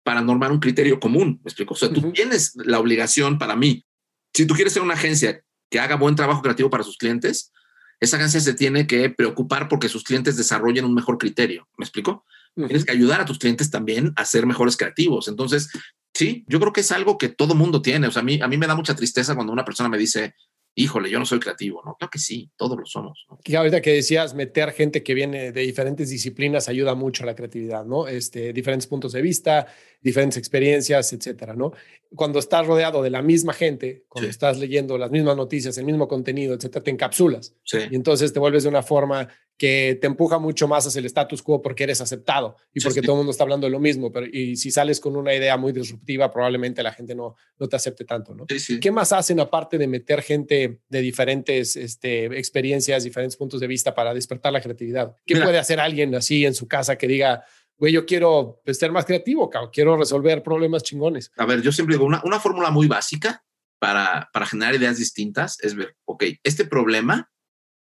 para 0.04 0.20
normar 0.20 0.52
un 0.52 0.60
criterio 0.60 1.00
común. 1.00 1.40
¿Me 1.44 1.48
explico? 1.48 1.74
O 1.74 1.76
sea, 1.76 1.92
tú 1.92 2.12
tienes 2.12 2.54
la 2.56 2.78
obligación 2.78 3.38
para 3.38 3.56
mí. 3.56 3.84
Si 4.32 4.46
tú 4.46 4.54
quieres 4.54 4.72
ser 4.72 4.82
una 4.82 4.94
agencia 4.94 5.44
que 5.70 5.80
haga 5.80 5.96
buen 5.96 6.14
trabajo 6.16 6.42
creativo 6.42 6.70
para 6.70 6.84
sus 6.84 6.96
clientes, 6.96 7.52
esa 8.00 8.16
agencia 8.16 8.40
se 8.40 8.54
tiene 8.54 8.86
que 8.86 9.10
preocupar 9.10 9.68
porque 9.68 9.88
sus 9.88 10.02
clientes 10.02 10.36
desarrollen 10.36 10.84
un 10.84 10.94
mejor 10.94 11.18
criterio. 11.18 11.68
¿Me 11.76 11.84
explico? 11.84 12.24
Tienes 12.54 12.84
que 12.84 12.92
ayudar 12.92 13.20
a 13.20 13.24
tus 13.24 13.38
clientes 13.38 13.70
también 13.70 14.12
a 14.16 14.24
ser 14.24 14.46
mejores 14.46 14.76
creativos. 14.76 15.28
Entonces, 15.28 15.70
Sí, 16.14 16.44
yo 16.46 16.60
creo 16.60 16.72
que 16.72 16.82
es 16.82 16.92
algo 16.92 17.16
que 17.16 17.28
todo 17.30 17.54
mundo 17.54 17.80
tiene. 17.80 18.06
O 18.06 18.10
sea, 18.10 18.20
a 18.20 18.24
mí, 18.24 18.38
a 18.40 18.48
mí 18.48 18.58
me 18.58 18.66
da 18.66 18.74
mucha 18.74 18.94
tristeza 18.94 19.34
cuando 19.34 19.52
una 19.52 19.64
persona 19.64 19.88
me 19.88 19.96
dice, 19.96 20.34
híjole, 20.74 21.10
yo 21.10 21.18
no 21.18 21.24
soy 21.24 21.40
creativo, 21.40 21.82
¿no? 21.84 21.96
Claro 21.96 22.10
que 22.10 22.18
sí, 22.18 22.50
todos 22.56 22.78
lo 22.78 22.84
somos. 22.84 23.26
Y 23.44 23.54
ahorita 23.54 23.80
que 23.80 23.94
decías, 23.94 24.34
meter 24.34 24.72
gente 24.72 25.02
que 25.02 25.14
viene 25.14 25.52
de 25.52 25.60
diferentes 25.62 26.10
disciplinas 26.10 26.68
ayuda 26.68 26.94
mucho 26.94 27.22
a 27.22 27.26
la 27.26 27.34
creatividad, 27.34 27.84
¿no? 27.86 28.08
Este, 28.08 28.52
diferentes 28.52 28.86
puntos 28.86 29.12
de 29.12 29.22
vista, 29.22 29.66
diferentes 30.02 30.36
experiencias, 30.36 31.12
etcétera, 31.12 31.54
¿no? 31.54 31.72
Cuando 32.14 32.38
estás 32.38 32.66
rodeado 32.66 33.02
de 33.02 33.10
la 33.10 33.22
misma 33.22 33.52
gente, 33.52 34.04
cuando 34.08 34.28
estás 34.28 34.58
leyendo 34.58 34.98
las 34.98 35.10
mismas 35.10 35.36
noticias, 35.36 35.78
el 35.78 35.84
mismo 35.84 36.08
contenido, 36.08 36.54
etcétera, 36.54 36.84
te 36.84 36.90
encapsulas. 36.90 37.54
Sí. 37.64 37.78
Y 37.90 37.94
entonces 37.94 38.32
te 38.32 38.38
vuelves 38.38 38.64
de 38.64 38.68
una 38.68 38.82
forma 38.82 39.28
que 39.56 39.96
te 40.00 40.08
empuja 40.08 40.38
mucho 40.38 40.66
más 40.66 40.86
hacia 40.86 40.98
el 40.98 41.06
status 41.06 41.40
quo 41.40 41.62
porque 41.62 41.84
eres 41.84 42.00
aceptado 42.00 42.56
y 42.74 42.80
porque 42.80 43.00
todo 43.00 43.12
el 43.12 43.18
mundo 43.18 43.30
está 43.30 43.44
hablando 43.44 43.66
de 43.66 43.70
lo 43.70 43.78
mismo. 43.78 44.10
Pero, 44.10 44.26
y 44.26 44.56
si 44.56 44.72
sales 44.72 44.98
con 44.98 45.14
una 45.14 45.32
idea 45.34 45.56
muy 45.56 45.72
disruptiva, 45.72 46.32
probablemente 46.32 46.82
la 46.82 46.92
gente 46.92 47.14
no, 47.14 47.36
no 47.58 47.68
te 47.68 47.76
acepte 47.76 48.04
tanto, 48.04 48.34
¿no? 48.34 48.44
¿Qué 48.80 48.90
más 48.90 49.12
hacen 49.12 49.38
aparte 49.38 49.78
de 49.78 49.86
meter 49.86 50.22
gente 50.22 50.80
de 50.88 51.00
diferentes 51.00 51.76
este, 51.76 52.24
experiencias, 52.36 53.04
diferentes 53.04 53.36
puntos 53.36 53.60
de 53.60 53.68
vista 53.68 53.94
para 53.94 54.12
despertar 54.12 54.52
la 54.52 54.60
creatividad? 54.60 55.16
¿Qué 55.24 55.36
puede 55.36 55.58
hacer 55.58 55.78
alguien 55.78 56.12
así 56.14 56.44
en 56.44 56.54
su 56.54 56.66
casa 56.66 56.98
que 56.98 57.06
diga, 57.06 57.44
güey, 57.82 57.92
yo 57.92 58.06
quiero 58.06 58.60
pues, 58.64 58.78
ser 58.78 58.92
más 58.92 59.04
creativo, 59.04 59.50
quiero 59.72 59.96
resolver 59.96 60.44
problemas 60.44 60.84
chingones? 60.84 61.32
A 61.36 61.44
ver, 61.46 61.62
yo 61.62 61.72
siempre 61.72 61.96
digo, 61.96 62.06
una, 62.06 62.22
una 62.24 62.38
fórmula 62.38 62.70
muy 62.70 62.86
básica 62.86 63.44
para, 63.80 64.30
para 64.32 64.46
generar 64.46 64.76
ideas 64.76 64.98
distintas 64.98 65.58
es 65.58 65.74
ver, 65.74 65.96
ok, 66.04 66.22
este 66.44 66.64
problema 66.64 67.28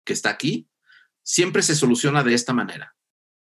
que 0.06 0.14
está 0.14 0.30
aquí, 0.30 0.70
siempre 1.22 1.60
se 1.60 1.74
soluciona 1.74 2.22
de 2.22 2.32
esta 2.32 2.54
manera. 2.54 2.96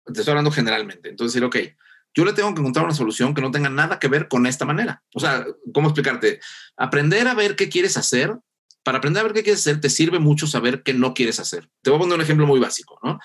Te 0.04 0.22
estoy 0.22 0.32
hablando 0.32 0.50
generalmente. 0.50 1.10
Entonces, 1.10 1.40
decir, 1.40 1.46
ok, 1.46 1.78
yo 2.16 2.26
le 2.26 2.34
tengo 2.34 2.52
que 2.56 2.62
encontrar 2.62 2.86
una 2.86 2.96
solución 2.96 3.36
que 3.36 3.44
no 3.44 3.52
tenga 3.52 3.70
nada 3.70 4.00
que 4.00 4.08
ver 4.08 4.28
con 4.28 4.48
esta 4.48 4.66
manera. 4.66 5.04
O 5.14 5.20
sea, 5.20 5.46
¿cómo 5.76 5.90
explicarte? 5.90 6.40
Aprender 6.76 7.28
a 7.28 7.36
ver 7.36 7.56
qué 7.56 7.70
quieres 7.70 7.98
hacer. 7.98 8.36
Para 8.82 8.98
aprender 8.98 9.22
a 9.22 9.26
ver 9.26 9.34
qué 9.34 9.44
quieres 9.44 9.60
hacer, 9.60 9.80
te 9.80 9.92
sirve 9.92 10.18
mucho 10.18 10.48
saber 10.48 10.82
qué 10.82 10.96
no 10.96 11.14
quieres 11.14 11.40
hacer. 11.40 11.70
Te 11.84 11.92
voy 11.92 11.98
a 11.98 12.00
poner 12.00 12.16
un 12.16 12.22
ejemplo 12.22 12.48
muy 12.48 12.60
básico, 12.60 13.00
¿no? 13.04 13.20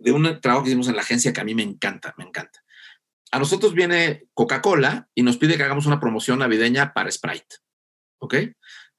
De 0.00 0.12
un 0.12 0.40
trabajo 0.40 0.62
que 0.62 0.68
hicimos 0.68 0.86
en 0.86 0.94
la 0.94 1.02
agencia 1.02 1.32
que 1.32 1.40
a 1.40 1.44
mí 1.44 1.56
me 1.56 1.64
encanta, 1.64 2.14
me 2.16 2.22
encanta. 2.22 2.62
A 3.36 3.38
nosotros 3.38 3.74
viene 3.74 4.28
Coca-Cola 4.32 5.10
y 5.14 5.22
nos 5.22 5.36
pide 5.36 5.58
que 5.58 5.62
hagamos 5.62 5.84
una 5.84 6.00
promoción 6.00 6.38
navideña 6.38 6.94
para 6.94 7.10
Sprite. 7.10 7.56
¿Ok? 8.18 8.34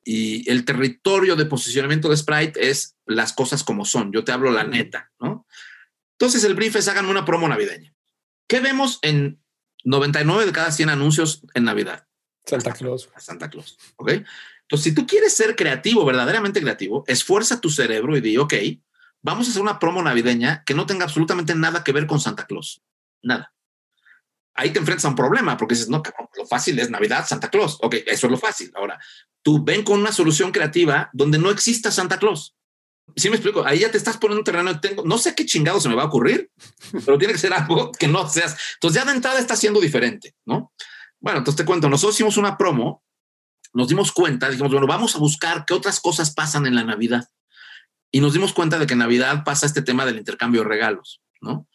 y 0.10 0.50
el 0.50 0.64
territorio 0.64 1.36
de 1.36 1.46
posicionamiento 1.46 2.08
de 2.08 2.16
Sprite 2.16 2.70
es 2.70 2.96
las 3.06 3.34
cosas 3.34 3.66
como 3.66 3.84
son. 3.84 4.14
Yo 4.14 4.24
te 4.24 4.32
hablo 4.32 4.52
la 4.52 4.64
neta, 4.64 5.12
¿no? 5.20 5.46
Entonces 6.14 6.46
el 6.46 6.56
brief 6.56 6.78
es 6.78 6.88
hagan 6.88 7.08
una 7.08 7.26
promo 7.26 7.50
navideña. 7.50 7.94
¿Qué 8.48 8.62
vemos 8.62 9.00
en 9.02 9.44
99 9.84 10.46
de 10.46 10.52
cada 10.54 10.72
100 10.72 10.90
anuncios 10.90 11.42
en 11.54 11.66
Navidad? 11.66 12.08
Santa 12.46 12.72
Claus. 12.72 13.10
Santa 13.18 13.50
Claus, 13.50 13.78
¿ok? 13.98 14.12
Entonces, 14.62 14.84
si 14.84 14.96
tú 14.96 15.06
quieres 15.06 15.34
ser 15.34 15.58
creativo, 15.58 16.06
verdaderamente 16.06 16.62
creativo, 16.62 17.04
esfuerza 17.08 17.60
tu 17.60 17.70
cerebro 17.70 18.16
y 18.16 18.22
di, 18.22 18.38
ok, 18.38 18.54
vamos 19.22 19.48
a 19.48 19.50
hacer 19.50 19.62
una 19.62 19.78
promo 19.78 20.02
navideña 20.02 20.64
que 20.64 20.74
no 20.74 20.86
tenga 20.86 21.04
absolutamente 21.04 21.54
nada 21.54 21.84
que 21.84 21.92
ver 21.92 22.08
con 22.08 22.22
Santa 22.22 22.46
Claus. 22.46 22.82
Nada 23.22 23.54
ahí 24.58 24.72
te 24.72 24.80
enfrentas 24.80 25.06
a 25.06 25.10
un 25.10 25.16
problema 25.16 25.56
porque 25.56 25.76
dices, 25.76 25.90
no, 25.90 26.02
lo 26.36 26.46
fácil 26.46 26.78
es 26.80 26.90
Navidad, 26.90 27.26
Santa 27.26 27.50
Claus. 27.50 27.78
Ok, 27.82 27.96
eso 28.06 28.28
es 28.28 28.32
lo 28.32 28.38
fácil. 28.38 28.72
Ahora, 28.76 29.00
tú 29.44 29.64
ven 29.64 29.84
con 29.84 30.00
una 30.00 30.12
solución 30.12 30.52
creativa 30.52 31.10
donde 31.14 31.38
no 31.38 31.52
exista 31.52 31.92
Santa 31.92 32.18
Claus. 32.18 32.56
¿Sí 33.16 33.30
me 33.30 33.36
explico? 33.36 33.66
Ahí 33.66 33.80
ya 33.80 33.92
te 33.92 33.98
estás 33.98 34.18
poniendo 34.18 34.42
un 34.42 34.44
terreno. 34.44 34.80
Tengo, 34.82 35.04
no 35.06 35.18
sé 35.18 35.34
qué 35.34 35.46
chingado 35.46 35.80
se 35.80 35.88
me 35.88 35.96
va 35.96 36.04
a 36.04 36.08
ocurrir, 36.08 36.52
pero 37.06 37.18
tiene 37.18 37.34
que 37.34 37.40
ser 37.40 37.54
algo 37.54 37.92
que 37.92 38.08
no 38.08 38.28
seas. 38.28 38.58
Entonces, 38.74 39.02
ya 39.02 39.10
de 39.10 39.16
entrada 39.16 39.40
está 39.40 39.56
siendo 39.56 39.80
diferente, 39.80 40.36
¿no? 40.46 40.74
Bueno, 41.20 41.40
entonces 41.40 41.58
te 41.58 41.66
cuento, 41.66 41.90
nosotros 41.90 42.16
hicimos 42.16 42.38
una 42.38 42.58
promo, 42.58 43.04
nos 43.74 43.88
dimos 43.88 44.12
cuenta, 44.12 44.50
dijimos, 44.50 44.72
bueno, 44.72 44.88
vamos 44.88 45.16
a 45.16 45.20
buscar 45.20 45.66
qué 45.66 45.74
otras 45.74 46.00
cosas 46.00 46.34
pasan 46.34 46.66
en 46.66 46.76
la 46.76 46.84
Navidad. 46.84 47.30
Y 48.12 48.22
nos 48.22 48.34
dimos 48.34 48.54
cuenta 48.54 48.80
de 48.80 48.88
que 48.88 48.94
en 48.94 49.00
Navidad 49.00 49.44
pasa 49.44 49.66
este 49.66 49.82
tema 49.82 50.06
del 50.06 50.18
intercambio 50.18 50.62
de 50.62 50.68
regalos, 50.68 51.22
¿no? 51.42 51.68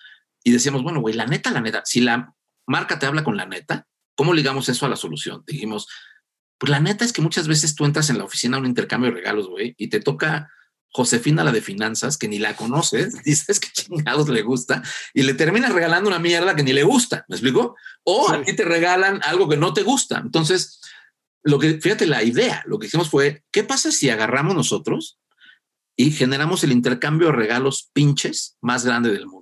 Y 0.45 0.51
decíamos, 0.53 0.83
bueno, 0.83 1.01
güey, 1.01 1.15
la 1.15 1.27
neta, 1.27 1.51
la 1.51 1.61
neta, 1.61 1.83
si 1.85 2.01
la 2.01 2.35
marca 2.73 2.99
te 2.99 3.07
habla 3.07 3.23
con 3.23 3.37
la 3.37 3.47
neta, 3.47 3.87
¿cómo 4.17 4.33
ligamos 4.33 4.69
eso 4.69 4.87
a 4.87 4.89
la 4.89 4.97
solución? 4.97 5.45
Dijimos, 5.47 5.87
pues 6.59 6.71
la 6.71 6.81
neta 6.81 7.05
es 7.05 7.13
que 7.13 7.23
muchas 7.23 7.47
veces 7.47 7.75
tú 7.75 7.85
entras 7.85 8.09
en 8.11 8.19
la 8.19 8.25
oficina 8.25 8.57
a 8.57 8.61
un 8.61 8.67
intercambio 8.67 9.11
de 9.11 9.17
regalos, 9.17 9.49
güey, 9.49 9.75
y 9.77 9.89
te 9.89 10.01
toca 10.01 10.51
Josefina, 10.89 11.45
la 11.45 11.53
de 11.53 11.63
finanzas, 11.63 12.17
que 12.17 12.29
ni 12.29 12.39
la 12.39 12.57
conoces, 12.57 13.23
dices 13.25 13.61
que 13.61 13.69
chingados 13.73 14.29
le 14.29 14.43
gusta, 14.43 14.83
y 15.15 15.23
le 15.23 15.35
terminas 15.35 15.73
regalando 15.73 16.09
una 16.09 16.19
mierda 16.19 16.57
que 16.57 16.63
ni 16.63 16.73
le 16.73 16.83
gusta, 16.83 17.25
¿me 17.29 17.37
explico? 17.37 17.77
O 18.05 18.31
aquí 18.31 18.57
te 18.57 18.65
regalan 18.65 19.21
algo 19.23 19.49
que 19.49 19.57
no 19.57 19.73
te 19.73 19.83
gusta. 19.83 20.19
Entonces, 20.19 20.81
lo 21.43 21.59
que, 21.59 21.81
fíjate, 21.81 22.07
la 22.07 22.23
idea, 22.23 22.63
lo 22.67 22.79
que 22.79 22.87
hicimos 22.87 23.11
fue, 23.11 23.45
¿qué 23.51 23.65
pasa 23.65 23.93
si 23.93 24.11
agarramos 24.11 24.55
nosotros 24.55 25.19
y 25.97 26.11
generamos 26.13 26.65
el 26.65 26.73
intercambio 26.73 27.29
de 27.29 27.35
regalos 27.35 27.91
pinches 27.93 28.57
más 28.61 28.85
grande 28.85 29.11
del 29.11 29.27
mundo? 29.27 29.42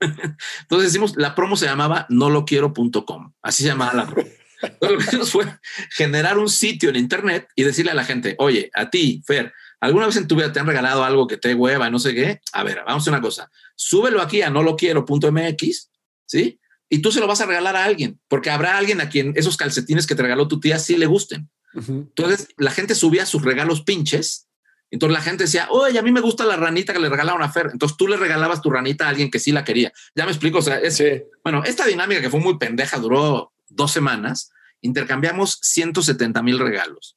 Entonces 0.00 0.92
decimos, 0.92 1.14
la 1.16 1.34
promo 1.34 1.56
se 1.56 1.66
llamaba 1.66 2.06
no 2.08 2.30
lo 2.30 2.44
quiero.com, 2.44 3.32
así 3.42 3.62
se 3.62 3.68
llamaba 3.68 3.94
la 3.94 4.06
promo. 4.06 4.28
lo 4.80 4.98
que 4.98 5.04
hicimos 5.04 5.30
fue 5.30 5.46
generar 5.90 6.38
un 6.38 6.48
sitio 6.48 6.88
en 6.88 6.96
internet 6.96 7.48
y 7.54 7.62
decirle 7.62 7.90
a 7.90 7.94
la 7.94 8.04
gente, 8.04 8.34
oye, 8.38 8.70
a 8.74 8.88
ti, 8.88 9.22
Fer, 9.26 9.52
¿alguna 9.80 10.06
vez 10.06 10.16
en 10.16 10.26
tu 10.26 10.36
vida 10.36 10.52
te 10.52 10.60
han 10.60 10.66
regalado 10.66 11.04
algo 11.04 11.26
que 11.26 11.36
te 11.36 11.54
hueva, 11.54 11.90
no 11.90 11.98
sé 11.98 12.14
qué? 12.14 12.40
A 12.52 12.62
ver, 12.62 12.82
vamos 12.86 13.06
a 13.06 13.10
una 13.10 13.20
cosa, 13.20 13.50
súbelo 13.74 14.22
aquí 14.22 14.42
a 14.42 14.50
no 14.50 14.62
lo 14.62 14.76
quiero.mx, 14.76 15.90
¿sí? 16.24 16.58
y 16.88 17.00
tú 17.00 17.10
se 17.10 17.20
lo 17.20 17.26
vas 17.26 17.40
a 17.40 17.46
regalar 17.46 17.76
a 17.76 17.84
alguien, 17.84 18.20
porque 18.28 18.50
habrá 18.50 18.76
alguien 18.78 19.00
a 19.00 19.08
quien 19.08 19.32
esos 19.36 19.56
calcetines 19.56 20.06
que 20.06 20.14
te 20.14 20.22
regaló 20.22 20.48
tu 20.48 20.60
tía 20.60 20.78
sí 20.78 20.96
le 20.96 21.06
gusten. 21.06 21.48
Entonces 21.74 22.48
la 22.56 22.70
gente 22.70 22.94
subía 22.94 23.26
sus 23.26 23.42
regalos 23.42 23.82
pinches. 23.82 24.45
Entonces 24.90 25.18
la 25.18 25.22
gente 25.22 25.44
decía, 25.44 25.68
oye, 25.70 25.98
a 25.98 26.02
mí 26.02 26.12
me 26.12 26.20
gusta 26.20 26.44
la 26.44 26.56
ranita 26.56 26.92
que 26.92 27.00
le 27.00 27.08
regalaron 27.08 27.42
a 27.42 27.50
Fer. 27.50 27.70
Entonces 27.72 27.96
tú 27.96 28.06
le 28.06 28.16
regalabas 28.16 28.62
tu 28.62 28.70
ranita 28.70 29.06
a 29.06 29.08
alguien 29.08 29.30
que 29.30 29.38
sí 29.38 29.52
la 29.52 29.64
quería. 29.64 29.92
Ya 30.14 30.24
me 30.24 30.30
explico. 30.30 30.58
O 30.58 30.62
sea, 30.62 30.78
es, 30.78 31.02
bueno, 31.42 31.62
esta 31.64 31.86
dinámica 31.86 32.20
que 32.20 32.30
fue 32.30 32.40
muy 32.40 32.58
pendeja 32.58 32.98
duró 32.98 33.52
dos 33.68 33.92
semanas. 33.92 34.50
Intercambiamos 34.80 35.58
170 35.62 36.42
mil 36.42 36.58
regalos. 36.58 37.16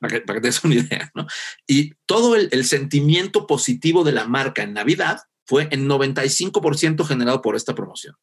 Para 0.00 0.14
que, 0.14 0.20
para 0.20 0.36
que 0.36 0.42
te 0.42 0.48
des 0.48 0.64
una 0.64 0.74
idea, 0.76 1.10
¿no? 1.14 1.26
Y 1.66 1.94
todo 2.06 2.36
el, 2.36 2.48
el 2.52 2.64
sentimiento 2.64 3.46
positivo 3.46 4.04
de 4.04 4.12
la 4.12 4.26
marca 4.26 4.62
en 4.62 4.72
Navidad 4.72 5.18
fue 5.44 5.68
en 5.72 5.88
95% 5.88 7.04
generado 7.04 7.42
por 7.42 7.56
esta 7.56 7.74
promoción 7.74 8.14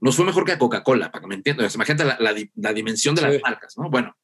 nos 0.00 0.16
fue 0.16 0.24
mejor 0.26 0.44
que 0.44 0.52
a 0.52 0.58
Coca-Cola, 0.58 1.10
para 1.10 1.22
que 1.22 1.28
me 1.28 1.34
entiendas. 1.34 1.74
Imagínate 1.74 2.04
la, 2.04 2.18
la, 2.54 2.72
dimensión 2.72 3.14
de 3.14 3.22
las 3.22 3.40
marcas, 3.40 3.78
¿no? 3.78 3.88
Bueno, 3.88 4.14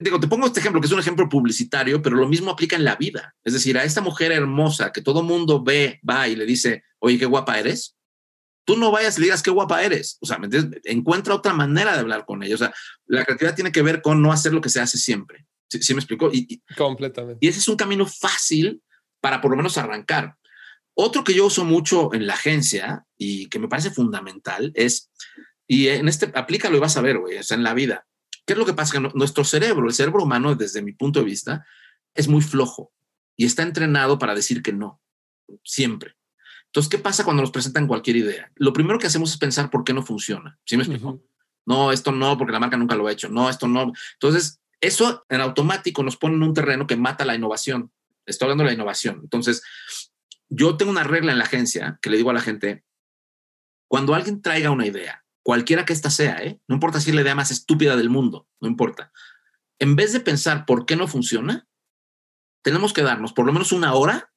digo, 0.00 0.18
te 0.18 0.28
pongo 0.28 0.46
este 0.46 0.60
ejemplo, 0.60 0.80
que 0.80 0.86
es 0.86 0.92
un 0.92 0.98
ejemplo 0.98 1.28
publicitario, 1.28 2.02
pero 2.02 2.16
lo 2.16 2.26
mismo 2.26 2.50
aplica 2.50 2.76
en 2.76 2.84
la 2.84 2.96
vida. 2.96 3.34
Es 3.44 3.52
decir, 3.52 3.78
a 3.78 3.84
esta 3.84 4.00
mujer 4.00 4.32
hermosa 4.32 4.92
que 4.92 5.02
todo 5.02 5.22
mundo 5.22 5.62
ve, 5.62 6.00
va 6.08 6.26
y 6.26 6.36
le 6.36 6.46
dice, 6.46 6.84
oye, 6.98 7.18
qué 7.18 7.26
guapa 7.26 7.58
eres, 7.58 7.96
tú 8.64 8.76
no 8.76 8.90
vayas 8.90 9.16
y 9.16 9.20
le 9.20 9.26
digas 9.26 9.42
qué 9.42 9.50
guapa 9.50 9.82
eres. 9.82 10.18
O 10.20 10.26
sea, 10.26 10.38
¿me 10.38 10.46
entiendes? 10.46 10.80
Encuentra 10.84 11.34
otra 11.34 11.52
manera 11.52 11.92
de 11.92 12.00
hablar 12.00 12.24
con 12.24 12.42
ella. 12.42 12.54
O 12.54 12.58
sea, 12.58 12.72
la 13.06 13.24
creatividad 13.24 13.54
tiene 13.54 13.72
que 13.72 13.82
ver 13.82 14.00
con 14.00 14.22
no 14.22 14.32
hacer 14.32 14.52
lo 14.52 14.60
que 14.60 14.68
se 14.68 14.80
hace 14.80 14.98
siempre. 14.98 15.46
¿Sí, 15.68 15.94
me 15.94 16.00
explico? 16.00 16.30
Y, 16.32 16.62
Completamente. 16.76 17.38
Y 17.40 17.48
ese 17.48 17.60
es 17.60 17.68
un 17.68 17.76
camino 17.76 18.06
fácil 18.06 18.82
para 19.20 19.40
por 19.40 19.50
lo 19.50 19.56
menos 19.56 19.78
arrancar. 19.78 20.34
Otro 20.94 21.24
que 21.24 21.34
yo 21.34 21.46
uso 21.46 21.64
mucho 21.64 22.12
en 22.12 22.26
la 22.26 22.34
agencia 22.34 23.04
y 23.16 23.48
que 23.48 23.58
me 23.58 23.68
parece 23.68 23.90
fundamental 23.90 24.72
es, 24.74 25.10
y 25.66 25.88
en 25.88 26.08
este, 26.08 26.32
aplícalo 26.34 26.76
y 26.76 26.80
vas 26.80 26.96
a 26.96 27.00
ver, 27.00 27.18
güey, 27.18 27.38
o 27.38 27.42
sea, 27.42 27.56
en 27.56 27.62
la 27.62 27.74
vida. 27.74 28.06
¿Qué 28.50 28.54
es 28.54 28.58
lo 28.58 28.66
que 28.66 28.74
pasa? 28.74 28.94
Que 28.94 29.10
nuestro 29.14 29.44
cerebro, 29.44 29.86
el 29.86 29.94
cerebro 29.94 30.24
humano, 30.24 30.56
desde 30.56 30.82
mi 30.82 30.90
punto 30.90 31.20
de 31.20 31.24
vista, 31.24 31.64
es 32.16 32.26
muy 32.26 32.40
flojo 32.40 32.92
y 33.36 33.44
está 33.44 33.62
entrenado 33.62 34.18
para 34.18 34.34
decir 34.34 34.60
que 34.60 34.72
no, 34.72 35.00
siempre. 35.62 36.16
Entonces, 36.64 36.90
¿qué 36.90 36.98
pasa 36.98 37.22
cuando 37.22 37.44
nos 37.44 37.52
presentan 37.52 37.86
cualquier 37.86 38.16
idea? 38.16 38.50
Lo 38.56 38.72
primero 38.72 38.98
que 38.98 39.06
hacemos 39.06 39.30
es 39.30 39.38
pensar 39.38 39.70
por 39.70 39.84
qué 39.84 39.94
no 39.94 40.02
funciona. 40.02 40.58
¿Sí 40.64 40.76
me 40.76 40.82
explico? 40.82 41.22
No, 41.64 41.92
esto 41.92 42.10
no, 42.10 42.36
porque 42.36 42.52
la 42.52 42.58
marca 42.58 42.76
nunca 42.76 42.96
lo 42.96 43.06
ha 43.06 43.12
hecho. 43.12 43.28
No, 43.28 43.48
esto 43.48 43.68
no. 43.68 43.92
Entonces, 44.14 44.60
eso 44.80 45.24
en 45.28 45.42
automático 45.42 46.02
nos 46.02 46.16
pone 46.16 46.34
en 46.34 46.42
un 46.42 46.52
terreno 46.52 46.88
que 46.88 46.96
mata 46.96 47.24
la 47.24 47.36
innovación. 47.36 47.92
Estoy 48.26 48.46
hablando 48.46 48.64
de 48.64 48.70
la 48.70 48.74
innovación. 48.74 49.20
Entonces, 49.22 49.62
yo 50.48 50.76
tengo 50.76 50.90
una 50.90 51.04
regla 51.04 51.30
en 51.30 51.38
la 51.38 51.44
agencia 51.44 52.00
que 52.02 52.10
le 52.10 52.16
digo 52.16 52.30
a 52.30 52.34
la 52.34 52.40
gente, 52.40 52.82
cuando 53.86 54.12
alguien 54.12 54.42
traiga 54.42 54.72
una 54.72 54.88
idea, 54.88 55.19
cualquiera 55.42 55.84
que 55.84 55.92
ésta 55.92 56.10
sea, 56.10 56.42
¿eh? 56.42 56.60
no 56.68 56.76
importa 56.76 57.00
si 57.00 57.10
es 57.10 57.16
la 57.16 57.22
idea 57.22 57.34
más 57.34 57.50
estúpida 57.50 57.96
del 57.96 58.10
mundo, 58.10 58.48
no 58.60 58.68
importa. 58.68 59.12
En 59.78 59.96
vez 59.96 60.12
de 60.12 60.20
pensar 60.20 60.66
por 60.66 60.86
qué 60.86 60.96
no 60.96 61.08
funciona, 61.08 61.66
tenemos 62.62 62.92
que 62.92 63.02
darnos 63.02 63.32
por 63.32 63.46
lo 63.46 63.52
menos 63.52 63.72
una 63.72 63.94
hora 63.94 64.32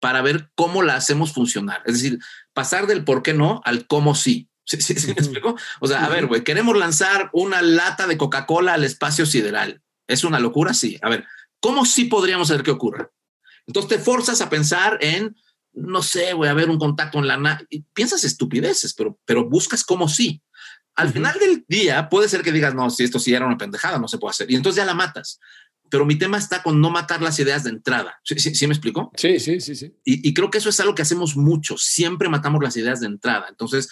para 0.00 0.20
ver 0.22 0.50
cómo 0.54 0.82
la 0.82 0.96
hacemos 0.96 1.32
funcionar. 1.32 1.82
Es 1.86 1.94
decir, 1.94 2.18
pasar 2.52 2.86
del 2.86 3.04
por 3.04 3.22
qué 3.22 3.32
no 3.32 3.62
al 3.64 3.86
cómo 3.86 4.14
sí. 4.14 4.50
¿Sí, 4.64 4.94
me 5.06 5.12
explico? 5.12 5.56
O 5.80 5.86
sea, 5.86 6.04
a 6.04 6.08
ver, 6.08 6.26
güey, 6.26 6.42
queremos 6.42 6.76
lanzar 6.76 7.30
una 7.32 7.62
lata 7.62 8.06
de 8.06 8.18
Coca-Cola 8.18 8.74
al 8.74 8.84
espacio 8.84 9.26
sideral. 9.26 9.82
¿Es 10.06 10.24
una 10.24 10.40
locura? 10.40 10.74
Sí. 10.74 10.98
A 11.02 11.08
ver, 11.08 11.24
¿cómo 11.60 11.86
sí 11.86 12.06
podríamos 12.06 12.50
hacer 12.50 12.62
que 12.62 12.70
ocurra? 12.70 13.10
Entonces 13.66 13.96
te 13.96 14.04
forzas 14.04 14.40
a 14.40 14.50
pensar 14.50 14.98
en, 15.00 15.36
no 15.74 16.02
sé, 16.02 16.32
voy 16.34 16.48
a 16.48 16.54
ver 16.54 16.70
un 16.70 16.78
contacto 16.78 17.18
en 17.18 17.26
la... 17.26 17.64
Y 17.70 17.82
piensas 17.92 18.24
estupideces, 18.24 18.94
pero, 18.94 19.18
pero 19.24 19.48
buscas 19.48 19.84
como 19.84 20.08
sí. 20.08 20.42
Al 20.94 21.10
final 21.10 21.38
del 21.38 21.64
día 21.68 22.08
puede 22.08 22.28
ser 22.28 22.42
que 22.42 22.52
digas, 22.52 22.74
no, 22.74 22.88
si 22.90 23.04
esto 23.04 23.18
sí 23.18 23.34
era 23.34 23.46
una 23.46 23.58
pendejada, 23.58 23.98
no 23.98 24.08
se 24.08 24.18
puede 24.18 24.30
hacer. 24.30 24.50
Y 24.50 24.54
entonces 24.54 24.76
ya 24.76 24.86
la 24.86 24.94
matas. 24.94 25.40
Pero 25.90 26.06
mi 26.06 26.16
tema 26.16 26.38
está 26.38 26.62
con 26.62 26.80
no 26.80 26.90
matar 26.90 27.20
las 27.20 27.38
ideas 27.38 27.64
de 27.64 27.70
entrada. 27.70 28.20
¿Sí, 28.22 28.38
sí, 28.38 28.66
me 28.66 28.74
explico? 28.74 29.10
Sí, 29.16 29.38
sí, 29.40 29.60
sí, 29.60 29.74
sí. 29.74 29.94
Y, 30.04 30.28
y 30.28 30.34
creo 30.34 30.50
que 30.50 30.58
eso 30.58 30.68
es 30.68 30.80
algo 30.80 30.94
que 30.94 31.02
hacemos 31.02 31.36
mucho. 31.36 31.76
Siempre 31.76 32.28
matamos 32.28 32.62
las 32.62 32.76
ideas 32.76 33.00
de 33.00 33.06
entrada. 33.06 33.46
Entonces, 33.48 33.90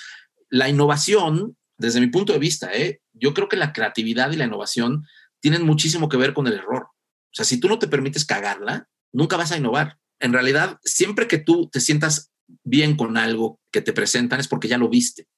la 0.48 0.68
innovación, 0.68 1.56
desde 1.76 2.00
mi 2.00 2.08
punto 2.08 2.32
de 2.32 2.38
vista, 2.38 2.72
¿eh? 2.72 3.00
yo 3.12 3.34
creo 3.34 3.48
que 3.48 3.56
la 3.56 3.72
creatividad 3.72 4.30
y 4.32 4.36
la 4.36 4.44
innovación 4.44 5.06
tienen 5.40 5.64
muchísimo 5.64 6.08
que 6.08 6.16
ver 6.16 6.34
con 6.34 6.46
el 6.46 6.54
error. 6.54 6.84
O 6.84 7.34
sea, 7.34 7.44
si 7.44 7.58
tú 7.58 7.68
no 7.68 7.78
te 7.78 7.88
permites 7.88 8.24
cagarla, 8.24 8.88
nunca 9.12 9.36
vas 9.36 9.52
a 9.52 9.56
innovar. 9.56 9.98
En 10.22 10.32
realidad, 10.32 10.78
siempre 10.82 11.28
que 11.28 11.38
tú 11.38 11.68
te 11.68 11.80
sientas 11.80 12.32
bien 12.64 12.96
con 12.96 13.16
algo 13.16 13.60
que 13.70 13.82
te 13.82 13.92
presentan 13.92 14.40
es 14.40 14.48
porque 14.48 14.68
ya 14.68 14.78
lo 14.78 14.88
viste. 14.88 15.28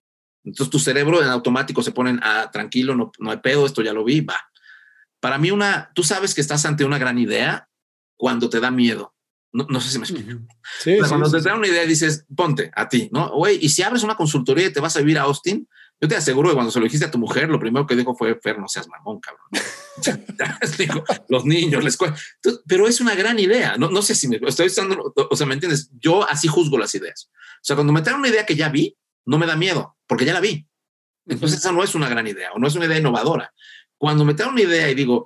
Entonces 0.45 0.71
tu 0.71 0.79
cerebro 0.79 1.23
en 1.23 1.29
automático 1.29 1.83
se 1.83 1.93
ponen, 1.93 2.21
ah, 2.23 2.51
tranquilo, 2.53 2.95
no, 2.95 3.11
no 3.19 3.31
hay 3.31 3.39
pedo, 3.39 3.67
esto 3.67 3.83
ya 3.83 3.93
lo 3.93 4.05
vi, 4.05 4.21
va. 4.21 4.39
Para 5.21 5.39
mí 5.39 5.51
una, 5.51 5.91
tú 5.95 6.03
sabes 6.03 6.35
que 6.35 6.43
estás 6.43 6.67
ante 6.67 6.85
una 6.85 6.99
gran 6.99 7.19
idea 7.19 7.69
cuando 8.17 8.51
te 8.51 8.61
da 8.61 8.71
miedo. 8.71 9.15
No, 9.53 9.81
sé 9.81 9.89
si 9.89 9.99
me 10.01 10.05
explico. 10.05 10.41
cuando 11.09 11.31
te 11.31 11.41
da 11.41 11.55
una 11.55 11.69
idea 11.69 11.87
dices, 11.87 12.27
ponte 12.35 12.73
a 12.75 12.89
ti, 12.89 13.09
¿no? 13.13 13.31
Güey, 13.31 13.59
y 13.63 13.69
si 13.69 13.83
abres 13.83 14.03
una 14.03 14.17
consultoría 14.17 14.67
y 14.67 14.73
te 14.73 14.81
vas 14.81 14.97
a 14.97 14.99
vivir 14.99 15.17
a 15.17 15.23
Austin, 15.23 15.69
yo 16.05 16.09
te 16.09 16.17
aseguro 16.17 16.51
que 16.51 16.55
cuando 16.55 16.71
se 16.71 16.79
lo 16.79 16.85
dijiste 16.85 17.07
a 17.07 17.11
tu 17.11 17.17
mujer, 17.17 17.49
lo 17.49 17.59
primero 17.59 17.87
que 17.87 17.97
dijo 17.97 18.15
fue, 18.15 18.39
Fer, 18.39 18.59
no 18.59 18.69
seas 18.69 18.87
mamón, 18.89 19.21
cabrón. 19.21 19.47
los 21.31 21.47
niños, 21.47 21.83
la 21.83 21.89
escuela. 21.89 22.15
pero 22.67 22.87
es 22.87 23.01
una 23.01 23.15
gran 23.15 23.39
idea. 23.39 23.77
No, 23.79 23.89
no 23.91 24.03
sé 24.03 24.15
si 24.15 24.29
me 24.29 24.39
estoy 24.47 24.67
usando, 24.67 25.15
o 25.17 25.35
sea, 25.35 25.47
¿me 25.47 25.55
entiendes? 25.55 25.91
Yo 25.99 26.29
así 26.29 26.47
juzgo 26.47 26.77
las 26.77 26.95
ideas. 26.95 27.31
O 27.33 27.65
sea, 27.65 27.75
cuando 27.75 27.95
me 27.95 28.03
traen 28.03 28.19
una 28.19 28.29
idea 28.29 28.45
que 28.45 28.55
ya 28.55 28.69
vi, 28.69 28.95
no 29.25 29.39
me 29.39 29.47
da 29.47 29.57
miedo, 29.57 29.97
porque 30.07 30.27
ya 30.27 30.35
la 30.35 30.41
vi. 30.41 30.69
Entonces, 31.27 31.61
esa 31.61 31.73
no 31.73 31.83
es 31.83 31.95
una 31.95 32.11
gran 32.11 32.27
idea 32.27 32.53
o 32.53 32.59
no 32.59 32.67
es 32.67 32.75
una 32.75 32.85
idea 32.85 32.99
innovadora. 32.99 33.55
Cuando 33.97 34.27
me 34.27 34.35
traen 34.35 34.53
una 34.53 34.61
idea 34.61 34.91
y 34.91 34.95
digo, 34.95 35.25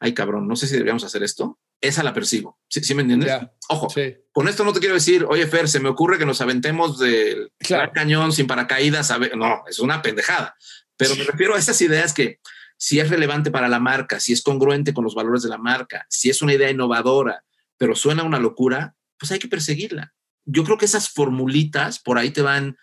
ay, 0.00 0.14
cabrón, 0.14 0.48
no 0.48 0.56
sé 0.56 0.66
si 0.66 0.72
deberíamos 0.72 1.04
hacer 1.04 1.22
esto, 1.22 1.58
esa 1.86 2.02
la 2.02 2.12
persigo. 2.12 2.58
¿Sí, 2.68 2.94
me 2.94 3.02
entiendes? 3.02 3.32
Ojo, 3.68 3.88
con 4.32 4.48
esto 4.48 4.64
no 4.64 4.72
te 4.72 4.80
quiero 4.80 4.94
decir, 4.94 5.24
oye, 5.28 5.46
Fer, 5.46 5.68
se 5.68 5.80
me 5.80 5.88
ocurre 5.88 6.18
que 6.18 6.26
nos 6.26 6.40
aventemos 6.40 6.98
del 6.98 7.52
cañón 7.92 8.32
sin 8.32 8.46
paracaídas. 8.46 9.12
No, 9.36 9.64
es 9.68 9.78
una 9.78 10.02
pendejada. 10.02 10.56
Pero 10.96 11.16
me 11.16 11.24
refiero 11.24 11.54
a 11.54 11.58
esas 11.58 11.80
ideas 11.80 12.12
que 12.12 12.40
si 12.76 13.00
es 13.00 13.08
relevante 13.08 13.50
para 13.50 13.68
la 13.68 13.80
marca, 13.80 14.20
si 14.20 14.32
es 14.32 14.42
congruente 14.42 14.92
con 14.92 15.04
los 15.04 15.14
valores 15.14 15.42
de 15.42 15.48
la 15.48 15.58
marca, 15.58 16.06
si 16.08 16.30
es 16.30 16.42
una 16.42 16.54
idea 16.54 16.70
innovadora, 16.70 17.44
pero 17.76 17.94
suena 17.94 18.22
una 18.22 18.38
locura, 18.38 18.94
pues 19.18 19.32
hay 19.32 19.38
que 19.38 19.48
perseguirla. 19.48 20.12
Yo 20.44 20.64
creo 20.64 20.78
que 20.78 20.84
esas 20.84 21.08
formulitas 21.08 21.98
por 21.98 22.18
ahí 22.18 22.30
te 22.30 22.42
van, 22.42 22.76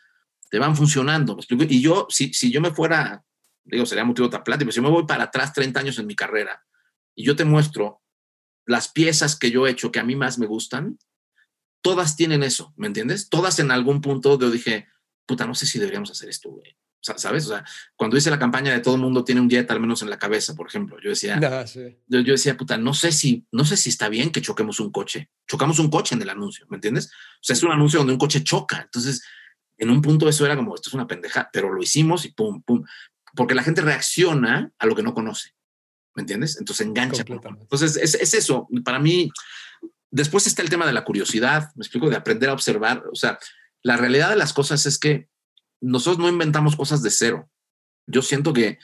te 0.49 0.59
van 0.59 0.75
funcionando. 0.75 1.37
Y 1.49 1.81
yo, 1.81 2.07
si, 2.09 2.33
si 2.33 2.51
yo 2.51 2.61
me 2.61 2.71
fuera, 2.71 3.23
digo, 3.63 3.85
sería 3.85 4.03
motivo 4.03 4.25
de 4.25 4.35
otra 4.35 4.43
plática, 4.43 4.65
pero 4.65 4.71
si 4.71 4.77
yo 4.77 4.83
me 4.83 4.89
voy 4.89 5.05
para 5.05 5.25
atrás 5.25 5.53
30 5.53 5.79
años 5.79 5.99
en 5.99 6.07
mi 6.07 6.15
carrera 6.15 6.63
y 7.15 7.23
yo 7.23 7.35
te 7.35 7.45
muestro 7.45 8.00
las 8.71 8.87
piezas 8.87 9.35
que 9.35 9.51
yo 9.51 9.67
he 9.67 9.71
hecho 9.71 9.91
que 9.91 9.99
a 9.99 10.03
mí 10.03 10.15
más 10.15 10.39
me 10.39 10.47
gustan, 10.47 10.97
todas 11.81 12.15
tienen 12.15 12.41
eso, 12.43 12.73
¿me 12.77 12.87
entiendes? 12.87 13.29
Todas 13.29 13.59
en 13.59 13.71
algún 13.71 14.01
punto 14.01 14.39
yo 14.39 14.49
dije, 14.49 14.87
puta, 15.25 15.45
no 15.45 15.55
sé 15.55 15.65
si 15.65 15.77
deberíamos 15.77 16.09
hacer 16.11 16.29
esto, 16.29 16.49
güey. 16.49 16.75
¿Sabes? 17.03 17.47
O 17.47 17.49
sea, 17.49 17.65
cuando 17.95 18.15
hice 18.15 18.29
la 18.29 18.37
campaña 18.37 18.71
de 18.71 18.79
todo 18.79 18.93
el 18.93 19.01
mundo 19.01 19.23
tiene 19.23 19.41
un 19.41 19.49
jet 19.49 19.69
al 19.71 19.79
menos 19.79 20.03
en 20.03 20.11
la 20.11 20.19
cabeza, 20.19 20.53
por 20.53 20.67
ejemplo, 20.67 20.99
yo 21.01 21.09
decía, 21.09 21.39
yo, 22.07 22.19
yo, 22.19 22.33
decía, 22.33 22.55
puta, 22.55 22.77
no 22.77 22.93
sé 22.93 23.11
si, 23.11 23.43
no 23.51 23.65
sé 23.65 23.75
si 23.75 23.89
está 23.89 24.07
bien 24.07 24.31
que 24.31 24.39
choquemos 24.39 24.79
un 24.79 24.91
coche. 24.91 25.31
Chocamos 25.47 25.79
un 25.79 25.89
coche 25.89 26.13
en 26.13 26.21
el 26.21 26.29
anuncio, 26.29 26.67
¿me 26.69 26.77
entiendes? 26.77 27.07
O 27.07 27.43
sea, 27.43 27.55
es 27.55 27.63
un 27.63 27.71
anuncio 27.71 27.97
donde 27.99 28.13
un 28.13 28.19
coche 28.19 28.43
choca. 28.43 28.81
Entonces, 28.81 29.23
en 29.79 29.89
un 29.89 30.03
punto 30.03 30.29
eso 30.29 30.45
era 30.45 30.55
como, 30.55 30.75
esto 30.75 30.91
es 30.91 30.93
una 30.93 31.07
pendeja, 31.07 31.49
pero 31.51 31.73
lo 31.73 31.81
hicimos 31.81 32.23
y 32.25 32.33
pum, 32.33 32.61
pum. 32.61 32.83
Porque 33.35 33.55
la 33.55 33.63
gente 33.63 33.81
reacciona 33.81 34.71
a 34.77 34.85
lo 34.85 34.95
que 34.95 35.01
no 35.01 35.15
conoce. 35.15 35.55
¿Me 36.15 36.21
entiendes? 36.21 36.57
Entonces 36.57 36.85
engancha. 36.85 37.23
Entonces 37.27 37.95
es, 37.97 38.15
es, 38.15 38.33
eso. 38.33 38.67
Para 38.83 38.99
mí, 38.99 39.31
después 40.09 40.45
está 40.45 40.61
el 40.61 40.69
tema 40.69 40.85
de 40.85 40.93
la 40.93 41.03
curiosidad, 41.03 41.71
me 41.75 41.83
explico, 41.83 42.09
de 42.09 42.17
aprender 42.17 42.49
a 42.49 42.53
observar. 42.53 43.03
O 43.11 43.15
sea, 43.15 43.39
la 43.81 43.97
realidad 43.97 44.29
de 44.29 44.35
las 44.35 44.53
cosas 44.53 44.85
es 44.85 44.99
que 44.99 45.29
nosotros 45.79 46.19
no 46.19 46.29
inventamos 46.29 46.75
cosas 46.75 47.01
de 47.01 47.11
cero. 47.11 47.49
Yo 48.07 48.21
siento 48.21 48.53
que 48.53 48.77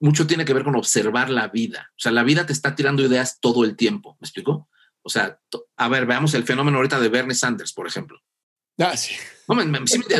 mucho 0.00 0.26
tiene 0.26 0.44
que 0.44 0.52
ver 0.52 0.64
con 0.64 0.76
observar 0.76 1.30
la 1.30 1.48
vida. 1.48 1.90
O 1.92 1.98
sea, 1.98 2.12
la 2.12 2.22
vida 2.22 2.44
te 2.44 2.52
está 2.52 2.74
tirando 2.74 3.02
ideas 3.02 3.40
todo 3.40 3.64
el 3.64 3.74
tiempo. 3.76 4.16
¿Me 4.20 4.26
explico? 4.26 4.68
O 5.02 5.08
sea, 5.08 5.40
a 5.76 5.88
ver, 5.88 6.04
veamos 6.04 6.34
el 6.34 6.44
fenómeno 6.44 6.76
ahorita 6.76 7.00
de 7.00 7.08
Bernie 7.08 7.34
Sanders, 7.34 7.72
por 7.72 7.86
ejemplo. 7.86 8.20
Ah, 8.78 8.96
sí. 8.96 9.14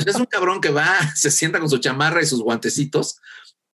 es 0.06 0.14
un 0.14 0.24
cabrón 0.24 0.62
que 0.62 0.70
va, 0.70 0.96
se 1.14 1.30
sienta 1.30 1.60
con 1.60 1.68
su 1.68 1.78
chamarra 1.78 2.22
y 2.22 2.26
sus 2.26 2.40
guantecitos. 2.40 3.18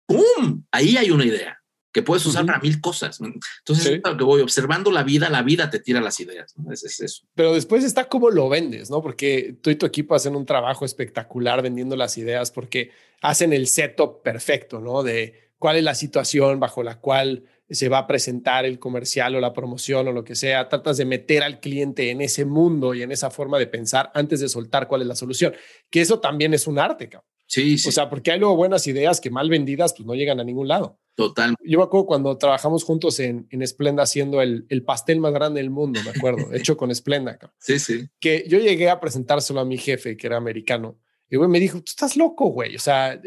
¡Pum! 0.06 0.64
Ahí 0.70 0.96
hay 0.96 1.10
una 1.10 1.24
idea 1.24 1.57
que 1.98 2.02
puedes 2.04 2.24
usar 2.26 2.46
para 2.46 2.60
mil 2.60 2.80
cosas. 2.80 3.20
Entonces, 3.20 3.86
es 3.86 4.00
lo 4.04 4.16
que 4.16 4.22
voy 4.22 4.40
observando 4.40 4.92
la 4.92 5.02
vida, 5.02 5.28
la 5.28 5.42
vida 5.42 5.68
te 5.68 5.80
tira 5.80 6.00
las 6.00 6.20
ideas. 6.20 6.54
Es, 6.70 7.00
eso. 7.00 7.24
Pero 7.34 7.54
después 7.54 7.82
está 7.82 8.08
cómo 8.08 8.30
lo 8.30 8.48
vendes, 8.48 8.88
¿no? 8.88 9.02
Porque 9.02 9.56
tú 9.60 9.70
y 9.70 9.74
tu 9.74 9.84
equipo 9.84 10.14
hacen 10.14 10.36
un 10.36 10.46
trabajo 10.46 10.84
espectacular 10.84 11.60
vendiendo 11.60 11.96
las 11.96 12.16
ideas 12.16 12.52
porque 12.52 12.92
hacen 13.20 13.52
el 13.52 13.66
setup 13.66 14.22
perfecto, 14.22 14.80
¿no? 14.80 15.02
De 15.02 15.50
cuál 15.58 15.76
es 15.76 15.82
la 15.82 15.96
situación 15.96 16.60
bajo 16.60 16.84
la 16.84 17.00
cual 17.00 17.42
se 17.68 17.88
va 17.88 17.98
a 17.98 18.06
presentar 18.06 18.64
el 18.64 18.78
comercial 18.78 19.34
o 19.34 19.40
la 19.40 19.52
promoción 19.52 20.06
o 20.06 20.12
lo 20.12 20.22
que 20.22 20.36
sea. 20.36 20.68
Tratas 20.68 20.98
de 20.98 21.04
meter 21.04 21.42
al 21.42 21.58
cliente 21.58 22.10
en 22.10 22.20
ese 22.20 22.44
mundo 22.44 22.94
y 22.94 23.02
en 23.02 23.10
esa 23.10 23.30
forma 23.30 23.58
de 23.58 23.66
pensar 23.66 24.12
antes 24.14 24.38
de 24.38 24.48
soltar 24.48 24.86
cuál 24.86 25.02
es 25.02 25.08
la 25.08 25.16
solución. 25.16 25.52
Que 25.90 26.00
eso 26.00 26.20
también 26.20 26.54
es 26.54 26.68
un 26.68 26.78
arte, 26.78 27.08
cabrón. 27.08 27.28
Sí, 27.48 27.76
sí. 27.76 27.88
O 27.88 27.92
sea, 27.92 28.08
porque 28.08 28.30
hay 28.30 28.38
luego 28.38 28.54
buenas 28.54 28.86
ideas 28.86 29.20
que 29.20 29.30
mal 29.30 29.48
vendidas 29.48 29.94
pues 29.94 30.06
no 30.06 30.14
llegan 30.14 30.38
a 30.38 30.44
ningún 30.44 30.68
lado. 30.68 31.00
Total. 31.18 31.56
Yo 31.64 31.78
me 31.78 31.84
acuerdo 31.84 32.06
cuando 32.06 32.38
trabajamos 32.38 32.84
juntos 32.84 33.18
en, 33.18 33.48
en 33.50 33.66
Splenda 33.66 34.04
haciendo 34.04 34.40
el, 34.40 34.66
el, 34.68 34.84
pastel 34.84 35.18
más 35.18 35.32
grande 35.32 35.60
del 35.60 35.68
mundo, 35.68 35.98
me 36.04 36.10
acuerdo, 36.10 36.46
hecho 36.54 36.76
con 36.76 36.94
Splenda. 36.94 37.36
Sí, 37.58 37.80
sí. 37.80 38.08
Que 38.20 38.44
yo 38.46 38.60
llegué 38.60 38.88
a 38.88 39.00
presentárselo 39.00 39.58
a 39.58 39.64
mi 39.64 39.78
jefe, 39.78 40.16
que 40.16 40.28
era 40.28 40.36
americano. 40.36 40.96
Y 41.28 41.34
güey 41.34 41.48
me 41.48 41.58
dijo, 41.58 41.78
tú 41.78 41.86
estás 41.88 42.16
loco, 42.16 42.50
güey. 42.50 42.76
O 42.76 42.78
sea, 42.78 43.20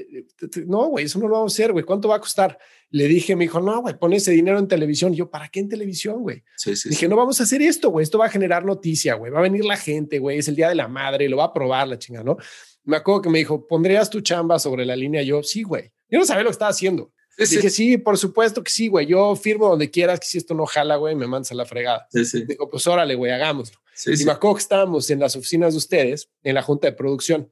no, 0.67 0.85
güey, 0.85 1.03
eso 1.03 1.19
no 1.19 1.27
lo 1.27 1.35
vamos 1.35 1.51
a 1.51 1.53
hacer, 1.53 1.73
güey. 1.73 1.83
¿Cuánto 1.83 2.07
va 2.07 2.15
a 2.15 2.21
costar? 2.21 2.57
Le 2.91 3.09
dije, 3.09 3.35
me 3.35 3.43
dijo, 3.43 3.59
no, 3.59 3.81
güey, 3.81 3.99
pon 3.99 4.13
ese 4.13 4.31
dinero 4.31 4.57
en 4.57 4.69
televisión. 4.69 5.13
Y 5.13 5.17
yo, 5.17 5.29
¿para 5.29 5.49
qué 5.49 5.59
en 5.59 5.67
televisión, 5.67 6.21
güey? 6.21 6.45
Sí, 6.55 6.77
sí, 6.77 6.87
dije, 6.87 7.09
no 7.09 7.17
vamos 7.17 7.41
a 7.41 7.43
hacer 7.43 7.61
esto, 7.61 7.89
güey. 7.89 8.03
Esto 8.03 8.17
va 8.17 8.27
a 8.27 8.29
generar 8.29 8.63
noticia, 8.63 9.15
güey. 9.15 9.33
Va 9.33 9.39
a 9.39 9.43
venir 9.43 9.65
la 9.65 9.75
gente, 9.75 10.17
güey. 10.17 10.37
Es 10.37 10.47
el 10.47 10.55
día 10.55 10.69
de 10.69 10.75
la 10.75 10.87
madre, 10.87 11.27
lo 11.27 11.35
va 11.35 11.43
a 11.43 11.53
probar 11.53 11.89
la 11.89 11.99
chinga, 11.99 12.23
¿no? 12.23 12.37
Me 12.85 12.95
acuerdo 12.95 13.23
que 13.23 13.29
me 13.29 13.39
dijo, 13.39 13.67
¿pondrías 13.67 14.09
tu 14.09 14.21
chamba 14.21 14.59
sobre 14.59 14.85
la 14.85 14.95
línea? 14.95 15.21
Yo, 15.23 15.43
sí, 15.43 15.63
güey. 15.63 15.91
Yo 16.09 16.19
no 16.19 16.25
sabía 16.25 16.43
lo 16.43 16.49
que 16.49 16.53
estaba 16.53 16.71
haciendo. 16.71 17.11
Sí, 17.45 17.55
Dije, 17.55 17.69
sí, 17.69 17.97
por 17.97 18.17
supuesto 18.17 18.63
que 18.63 18.71
sí, 18.71 18.87
güey. 18.87 19.05
Yo 19.05 19.35
firmo 19.35 19.69
donde 19.69 19.89
quieras 19.89 20.19
que 20.19 20.27
si 20.27 20.37
esto 20.37 20.53
no 20.53 20.65
jala, 20.65 20.95
güey, 20.95 21.15
me 21.15 21.27
mandas 21.27 21.51
a 21.51 21.55
la 21.55 21.65
fregada. 21.65 22.07
Sí, 22.11 22.25
sí. 22.25 22.45
Digo, 22.45 22.69
pues 22.69 22.85
órale, 22.87 23.15
güey, 23.15 23.31
hagámoslo. 23.31 23.77
y 24.05 24.25
me 24.25 24.31
acuerdo 24.31 24.55
que 24.55 24.61
estábamos 24.61 25.09
en 25.09 25.19
las 25.19 25.35
oficinas 25.35 25.73
de 25.73 25.77
ustedes, 25.77 26.29
en 26.43 26.55
la 26.55 26.61
junta 26.61 26.87
de 26.87 26.93
producción 26.93 27.51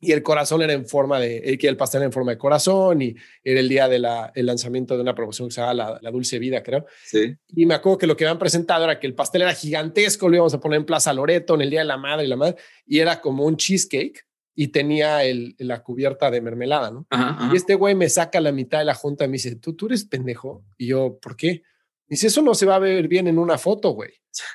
y 0.00 0.12
el 0.12 0.22
corazón 0.22 0.62
era 0.62 0.72
en 0.72 0.86
forma 0.86 1.18
de, 1.18 1.38
eh, 1.38 1.58
el 1.60 1.76
pastel 1.76 2.00
era 2.00 2.06
en 2.06 2.12
forma 2.12 2.32
de 2.32 2.38
corazón 2.38 3.00
y 3.00 3.16
era 3.42 3.60
el 3.60 3.68
día 3.68 3.88
del 3.88 4.06
lanzamiento 4.46 4.94
de 4.94 5.02
una 5.02 5.14
promoción 5.14 5.48
que 5.48 5.54
se 5.54 5.60
llama 5.60 5.98
la, 6.00 6.10
Dulce 6.10 6.38
Vida, 6.38 6.62
creo. 6.62 6.86
Sí. 7.04 7.34
Y 7.48 7.66
me 7.66 7.74
acuerdo 7.74 7.98
que 7.98 8.06
lo 8.06 8.16
que 8.16 8.24
habían 8.24 8.38
presentado 8.38 8.84
era 8.84 9.00
que 9.00 9.06
el 9.06 9.14
pastel 9.14 9.42
era 9.42 9.54
gigantesco, 9.54 10.28
lo 10.28 10.36
íbamos 10.36 10.54
a 10.54 10.60
poner 10.60 10.78
en 10.78 10.86
Plaza 10.86 11.12
Loreto 11.12 11.54
en 11.54 11.62
el 11.62 11.70
Día 11.70 11.80
de 11.80 11.86
la 11.86 11.96
Madre 11.96 12.26
y 12.26 12.28
la 12.28 12.36
Madre, 12.36 12.56
y 12.86 12.98
era 12.98 13.20
como 13.20 13.44
un 13.44 13.56
cheesecake 13.56 14.26
y 14.58 14.68
tenía 14.68 15.22
el, 15.22 15.54
la 15.58 15.82
cubierta 15.82 16.30
de 16.30 16.40
mermelada, 16.40 16.90
¿no? 16.90 17.06
Y 17.52 17.56
este 17.56 17.74
güey 17.74 17.94
me 17.94 18.08
saca 18.08 18.40
la 18.40 18.52
mitad 18.52 18.78
de 18.78 18.86
la 18.86 18.94
junta 18.94 19.26
y 19.26 19.28
me 19.28 19.34
dice, 19.34 19.54
¿tú, 19.56 19.76
tú 19.76 19.86
eres 19.86 20.06
pendejo? 20.06 20.64
Y 20.78 20.86
yo, 20.88 21.18
¿por 21.20 21.36
qué? 21.36 21.62
Dice, 22.08 22.28
eso 22.28 22.40
no 22.40 22.54
se 22.54 22.64
va 22.64 22.76
a 22.76 22.78
ver 22.78 23.06
bien 23.06 23.28
en 23.28 23.38
una 23.38 23.58
foto, 23.58 23.90
güey. 23.90 24.10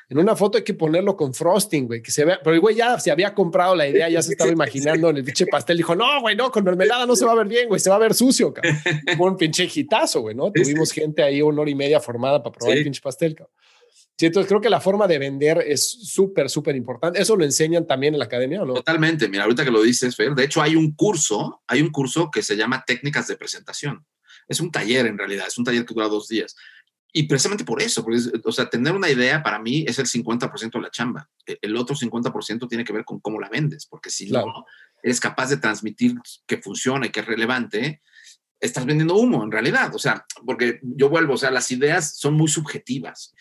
En 0.10 0.18
una 0.18 0.36
foto 0.36 0.58
hay 0.58 0.64
que 0.64 0.74
ponerlo 0.74 1.16
con 1.16 1.34
frosting, 1.34 1.86
güey, 1.86 2.02
que 2.02 2.10
se 2.10 2.26
vea. 2.26 2.40
Pero 2.44 2.56
el 2.56 2.60
güey 2.60 2.76
ya 2.76 3.00
se 3.00 3.12
había 3.12 3.36
comprado 3.36 3.76
la 3.76 3.88
idea, 3.88 4.10
ya 4.10 4.22
se 4.24 4.32
estaba 4.32 4.52
imaginando 4.52 5.10
en 5.10 5.18
el 5.18 5.24
pinche 5.24 5.46
pastel. 5.46 5.78
Dijo, 5.78 5.96
no, 5.96 6.22
güey, 6.22 6.36
no, 6.36 6.52
con 6.52 6.64
mermelada 6.64 7.06
no 7.06 7.16
se 7.16 7.26
va 7.26 7.34
a 7.34 7.36
ver 7.36 7.48
bien, 7.48 7.68
güey, 7.68 7.80
se 7.80 7.90
va 7.90 7.98
a 7.98 8.00
ver 8.00 8.16
sucio, 8.16 8.54
cabrón. 8.54 8.76
Fue 9.18 9.30
un 9.30 9.38
pinche 9.38 9.70
hitazo, 9.72 10.22
güey, 10.22 10.36
¿no? 10.36 10.52
Tuvimos 10.52 10.92
gente 10.92 11.22
ahí 11.22 11.44
una 11.44 11.62
hora 11.62 11.70
y 11.70 11.76
media 11.76 12.00
formada 12.00 12.42
para 12.42 12.54
probar 12.56 12.78
el 12.78 12.84
pinche 12.84 13.02
pastel, 13.02 13.36
cabrón. 13.36 13.54
Sí, 14.22 14.28
entonces 14.28 14.48
creo 14.48 14.62
que 14.62 14.70
la 14.70 14.80
forma 14.80 15.08
de 15.08 15.18
vender 15.18 15.64
es 15.66 15.90
súper, 15.90 16.48
súper 16.48 16.76
importante. 16.76 17.20
¿Eso 17.20 17.36
lo 17.36 17.44
enseñan 17.44 17.88
también 17.88 18.14
en 18.14 18.20
la 18.20 18.26
academia 18.26 18.62
o 18.62 18.66
no? 18.68 18.76
Totalmente. 18.76 19.28
Mira, 19.28 19.46
ahorita 19.46 19.66
que 19.66 19.72
lo 19.72 19.82
dices, 19.82 20.16
Fer, 20.16 20.36
de 20.36 20.44
hecho 20.44 20.62
hay 20.62 20.76
un 20.76 20.94
curso, 20.94 21.64
hay 21.66 21.82
un 21.82 21.90
curso 21.90 22.30
que 22.30 22.44
se 22.44 22.56
llama 22.56 22.84
Técnicas 22.86 23.26
de 23.26 23.36
Presentación. 23.36 24.06
Es 24.48 24.60
un 24.60 24.72
taller 24.72 25.08
en 25.08 25.18
realidad, 25.18 25.48
es 25.48 25.58
un 25.58 25.64
taller 25.64 25.88
que 25.88 25.96
dura 25.96 26.08
dos 26.08 26.28
días. 26.28 26.56
Y 27.12 27.24
precisamente 27.24 27.66
por 27.66 27.82
eso, 27.82 28.04
porque, 28.04 28.20
o 28.44 28.52
sea, 28.52 28.70
tener 28.70 28.94
una 28.94 29.10
idea 29.10 29.42
para 29.42 29.58
mí 29.58 29.86
es 29.88 29.98
el 29.98 30.06
50% 30.06 30.72
de 30.72 30.82
la 30.82 30.92
chamba. 30.92 31.28
E, 31.48 31.58
el 31.60 31.76
otro 31.76 31.96
50% 31.96 32.70
tiene 32.70 32.84
que 32.84 32.94
ver 32.94 33.06
con 33.06 33.22
cómo 33.22 33.40
la 33.40 33.50
vendes, 33.50 33.88
porque 33.88 34.12
si 34.12 34.30
no 34.30 34.66
eres 35.02 35.20
capaz 35.20 35.50
de 35.50 35.58
transmitir 35.58 36.14
que 36.46 36.58
funciona 36.58 37.08
y 37.08 37.10
que 37.10 37.22
es 37.22 37.26
relevante, 37.26 38.04
estás 38.60 38.86
vendiendo 38.86 39.16
humo 39.16 39.44
en 39.44 39.52
realidad. 39.52 39.96
O 39.96 40.00
sea, 40.00 40.28
porque 40.46 40.80
yo 40.84 41.10
vuelvo, 41.10 41.34
o 41.34 41.38
sea, 41.38 41.50
las 41.50 41.72
ideas 41.72 42.20
son 42.20 42.36
muy 42.36 42.50
subjetivas. 42.50 43.34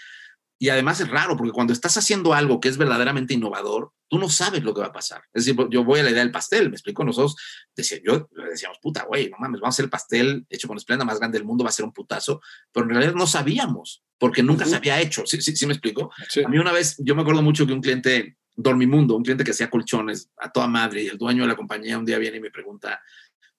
Y 0.63 0.69
además 0.69 1.01
es 1.01 1.09
raro, 1.09 1.39
porque 1.39 1.53
cuando 1.53 1.73
estás 1.73 1.97
haciendo 1.97 2.35
algo 2.35 2.61
que 2.61 2.69
es 2.69 2.77
verdaderamente 2.77 3.33
innovador, 3.33 3.93
tú 4.09 4.19
no 4.19 4.29
sabes 4.29 4.63
lo 4.63 4.75
que 4.75 4.83
va 4.83 4.89
a 4.89 4.93
pasar. 4.93 5.23
Es 5.33 5.47
decir, 5.47 5.59
yo 5.71 5.85
voy 5.85 6.01
a 6.01 6.03
la 6.03 6.11
idea 6.11 6.23
del 6.23 6.31
pastel, 6.31 6.69
me 6.69 6.75
explico, 6.75 7.03
nosotros 7.03 7.35
decía, 7.75 7.99
yo 8.05 8.29
decíamos, 8.51 8.79
puta, 8.83 9.05
güey, 9.05 9.31
no 9.31 9.39
mames, 9.39 9.59
vamos 9.63 9.73
a 9.73 9.77
hacer 9.77 9.85
el 9.87 9.91
pastel 9.91 10.47
hecho 10.51 10.69
con 10.69 10.77
esplenda 10.77 11.07
más 11.07 11.19
grande 11.19 11.39
del 11.39 11.47
mundo, 11.47 11.65
va 11.65 11.71
a 11.71 11.73
ser 11.73 11.87
un 11.87 11.95
putazo, 11.95 12.43
pero 12.71 12.85
en 12.85 12.91
realidad 12.91 13.15
no 13.15 13.27
sabíamos, 13.27 14.05
porque 14.19 14.43
nunca 14.43 14.67
se 14.67 14.77
había 14.77 15.01
hecho. 15.01 15.25
¿Sí, 15.25 15.41
sí, 15.41 15.57
sí 15.57 15.65
me 15.65 15.73
explico? 15.73 16.13
A 16.45 16.49
mí 16.51 16.59
una 16.59 16.73
vez, 16.73 16.97
yo 16.99 17.15
me 17.15 17.23
acuerdo 17.23 17.41
mucho 17.41 17.67
que 17.67 17.73
un 17.73 17.81
cliente, 17.81 18.37
Dormimundo, 18.55 19.17
un 19.17 19.23
cliente 19.23 19.45
que 19.45 19.53
hacía 19.53 19.71
colchones 19.71 20.31
a 20.37 20.53
toda 20.53 20.69
madre, 20.69 21.05
y 21.05 21.07
el 21.07 21.17
dueño 21.17 21.45
de 21.45 21.49
la 21.49 21.57
compañía 21.57 21.97
un 21.97 22.05
día 22.05 22.19
viene 22.19 22.37
y 22.37 22.41
me 22.41 22.51
pregunta, 22.51 23.01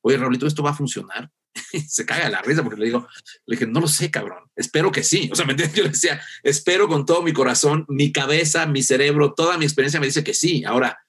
oye, 0.01 0.17
Raulito, 0.17 0.45
¿esto 0.45 0.61
va 0.61 0.69
a 0.69 0.75
funcionar? 0.75 1.31
se 1.87 2.05
caga 2.05 2.29
la 2.29 2.41
risa 2.41 2.63
porque 2.63 2.79
le 2.79 2.85
digo, 2.85 3.07
le 3.45 3.55
dije, 3.55 3.67
no 3.67 3.81
lo 3.81 3.87
sé, 3.87 4.09
cabrón, 4.09 4.49
espero 4.55 4.91
que 4.91 5.03
sí. 5.03 5.29
O 5.31 5.35
sea, 5.35 5.45
¿me 5.45 5.51
entiendes? 5.51 5.75
Yo 5.77 5.83
le 5.83 5.89
decía, 5.89 6.21
espero 6.43 6.87
con 6.87 7.05
todo 7.05 7.21
mi 7.21 7.33
corazón, 7.33 7.85
mi 7.87 8.11
cabeza, 8.11 8.65
mi 8.65 8.83
cerebro, 8.83 9.33
toda 9.33 9.57
mi 9.57 9.65
experiencia 9.65 9.99
me 9.99 10.07
dice 10.07 10.23
que 10.23 10.33
sí. 10.33 10.63
Ahora, 10.65 10.99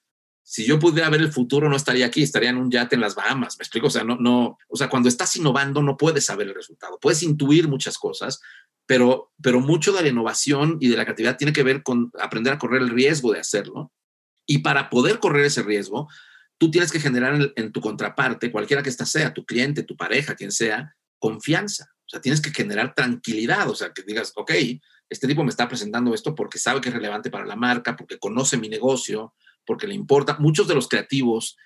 si 0.45 0.65
yo 0.65 0.77
pudiera 0.77 1.09
ver 1.09 1.21
el 1.21 1.31
futuro, 1.31 1.69
no 1.69 1.75
estaría 1.75 2.05
aquí, 2.05 2.21
estaría 2.21 2.49
en 2.49 2.57
un 2.57 2.69
yate 2.69 2.95
en 2.95 3.01
las 3.01 3.15
Bahamas. 3.15 3.57
¿Me 3.57 3.63
explico? 3.63 3.87
O 3.87 3.89
sea, 3.89 4.03
no, 4.03 4.17
no, 4.17 4.57
o 4.67 4.75
sea, 4.75 4.89
cuando 4.89 5.07
estás 5.07 5.35
innovando, 5.37 5.81
no 5.81 5.95
puedes 5.95 6.25
saber 6.25 6.47
el 6.47 6.53
resultado. 6.53 6.99
Puedes 7.01 7.23
intuir 7.23 7.69
muchas 7.69 7.97
cosas, 7.97 8.41
pero, 8.85 9.31
pero 9.41 9.61
mucho 9.61 9.93
de 9.93 10.03
la 10.03 10.09
innovación 10.09 10.77
y 10.81 10.89
de 10.89 10.97
la 10.97 11.05
creatividad 11.05 11.37
tiene 11.37 11.53
que 11.53 11.63
ver 11.63 11.81
con 11.81 12.11
aprender 12.19 12.53
a 12.53 12.59
correr 12.59 12.81
el 12.81 12.89
riesgo 12.89 13.31
de 13.31 13.39
hacerlo. 13.39 13.91
Y 14.45 14.59
para 14.59 14.89
poder 14.89 15.19
correr 15.19 15.45
ese 15.45 15.63
riesgo, 15.63 16.09
tú 16.63 16.71
tienes 16.71 16.93
que 16.93 16.99
generar 17.01 17.51
en, 17.57 17.71
tu 17.73 17.81
contraparte, 17.81 18.49
cualquiera 18.49 18.81
que 18.81 18.87
ésta 18.87 19.05
sea, 19.05 19.33
tu 19.33 19.45
cliente, 19.45 19.83
tu 19.83 19.97
pareja, 19.97 20.33
quien 20.33 20.49
sea, 20.49 20.95
confianza. 21.19 21.89
O 22.05 22.07
sea, 22.07 22.21
tienes 22.21 22.39
que 22.39 22.51
generar 22.51 22.95
tranquilidad, 22.95 23.69
o 23.69 23.75
sea, 23.75 23.91
que 23.91 24.01
digas, 24.03 24.31
ok, 24.37 24.53
este 25.09 25.27
tipo 25.27 25.43
me 25.43 25.49
está 25.49 25.67
presentando 25.67 26.13
esto 26.13 26.33
porque 26.33 26.57
sabe 26.57 26.79
que 26.79 26.87
es 26.87 26.95
relevante 26.95 27.29
para 27.29 27.45
la 27.45 27.57
marca, 27.57 27.97
porque 27.97 28.17
conoce 28.17 28.55
mi 28.55 28.69
negocio, 28.69 29.33
porque 29.65 29.87
le 29.87 29.93
importa. 29.93 30.37
Muchos 30.39 30.65
de 30.69 30.75
los 30.75 30.87
creativos, 30.87 31.57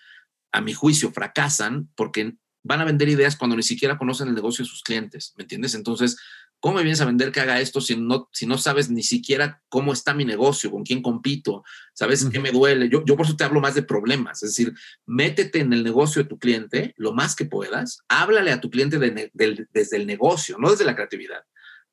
a 0.51 0.61
mi 0.61 0.73
juicio, 0.73 1.11
fracasan 1.11 1.91
porque 1.93 2.33
van 2.63 2.81
a 2.81 2.85
vender 2.85 3.07
ideas 3.07 3.35
cuando 3.35 3.55
ni 3.55 3.61
siquiera 3.61 3.99
conocen 3.99 4.29
el 4.29 4.33
negocio 4.33 4.65
de 4.65 4.69
sus 4.69 4.81
clientes, 4.81 5.35
¿me 5.37 5.43
entiendes? 5.43 5.75
Entonces, 5.75 6.17
¿Cómo 6.60 6.78
me 6.78 6.84
vienes 6.84 7.01
a 7.01 7.05
vender 7.05 7.32
que 7.32 7.39
haga 7.39 7.62
esto 7.62 7.82
si 7.82 7.95
no, 7.95 8.30
si 8.34 8.47
no 8.47 8.58
sabes 8.58 8.89
ni 8.89 9.03
siquiera 9.03 9.62
cómo 9.70 9.93
está 9.93 10.16
mi 10.16 10.26
negocio, 10.26 10.72
con 10.72 10.84
quién 10.84 11.03
compito, 11.03 11.64
sabes 11.93 12.26
qué 12.32 12.39
me 12.39 12.51
duele? 12.51 12.89
Yo, 12.89 13.05
yo 13.05 13.16
por 13.16 13.28
eso 13.28 13.36
te 13.36 13.43
hablo 13.43 13.62
más 13.62 13.76
de 13.76 13.84
problemas, 13.84 14.41
es 14.41 14.51
decir, 14.51 14.74
métete 15.05 15.60
en 15.60 15.72
el 15.72 15.84
negocio 15.84 16.24
de 16.24 16.30
tu 16.30 16.39
cliente 16.39 16.95
lo 16.97 17.14
más 17.14 17.36
que 17.36 17.45
puedas, 17.45 17.99
háblale 18.08 18.51
a 18.51 18.60
tu 18.60 18.72
cliente 18.72 18.97
desde 18.97 19.97
el 19.97 20.08
negocio, 20.08 20.58
no 20.58 20.72
desde 20.72 20.86
la 20.86 20.95
creatividad. 20.95 21.43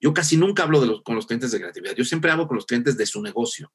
Yo 0.01 0.15
casi 0.15 0.37
nunca 0.39 0.63
hablo 0.63 0.81
de 0.81 0.87
los, 0.87 1.03
con 1.03 1.15
los 1.15 1.27
clientes 1.27 1.51
de 1.51 1.61
creatividad, 1.61 1.95
yo 1.95 2.05
siempre 2.05 2.31
hablo 2.31 2.49
con 2.49 2.57
los 2.57 2.67
clientes 2.67 2.97
de 2.97 3.05
su 3.05 3.21
negocio. 3.21 3.71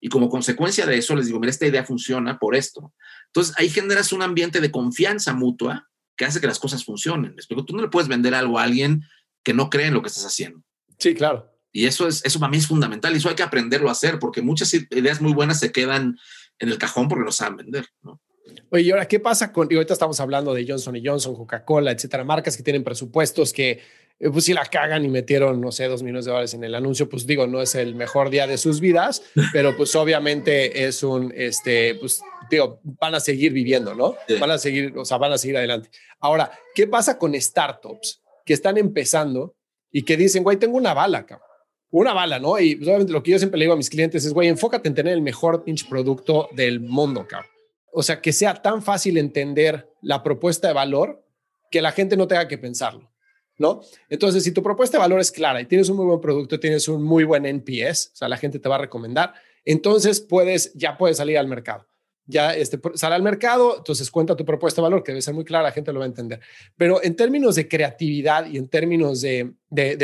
Y 0.00 0.08
como 0.08 0.28
consecuencia 0.28 0.84
de 0.84 0.96
eso 0.96 1.14
les 1.14 1.26
digo, 1.26 1.38
mira, 1.38 1.50
esta 1.50 1.66
idea 1.66 1.84
funciona 1.84 2.38
por 2.38 2.56
esto. 2.56 2.92
Entonces 3.26 3.54
ahí 3.56 3.68
generas 3.68 4.12
un 4.12 4.22
ambiente 4.22 4.60
de 4.60 4.72
confianza 4.72 5.32
mutua 5.32 5.88
que 6.16 6.24
hace 6.24 6.40
que 6.40 6.48
las 6.48 6.58
cosas 6.58 6.84
funcionen. 6.84 7.32
explico? 7.34 7.64
Tú 7.64 7.76
no 7.76 7.82
le 7.82 7.88
puedes 7.88 8.08
vender 8.08 8.34
algo 8.34 8.58
a 8.58 8.64
alguien 8.64 9.04
que 9.42 9.54
no 9.54 9.70
creen 9.70 9.94
lo 9.94 10.02
que 10.02 10.08
estás 10.08 10.26
haciendo. 10.26 10.62
Sí, 10.98 11.14
claro. 11.14 11.50
Y 11.72 11.86
eso, 11.86 12.06
es, 12.06 12.24
eso 12.24 12.38
para 12.38 12.50
mí 12.50 12.58
es 12.58 12.66
fundamental 12.66 13.14
y 13.14 13.16
eso 13.16 13.28
hay 13.28 13.34
que 13.34 13.42
aprenderlo 13.42 13.88
a 13.88 13.92
hacer 13.92 14.18
porque 14.18 14.42
muchas 14.42 14.72
ideas 14.74 15.20
muy 15.20 15.32
buenas 15.32 15.58
se 15.58 15.72
quedan 15.72 16.18
en 16.58 16.68
el 16.68 16.78
cajón 16.78 17.08
porque 17.08 17.24
no 17.24 17.32
saben 17.32 17.56
vender. 17.56 17.86
¿no? 18.02 18.20
Oye, 18.70 18.84
y 18.84 18.90
ahora, 18.90 19.06
¿qué 19.06 19.20
pasa 19.20 19.52
con, 19.52 19.68
y 19.70 19.74
ahorita 19.74 19.94
estamos 19.94 20.18
hablando 20.20 20.54
de 20.54 20.66
Johnson 20.66 20.96
y 20.96 21.06
Johnson, 21.06 21.34
Coca-Cola, 21.34 21.90
etcétera, 21.90 22.24
marcas 22.24 22.56
que 22.56 22.62
tienen 22.62 22.84
presupuestos 22.84 23.52
que, 23.52 23.80
eh, 24.18 24.30
pues 24.30 24.44
si 24.44 24.54
la 24.54 24.64
cagan 24.64 25.04
y 25.04 25.08
metieron, 25.08 25.60
no 25.60 25.72
sé, 25.72 25.88
dos 25.88 26.02
millones 26.02 26.24
de 26.24 26.30
dólares 26.30 26.54
en 26.54 26.64
el 26.64 26.74
anuncio, 26.74 27.08
pues 27.08 27.26
digo, 27.26 27.46
no 27.46 27.60
es 27.60 27.74
el 27.74 27.94
mejor 27.94 28.30
día 28.30 28.46
de 28.46 28.58
sus 28.58 28.80
vidas, 28.80 29.22
pero 29.52 29.76
pues 29.76 29.94
obviamente 29.94 30.86
es 30.86 31.02
un, 31.02 31.32
este, 31.36 31.96
pues 31.96 32.22
digo, 32.50 32.80
van 32.82 33.14
a 33.14 33.20
seguir 33.20 33.52
viviendo, 33.52 33.94
¿no? 33.94 34.14
Van 34.40 34.50
a 34.50 34.58
seguir, 34.58 34.94
o 34.96 35.04
sea, 35.04 35.18
van 35.18 35.32
a 35.32 35.38
seguir 35.38 35.56
adelante. 35.56 35.90
Ahora, 36.20 36.50
¿qué 36.74 36.86
pasa 36.86 37.18
con 37.18 37.38
startups? 37.38 38.21
Que 38.44 38.54
están 38.54 38.78
empezando 38.78 39.54
y 39.90 40.02
que 40.04 40.16
dicen, 40.16 40.42
güey, 40.42 40.56
tengo 40.56 40.76
una 40.76 40.94
bala. 40.94 41.26
Una 41.90 42.14
bala, 42.14 42.38
¿no? 42.38 42.58
Y 42.58 42.76
pues, 42.76 42.88
obviamente 42.88 43.12
lo 43.12 43.22
que 43.22 43.32
yo 43.32 43.38
siempre 43.38 43.58
le 43.58 43.64
digo 43.66 43.74
a 43.74 43.76
mis 43.76 43.90
clientes 43.90 44.24
es, 44.24 44.32
güey, 44.32 44.48
enfócate 44.48 44.88
en 44.88 44.94
tener 44.94 45.12
el 45.12 45.22
mejor 45.22 45.64
pinche 45.64 45.86
producto 45.88 46.48
del 46.52 46.80
mundo, 46.80 47.26
cabrón. 47.28 47.50
O 47.92 48.02
sea, 48.02 48.22
que 48.22 48.32
sea 48.32 48.54
tan 48.54 48.82
fácil 48.82 49.18
entender 49.18 49.88
la 50.00 50.22
propuesta 50.22 50.68
de 50.68 50.74
valor 50.74 51.22
que 51.70 51.82
la 51.82 51.92
gente 51.92 52.16
no 52.16 52.26
tenga 52.26 52.48
que 52.48 52.56
pensarlo, 52.56 53.10
¿no? 53.58 53.82
Entonces, 54.08 54.42
si 54.44 54.52
tu 54.52 54.62
propuesta 54.62 54.96
de 54.96 55.02
valor 55.02 55.20
es 55.20 55.30
clara 55.30 55.60
y 55.60 55.66
tienes 55.66 55.90
un 55.90 55.96
muy 55.96 56.06
buen 56.06 56.20
producto, 56.20 56.58
tienes 56.58 56.88
un 56.88 57.02
muy 57.02 57.24
buen 57.24 57.44
NPS, 57.44 58.12
o 58.12 58.16
sea, 58.16 58.28
la 58.28 58.38
gente 58.38 58.58
te 58.58 58.68
va 58.68 58.76
a 58.76 58.78
recomendar, 58.78 59.34
entonces 59.64 60.20
puedes, 60.20 60.72
ya 60.74 60.96
puedes 60.96 61.18
salir 61.18 61.36
al 61.36 61.48
mercado. 61.48 61.86
Ya 62.26 62.54
este, 62.54 62.80
sale 62.94 63.14
al 63.16 63.22
mercado, 63.22 63.78
entonces 63.78 64.10
cuenta 64.10 64.36
tu 64.36 64.44
propuesta 64.44 64.80
de 64.80 64.84
valor, 64.84 65.02
que 65.02 65.12
debe 65.12 65.22
ser 65.22 65.34
muy 65.34 65.44
clara, 65.44 65.64
la 65.64 65.72
gente 65.72 65.92
lo 65.92 65.98
va 65.98 66.04
a 66.04 66.08
entender. 66.08 66.40
Pero 66.76 67.02
en 67.02 67.16
términos 67.16 67.56
de 67.56 67.68
creatividad 67.68 68.46
y 68.46 68.58
en 68.58 68.68
términos 68.68 69.20
de, 69.20 69.54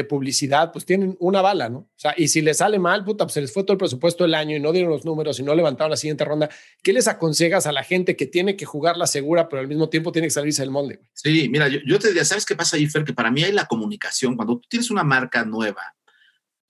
publicidad, 0.09 0.73
pues 0.73 0.85
tienen 0.85 1.17
una 1.21 1.43
bala, 1.43 1.69
¿no? 1.69 1.79
O 1.79 1.89
sea, 1.97 2.15
y 2.17 2.29
si 2.29 2.41
les 2.41 2.59
sale 2.59 2.79
mal, 2.79 3.05
puta, 3.05 3.25
pues 3.25 3.35
se 3.35 3.41
les 3.41 3.53
fue 3.53 3.63
todo 3.63 3.75
el 3.75 3.79
presupuesto 3.79 4.25
del 4.25 4.35
año 4.35 4.57
y 4.57 4.61
no 4.61 4.73
dieron 4.73 4.91
los 4.91 5.05
números 5.05 5.39
y 5.39 5.43
no 5.43 5.55
levantaron 5.55 5.91
la 5.91 5.97
siguiente 5.97 6.25
ronda. 6.25 6.49
¿Qué 6.83 6.93
les 6.93 7.07
aconsejas 7.07 7.67
a 7.67 7.73
la 7.73 7.85
gente 7.85 8.17
que 8.17 8.27
tiene 8.27 8.57
que 8.57 8.65
jugar 8.65 8.97
la 8.97 9.07
segura, 9.07 9.49
pero 9.49 9.61
al 9.61 9.69
mismo 9.69 9.89
tiempo 9.89 10.11
tiene 10.11 10.29
que 10.29 10.33
salirse 10.33 10.63
del 10.63 10.71
molde? 10.71 11.01
Sí, 11.13 11.49
mira, 11.49 11.69
yo, 11.69 11.79
yo 11.87 11.99
te 11.99 12.09
diría, 12.09 12.25
¿sabes 12.25 12.47
qué 12.47 12.57
pasa 12.57 12.77
ahí, 12.77 12.87
Fer? 12.87 13.05
Que 13.05 13.13
para 13.13 13.31
mí 13.31 13.45
hay 13.45 13.53
la 13.53 13.67
comunicación. 13.67 14.37
Cuando 14.37 14.59
tú 14.59 14.67
tienes 14.69 14.91
una 14.91 15.05
marca 15.05 15.45
nueva 15.45 15.83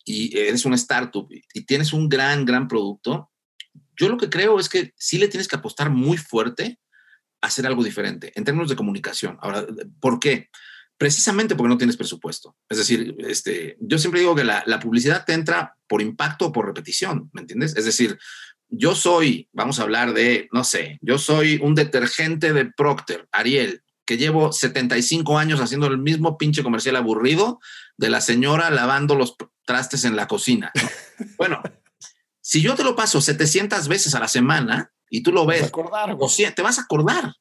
y 0.04 0.36
eres 0.36 0.64
una 0.64 0.76
startup 0.76 1.28
y 1.30 1.64
tienes 1.64 1.92
un 1.92 2.08
gran, 2.08 2.44
gran 2.44 2.66
producto, 2.66 3.30
yo 3.98 4.08
lo 4.08 4.16
que 4.16 4.30
creo 4.30 4.58
es 4.58 4.68
que 4.68 4.92
sí 4.96 5.18
le 5.18 5.28
tienes 5.28 5.48
que 5.48 5.56
apostar 5.56 5.90
muy 5.90 6.16
fuerte 6.16 6.78
a 7.40 7.46
hacer 7.46 7.66
algo 7.66 7.84
diferente 7.84 8.32
en 8.34 8.44
términos 8.44 8.68
de 8.68 8.76
comunicación. 8.76 9.38
Ahora, 9.40 9.66
¿por 10.00 10.18
qué? 10.18 10.48
Precisamente 10.96 11.54
porque 11.54 11.68
no 11.68 11.78
tienes 11.78 11.96
presupuesto. 11.96 12.56
Es 12.68 12.78
decir, 12.78 13.16
este, 13.20 13.76
yo 13.80 13.98
siempre 13.98 14.20
digo 14.20 14.34
que 14.34 14.44
la, 14.44 14.62
la 14.66 14.80
publicidad 14.80 15.24
te 15.24 15.32
entra 15.32 15.76
por 15.86 16.02
impacto 16.02 16.46
o 16.46 16.52
por 16.52 16.66
repetición, 16.66 17.30
¿me 17.32 17.40
entiendes? 17.40 17.76
Es 17.76 17.84
decir, 17.84 18.18
yo 18.68 18.94
soy, 18.94 19.48
vamos 19.52 19.78
a 19.78 19.82
hablar 19.82 20.12
de, 20.12 20.48
no 20.52 20.64
sé, 20.64 20.98
yo 21.00 21.18
soy 21.18 21.58
un 21.62 21.74
detergente 21.74 22.52
de 22.52 22.66
Procter, 22.66 23.28
Ariel, 23.32 23.82
que 24.04 24.16
llevo 24.16 24.52
75 24.52 25.38
años 25.38 25.60
haciendo 25.60 25.86
el 25.86 25.98
mismo 25.98 26.38
pinche 26.38 26.62
comercial 26.62 26.96
aburrido 26.96 27.60
de 27.98 28.08
la 28.08 28.20
señora 28.20 28.70
lavando 28.70 29.14
los 29.14 29.36
trastes 29.66 30.04
en 30.04 30.16
la 30.16 30.26
cocina. 30.26 30.72
Bueno, 31.36 31.60
si 32.48 32.62
yo 32.62 32.74
te 32.74 32.82
lo 32.82 32.96
paso 32.96 33.20
700 33.20 33.88
veces 33.88 34.14
a 34.14 34.20
la 34.20 34.26
semana 34.26 34.90
y 35.10 35.22
tú 35.22 35.32
lo 35.32 35.44
ves, 35.44 35.64
acordar, 35.64 36.16
o 36.18 36.28
sea, 36.30 36.54
te 36.54 36.62
vas 36.62 36.78
a 36.78 36.82
acordar. 36.82 37.34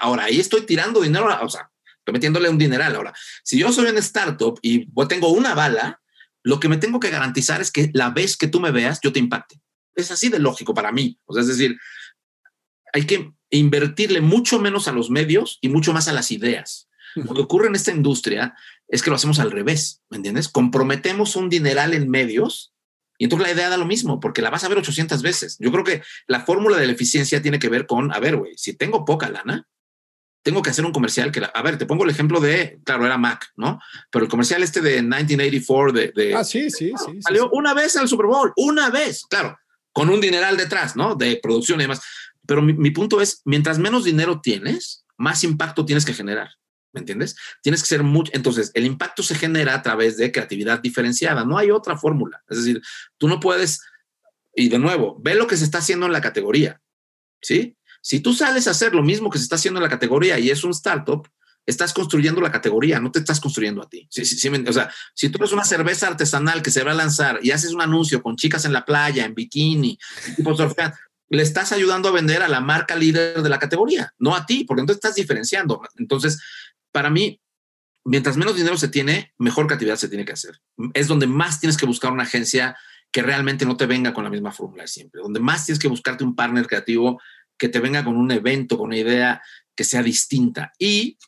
Ahora, 0.00 0.24
ahí 0.24 0.40
estoy 0.40 0.62
tirando 0.62 1.00
dinero, 1.00 1.28
o 1.42 1.48
sea, 1.48 1.70
estoy 1.98 2.12
metiéndole 2.12 2.48
un 2.48 2.58
dineral. 2.58 2.96
Ahora, 2.96 3.14
si 3.44 3.56
yo 3.56 3.72
soy 3.72 3.88
una 3.88 4.00
startup 4.00 4.58
y 4.60 4.88
tengo 5.06 5.28
una 5.28 5.54
bala, 5.54 6.02
lo 6.42 6.58
que 6.58 6.68
me 6.68 6.76
tengo 6.76 6.98
que 6.98 7.10
garantizar 7.10 7.60
es 7.60 7.70
que 7.70 7.92
la 7.94 8.10
vez 8.10 8.36
que 8.36 8.48
tú 8.48 8.58
me 8.58 8.72
veas, 8.72 8.98
yo 9.00 9.12
te 9.12 9.20
impacte. 9.20 9.60
Es 9.94 10.10
así 10.10 10.28
de 10.28 10.40
lógico 10.40 10.74
para 10.74 10.90
mí. 10.90 11.20
O 11.26 11.34
sea, 11.34 11.42
es 11.42 11.46
decir, 11.46 11.78
hay 12.92 13.06
que 13.06 13.30
invertirle 13.48 14.22
mucho 14.22 14.58
menos 14.58 14.88
a 14.88 14.92
los 14.92 15.08
medios 15.08 15.58
y 15.60 15.68
mucho 15.68 15.92
más 15.92 16.08
a 16.08 16.12
las 16.12 16.32
ideas. 16.32 16.88
Lo 17.14 17.32
que 17.32 17.42
ocurre 17.42 17.68
en 17.68 17.76
esta 17.76 17.92
industria 17.92 18.56
es 18.88 19.04
que 19.04 19.10
lo 19.10 19.14
hacemos 19.14 19.38
al 19.38 19.52
revés, 19.52 20.02
¿me 20.10 20.16
entiendes? 20.16 20.48
Comprometemos 20.48 21.36
un 21.36 21.48
dineral 21.48 21.94
en 21.94 22.10
medios 22.10 22.72
y 23.22 23.26
entonces 23.26 23.46
la 23.46 23.54
idea 23.54 23.68
da 23.68 23.76
lo 23.76 23.86
mismo, 23.86 24.18
porque 24.18 24.42
la 24.42 24.50
vas 24.50 24.64
a 24.64 24.68
ver 24.68 24.78
800 24.78 25.22
veces. 25.22 25.56
Yo 25.60 25.70
creo 25.70 25.84
que 25.84 26.02
la 26.26 26.40
fórmula 26.40 26.76
de 26.76 26.86
la 26.86 26.92
eficiencia 26.92 27.40
tiene 27.40 27.60
que 27.60 27.68
ver 27.68 27.86
con, 27.86 28.12
a 28.12 28.18
ver, 28.18 28.36
güey, 28.36 28.54
si 28.56 28.72
tengo 28.72 29.04
poca 29.04 29.28
lana, 29.30 29.68
tengo 30.42 30.60
que 30.60 30.70
hacer 30.70 30.84
un 30.84 30.90
comercial 30.90 31.30
que, 31.30 31.40
a 31.40 31.62
ver, 31.62 31.78
te 31.78 31.86
pongo 31.86 32.02
el 32.02 32.10
ejemplo 32.10 32.40
de, 32.40 32.80
claro, 32.82 33.06
era 33.06 33.18
Mac, 33.18 33.52
¿no? 33.54 33.78
Pero 34.10 34.24
el 34.24 34.28
comercial 34.28 34.64
este 34.64 34.80
de 34.80 35.02
1984 35.02 35.92
de... 35.92 36.12
de 36.16 36.34
ah, 36.34 36.42
sí, 36.42 36.68
sí, 36.68 36.92
sí. 36.96 37.22
Salió 37.22 37.48
una 37.52 37.74
vez 37.74 37.94
el 37.94 38.08
Super 38.08 38.26
Bowl, 38.26 38.52
una 38.56 38.90
vez, 38.90 39.22
claro, 39.30 39.56
con 39.92 40.10
un 40.10 40.20
dineral 40.20 40.56
detrás, 40.56 40.96
¿no? 40.96 41.14
De 41.14 41.38
producción 41.40 41.78
y 41.78 41.84
demás. 41.84 42.00
Pero 42.44 42.60
mi, 42.60 42.72
mi 42.72 42.90
punto 42.90 43.20
es, 43.20 43.42
mientras 43.44 43.78
menos 43.78 44.02
dinero 44.02 44.40
tienes, 44.40 45.04
más 45.16 45.44
impacto 45.44 45.86
tienes 45.86 46.04
que 46.04 46.12
generar. 46.12 46.50
¿Me 46.92 47.00
entiendes? 47.00 47.36
Tienes 47.62 47.82
que 47.82 47.88
ser 47.88 48.02
mucho. 48.02 48.30
Entonces, 48.34 48.70
el 48.74 48.84
impacto 48.84 49.22
se 49.22 49.34
genera 49.34 49.74
a 49.74 49.82
través 49.82 50.16
de 50.16 50.30
creatividad 50.30 50.80
diferenciada. 50.80 51.44
No 51.44 51.58
hay 51.58 51.70
otra 51.70 51.96
fórmula. 51.96 52.42
Es 52.48 52.58
decir, 52.58 52.82
tú 53.18 53.28
no 53.28 53.40
puedes. 53.40 53.80
Y 54.54 54.68
de 54.68 54.78
nuevo, 54.78 55.18
ve 55.20 55.34
lo 55.34 55.46
que 55.46 55.56
se 55.56 55.64
está 55.64 55.78
haciendo 55.78 56.06
en 56.06 56.12
la 56.12 56.20
categoría. 56.20 56.80
¿Sí? 57.40 57.76
Si 58.02 58.20
tú 58.20 58.34
sales 58.34 58.66
a 58.66 58.72
hacer 58.72 58.94
lo 58.94 59.02
mismo 59.02 59.30
que 59.30 59.38
se 59.38 59.44
está 59.44 59.56
haciendo 59.56 59.78
en 59.78 59.84
la 59.84 59.88
categoría 59.88 60.38
y 60.38 60.50
es 60.50 60.64
un 60.64 60.72
startup, 60.72 61.28
estás 61.64 61.92
construyendo 61.92 62.40
la 62.40 62.50
categoría, 62.50 63.00
no 63.00 63.12
te 63.12 63.20
estás 63.20 63.40
construyendo 63.40 63.82
a 63.82 63.88
ti. 63.88 64.06
Sí, 64.10 64.24
sí, 64.24 64.36
sí, 64.36 64.48
o 64.48 64.72
sea, 64.72 64.92
si 65.14 65.28
tú 65.28 65.38
eres 65.38 65.52
una 65.52 65.64
cerveza 65.64 66.08
artesanal 66.08 66.62
que 66.62 66.70
se 66.70 66.82
va 66.82 66.90
a 66.90 66.94
lanzar 66.94 67.38
y 67.42 67.52
haces 67.52 67.72
un 67.72 67.80
anuncio 67.80 68.22
con 68.22 68.36
chicas 68.36 68.64
en 68.64 68.72
la 68.72 68.84
playa, 68.84 69.24
en 69.24 69.34
bikini, 69.34 69.98
tipo 70.36 70.54
le 71.28 71.42
estás 71.42 71.72
ayudando 71.72 72.10
a 72.10 72.12
vender 72.12 72.42
a 72.42 72.48
la 72.48 72.60
marca 72.60 72.94
líder 72.94 73.42
de 73.42 73.48
la 73.48 73.58
categoría, 73.58 74.12
no 74.18 74.36
a 74.36 74.44
ti, 74.44 74.64
porque 74.64 74.80
entonces 74.80 74.98
estás 74.98 75.14
diferenciando. 75.14 75.80
Entonces, 75.96 76.38
para 76.92 77.10
mí, 77.10 77.40
mientras 78.04 78.36
menos 78.36 78.56
dinero 78.56 78.76
se 78.76 78.88
tiene, 78.88 79.32
mejor 79.38 79.66
creatividad 79.66 79.96
se 79.96 80.08
tiene 80.08 80.24
que 80.24 80.32
hacer. 80.32 80.60
Es 80.94 81.08
donde 81.08 81.26
más 81.26 81.60
tienes 81.60 81.76
que 81.76 81.86
buscar 81.86 82.12
una 82.12 82.24
agencia 82.24 82.76
que 83.10 83.22
realmente 83.22 83.66
no 83.66 83.76
te 83.76 83.86
venga 83.86 84.14
con 84.14 84.24
la 84.24 84.30
misma 84.30 84.52
fórmula 84.52 84.86
siempre, 84.86 85.20
donde 85.20 85.40
más 85.40 85.66
tienes 85.66 85.78
que 85.78 85.88
buscarte 85.88 86.24
un 86.24 86.34
partner 86.34 86.66
creativo 86.66 87.20
que 87.58 87.68
te 87.68 87.80
venga 87.80 88.04
con 88.04 88.16
un 88.16 88.30
evento, 88.30 88.78
con 88.78 88.86
una 88.86 88.96
idea 88.96 89.42
que 89.76 89.84
sea 89.84 90.02
distinta. 90.02 90.72
Y 90.78 91.18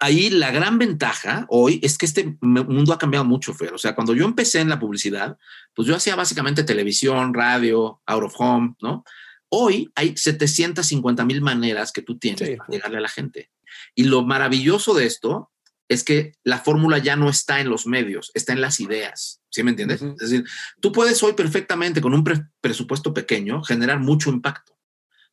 ahí 0.00 0.30
la 0.30 0.50
gran 0.50 0.78
ventaja 0.78 1.46
hoy 1.48 1.80
es 1.82 1.96
que 1.98 2.06
este 2.06 2.36
mundo 2.40 2.92
ha 2.92 2.98
cambiado 2.98 3.24
mucho, 3.24 3.54
Fer. 3.54 3.72
O 3.72 3.78
sea, 3.78 3.94
cuando 3.94 4.14
yo 4.14 4.24
empecé 4.24 4.60
en 4.60 4.68
la 4.68 4.78
publicidad, 4.78 5.38
pues 5.74 5.86
yo 5.86 5.96
hacía 5.96 6.16
básicamente 6.16 6.64
televisión, 6.64 7.32
radio, 7.32 8.02
out 8.06 8.24
of 8.24 8.34
home, 8.36 8.74
¿no? 8.82 9.04
Hoy 9.50 9.90
hay 9.94 10.16
750 10.16 11.24
mil 11.24 11.40
maneras 11.40 11.92
que 11.92 12.02
tú 12.02 12.18
tienes 12.18 12.56
para 12.58 12.68
llegarle 12.68 12.98
a 12.98 13.02
la 13.02 13.08
gente. 13.08 13.50
Y 13.94 14.04
lo 14.04 14.24
maravilloso 14.24 14.94
de 14.94 15.06
esto 15.06 15.50
es 15.88 16.04
que 16.04 16.32
la 16.44 16.58
fórmula 16.58 16.98
ya 16.98 17.16
no 17.16 17.30
está 17.30 17.60
en 17.60 17.70
los 17.70 17.86
medios, 17.86 18.30
está 18.34 18.52
en 18.52 18.60
las 18.60 18.78
ideas. 18.80 19.40
¿Sí 19.50 19.62
me 19.62 19.70
entiendes? 19.70 20.02
Es 20.02 20.30
decir, 20.30 20.44
tú 20.80 20.92
puedes 20.92 21.22
hoy 21.22 21.32
perfectamente 21.32 22.00
con 22.00 22.12
un 22.12 22.24
presupuesto 22.60 23.14
pequeño 23.14 23.62
generar 23.62 23.98
mucho 23.98 24.30
impacto. 24.30 24.78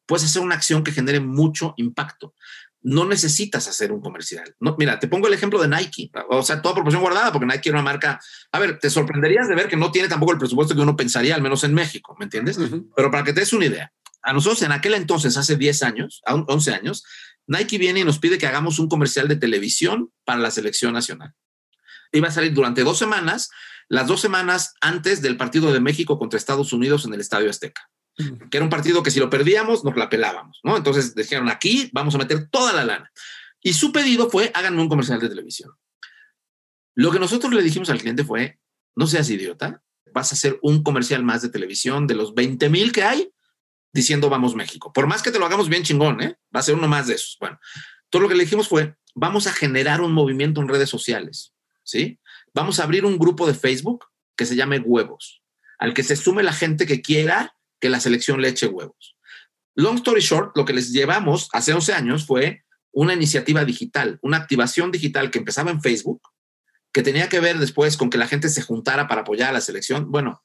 Puedes 0.06 0.26
hacer 0.26 0.42
una 0.42 0.56
acción 0.56 0.84
que 0.84 0.94
genere 0.94 1.20
mucho 1.20 1.74
impacto. 1.78 2.34
No 2.82 3.06
necesitas 3.06 3.68
hacer 3.68 3.92
un 3.92 4.00
comercial. 4.00 4.56
No, 4.60 4.76
mira, 4.78 5.00
te 5.00 5.08
pongo 5.08 5.28
el 5.28 5.34
ejemplo 5.34 5.60
de 5.62 5.68
Nike, 5.68 6.12
o 6.30 6.44
sea, 6.44 6.62
toda 6.62 6.76
proporción 6.76 7.02
guardada, 7.02 7.32
porque 7.32 7.48
Nike 7.48 7.70
era 7.70 7.80
una 7.80 7.84
marca. 7.84 8.20
A 8.52 8.60
ver, 8.60 8.80
te 8.80 8.90
sorprenderías 8.90 9.50
de 9.50 9.56
ver 9.56 9.68
que 9.68 9.76
no 9.76 9.92
tiene 9.92 10.08
tampoco 10.08 10.32
el 10.32 10.38
presupuesto 10.38 10.76
que 10.76 10.82
uno 10.82 10.96
pensaría, 10.96 11.36
al 11.36 11.42
menos 11.42 11.64
en 11.64 11.74
México, 11.74 12.16
¿me 12.20 12.26
entiendes? 12.26 12.58
Pero 12.96 13.10
para 13.10 13.24
que 13.24 13.34
te 13.34 13.40
des 13.40 13.52
una 13.54 13.66
idea, 13.66 13.92
a 14.22 14.34
nosotros 14.34 14.62
en 14.62 14.72
aquel 14.72 14.94
entonces, 14.94 15.36
hace 15.36 15.56
10 15.56 15.84
años, 15.84 16.22
11 16.28 16.74
años, 16.74 17.04
Nike 17.48 17.78
viene 17.78 18.02
y 18.02 18.04
nos 18.04 18.20
pide 18.20 18.38
que 18.38 18.48
hagamos 18.48 18.80
un 18.80 18.88
comercial 18.88 19.28
de 19.28 19.36
televisión 19.36 20.12
para 20.24 20.40
la 20.40 20.52
selección 20.52 20.94
nacional. 20.94 21.34
Iba 22.12 22.30
a 22.30 22.32
salir 22.32 22.54
durante 22.54 22.84
dos 22.84 22.98
semanas, 22.98 23.50
las 23.88 24.08
dos 24.08 24.22
semanas 24.22 24.74
antes 24.82 25.22
del 25.22 25.38
partido 25.38 25.72
de 25.72 25.80
México 25.80 26.18
contra 26.18 26.38
Estados 26.38 26.74
Unidos 26.74 27.06
en 27.06 27.14
el 27.14 27.22
Estadio 27.22 27.50
Azteca, 27.50 27.90
que 28.18 28.58
era 28.58 28.64
un 28.64 28.70
partido 28.70 29.04
que 29.04 29.12
si 29.12 29.20
lo 29.20 29.30
perdíamos 29.30 29.84
nos 29.84 29.96
la 29.96 30.10
pelábamos, 30.10 30.60
¿no? 30.64 30.78
Entonces 30.78 31.14
dijeron, 31.14 31.50
aquí 31.50 31.90
vamos 31.94 32.16
a 32.16 32.20
meter 32.20 32.48
toda 32.50 32.74
la 32.74 32.86
lana. 32.86 33.12
Y 33.62 33.74
su 33.74 33.92
pedido 33.92 34.30
fue, 34.30 34.52
háganme 34.54 34.82
un 34.82 34.90
comercial 34.90 35.20
de 35.20 35.30
televisión. 35.30 35.72
Lo 36.96 37.12
que 37.12 37.20
nosotros 37.20 37.54
le 37.54 37.62
dijimos 37.62 37.90
al 37.90 38.00
cliente 38.00 38.24
fue, 38.24 38.60
no 38.96 39.08
seas 39.08 39.30
idiota, 39.30 39.82
vas 40.14 40.32
a 40.32 40.36
hacer 40.36 40.58
un 40.62 40.82
comercial 40.82 41.24
más 41.24 41.42
de 41.42 41.50
televisión 41.50 42.08
de 42.08 42.16
los 42.16 42.34
20 42.34 42.70
mil 42.70 42.92
que 42.92 43.04
hay, 43.04 43.30
diciendo 43.96 44.30
vamos 44.30 44.56
México. 44.56 44.92
Por 44.92 45.08
más 45.08 45.24
que 45.24 45.32
te 45.32 45.40
lo 45.40 45.46
hagamos 45.46 45.70
bien 45.70 45.84
chingón, 45.84 46.22
¿eh? 46.22 46.38
va 46.54 46.60
a 46.60 46.64
ser 46.64 46.76
uno 46.76 46.88
más 46.90 47.08
de 47.08 47.16
esos. 47.16 47.38
Bueno, 47.40 47.58
todo 48.10 48.22
lo 48.24 48.28
que 48.28 48.36
le 48.36 48.44
dijimos 48.44 48.68
fue, 48.68 48.94
vamos 49.16 49.48
a 49.48 49.54
generar 49.54 50.02
un 50.02 50.12
movimiento 50.12 50.60
en 50.60 50.68
redes 50.68 50.90
sociales, 50.90 51.54
¿sí? 51.82 52.20
Vamos 52.54 52.80
a 52.80 52.84
abrir 52.84 53.06
un 53.06 53.18
grupo 53.18 53.48
de 53.48 53.54
Facebook 53.54 54.06
que 54.36 54.46
se 54.46 54.58
llame 54.58 54.80
Huevos, 54.80 55.42
al 55.80 55.94
que 55.94 56.04
se 56.04 56.18
sume 56.18 56.44
la 56.44 56.52
gente 56.52 56.86
que 56.86 57.02
quiera 57.02 57.56
que 57.80 57.90
la 57.90 58.02
selección 58.02 58.42
le 58.42 58.50
eche 58.50 58.68
huevos. 58.68 59.16
Long 59.76 59.96
story 59.96 60.20
short, 60.20 60.58
lo 60.58 60.66
que 60.66 60.74
les 60.74 60.92
llevamos 60.92 61.48
hace 61.54 61.74
11 61.74 61.94
años 61.94 62.26
fue 62.26 62.66
una 62.92 63.14
iniciativa 63.14 63.64
digital, 63.64 64.20
una 64.22 64.38
activación 64.38 64.92
digital 64.92 65.32
que 65.32 65.40
empezaba 65.40 65.72
en 65.72 65.82
Facebook, 65.82 66.22
que 66.92 67.02
tenía 67.02 67.30
que 67.30 67.40
ver 67.40 67.60
después 67.60 67.96
con 67.96 68.10
que 68.10 68.18
la 68.18 68.28
gente 68.28 68.50
se 68.50 68.62
juntara 68.62 69.08
para 69.08 69.22
apoyar 69.22 69.52
a 69.52 69.54
la 69.54 69.62
selección. 69.62 70.12
Bueno, 70.12 70.44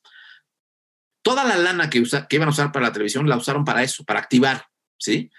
toda 1.22 1.44
la 1.44 1.56
lana 1.56 1.90
que, 1.90 2.00
usa, 2.00 2.26
que 2.26 2.36
iban 2.36 2.48
a 2.48 2.52
usar 2.52 2.72
para 2.72 2.86
la 2.86 2.92
televisión 2.92 3.28
la 3.28 3.36
usaron 3.36 3.64
para 3.64 3.82
eso, 3.82 4.04
para 4.04 4.20
activar, 4.20 4.66
¿sí? 4.98 5.30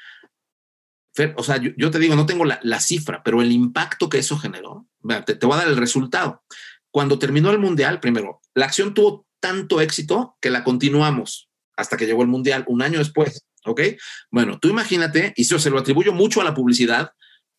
o 1.35 1.43
sea, 1.43 1.57
yo, 1.57 1.91
te 1.91 1.99
digo, 1.99 2.15
no 2.15 2.25
tengo 2.25 2.45
la, 2.45 2.79
cifra, 2.79 3.21
pero 3.23 3.41
el 3.41 3.51
impacto 3.51 4.09
que 4.09 4.19
eso 4.19 4.37
generó, 4.37 4.87
te, 5.25 5.35
te 5.35 5.45
voy 5.45 5.55
a 5.55 5.59
dar 5.59 5.67
el 5.67 5.77
resultado. 5.77 6.43
Cuando 6.89 7.19
terminó 7.19 7.51
el 7.51 7.59
Mundial, 7.59 7.99
primero, 7.99 8.41
la 8.53 8.65
acción 8.65 8.93
tuvo 8.93 9.25
tanto 9.39 9.81
éxito 9.81 10.37
que 10.39 10.49
la 10.49 10.63
continuamos 10.63 11.49
hasta 11.75 11.97
que 11.97 12.05
llegó 12.05 12.21
el 12.21 12.27
Mundial 12.27 12.63
un 12.67 12.81
año 12.81 12.99
después, 12.99 13.45
¿ok? 13.65 13.81
Bueno, 14.29 14.59
tú 14.59 14.69
imagínate, 14.69 15.33
y 15.35 15.41
eso 15.41 15.59
se 15.59 15.69
lo 15.69 15.79
atribuyo 15.79 16.13
mucho 16.13 16.41
a 16.41 16.43
la 16.43 16.53
publicidad, 16.53 17.11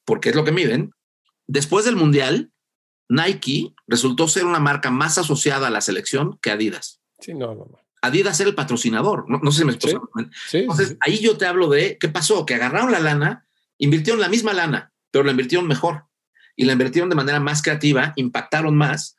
porque 0.05 0.31
es 0.31 0.35
lo 0.35 0.45
que 0.45 0.53
miden, 0.53 0.93
después 1.47 1.85
del 1.85 1.97
Mundial, 1.97 2.53
Nike 3.09 3.75
resultó 3.87 4.29
ser 4.29 4.47
una 4.47 4.61
marca 4.61 4.91
más 4.91 5.19
asociada 5.19 5.67
a 5.67 5.71
la 5.71 5.81
selección 5.81 6.39
que 6.41 6.51
Adidas. 6.51 7.01
Sí, 7.21 7.35
no, 7.35 7.55
no, 7.55 7.67
no. 7.67 7.82
Adidas 8.03 8.39
era 8.41 8.51
el 8.51 8.57
patrocinador. 8.57 9.25
No, 9.29 9.51
sé 9.53 9.61
si 9.61 9.65
me 9.65 9.73
explico. 9.73 10.11
Entonces, 10.53 10.97
ahí 11.01 11.21
yo 11.21 11.37
te 11.39 11.47
hablo 11.47 11.69
de 11.69 11.97
qué 11.99 12.09
pasó, 12.09 12.45
que 12.45 12.57
agarraron 12.57 12.91
la 12.91 13.01
lana, 13.01 13.47
invirtieron 13.79 14.21
la 14.21 14.29
misma 14.29 14.53
lana, 14.53 14.93
pero 15.11 15.25
la 15.25 15.31
invirtieron 15.31 15.69
mejor 15.69 16.07
y 16.57 16.65
la 16.65 16.73
invirtieron 16.73 17.09
de 17.09 17.17
manera 17.17 17.41
más 17.41 17.63
creativa, 17.63 18.13
impactaron 18.17 18.77
más 18.77 19.17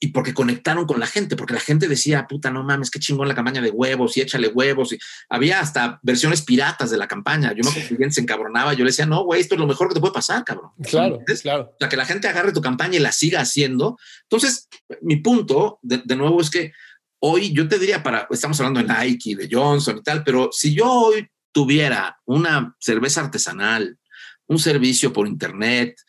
y 0.00 0.08
porque 0.08 0.32
conectaron 0.32 0.86
con 0.86 1.00
la 1.00 1.06
gente, 1.06 1.36
porque 1.36 1.54
la 1.54 1.60
gente 1.60 1.88
decía, 1.88 2.26
puta, 2.28 2.50
no 2.50 2.62
mames, 2.62 2.90
qué 2.90 3.00
chingón 3.00 3.26
la 3.26 3.34
campaña 3.34 3.60
de 3.60 3.70
huevos 3.70 4.16
y 4.16 4.20
échale 4.20 4.48
huevos. 4.48 4.92
Y 4.92 4.98
había 5.28 5.58
hasta 5.58 5.98
versiones 6.02 6.42
piratas 6.42 6.90
de 6.90 6.98
la 6.98 7.08
campaña. 7.08 7.52
Yo 7.52 7.64
me 7.64 7.70
acuerdo 7.70 7.96
que 7.96 8.10
se 8.12 8.20
encabronaba. 8.20 8.74
Yo 8.74 8.84
le 8.84 8.90
decía, 8.90 9.06
no, 9.06 9.24
güey, 9.24 9.40
esto 9.40 9.56
es 9.56 9.60
lo 9.60 9.66
mejor 9.66 9.88
que 9.88 9.94
te 9.94 10.00
puede 10.00 10.12
pasar, 10.12 10.44
cabrón. 10.44 10.70
Claro, 10.82 11.20
claro. 11.42 11.72
O 11.74 11.76
sea, 11.80 11.88
que 11.88 11.96
la 11.96 12.04
gente 12.04 12.28
agarre 12.28 12.52
tu 12.52 12.60
campaña 12.60 12.96
y 12.96 13.00
la 13.00 13.10
siga 13.10 13.40
haciendo. 13.40 13.98
Entonces, 14.22 14.68
mi 15.02 15.16
punto, 15.16 15.80
de, 15.82 16.00
de 16.04 16.16
nuevo, 16.16 16.40
es 16.40 16.50
que 16.50 16.72
hoy 17.20 17.52
yo 17.52 17.68
te 17.68 17.78
diría 17.78 18.02
para, 18.02 18.26
estamos 18.30 18.58
hablando 18.60 18.80
de 18.80 19.06
Nike, 19.06 19.36
de 19.36 19.48
Johnson 19.50 19.98
y 19.98 20.02
tal, 20.02 20.24
pero 20.24 20.50
si 20.52 20.74
yo 20.74 20.90
hoy 20.90 21.28
tuviera 21.52 22.20
una 22.24 22.76
cerveza 22.78 23.20
artesanal, 23.20 23.98
un 24.46 24.58
servicio 24.58 25.12
por 25.12 25.26
internet, 25.26 26.00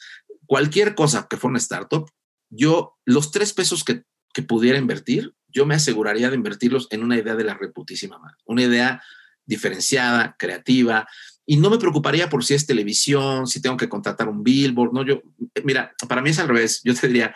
cualquier 0.45 0.95
cosa 0.95 1.27
que 1.29 1.37
fuera 1.37 1.51
una 1.51 1.59
startup, 1.59 2.09
yo 2.49 2.97
los 3.05 3.31
tres 3.31 3.53
pesos 3.53 3.83
que, 3.83 4.03
que 4.33 4.41
pudiera 4.41 4.77
invertir, 4.77 5.33
yo 5.47 5.65
me 5.65 5.75
aseguraría 5.75 6.29
de 6.29 6.35
invertirlos 6.35 6.87
en 6.91 7.03
una 7.03 7.17
idea 7.17 7.35
de 7.35 7.43
la 7.43 7.55
reputísima 7.55 8.17
madre, 8.17 8.37
una 8.45 8.63
idea 8.63 9.01
diferenciada, 9.45 10.35
creativa, 10.37 11.07
y 11.45 11.57
no 11.57 11.71
me 11.71 11.79
preocuparía 11.79 12.29
por 12.29 12.45
si 12.45 12.53
es 12.53 12.67
televisión, 12.67 13.47
si 13.47 13.59
tengo 13.59 13.75
que 13.75 13.89
contratar 13.89 14.29
un 14.29 14.43
billboard, 14.43 14.93
no, 14.93 15.03
yo, 15.03 15.23
mira, 15.63 15.95
para 16.07 16.21
mí 16.21 16.29
es 16.29 16.37
al 16.37 16.47
revés, 16.47 16.81
yo 16.83 16.93
te 16.93 17.07
diría, 17.07 17.33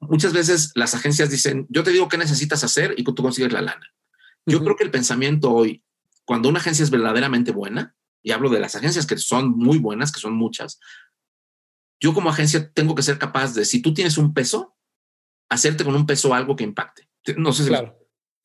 muchas 0.00 0.32
veces 0.32 0.72
las 0.74 0.94
agencias 0.94 1.30
dicen, 1.30 1.66
yo 1.68 1.82
te 1.82 1.90
digo 1.90 2.08
qué 2.08 2.18
necesitas 2.18 2.64
hacer 2.64 2.94
y 2.96 3.04
tú 3.04 3.14
consigues 3.14 3.52
la 3.52 3.62
lana. 3.62 3.86
Yo 4.46 4.62
creo 4.62 4.76
que 4.76 4.84
el 4.84 4.90
pensamiento 4.90 5.52
hoy, 5.52 5.84
cuando 6.24 6.48
una 6.48 6.58
agencia 6.58 6.82
es 6.82 6.90
verdaderamente 6.90 7.52
buena, 7.52 7.94
y 8.22 8.32
hablo 8.32 8.50
de 8.50 8.60
las 8.60 8.74
agencias 8.74 9.06
que 9.06 9.16
son 9.16 9.50
muy 9.50 9.78
buenas, 9.78 10.12
que 10.12 10.20
son 10.20 10.34
muchas, 10.34 10.80
yo 12.00 12.14
como 12.14 12.30
agencia 12.30 12.70
tengo 12.72 12.94
que 12.94 13.02
ser 13.02 13.18
capaz 13.18 13.54
de, 13.54 13.64
si 13.64 13.82
tú 13.82 13.92
tienes 13.92 14.16
un 14.18 14.32
peso, 14.32 14.76
hacerte 15.48 15.84
con 15.84 15.94
un 15.94 16.06
peso 16.06 16.32
algo 16.34 16.56
que 16.56 16.64
impacte. 16.64 17.08
No 17.36 17.52
sé 17.52 17.64
si... 17.64 17.68
Claro. 17.68 17.96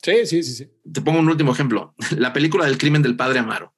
Sí, 0.01 0.25
sí, 0.25 0.43
sí, 0.43 0.53
sí. 0.55 0.71
Te 0.91 1.01
pongo 1.01 1.19
un 1.19 1.29
último 1.29 1.53
ejemplo. 1.53 1.95
La 2.17 2.33
película 2.33 2.65
del 2.65 2.77
crimen 2.77 3.01
del 3.01 3.15
padre 3.15 3.39
Amaro. 3.39 3.73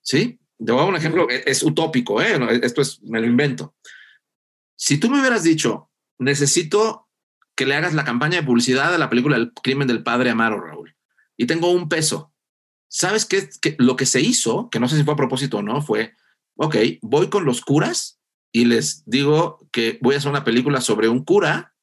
¿Sí? 0.00 0.40
Te 0.58 0.72
voy 0.72 0.76
a 0.76 0.82
dar 0.82 0.90
un 0.90 0.96
ejemplo, 0.96 1.28
es 1.28 1.62
utópico, 1.62 2.20
¿eh? 2.20 2.38
esto 2.62 2.80
es, 2.82 3.02
me 3.02 3.20
lo 3.20 3.26
invento. 3.26 3.76
Si 4.74 4.98
tú 4.98 5.10
me 5.10 5.20
hubieras 5.20 5.42
dicho, 5.42 5.87
necesito 6.18 7.08
que 7.54 7.66
le 7.66 7.74
hagas 7.74 7.94
la 7.94 8.04
campaña 8.04 8.36
de 8.36 8.46
publicidad 8.46 8.92
de 8.92 8.98
la 8.98 9.10
película 9.10 9.36
del 9.36 9.52
crimen 9.52 9.88
del 9.88 10.02
padre 10.02 10.30
Amaro, 10.30 10.60
Raúl, 10.60 10.94
y 11.36 11.46
tengo 11.46 11.70
un 11.70 11.88
peso, 11.88 12.32
¿sabes 12.88 13.24
qué? 13.24 13.48
Que 13.60 13.76
lo 13.78 13.96
que 13.96 14.06
se 14.06 14.20
hizo, 14.20 14.70
que 14.70 14.80
no 14.80 14.88
sé 14.88 14.96
si 14.96 15.04
fue 15.04 15.14
a 15.14 15.18
propósito 15.18 15.58
o 15.58 15.62
no, 15.62 15.82
fue, 15.82 16.14
ok, 16.56 16.76
voy 17.02 17.28
con 17.30 17.44
los 17.44 17.60
curas 17.60 18.20
y 18.52 18.64
les 18.64 19.04
digo 19.06 19.68
que 19.72 19.98
voy 20.00 20.14
a 20.14 20.18
hacer 20.18 20.30
una 20.30 20.44
película 20.44 20.80
sobre 20.80 21.08
un 21.08 21.24
cura 21.24 21.74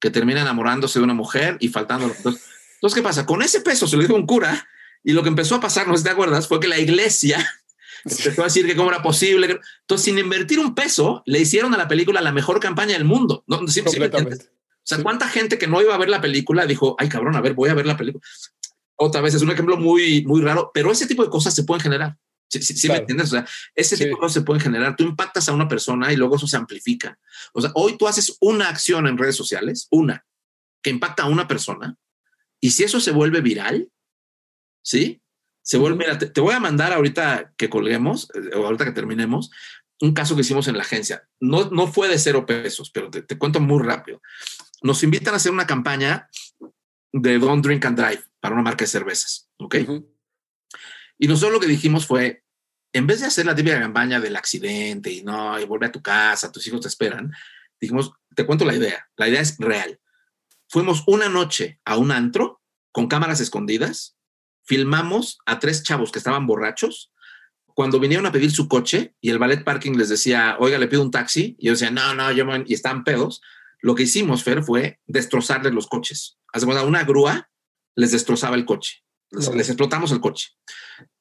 que 0.00 0.10
termina 0.10 0.42
enamorándose 0.42 0.98
de 0.98 1.04
una 1.04 1.14
mujer 1.14 1.56
y 1.60 1.68
faltando. 1.68 2.06
Entonces, 2.06 2.44
entonces 2.74 2.94
¿qué 2.94 3.02
pasa? 3.02 3.26
Con 3.26 3.42
ese 3.42 3.60
peso 3.60 3.86
se 3.86 3.96
lo 3.96 4.02
dijo 4.02 4.14
un 4.14 4.26
cura 4.26 4.68
y 5.02 5.12
lo 5.12 5.22
que 5.22 5.28
empezó 5.28 5.56
a 5.56 5.60
pasar, 5.60 5.86
no 5.86 5.94
sé 5.94 5.98
si 5.98 6.04
te 6.04 6.10
acuerdas, 6.10 6.48
fue 6.48 6.60
que 6.60 6.68
la 6.68 6.78
iglesia 6.78 7.44
empezó 8.04 8.42
a 8.42 8.44
decir 8.44 8.66
que 8.66 8.76
cómo 8.76 8.90
era 8.90 9.02
posible. 9.02 9.60
Entonces, 9.80 10.04
sin 10.04 10.18
invertir 10.18 10.58
un 10.58 10.74
peso, 10.74 11.22
le 11.26 11.40
hicieron 11.40 11.74
a 11.74 11.78
la 11.78 11.88
película 11.88 12.20
la 12.20 12.32
mejor 12.32 12.60
campaña 12.60 12.92
del 12.92 13.04
mundo. 13.04 13.44
¿No? 13.46 13.66
¿Sí, 13.66 13.82
Completamente. 13.82 14.46
o 14.46 14.82
sea, 14.82 15.02
¿cuánta 15.02 15.28
gente 15.28 15.58
que 15.58 15.66
no 15.66 15.80
iba 15.80 15.94
a 15.94 15.98
ver 15.98 16.08
la 16.08 16.20
película 16.20 16.66
dijo, 16.66 16.96
ay 16.98 17.08
cabrón, 17.08 17.36
a 17.36 17.40
ver, 17.40 17.54
voy 17.54 17.70
a 17.70 17.74
ver 17.74 17.86
la 17.86 17.96
película? 17.96 18.24
Otra 18.96 19.20
vez, 19.20 19.34
es 19.34 19.42
un 19.42 19.50
ejemplo 19.50 19.76
muy, 19.76 20.24
muy 20.24 20.40
raro, 20.40 20.70
pero 20.72 20.92
ese 20.92 21.06
tipo 21.06 21.24
de 21.24 21.30
cosas 21.30 21.54
se 21.54 21.64
pueden 21.64 21.82
generar. 21.82 22.16
¿Sí, 22.48 22.62
sí, 22.62 22.74
sí 22.74 22.86
claro. 22.86 22.98
me 22.98 23.00
entiendes? 23.00 23.28
O 23.28 23.30
sea, 23.30 23.46
ese 23.74 23.96
tipo 23.96 24.10
de 24.10 24.20
cosas 24.20 24.34
se 24.34 24.42
pueden 24.42 24.60
generar. 24.60 24.94
Tú 24.94 25.02
impactas 25.02 25.48
a 25.48 25.52
una 25.52 25.66
persona 25.66 26.12
y 26.12 26.16
luego 26.16 26.36
eso 26.36 26.46
se 26.46 26.56
amplifica. 26.56 27.18
O 27.52 27.60
sea, 27.60 27.72
hoy 27.74 27.96
tú 27.98 28.06
haces 28.06 28.36
una 28.40 28.68
acción 28.68 29.06
en 29.08 29.18
redes 29.18 29.34
sociales, 29.34 29.88
una, 29.90 30.24
que 30.82 30.90
impacta 30.90 31.24
a 31.24 31.28
una 31.28 31.48
persona, 31.48 31.96
y 32.60 32.70
si 32.70 32.84
eso 32.84 33.00
se 33.00 33.10
vuelve 33.10 33.40
viral, 33.40 33.90
¿sí? 34.82 35.20
Se 35.64 35.78
vuelve, 35.78 35.98
mira, 35.98 36.18
te, 36.18 36.26
te 36.26 36.40
voy 36.40 36.54
a 36.54 36.60
mandar 36.60 36.92
ahorita 36.92 37.54
que 37.56 37.68
colguemos, 37.68 38.28
o 38.54 38.66
ahorita 38.66 38.84
que 38.84 38.92
terminemos, 38.92 39.50
un 40.00 40.12
caso 40.12 40.34
que 40.34 40.42
hicimos 40.42 40.68
en 40.68 40.76
la 40.76 40.82
agencia. 40.82 41.26
No, 41.40 41.70
no 41.70 41.86
fue 41.86 42.08
de 42.08 42.18
cero 42.18 42.46
pesos, 42.46 42.90
pero 42.90 43.10
te, 43.10 43.22
te 43.22 43.38
cuento 43.38 43.60
muy 43.60 43.82
rápido. 43.82 44.20
Nos 44.82 45.02
invitan 45.02 45.34
a 45.34 45.38
hacer 45.38 45.50
una 45.50 45.66
campaña 45.66 46.28
de 47.12 47.38
Don't 47.38 47.64
Drink 47.64 47.84
and 47.84 47.98
Drive 47.98 48.22
para 48.40 48.54
una 48.54 48.62
marca 48.62 48.84
de 48.84 48.90
cervezas, 48.90 49.48
¿ok? 49.56 49.74
Uh 49.74 49.92
-huh. 49.92 50.06
Y 51.18 51.28
nosotros 51.28 51.52
lo 51.52 51.60
que 51.60 51.66
dijimos 51.66 52.06
fue, 52.06 52.44
en 52.92 53.06
vez 53.06 53.20
de 53.20 53.26
hacer 53.26 53.46
la 53.46 53.54
típica 53.54 53.80
campaña 53.80 54.20
del 54.20 54.36
accidente 54.36 55.10
y 55.10 55.22
no, 55.22 55.58
y 55.58 55.64
vuelve 55.64 55.86
a 55.86 55.92
tu 55.92 56.02
casa, 56.02 56.52
tus 56.52 56.66
hijos 56.66 56.82
te 56.82 56.88
esperan, 56.88 57.32
dijimos, 57.80 58.12
te 58.34 58.44
cuento 58.44 58.64
la 58.64 58.74
idea, 58.74 59.08
la 59.16 59.28
idea 59.28 59.40
es 59.40 59.56
real. 59.58 59.98
Fuimos 60.68 61.04
una 61.06 61.28
noche 61.28 61.80
a 61.84 61.96
un 61.96 62.10
antro 62.10 62.60
con 62.92 63.06
cámaras 63.06 63.40
escondidas, 63.40 64.16
filmamos 64.64 65.38
a 65.46 65.58
tres 65.58 65.82
chavos 65.82 66.10
que 66.10 66.18
estaban 66.18 66.46
borrachos, 66.46 67.12
cuando 67.74 67.98
vinieron 67.98 68.26
a 68.26 68.32
pedir 68.32 68.50
su 68.50 68.68
coche 68.68 69.14
y 69.20 69.30
el 69.30 69.38
ballet 69.38 69.64
parking 69.64 69.92
les 69.92 70.08
decía, 70.08 70.56
oiga, 70.60 70.78
le 70.78 70.86
pido 70.86 71.02
un 71.02 71.10
taxi, 71.10 71.56
y 71.58 71.66
yo 71.66 71.72
decía, 71.72 71.90
no, 71.90 72.14
no, 72.14 72.30
yo, 72.32 72.44
y 72.66 72.74
están 72.74 73.04
pedos, 73.04 73.42
lo 73.80 73.94
que 73.94 74.04
hicimos, 74.04 74.42
Fer, 74.42 74.62
fue 74.62 75.00
destrozarles 75.06 75.74
los 75.74 75.88
coches. 75.88 76.38
Hace 76.52 76.66
una 76.66 77.04
grúa 77.04 77.50
les 77.96 78.12
destrozaba 78.12 78.56
el 78.56 78.64
coche. 78.64 79.04
Les, 79.30 79.48
no. 79.48 79.56
les, 79.56 79.68
explotamos 79.68 80.12
el 80.12 80.20
coche. 80.20 80.52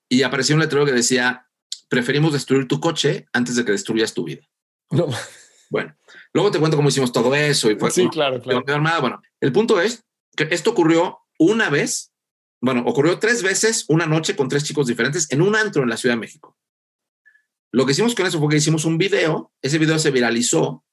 Y 0.08 0.22
apareció 0.22 0.56
un 0.56 0.62
letrero 0.62 0.86
que 0.86 0.92
decía, 0.92 1.48
preferimos 1.90 2.34
destruir 2.34 2.68
tu 2.68 2.80
coche 2.80 3.26
antes 3.34 3.56
de 3.56 3.66
que 3.66 3.72
destruyas 3.72 4.14
tu 4.14 4.24
vida. 4.24 4.48
No. 4.92 5.08
Bueno, 5.70 5.98
luego 6.34 6.52
te 6.52 6.60
cuento 6.60 6.78
cómo 6.78 6.90
hicimos 6.90 7.12
todo 7.12 7.34
eso. 7.34 7.72
Y 7.72 7.76
fue 7.76 7.90
sí, 7.90 8.08
claro, 8.08 8.40
claro. 8.40 8.64
Armada. 8.68 9.00
Bueno, 9.00 9.22
el 9.42 9.52
punto 9.52 9.82
es 9.82 10.06
que 10.36 10.48
esto 10.52 10.70
ocurrió 10.70 11.20
una 11.40 11.72
vez, 11.72 12.13
bueno, 12.64 12.82
ocurrió 12.86 13.20
tres 13.20 13.44
veces 13.44 13.84
una 13.90 14.06
noche 14.06 14.38
con 14.38 14.48
tres 14.48 14.64
chicos 14.64 14.88
diferentes 14.88 15.30
en 15.32 15.42
un 15.42 15.54
antro 15.54 15.84
en 15.84 15.90
la 15.90 15.98
Ciudad 15.98 16.16
de 16.16 16.22
México. 16.22 16.58
Lo 17.74 17.86
que 17.86 17.92
hicimos 17.92 18.16
con 18.16 18.26
eso 18.26 18.40
fue 18.40 18.48
que 18.48 18.56
hicimos 18.56 18.86
un 18.86 18.98
video, 18.98 19.52
ese 19.62 19.80
video 19.80 20.00
se 20.00 20.12
viralizó 20.12 20.86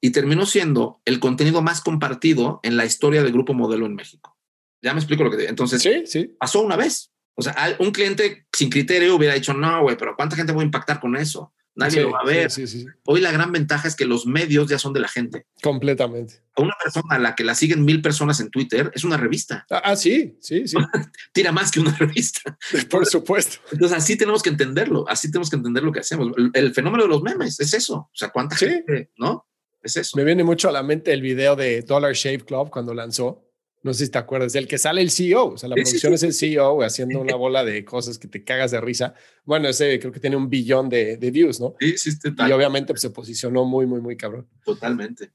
y 0.00 0.12
terminó 0.12 0.46
siendo 0.46 1.02
el 1.04 1.20
contenido 1.20 1.60
más 1.60 1.82
compartido 1.82 2.58
en 2.62 2.78
la 2.78 2.86
historia 2.86 3.22
del 3.22 3.32
grupo 3.32 3.52
modelo 3.52 3.84
en 3.84 3.96
México. 3.96 4.38
Ya 4.80 4.94
me 4.94 5.00
explico 5.00 5.22
lo 5.22 5.30
que 5.30 5.36
te 5.36 5.48
Entonces, 5.50 5.82
sí, 5.82 6.06
sí. 6.06 6.34
pasó 6.38 6.62
una 6.62 6.76
vez. 6.76 7.12
O 7.34 7.42
sea, 7.42 7.76
un 7.80 7.90
cliente 7.90 8.46
sin 8.50 8.70
criterio 8.70 9.14
hubiera 9.14 9.34
dicho, 9.34 9.52
no, 9.52 9.82
güey, 9.82 9.98
pero 9.98 10.16
¿cuánta 10.16 10.36
gente 10.36 10.52
voy 10.52 10.62
a 10.62 10.64
impactar 10.64 11.00
con 11.00 11.16
eso? 11.16 11.52
Nadie 11.74 11.98
sí, 11.98 12.00
lo 12.00 12.10
va 12.10 12.20
a 12.20 12.24
ver. 12.24 12.50
Sí, 12.50 12.66
sí, 12.66 12.86
Hoy 13.04 13.20
la 13.20 13.30
gran 13.30 13.52
ventaja 13.52 13.86
es 13.86 13.94
que 13.94 14.04
los 14.04 14.26
medios 14.26 14.68
ya 14.68 14.78
son 14.78 14.92
de 14.92 15.00
la 15.00 15.08
gente. 15.08 15.46
Completamente. 15.62 16.42
A 16.56 16.62
una 16.62 16.74
persona 16.82 17.16
a 17.16 17.18
la 17.18 17.34
que 17.34 17.44
la 17.44 17.54
siguen 17.54 17.84
mil 17.84 18.02
personas 18.02 18.40
en 18.40 18.50
Twitter 18.50 18.90
es 18.94 19.04
una 19.04 19.16
revista. 19.16 19.66
Ah, 19.70 19.82
ah 19.84 19.96
sí, 19.96 20.36
sí, 20.40 20.66
sí. 20.66 20.76
Tira 21.32 21.52
más 21.52 21.70
que 21.70 21.80
una 21.80 21.94
revista. 21.98 22.58
Por 22.90 23.06
supuesto. 23.06 23.58
Entonces, 23.72 23.96
así 23.96 24.16
tenemos 24.16 24.42
que 24.42 24.50
entenderlo. 24.50 25.04
Así 25.08 25.30
tenemos 25.30 25.48
que 25.48 25.56
entender 25.56 25.82
lo 25.82 25.92
que 25.92 26.00
hacemos. 26.00 26.32
El, 26.36 26.50
el 26.54 26.74
fenómeno 26.74 27.04
de 27.04 27.08
los 27.08 27.22
memes 27.22 27.60
es 27.60 27.72
eso. 27.72 27.94
O 27.94 28.10
sea, 28.12 28.30
¿cuánta 28.30 28.56
gente, 28.56 29.10
no? 29.16 29.46
Es 29.82 29.96
eso. 29.96 30.16
Me 30.16 30.24
viene 30.24 30.44
mucho 30.44 30.68
a 30.68 30.72
la 30.72 30.82
mente 30.82 31.12
el 31.12 31.22
video 31.22 31.56
de 31.56 31.82
Dollar 31.82 32.12
Shave 32.12 32.40
Club 32.40 32.70
cuando 32.70 32.92
lanzó. 32.94 33.49
No 33.82 33.94
sé 33.94 34.04
si 34.06 34.10
te 34.10 34.18
acuerdas, 34.18 34.52
del 34.52 34.68
que 34.68 34.78
sale 34.78 35.00
el 35.00 35.10
CEO. 35.10 35.54
O 35.54 35.56
sea, 35.56 35.68
la 35.68 35.76
sí, 35.76 35.82
producción 35.82 36.12
sí, 36.12 36.18
sí. 36.18 36.26
es 36.26 36.42
el 36.42 36.50
CEO 36.50 36.82
haciendo 36.82 37.20
una 37.20 37.34
bola 37.36 37.64
de 37.64 37.84
cosas 37.84 38.18
que 38.18 38.28
te 38.28 38.44
cagas 38.44 38.70
de 38.70 38.80
risa. 38.80 39.14
Bueno, 39.44 39.68
ese 39.68 39.98
creo 39.98 40.12
que 40.12 40.20
tiene 40.20 40.36
un 40.36 40.50
billón 40.50 40.88
de, 40.88 41.16
de 41.16 41.30
views, 41.30 41.60
¿no? 41.60 41.74
Sí, 41.80 41.96
sí, 41.96 42.18
total. 42.18 42.50
Y 42.50 42.52
obviamente 42.52 42.92
pues, 42.92 43.00
se 43.00 43.10
posicionó 43.10 43.64
muy, 43.64 43.86
muy, 43.86 44.00
muy 44.00 44.16
cabrón. 44.16 44.48
Totalmente. 44.64 45.32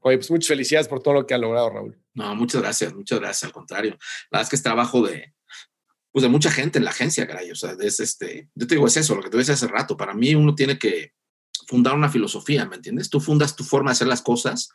Oye, 0.00 0.16
pues 0.16 0.30
muchas 0.30 0.48
felicidades 0.48 0.88
por 0.88 1.02
todo 1.02 1.14
lo 1.14 1.26
que 1.26 1.34
han 1.34 1.40
logrado, 1.40 1.70
Raúl. 1.70 1.98
No, 2.14 2.34
muchas 2.34 2.62
gracias, 2.62 2.94
muchas 2.94 3.20
gracias. 3.20 3.44
Al 3.44 3.52
contrario, 3.52 3.90
la 4.30 4.38
verdad 4.38 4.42
es 4.42 4.48
que 4.48 4.56
es 4.56 4.62
trabajo 4.62 5.02
de, 5.06 5.34
pues 6.12 6.22
de 6.22 6.28
mucha 6.28 6.50
gente 6.50 6.78
en 6.78 6.84
la 6.84 6.90
agencia, 6.90 7.26
caray. 7.26 7.50
O 7.50 7.54
sea, 7.54 7.76
es 7.80 8.00
este, 8.00 8.48
yo 8.54 8.66
te 8.66 8.76
digo, 8.76 8.86
es 8.86 8.96
eso, 8.96 9.14
lo 9.14 9.22
que 9.22 9.30
te 9.30 9.36
decía 9.36 9.54
hace 9.54 9.66
rato. 9.66 9.96
Para 9.96 10.14
mí, 10.14 10.34
uno 10.34 10.54
tiene 10.54 10.78
que 10.78 11.12
fundar 11.66 11.94
una 11.94 12.08
filosofía, 12.08 12.64
¿me 12.66 12.76
entiendes? 12.76 13.10
Tú 13.10 13.20
fundas 13.20 13.56
tu 13.56 13.64
forma 13.64 13.90
de 13.90 13.92
hacer 13.92 14.08
las 14.08 14.22
cosas 14.22 14.70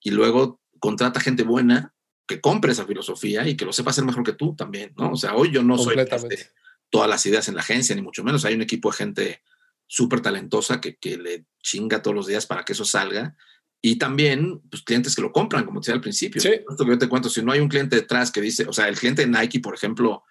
y 0.00 0.10
luego 0.10 0.60
contrata 0.78 1.20
gente 1.20 1.42
buena 1.42 1.94
que 2.30 2.40
compre 2.40 2.70
esa 2.70 2.86
filosofía 2.86 3.44
y 3.48 3.56
que 3.56 3.64
lo 3.64 3.72
sepa 3.72 3.90
hacer 3.90 4.04
mejor 4.04 4.22
que 4.22 4.34
tú 4.34 4.54
también, 4.54 4.92
¿no? 4.96 5.10
O 5.10 5.16
sea, 5.16 5.34
hoy 5.34 5.50
yo 5.50 5.64
no 5.64 5.76
soy 5.76 5.98
este, 5.98 6.52
todas 6.88 7.10
las 7.10 7.26
ideas 7.26 7.48
en 7.48 7.56
la 7.56 7.62
agencia, 7.62 7.92
ni 7.96 8.02
mucho 8.02 8.22
menos. 8.22 8.44
Hay 8.44 8.54
un 8.54 8.62
equipo 8.62 8.88
de 8.88 8.96
gente 8.96 9.42
súper 9.88 10.20
talentosa 10.20 10.80
que, 10.80 10.96
que, 10.96 11.16
le 11.16 11.46
chinga 11.60 12.02
todos 12.02 12.14
los 12.14 12.28
días 12.28 12.46
para 12.46 12.64
que 12.64 12.74
eso 12.74 12.84
salga. 12.84 13.36
Y 13.82 13.96
también, 13.96 14.60
pues, 14.70 14.82
clientes 14.82 15.16
que 15.16 15.22
lo 15.22 15.32
compran, 15.32 15.64
como 15.64 15.80
te 15.80 15.86
decía 15.86 15.94
al 15.94 16.00
principio. 16.00 16.40
Sí. 16.40 16.50
Esto 16.50 16.84
que 16.84 16.92
yo 16.92 16.98
te 16.98 17.08
cuento, 17.08 17.28
si 17.28 17.42
no 17.42 17.50
hay 17.50 17.58
un 17.58 17.68
cliente 17.68 17.96
detrás 17.96 18.30
que 18.30 18.40
dice, 18.40 18.64
o 18.68 18.72
sea, 18.72 18.86
el 18.86 18.96
cliente 18.96 19.26
de 19.26 19.28
Nike, 19.28 19.58
por 19.58 19.74
ejemplo, 19.74 20.22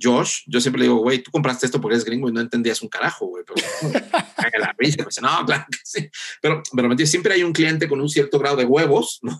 Josh, 0.00 0.42
yo 0.46 0.60
siempre 0.60 0.80
le 0.80 0.86
digo, 0.86 0.98
güey, 0.98 1.22
tú 1.22 1.30
compraste 1.30 1.66
esto 1.66 1.80
porque 1.80 1.94
eres 1.94 2.04
gringo 2.04 2.28
y 2.28 2.32
no 2.32 2.40
entendías 2.40 2.82
un 2.82 2.88
carajo, 2.88 3.26
güey. 3.26 3.44
Pero 3.46 3.92
la 4.58 4.74
risa, 4.78 5.02
pues, 5.02 5.20
no, 5.20 5.44
claro 5.44 5.64
que 5.70 5.78
sí. 5.84 6.08
Pero, 6.40 6.62
pero 6.74 6.88
¿me 6.88 7.06
siempre 7.06 7.34
hay 7.34 7.42
un 7.42 7.52
cliente 7.52 7.88
con 7.88 8.00
un 8.00 8.08
cierto 8.08 8.38
grado 8.38 8.56
de 8.56 8.64
huevos, 8.64 9.20
¿no? 9.22 9.38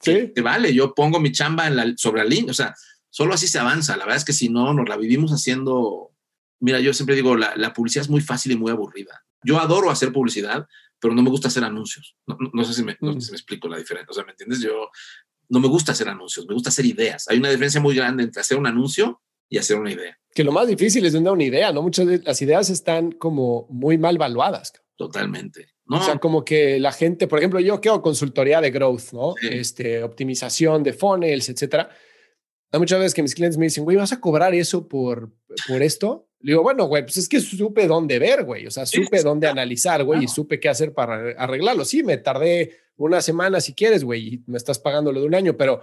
Sí. 0.00 0.32
Que, 0.34 0.42
vale, 0.42 0.74
yo 0.74 0.94
pongo 0.94 1.20
mi 1.20 1.32
chamba 1.32 1.66
en 1.66 1.76
la, 1.76 1.92
sobre 1.96 2.22
la 2.22 2.28
línea, 2.28 2.50
o 2.50 2.54
sea, 2.54 2.74
solo 3.10 3.34
así 3.34 3.46
se 3.46 3.58
avanza. 3.58 3.96
La 3.96 4.04
verdad 4.04 4.18
es 4.18 4.24
que 4.24 4.32
si 4.32 4.48
no, 4.48 4.72
nos 4.74 4.88
la 4.88 4.96
vivimos 4.96 5.30
haciendo. 5.32 6.12
Mira, 6.60 6.80
yo 6.80 6.92
siempre 6.92 7.14
digo, 7.14 7.36
la, 7.36 7.54
la 7.56 7.72
publicidad 7.72 8.02
es 8.02 8.10
muy 8.10 8.20
fácil 8.20 8.52
y 8.52 8.56
muy 8.56 8.70
aburrida. 8.70 9.24
Yo 9.42 9.60
adoro 9.60 9.90
hacer 9.90 10.12
publicidad, 10.12 10.66
pero 10.98 11.14
no 11.14 11.22
me 11.22 11.30
gusta 11.30 11.48
hacer 11.48 11.62
anuncios. 11.64 12.16
No, 12.26 12.36
no, 12.40 12.50
no 12.52 12.64
sé, 12.64 12.72
si 12.72 12.82
me, 12.82 12.96
no 13.00 13.12
sé 13.14 13.20
si 13.20 13.30
me 13.30 13.36
explico 13.36 13.68
la 13.68 13.78
diferencia. 13.78 14.10
O 14.10 14.14
sea, 14.14 14.24
¿me 14.24 14.32
entiendes? 14.32 14.60
Yo 14.60 14.90
no 15.48 15.60
me 15.60 15.68
gusta 15.68 15.92
hacer 15.92 16.08
anuncios, 16.08 16.46
me 16.46 16.54
gusta 16.54 16.70
hacer 16.70 16.86
ideas. 16.86 17.28
Hay 17.28 17.38
una 17.38 17.50
diferencia 17.50 17.80
muy 17.80 17.94
grande 17.94 18.24
entre 18.24 18.40
hacer 18.40 18.58
un 18.58 18.66
anuncio 18.66 19.20
y 19.48 19.58
hacer 19.58 19.78
una 19.78 19.92
idea. 19.92 20.18
Que 20.34 20.44
lo 20.44 20.52
más 20.52 20.68
difícil 20.68 21.04
es 21.06 21.14
vender 21.14 21.32
una 21.32 21.44
idea, 21.44 21.72
¿no? 21.72 21.82
Muchas 21.82 22.06
de 22.06 22.18
las 22.18 22.40
ideas 22.42 22.68
están 22.70 23.12
como 23.12 23.66
muy 23.70 23.96
mal 23.98 24.18
valuadas. 24.18 24.72
Totalmente. 24.96 25.68
O 25.88 26.02
sea, 26.02 26.18
como 26.18 26.44
que 26.44 26.80
la 26.80 26.90
gente, 26.90 27.28
por 27.28 27.38
ejemplo, 27.38 27.60
yo 27.60 27.80
que 27.80 27.88
hago 27.88 28.02
consultoría 28.02 28.60
de 28.60 28.70
growth, 28.70 29.12
¿no? 29.12 29.34
Este, 29.40 30.02
optimización 30.02 30.82
de 30.82 30.92
funnels, 30.92 31.48
etcétera. 31.48 31.90
Hay 32.72 32.80
muchas 32.80 32.98
veces 32.98 33.14
que 33.14 33.22
mis 33.22 33.34
clientes 33.34 33.56
me 33.56 33.66
dicen, 33.66 33.84
güey, 33.84 33.96
¿vas 33.96 34.12
a 34.12 34.20
cobrar 34.20 34.52
eso 34.54 34.88
por, 34.88 35.32
por 35.68 35.82
esto? 35.82 36.28
Le 36.40 36.52
digo, 36.52 36.62
bueno, 36.62 36.86
güey, 36.86 37.04
pues 37.04 37.16
es 37.18 37.28
que 37.28 37.40
supe 37.40 37.86
dónde 37.86 38.18
ver, 38.18 38.44
güey. 38.44 38.66
O 38.66 38.70
sea, 38.70 38.84
supe 38.84 39.22
dónde 39.22 39.46
analizar, 39.46 40.02
güey, 40.02 40.24
y 40.24 40.28
supe 40.28 40.58
qué 40.58 40.68
hacer 40.68 40.92
para 40.92 41.30
arreglarlo. 41.38 41.84
Sí, 41.84 42.02
me 42.02 42.16
tardé 42.16 42.78
una 42.96 43.20
semana 43.20 43.60
si 43.60 43.72
quieres, 43.72 44.02
güey, 44.02 44.34
y 44.34 44.44
me 44.46 44.56
estás 44.56 44.78
pagando 44.78 45.12
lo 45.12 45.20
de 45.20 45.26
un 45.26 45.34
año, 45.34 45.56
pero 45.56 45.82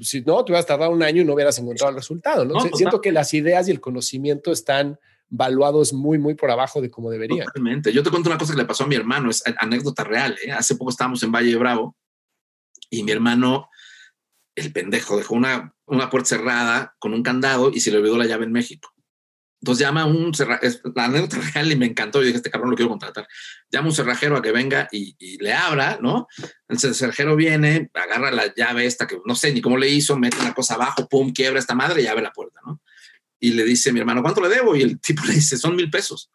si 0.00 0.20
no, 0.22 0.44
te 0.44 0.52
hubieras 0.52 0.66
tardado 0.66 0.90
un 0.90 1.02
año 1.02 1.22
y 1.22 1.24
no 1.24 1.34
hubieras 1.34 1.58
encontrado 1.58 1.90
el 1.90 1.96
resultado, 1.96 2.44
¿no? 2.44 2.60
Siento 2.74 3.00
que 3.00 3.12
las 3.12 3.32
ideas 3.34 3.68
y 3.68 3.70
el 3.70 3.80
conocimiento 3.80 4.52
están 4.52 4.98
valuados 5.28 5.92
muy, 5.92 6.18
muy 6.18 6.34
por 6.34 6.50
abajo 6.50 6.80
de 6.80 6.90
cómo 6.90 7.10
deberían. 7.10 7.46
Totalmente. 7.46 7.92
Yo 7.92 8.02
te 8.02 8.10
cuento 8.10 8.28
una 8.28 8.38
cosa 8.38 8.52
que 8.52 8.58
le 8.58 8.64
pasó 8.64 8.84
a 8.84 8.86
mi 8.86 8.94
hermano, 8.94 9.30
es 9.30 9.42
anécdota 9.58 10.04
real. 10.04 10.36
¿eh? 10.44 10.52
Hace 10.52 10.76
poco 10.76 10.90
estábamos 10.90 11.22
en 11.22 11.32
Valle 11.32 11.50
de 11.50 11.56
Bravo 11.56 11.96
y 12.90 13.02
mi 13.02 13.12
hermano, 13.12 13.68
el 14.54 14.72
pendejo, 14.72 15.16
dejó 15.16 15.34
una, 15.34 15.74
una 15.86 16.10
puerta 16.10 16.28
cerrada 16.28 16.94
con 16.98 17.12
un 17.12 17.22
candado 17.22 17.70
y 17.72 17.80
se 17.80 17.90
le 17.90 17.98
olvidó 17.98 18.16
la 18.16 18.26
llave 18.26 18.44
en 18.44 18.52
México. 18.52 18.92
Entonces 19.60 19.86
llama 19.86 20.04
un 20.04 20.34
cerrajero, 20.34 20.74
la 20.94 21.04
anécdota 21.06 21.38
real 21.54 21.72
y 21.72 21.76
me 21.76 21.86
encantó. 21.86 22.20
Yo 22.20 22.26
dije, 22.26 22.36
este 22.36 22.50
cabrón 22.50 22.70
lo 22.70 22.76
quiero 22.76 22.90
contratar. 22.90 23.26
Llama 23.70 23.88
un 23.88 23.94
cerrajero 23.94 24.36
a 24.36 24.42
que 24.42 24.52
venga 24.52 24.88
y, 24.92 25.16
y, 25.18 25.38
le 25.38 25.52
abra, 25.52 25.98
¿no? 26.00 26.28
El 26.68 26.78
cerrajero 26.78 27.36
viene, 27.36 27.90
agarra 27.94 28.30
la 28.30 28.54
llave 28.54 28.86
esta 28.86 29.06
que 29.06 29.18
no 29.24 29.34
sé 29.34 29.52
ni 29.52 29.60
cómo 29.60 29.76
le 29.76 29.88
hizo, 29.88 30.16
mete 30.18 30.38
una 30.40 30.54
cosa 30.54 30.74
abajo, 30.74 31.08
pum, 31.08 31.32
quiebra 31.32 31.58
esta 31.58 31.74
madre 31.74 32.02
y 32.02 32.06
abre 32.06 32.22
la 32.22 32.32
puerta, 32.32 32.60
¿no? 32.64 32.80
y 33.40 33.52
le 33.52 33.64
dice 33.64 33.92
mi 33.92 34.00
hermano, 34.00 34.22
¿cuánto 34.22 34.40
le 34.40 34.48
debo? 34.48 34.74
Y 34.76 34.82
el 34.82 35.00
tipo 35.00 35.22
le 35.26 35.34
dice, 35.34 35.56
son 35.56 35.76
mil 35.76 35.90
pesos. 35.90 36.30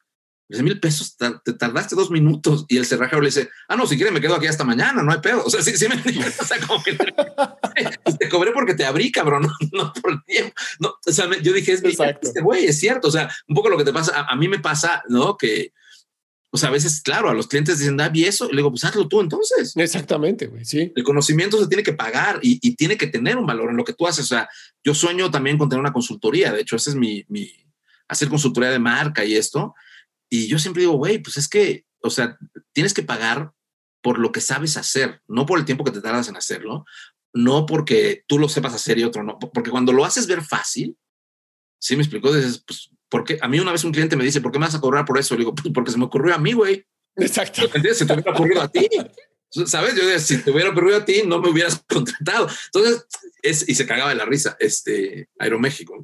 Dice, 0.52 0.64
mil 0.64 0.82
pesos, 0.82 1.16
te 1.16 1.54
tardaste 1.54 1.96
dos 1.96 2.12
minutos. 2.12 2.66
Y 2.68 2.76
el 2.76 2.86
cerrajero 2.86 3.22
le 3.22 3.30
dice, 3.30 3.50
ah, 3.70 3.78
no, 3.78 3.88
si 3.88 3.96
quieres 3.96 4.14
me 4.14 4.20
quedo 4.20 4.36
aquí 4.36 4.48
hasta 4.48 4.66
mañana, 4.66 5.02
no 5.02 5.14
hay 5.14 5.20
pedo. 5.20 5.46
O 5.46 5.50
sea, 5.50 5.62
sí, 5.62 5.78
sí 5.78 5.88
me 5.88 5.96
O 6.40 6.46
sea, 6.46 6.60
como 6.68 6.84
que 6.84 6.98
te 8.20 8.28
cobré 8.28 8.52
porque 8.52 8.74
te 8.74 8.84
abrí, 8.84 9.14
cabrón, 9.14 9.48
no, 9.72 9.94
por 9.94 10.12
el 10.12 10.24
tiempo. 10.26 10.54
No, 10.80 10.90
o 10.90 11.12
sea, 11.12 11.30
yo 11.42 11.54
dije, 11.54 11.72
es 11.72 11.82
este 11.82 12.42
güey, 12.42 12.66
es 12.66 12.78
cierto. 12.80 13.08
O 13.08 13.12
sea, 13.12 13.34
un 13.48 13.56
poco 13.56 13.70
lo 13.70 13.78
que 13.78 13.86
te 13.86 13.94
pasa, 13.94 14.14
a, 14.14 14.34
a 14.34 14.36
mí 14.36 14.50
me 14.50 14.60
pasa, 14.60 15.02
¿no? 15.08 15.38
Que, 15.38 15.72
o 16.50 16.58
sea, 16.58 16.68
a 16.68 16.74
veces, 16.74 17.00
claro, 17.00 17.30
a 17.30 17.34
los 17.34 17.48
clientes 17.48 17.80
dicen, 17.80 18.02
ah, 18.02 18.12
y 18.14 18.26
eso, 18.26 18.48
y 18.48 18.52
le 18.52 18.58
digo, 18.58 18.72
pues 18.72 18.84
hazlo 18.84 19.08
tú 19.08 19.22
entonces. 19.22 19.72
Exactamente, 19.78 20.48
güey, 20.48 20.66
sí. 20.66 20.92
El 20.94 21.06
conocimiento 21.06 21.58
se 21.58 21.68
tiene 21.68 21.84
que 21.84 21.94
pagar 21.94 22.40
y, 22.42 22.60
y, 22.62 22.76
tiene 22.76 22.98
que 22.98 23.08
tener 23.08 23.38
un 23.38 23.46
valor 23.46 23.70
en 23.70 23.78
lo 23.78 23.86
que 23.86 23.94
tú 23.94 24.06
haces. 24.06 24.26
O 24.26 24.28
sea, 24.28 24.50
yo 24.84 24.94
sueño 24.94 25.32
también 25.32 25.58
con 25.58 25.70
tener 25.70 25.80
una 25.80 25.94
consultoría. 25.94 26.52
De 26.52 26.60
hecho, 26.60 26.76
ese 26.76 26.90
es 26.90 26.96
mi, 26.98 27.24
mi 27.30 27.50
hacer 28.10 28.28
consultoría 28.28 28.70
de 28.70 28.80
marca 28.80 29.24
y 29.24 29.36
esto. 29.36 29.74
Y 30.32 30.48
yo 30.48 30.58
siempre 30.60 30.82
digo, 30.82 30.94
güey, 30.94 31.20
pues 31.20 31.36
es 31.36 31.50
que, 31.50 31.86
o 32.02 32.10
sea, 32.10 32.38
tienes 32.72 32.94
que 32.94 33.04
pagar 33.04 33.52
por 34.02 34.18
lo 34.18 34.32
que 34.32 34.40
sabes 34.40 34.78
hacer, 34.78 35.22
no 35.28 35.46
por 35.46 35.60
el 35.60 35.66
tiempo 35.66 35.84
que 35.84 35.92
te 35.92 36.02
tardas 36.02 36.30
en 36.30 36.38
hacerlo, 36.38 36.86
no 37.34 37.66
porque 37.66 38.24
tú 38.28 38.40
lo 38.40 38.48
sepas 38.48 38.74
hacer 38.74 38.98
y 38.98 39.04
otro 39.04 39.24
no, 39.24 39.38
porque 39.38 39.72
cuando 39.72 39.92
lo 39.92 40.06
haces 40.06 40.28
ver 40.28 40.42
fácil, 40.42 40.98
sí 41.80 41.96
me 41.96 42.04
explicó, 42.04 42.34
dices, 42.34 42.64
pues 42.66 42.90
porque 43.10 43.38
a 43.42 43.48
mí 43.50 43.60
una 43.60 43.74
vez 43.74 43.84
un 43.84 43.92
cliente 43.92 44.16
me 44.16 44.24
dice, 44.24 44.40
¿por 44.40 44.54
qué 44.54 44.60
me 44.60 44.66
vas 44.66 44.76
a 44.76 44.80
cobrar 44.80 45.04
por 45.04 45.20
eso? 45.20 45.36
Le 45.36 45.40
digo, 45.40 45.54
pues 45.54 45.68
porque 45.74 45.92
se 45.92 45.98
me 45.98 46.06
ocurrió 46.06 46.34
a 46.34 46.38
mí, 46.38 46.54
güey. 46.54 46.86
Exacto. 47.18 47.64
Se 47.64 48.06
te 48.06 48.14
hubiera 48.14 48.32
ocurrido 48.32 48.62
a 48.62 48.70
ti. 48.70 48.88
¿Sabes? 49.66 49.96
Yo 49.96 50.18
si 50.18 50.38
te 50.38 50.52
hubiera 50.52 50.70
ocurrido 50.70 50.98
a 50.98 51.04
ti, 51.04 51.24
no 51.26 51.42
me 51.42 51.50
hubieras 51.50 51.84
contratado. 51.90 52.48
Entonces, 52.74 53.06
es, 53.42 53.68
y 53.68 53.76
se 53.76 53.86
cagaba 53.86 54.12
de 54.12 54.16
la 54.16 54.24
risa, 54.24 54.56
este, 54.62 55.30
Aeroméxico. 55.40 56.02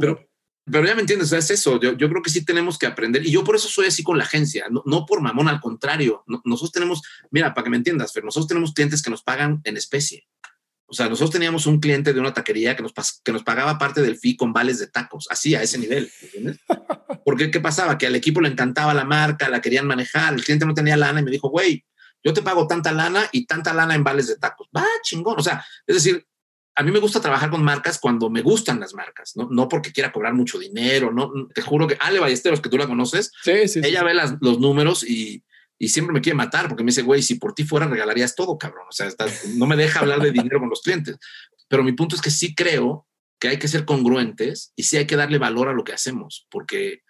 Pero, 0.00 0.26
pero 0.70 0.86
ya 0.86 0.94
me 0.94 1.00
entiendes, 1.00 1.32
es 1.32 1.50
eso. 1.50 1.80
Yo, 1.80 1.96
yo 1.96 2.08
creo 2.08 2.22
que 2.22 2.30
sí 2.30 2.44
tenemos 2.44 2.78
que 2.78 2.86
aprender. 2.86 3.26
Y 3.26 3.30
yo 3.30 3.44
por 3.44 3.56
eso 3.56 3.68
soy 3.68 3.86
así 3.86 4.02
con 4.02 4.18
la 4.18 4.24
agencia, 4.24 4.66
no, 4.70 4.82
no 4.86 5.06
por 5.06 5.20
mamón, 5.20 5.48
al 5.48 5.60
contrario. 5.60 6.24
nosotros 6.44 6.72
tenemos, 6.72 7.02
mira, 7.30 7.54
para 7.54 7.64
que 7.64 7.70
me 7.70 7.76
entiendas, 7.76 8.12
pero 8.12 8.26
nosotros 8.26 8.48
tenemos 8.48 8.72
clientes 8.72 9.02
que 9.02 9.10
nos 9.10 9.22
pagan 9.22 9.60
en 9.64 9.76
especie. 9.76 10.26
O 10.90 10.94
sea, 10.94 11.06
nosotros 11.06 11.32
teníamos 11.32 11.66
un 11.66 11.80
cliente 11.80 12.14
de 12.14 12.20
una 12.20 12.32
taquería 12.32 12.74
que 12.74 12.82
nos, 12.82 12.94
que 13.22 13.32
nos 13.32 13.42
pagaba 13.42 13.76
parte 13.76 14.00
del 14.00 14.16
fee 14.16 14.36
con 14.36 14.54
vales 14.54 14.78
de 14.78 14.86
tacos, 14.86 15.26
así 15.30 15.54
a 15.54 15.62
ese 15.62 15.76
nivel, 15.76 16.10
¿entiendes? 16.22 16.60
Porque 17.26 17.50
¿qué 17.50 17.60
pasaba? 17.60 17.98
Que 17.98 18.06
al 18.06 18.14
equipo 18.14 18.40
le 18.40 18.48
encantaba 18.48 18.94
la 18.94 19.04
marca, 19.04 19.50
la 19.50 19.60
querían 19.60 19.86
manejar, 19.86 20.32
el 20.32 20.42
cliente 20.42 20.64
no 20.64 20.72
tenía 20.72 20.96
lana 20.96 21.20
y 21.20 21.24
me 21.24 21.30
dijo, 21.30 21.50
güey, 21.50 21.84
yo 22.24 22.32
te 22.32 22.40
pago 22.40 22.66
tanta 22.66 22.90
lana 22.90 23.28
y 23.32 23.44
tanta 23.44 23.74
lana 23.74 23.94
en 23.94 24.02
vales 24.02 24.28
de 24.28 24.36
tacos. 24.36 24.68
Va, 24.74 24.86
chingón. 25.02 25.38
O 25.38 25.42
sea, 25.42 25.64
es 25.86 25.94
decir, 25.94 26.26
a 26.78 26.84
mí 26.84 26.92
me 26.92 27.00
gusta 27.00 27.20
trabajar 27.20 27.50
con 27.50 27.64
marcas 27.64 27.98
cuando 27.98 28.30
me 28.30 28.40
gustan 28.40 28.78
las 28.78 28.94
marcas, 28.94 29.32
no, 29.34 29.48
no 29.50 29.68
porque 29.68 29.90
quiera 29.90 30.12
cobrar 30.12 30.32
mucho 30.34 30.60
dinero, 30.60 31.12
no, 31.12 31.48
te 31.52 31.60
juro 31.60 31.88
que 31.88 31.96
Ale 31.98 32.20
Ballesteros, 32.20 32.60
que 32.60 32.68
tú 32.68 32.78
la 32.78 32.86
conoces, 32.86 33.32
sí, 33.42 33.66
sí, 33.66 33.80
ella 33.82 34.04
ve 34.04 34.14
las, 34.14 34.36
los 34.40 34.60
números 34.60 35.02
y, 35.02 35.42
y 35.76 35.88
siempre 35.88 36.14
me 36.14 36.20
quiere 36.20 36.36
matar 36.36 36.68
porque 36.68 36.84
me 36.84 36.90
dice, 36.90 37.02
güey, 37.02 37.20
si 37.20 37.34
por 37.34 37.52
ti 37.52 37.64
fuera 37.64 37.88
regalarías 37.88 38.36
todo, 38.36 38.56
cabrón. 38.56 38.86
O 38.88 38.92
sea, 38.92 39.08
no 39.56 39.66
me 39.66 39.74
deja 39.74 39.98
hablar 39.98 40.20
de 40.20 40.30
dinero 40.30 40.60
con 40.60 40.68
los 40.68 40.82
clientes. 40.82 41.18
Pero 41.66 41.82
mi 41.82 41.92
punto 41.92 42.14
es 42.14 42.22
que 42.22 42.30
sí 42.30 42.54
creo 42.54 43.08
que 43.40 43.48
hay 43.48 43.58
que 43.58 43.68
ser 43.68 43.84
congruentes 43.84 44.72
y 44.76 44.84
sí 44.84 44.98
hay 44.98 45.06
que 45.06 45.16
darle 45.16 45.38
valor 45.38 45.68
a 45.68 45.72
lo 45.72 45.82
que 45.82 45.92
hacemos, 45.92 46.46
porque, 46.48 47.02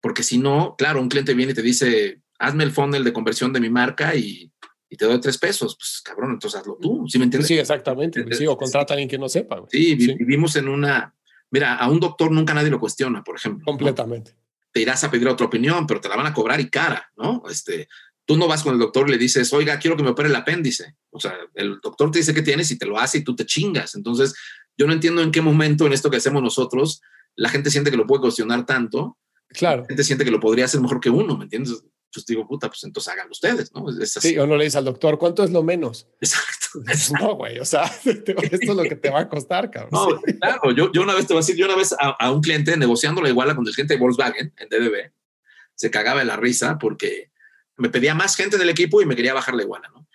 porque 0.00 0.22
si 0.22 0.38
no, 0.38 0.76
claro, 0.78 1.00
un 1.00 1.10
cliente 1.10 1.34
viene 1.34 1.52
y 1.52 1.54
te 1.54 1.62
dice, 1.62 2.20
hazme 2.38 2.64
el 2.64 2.72
funnel 2.72 3.04
de 3.04 3.12
conversión 3.12 3.52
de 3.52 3.60
mi 3.60 3.68
marca 3.68 4.14
y, 4.14 4.50
y 4.90 4.96
te 4.96 5.06
doy 5.06 5.20
tres 5.20 5.38
pesos. 5.38 5.76
Pues 5.76 6.02
cabrón, 6.04 6.32
entonces 6.32 6.60
hazlo 6.60 6.76
tú. 6.80 7.06
¿Sí 7.08 7.18
me 7.18 7.24
entiendes? 7.24 7.48
Sí, 7.48 7.58
exactamente. 7.58 8.22
Sí, 8.34 8.46
o 8.46 8.56
contrata 8.56 8.92
a 8.92 8.94
alguien 8.94 9.08
que 9.08 9.18
no 9.18 9.28
sepa. 9.28 9.64
Sí, 9.70 9.98
sí, 9.98 10.14
vivimos 10.14 10.56
en 10.56 10.68
una. 10.68 11.14
Mira, 11.50 11.76
a 11.76 11.88
un 11.88 11.98
doctor 11.98 12.30
nunca 12.30 12.52
nadie 12.52 12.70
lo 12.70 12.78
cuestiona, 12.78 13.24
por 13.24 13.36
ejemplo. 13.36 13.64
Completamente. 13.64 14.34
Te 14.72 14.80
irás 14.80 15.02
a 15.02 15.10
pedir 15.10 15.26
otra 15.28 15.46
opinión, 15.46 15.86
pero 15.86 16.00
te 16.00 16.08
la 16.08 16.16
van 16.16 16.26
a 16.26 16.34
cobrar 16.34 16.60
y 16.60 16.68
cara, 16.68 17.10
¿no? 17.16 17.42
Este, 17.50 17.88
Tú 18.24 18.36
no 18.36 18.46
vas 18.46 18.62
con 18.62 18.74
el 18.74 18.78
doctor 18.78 19.08
y 19.08 19.12
le 19.12 19.18
dices, 19.18 19.52
oiga, 19.52 19.76
quiero 19.80 19.96
que 19.96 20.04
me 20.04 20.10
opere 20.10 20.28
el 20.28 20.36
apéndice. 20.36 20.94
O 21.10 21.18
sea, 21.18 21.34
el 21.54 21.80
doctor 21.82 22.12
te 22.12 22.20
dice 22.20 22.32
qué 22.32 22.42
tienes 22.42 22.70
y 22.70 22.78
te 22.78 22.86
lo 22.86 22.96
hace 22.96 23.18
y 23.18 23.24
tú 23.24 23.34
te 23.34 23.44
chingas. 23.44 23.96
Entonces, 23.96 24.36
yo 24.76 24.86
no 24.86 24.92
entiendo 24.92 25.20
en 25.20 25.32
qué 25.32 25.40
momento 25.40 25.84
en 25.86 25.92
esto 25.92 26.10
que 26.10 26.18
hacemos 26.18 26.40
nosotros 26.40 27.02
la 27.36 27.48
gente 27.48 27.70
siente 27.70 27.90
que 27.90 27.96
lo 27.96 28.06
puede 28.06 28.22
cuestionar 28.22 28.66
tanto. 28.66 29.18
Claro. 29.48 29.82
La 29.82 29.88
gente 29.88 30.04
siente 30.04 30.24
que 30.24 30.30
lo 30.30 30.40
podría 30.40 30.66
hacer 30.66 30.80
mejor 30.80 31.00
que 31.00 31.10
uno, 31.10 31.36
¿me 31.36 31.44
entiendes? 31.44 31.82
Pues 32.12 32.26
digo, 32.26 32.46
puta, 32.46 32.68
pues 32.68 32.82
entonces 32.84 33.12
háganlo 33.12 33.32
ustedes, 33.32 33.72
¿no? 33.72 33.88
Es 34.00 34.12
Sí, 34.12 34.36
o 34.38 34.46
no 34.46 34.56
le 34.56 34.64
dice 34.64 34.78
al 34.78 34.84
doctor, 34.84 35.18
¿cuánto 35.18 35.44
es 35.44 35.50
lo 35.50 35.62
menos? 35.62 36.08
Exacto. 36.20 36.56
No, 37.20 37.34
güey, 37.34 37.58
o 37.58 37.64
sea, 37.64 37.84
esto 38.04 38.32
es 38.36 38.76
lo 38.76 38.84
que 38.84 38.94
te 38.94 39.10
va 39.10 39.20
a 39.20 39.28
costar, 39.28 39.70
cabrón. 39.70 39.90
No, 39.92 40.20
claro, 40.38 40.70
yo, 40.70 40.92
yo 40.92 41.02
una 41.02 41.14
vez 41.14 41.26
te 41.26 41.32
voy 41.32 41.40
a 41.40 41.44
decir, 41.44 41.56
yo 41.56 41.66
una 41.66 41.74
vez 41.74 41.92
a, 41.92 42.10
a 42.10 42.30
un 42.30 42.40
cliente 42.40 42.76
negociando 42.76 43.20
la 43.20 43.28
iguala 43.28 43.56
con 43.56 43.66
el 43.66 43.74
cliente 43.74 43.94
de 43.94 44.00
Volkswagen 44.00 44.54
en 44.56 44.68
DDB, 44.68 45.10
se 45.74 45.90
cagaba 45.90 46.20
de 46.20 46.26
la 46.26 46.36
risa 46.36 46.78
porque 46.78 47.32
me 47.76 47.88
pedía 47.88 48.14
más 48.14 48.36
gente 48.36 48.56
del 48.56 48.68
equipo 48.68 49.02
y 49.02 49.06
me 49.06 49.16
quería 49.16 49.34
bajar 49.34 49.54
la 49.54 49.62
iguala, 49.62 49.88
¿no? 49.88 50.06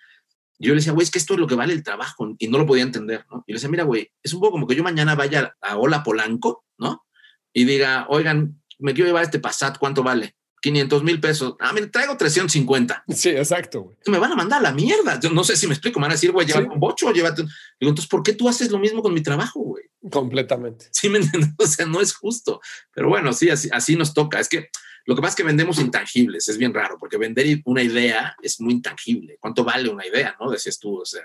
yo 0.58 0.70
le 0.70 0.76
decía, 0.76 0.92
güey, 0.92 1.04
es 1.04 1.10
que 1.10 1.18
esto 1.18 1.34
es 1.34 1.40
lo 1.40 1.46
que 1.46 1.54
vale 1.54 1.72
el 1.72 1.82
trabajo 1.82 2.34
y 2.38 2.48
no 2.48 2.58
lo 2.58 2.66
podía 2.66 2.82
entender, 2.82 3.26
¿no? 3.30 3.44
Y 3.46 3.52
le 3.52 3.56
decía, 3.56 3.68
mira, 3.68 3.84
güey, 3.84 4.10
es 4.22 4.32
un 4.32 4.40
poco 4.40 4.52
como 4.52 4.66
que 4.66 4.74
yo 4.74 4.82
mañana 4.82 5.14
vaya 5.14 5.54
a 5.60 5.76
Hola 5.76 6.02
Polanco, 6.02 6.64
¿no? 6.78 7.04
Y 7.52 7.64
diga, 7.64 8.06
oigan, 8.08 8.62
me 8.78 8.94
quiero 8.94 9.08
llevar 9.08 9.24
este 9.24 9.38
Passat, 9.38 9.78
¿cuánto 9.78 10.02
vale? 10.02 10.35
500 10.66 11.04
mil 11.04 11.20
pesos. 11.20 11.54
Ah, 11.60 11.72
me 11.72 11.86
traigo 11.86 12.16
350. 12.16 13.04
Sí, 13.14 13.28
exacto, 13.28 13.82
güey. 13.82 13.96
Me 14.08 14.18
van 14.18 14.32
a 14.32 14.34
mandar 14.34 14.58
a 14.58 14.62
la 14.64 14.72
mierda. 14.72 15.20
Yo 15.20 15.30
no 15.30 15.44
sé 15.44 15.54
si 15.56 15.68
me 15.68 15.74
explico. 15.74 16.00
Me 16.00 16.06
van 16.06 16.10
a 16.10 16.14
decir, 16.14 16.32
güey, 16.32 16.44
llévate 16.44 16.68
un 16.68 16.80
bocho, 16.80 17.12
llévate. 17.12 17.42
Digo, 17.42 17.90
entonces, 17.90 18.08
¿por 18.08 18.24
qué 18.24 18.32
tú 18.32 18.48
haces 18.48 18.72
lo 18.72 18.80
mismo 18.80 19.00
con 19.00 19.14
mi 19.14 19.22
trabajo, 19.22 19.60
güey? 19.60 19.84
Completamente. 20.10 20.86
Sí, 20.92 21.08
me 21.08 21.18
entiendes. 21.18 21.50
O 21.56 21.66
sea, 21.68 21.86
no 21.86 22.00
es 22.00 22.12
justo. 22.12 22.60
Pero 22.92 23.08
bueno, 23.08 23.32
sí, 23.32 23.48
así, 23.48 23.68
así 23.70 23.94
nos 23.94 24.12
toca. 24.12 24.40
Es 24.40 24.48
que 24.48 24.70
lo 25.04 25.14
que 25.14 25.20
pasa 25.20 25.30
es 25.30 25.36
que 25.36 25.42
vendemos 25.44 25.78
intangibles, 25.78 26.48
es 26.48 26.58
bien 26.58 26.74
raro, 26.74 26.96
porque 26.98 27.16
vender 27.16 27.60
una 27.64 27.80
idea 27.80 28.34
es 28.42 28.60
muy 28.60 28.74
intangible. 28.74 29.36
¿Cuánto 29.38 29.62
vale 29.62 29.88
una 29.88 30.04
idea? 30.04 30.36
¿No? 30.40 30.50
Decías 30.50 30.80
tú, 30.80 31.00
o 31.00 31.04
sea, 31.04 31.22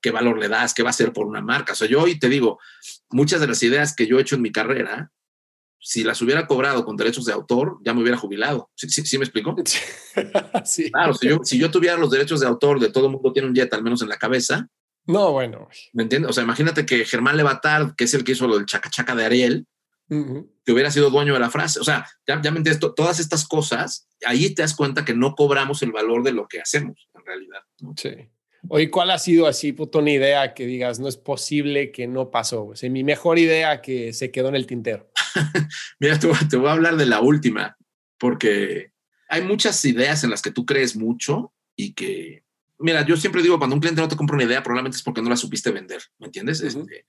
¿qué 0.00 0.10
valor 0.10 0.36
le 0.36 0.48
das? 0.48 0.74
¿Qué 0.74 0.82
va 0.82 0.90
a 0.90 0.94
ser 0.94 1.12
por 1.12 1.26
una 1.26 1.40
marca? 1.40 1.74
O 1.74 1.76
sea, 1.76 1.86
yo 1.86 2.02
hoy 2.02 2.18
te 2.18 2.28
digo, 2.28 2.58
muchas 3.10 3.40
de 3.40 3.46
las 3.46 3.62
ideas 3.62 3.94
que 3.94 4.08
yo 4.08 4.18
he 4.18 4.22
hecho 4.22 4.34
en 4.34 4.42
mi 4.42 4.50
carrera, 4.50 5.12
si 5.80 6.04
las 6.04 6.20
hubiera 6.20 6.46
cobrado 6.46 6.84
con 6.84 6.96
derechos 6.96 7.24
de 7.24 7.32
autor, 7.32 7.78
ya 7.82 7.94
me 7.94 8.02
hubiera 8.02 8.18
jubilado. 8.18 8.70
¿Sí, 8.74 8.88
sí, 8.88 9.18
me 9.18 9.24
explico? 9.24 9.56
sí. 10.64 10.90
Claro, 10.90 11.14
si 11.14 11.28
yo, 11.28 11.40
si 11.42 11.58
yo 11.58 11.70
tuviera 11.70 11.96
los 11.96 12.10
derechos 12.10 12.40
de 12.40 12.46
autor 12.46 12.78
de 12.78 12.90
todo 12.90 13.06
el 13.06 13.12
mundo 13.12 13.32
tiene 13.32 13.48
un 13.48 13.54
jet 13.54 13.72
al 13.72 13.82
menos 13.82 14.02
en 14.02 14.08
la 14.08 14.18
cabeza. 14.18 14.68
No, 15.06 15.32
bueno. 15.32 15.68
¿Me 15.92 16.02
entiendes? 16.02 16.30
O 16.30 16.32
sea, 16.32 16.44
imagínate 16.44 16.84
que 16.84 17.04
Germán 17.04 17.36
Levatard, 17.36 17.94
que 17.96 18.04
es 18.04 18.14
el 18.14 18.24
que 18.24 18.32
hizo 18.32 18.46
lo 18.46 18.56
del 18.56 18.66
chacachaca 18.66 19.14
de 19.14 19.24
Ariel, 19.24 19.66
que 20.08 20.72
hubiera 20.72 20.90
sido 20.90 21.08
dueño 21.08 21.32
de 21.32 21.40
la 21.40 21.50
frase. 21.50 21.80
O 21.80 21.84
sea, 21.84 22.06
ya, 22.26 22.42
ya 22.42 22.50
me 22.50 22.58
entiendes, 22.58 22.80
todas 22.96 23.20
estas 23.20 23.46
cosas, 23.46 24.08
ahí 24.26 24.52
te 24.54 24.62
das 24.62 24.74
cuenta 24.74 25.04
que 25.04 25.14
no 25.14 25.34
cobramos 25.34 25.82
el 25.82 25.92
valor 25.92 26.24
de 26.24 26.32
lo 26.32 26.48
que 26.48 26.60
hacemos, 26.60 27.08
en 27.14 27.24
realidad. 27.24 27.60
Sí. 27.96 28.28
Oye, 28.68 28.90
¿cuál 28.90 29.10
ha 29.10 29.18
sido 29.18 29.46
así, 29.46 29.72
puto, 29.72 30.00
una 30.00 30.10
idea 30.10 30.54
que 30.54 30.66
digas, 30.66 31.00
no 31.00 31.08
es 31.08 31.16
posible 31.16 31.92
que 31.92 32.06
no 32.06 32.30
pasó? 32.30 32.66
O 32.66 32.76
sea, 32.76 32.90
mi 32.90 33.04
mejor 33.04 33.38
idea 33.38 33.80
que 33.80 34.12
se 34.12 34.30
quedó 34.30 34.48
en 34.48 34.56
el 34.56 34.66
tintero. 34.66 35.10
Mira, 35.98 36.18
te, 36.18 36.28
te 36.48 36.56
voy 36.56 36.68
a 36.68 36.72
hablar 36.72 36.96
de 36.96 37.06
la 37.06 37.20
última, 37.20 37.76
porque 38.18 38.92
hay 39.28 39.42
muchas 39.42 39.84
ideas 39.84 40.24
en 40.24 40.30
las 40.30 40.42
que 40.42 40.50
tú 40.50 40.66
crees 40.66 40.96
mucho 40.96 41.52
y 41.74 41.94
que 41.94 42.44
mira, 42.80 43.04
yo 43.04 43.16
siempre 43.16 43.42
digo, 43.42 43.58
cuando 43.58 43.76
un 43.76 43.80
cliente 43.80 44.00
no 44.00 44.08
te 44.08 44.16
compra 44.16 44.34
una 44.34 44.44
idea, 44.44 44.62
probablemente 44.62 44.96
es 44.96 45.02
porque 45.02 45.22
no 45.22 45.28
la 45.28 45.36
supiste 45.36 45.70
vender, 45.70 46.02
¿me 46.18 46.26
entiendes? 46.26 46.60
Este, 46.60 47.06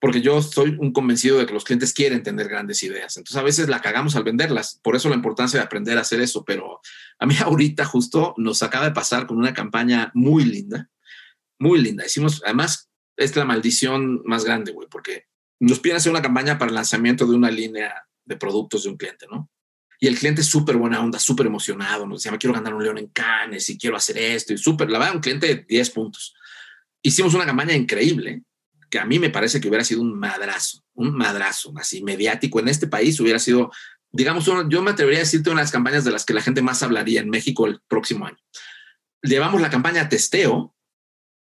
porque 0.00 0.20
yo 0.20 0.40
soy 0.42 0.76
un 0.78 0.92
convencido 0.92 1.38
de 1.38 1.46
que 1.46 1.52
los 1.52 1.64
clientes 1.64 1.92
quieren 1.92 2.22
tener 2.22 2.48
grandes 2.48 2.82
ideas. 2.82 3.16
Entonces 3.16 3.36
a 3.36 3.42
veces 3.42 3.68
la 3.68 3.80
cagamos 3.80 4.14
al 4.14 4.22
venderlas. 4.22 4.78
Por 4.82 4.94
eso 4.94 5.08
la 5.08 5.16
importancia 5.16 5.58
de 5.58 5.64
aprender 5.64 5.98
a 5.98 6.02
hacer 6.02 6.20
eso. 6.20 6.44
Pero 6.44 6.80
a 7.18 7.26
mí 7.26 7.34
ahorita 7.40 7.84
justo 7.84 8.34
nos 8.36 8.62
acaba 8.62 8.84
de 8.84 8.92
pasar 8.92 9.26
con 9.26 9.38
una 9.38 9.54
campaña 9.54 10.12
muy 10.14 10.44
linda, 10.44 10.88
muy 11.58 11.80
linda. 11.80 12.06
Hicimos, 12.06 12.42
además, 12.44 12.88
es 13.16 13.34
la 13.34 13.44
maldición 13.44 14.22
más 14.24 14.44
grande, 14.44 14.70
güey, 14.70 14.88
porque 14.88 15.26
nos 15.60 15.80
piden 15.80 15.96
hacer 15.96 16.12
una 16.12 16.22
campaña 16.22 16.58
para 16.58 16.68
el 16.68 16.76
lanzamiento 16.76 17.26
de 17.26 17.34
una 17.34 17.50
línea 17.50 18.06
de 18.24 18.36
productos 18.36 18.84
de 18.84 18.90
un 18.90 18.96
cliente, 18.96 19.26
¿no? 19.28 19.50
Y 20.00 20.06
el 20.06 20.16
cliente 20.16 20.42
es 20.42 20.46
súper 20.46 20.76
buena 20.76 21.00
onda, 21.00 21.18
súper 21.18 21.46
emocionado, 21.46 22.06
nos 22.06 22.20
decía, 22.20 22.30
me 22.30 22.38
quiero 22.38 22.54
ganar 22.54 22.72
un 22.72 22.84
león 22.84 22.98
en 22.98 23.08
Cannes 23.08 23.68
y 23.68 23.76
quiero 23.76 23.96
hacer 23.96 24.16
esto, 24.16 24.52
y 24.52 24.58
súper, 24.58 24.88
la 24.90 25.00
verdad, 25.00 25.16
un 25.16 25.20
cliente 25.20 25.48
de 25.48 25.64
10 25.68 25.90
puntos. 25.90 26.36
Hicimos 27.02 27.34
una 27.34 27.44
campaña 27.44 27.74
increíble, 27.74 28.42
que 28.90 28.98
a 28.98 29.04
mí 29.04 29.18
me 29.18 29.30
parece 29.30 29.60
que 29.60 29.68
hubiera 29.68 29.84
sido 29.84 30.02
un 30.02 30.18
madrazo, 30.18 30.84
un 30.94 31.16
madrazo, 31.16 31.72
así 31.76 32.02
mediático 32.02 32.60
en 32.60 32.68
este 32.68 32.86
país 32.86 33.18
hubiera 33.20 33.38
sido, 33.38 33.70
digamos, 34.10 34.44
yo 34.46 34.82
me 34.82 34.90
atrevería 34.90 35.20
a 35.20 35.24
decirte 35.24 35.50
una 35.50 35.60
de 35.60 35.64
las 35.64 35.72
campañas 35.72 36.04
de 36.04 36.10
las 36.10 36.24
que 36.24 36.34
la 36.34 36.42
gente 36.42 36.62
más 36.62 36.82
hablaría 36.82 37.20
en 37.20 37.30
México 37.30 37.66
el 37.66 37.80
próximo 37.88 38.26
año. 38.26 38.38
Llevamos 39.22 39.60
la 39.60 39.70
campaña 39.70 40.02
a 40.02 40.08
testeo 40.08 40.74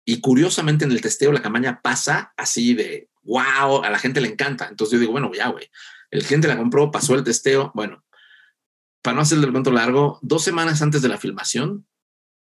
y 0.06 0.20
curiosamente 0.20 0.86
en 0.86 0.91
el 0.91 1.02
testeo 1.02 1.32
la 1.32 1.41
campaña 1.41 1.82
pasa 1.82 2.34
así 2.36 2.74
de 2.74 3.10
wow, 3.24 3.84
a 3.84 3.90
la 3.90 3.99
gente 3.99 4.22
le 4.22 4.30
encanta. 4.30 4.68
Entonces 4.68 4.94
yo 4.94 4.99
digo, 4.99 5.12
bueno, 5.12 5.32
ya, 5.34 5.49
güey, 5.49 5.70
el 6.10 6.24
cliente 6.24 6.48
la 6.48 6.58
compró, 6.58 6.91
pasó 6.91 7.16
el 7.16 7.24
testeo. 7.24 7.72
Bueno, 7.74 8.03
para 9.02 9.16
no 9.16 9.22
hacer 9.22 9.38
el 9.38 9.52
cuento 9.52 9.72
largo, 9.72 10.20
dos 10.22 10.44
semanas 10.44 10.82
antes 10.82 11.02
de 11.02 11.10
la 11.10 11.18
filmación 11.18 11.88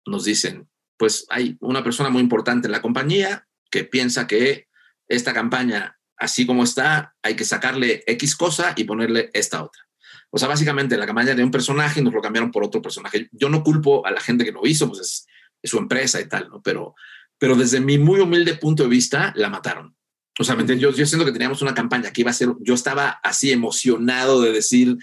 nos 0.06 0.26
dicen, 0.26 0.70
pues 0.98 1.26
hay 1.30 1.58
una 1.60 1.84
persona 1.84 2.10
muy 2.10 2.22
importante 2.22 2.68
en 2.68 2.72
la 2.72 2.82
compañía 2.82 3.48
que 3.70 3.84
piensa 3.84 4.28
que 4.28 4.68
esta 5.16 5.34
campaña, 5.34 5.98
así 6.18 6.46
como 6.46 6.64
está, 6.64 7.16
hay 7.22 7.36
que 7.36 7.46
sacarle 7.46 8.04
X 8.08 8.36
cosa 8.36 8.74
y 8.76 8.86
ponerle 8.86 9.30
esta 9.34 9.64
otra. 9.64 9.82
O 10.30 10.38
sea, 10.38 10.48
básicamente 10.48 10.98
la 10.98 11.06
campaña 11.06 11.36
de 11.36 11.44
un 11.44 11.52
personaje 11.52 12.02
nos 12.02 12.14
lo 12.14 12.22
cambiaron 12.22 12.52
por 12.52 12.64
otro 12.64 12.82
personaje. 12.82 13.30
Yo 13.34 13.50
no 13.50 13.64
culpo 13.64 14.06
a 14.06 14.12
la 14.12 14.22
gente 14.22 14.46
que 14.46 14.52
lo 14.52 14.66
hizo, 14.66 14.88
pues 14.88 15.00
es, 15.02 15.28
su 15.64 15.78
empresa 15.78 16.20
y 16.20 16.28
tal, 16.28 16.50
¿no? 16.50 16.62
Pero, 16.62 16.96
pero 17.38 17.56
desde 17.56 17.82
mi 17.82 18.00
muy 18.00 18.20
humilde 18.20 18.56
punto 18.56 18.84
de 18.84 18.90
vista, 18.90 19.32
la 19.36 19.50
mataron. 19.50 19.96
O 20.40 20.44
sea, 20.44 20.58
yo, 20.64 20.92
yo 20.92 21.06
siento 21.06 21.26
que 21.26 21.34
teníamos 21.34 21.62
una 21.62 21.76
campaña 21.76 22.12
que 22.12 22.22
iba 22.22 22.32
a 22.32 22.34
ser, 22.34 22.50
yo 22.62 22.74
estaba 22.74 23.20
así 23.22 23.52
emocionado 23.52 24.42
de 24.42 24.52
decir, 24.52 24.98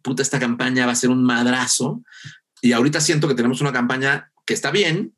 puta, 0.00 0.22
esta 0.22 0.38
campaña 0.38 0.86
va 0.86 0.92
a 0.92 0.96
ser 0.96 1.10
un 1.10 1.24
madrazo. 1.24 2.02
Y 2.62 2.72
ahorita 2.72 3.00
siento 3.00 3.28
que 3.28 3.34
tenemos 3.34 3.60
una 3.60 3.72
campaña 3.72 4.32
que 4.46 4.54
está 4.54 4.70
bien, 4.70 5.14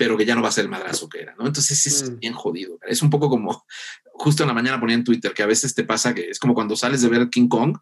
pero 0.00 0.16
que 0.16 0.24
ya 0.24 0.34
no 0.34 0.40
va 0.40 0.48
a 0.48 0.52
ser 0.52 0.64
el 0.64 0.70
madrazo 0.70 1.10
que 1.10 1.20
era, 1.20 1.34
¿no? 1.38 1.46
Entonces 1.46 1.86
es 1.86 2.10
mm. 2.10 2.18
bien 2.20 2.32
jodido. 2.32 2.78
Es 2.88 3.02
un 3.02 3.10
poco 3.10 3.28
como, 3.28 3.66
justo 4.14 4.44
en 4.44 4.46
la 4.46 4.54
mañana 4.54 4.80
ponía 4.80 4.96
en 4.96 5.04
Twitter 5.04 5.34
que 5.34 5.42
a 5.42 5.46
veces 5.46 5.74
te 5.74 5.84
pasa 5.84 6.14
que 6.14 6.30
es 6.30 6.38
como 6.38 6.54
cuando 6.54 6.74
sales 6.74 7.02
de 7.02 7.10
ver 7.10 7.28
King 7.28 7.48
Kong 7.48 7.76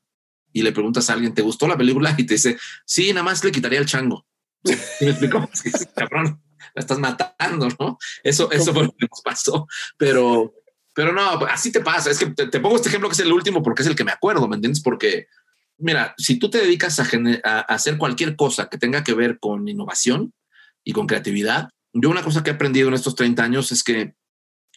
y 0.53 0.62
le 0.62 0.73
preguntas 0.73 1.09
a 1.09 1.12
alguien, 1.12 1.32
¿te 1.32 1.43
gustó 1.43 1.69
la 1.69 1.77
película? 1.77 2.12
Y 2.19 2.27
te 2.27 2.35
dice, 2.35 2.59
sí, 2.85 3.12
nada 3.12 3.23
más 3.23 3.45
le 3.45 3.53
quitaría 3.53 3.78
el 3.78 3.86
chango. 3.86 4.27
¿Y 4.65 5.05
me 5.05 5.11
explico? 5.12 5.49
cabrón, 5.95 6.43
la 6.74 6.81
estás 6.81 6.99
matando, 6.99 7.69
¿no? 7.78 7.99
Eso, 8.24 8.51
eso 8.51 8.74
fue 8.74 8.82
lo 8.82 8.97
que 8.97 9.07
nos 9.09 9.23
pasó. 9.23 9.69
Pero, 9.97 10.55
pero 10.97 11.12
no, 11.12 11.47
así 11.47 11.70
te 11.70 11.82
pasa. 11.82 12.11
Es 12.11 12.19
que 12.19 12.27
te, 12.31 12.59
pongo 12.59 12.74
este 12.74 12.89
ejemplo 12.89 13.09
que 13.09 13.15
es 13.15 13.20
el 13.20 13.32
último 13.32 13.62
porque 13.62 13.82
es 13.82 13.89
el 13.89 13.95
que 13.95 14.03
me 14.03 14.11
acuerdo, 14.11 14.49
¿me 14.49 14.57
entiendes? 14.57 14.82
Porque, 14.82 15.28
mira, 15.77 16.16
si 16.19 16.36
tú 16.36 16.51
te 16.51 16.59
dedicas 16.59 16.99
a, 16.99 17.07
a 17.45 17.61
hacer 17.61 17.97
cualquier 17.97 18.35
cosa 18.35 18.69
que 18.69 18.77
tenga 18.77 19.05
que 19.05 19.15
ver 19.15 19.39
con 19.39 19.69
innovación 19.69 20.35
y 20.82 20.93
con 20.93 21.07
creatividad, 21.07 21.69
yo 21.93 22.10
una 22.10 22.23
cosa 22.23 22.43
que 22.43 22.51
he 22.51 22.55
aprendido 22.55 22.89
en 22.89 22.94
estos 22.94 23.15
30 23.15 23.43
años 23.43 23.73
es 23.73 23.82
que 23.82 24.15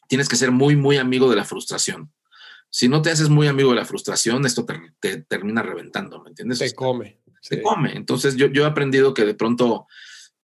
tienes 0.08 0.28
que 0.28 0.36
ser 0.36 0.52
muy, 0.52 0.76
muy 0.76 0.98
amigo 0.98 1.30
de 1.30 1.36
la 1.36 1.46
frustración. 1.46 2.12
Si 2.70 2.88
no 2.88 3.02
te 3.02 3.12
haces 3.12 3.30
muy 3.30 3.48
amigo 3.48 3.70
de 3.70 3.76
la 3.76 3.86
frustración, 3.86 4.46
esto 4.46 4.66
te, 5.00 5.24
termina 5.24 5.62
reventando, 5.62 6.22
¿me 6.24 6.30
entiendes? 6.30 6.60
Te 6.60 6.74
come. 6.74 7.20
Te 7.48 7.62
come. 7.62 7.96
Entonces 7.96 8.36
yo, 8.36 8.48
yo 8.48 8.64
he 8.64 8.68
aprendido 8.68 9.14
que 9.14 9.26
de 9.26 9.34
pronto, 9.34 9.88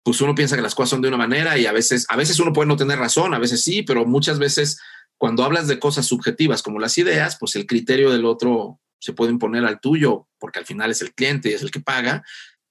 pues 0.01 0.21
uno 0.21 0.33
piensa 0.33 0.55
que 0.55 0.61
las 0.61 0.75
cosas 0.75 0.91
son 0.91 1.01
de 1.01 1.07
una 1.07 1.17
manera 1.17 1.57
y 1.57 1.65
a 1.65 1.71
veces, 1.71 2.05
a 2.09 2.15
veces 2.15 2.39
uno 2.39 2.53
puede 2.53 2.67
no 2.67 2.77
tener 2.77 2.97
razón, 2.97 3.33
a 3.33 3.39
veces 3.39 3.61
sí, 3.61 3.83
pero 3.83 4.05
muchas 4.05 4.39
veces 4.39 4.79
cuando 5.17 5.43
hablas 5.43 5.67
de 5.67 5.79
cosas 5.79 6.05
subjetivas 6.05 6.61
como 6.61 6.79
las 6.79 6.97
ideas, 6.97 7.37
pues 7.39 7.55
el 7.55 7.65
criterio 7.65 8.11
del 8.11 8.25
otro 8.25 8.79
se 8.99 9.13
puede 9.13 9.31
imponer 9.31 9.65
al 9.65 9.79
tuyo, 9.79 10.27
porque 10.39 10.59
al 10.59 10.65
final 10.65 10.91
es 10.91 11.01
el 11.01 11.13
cliente 11.13 11.49
y 11.49 11.53
es 11.53 11.61
el 11.61 11.71
que 11.71 11.79
paga, 11.79 12.23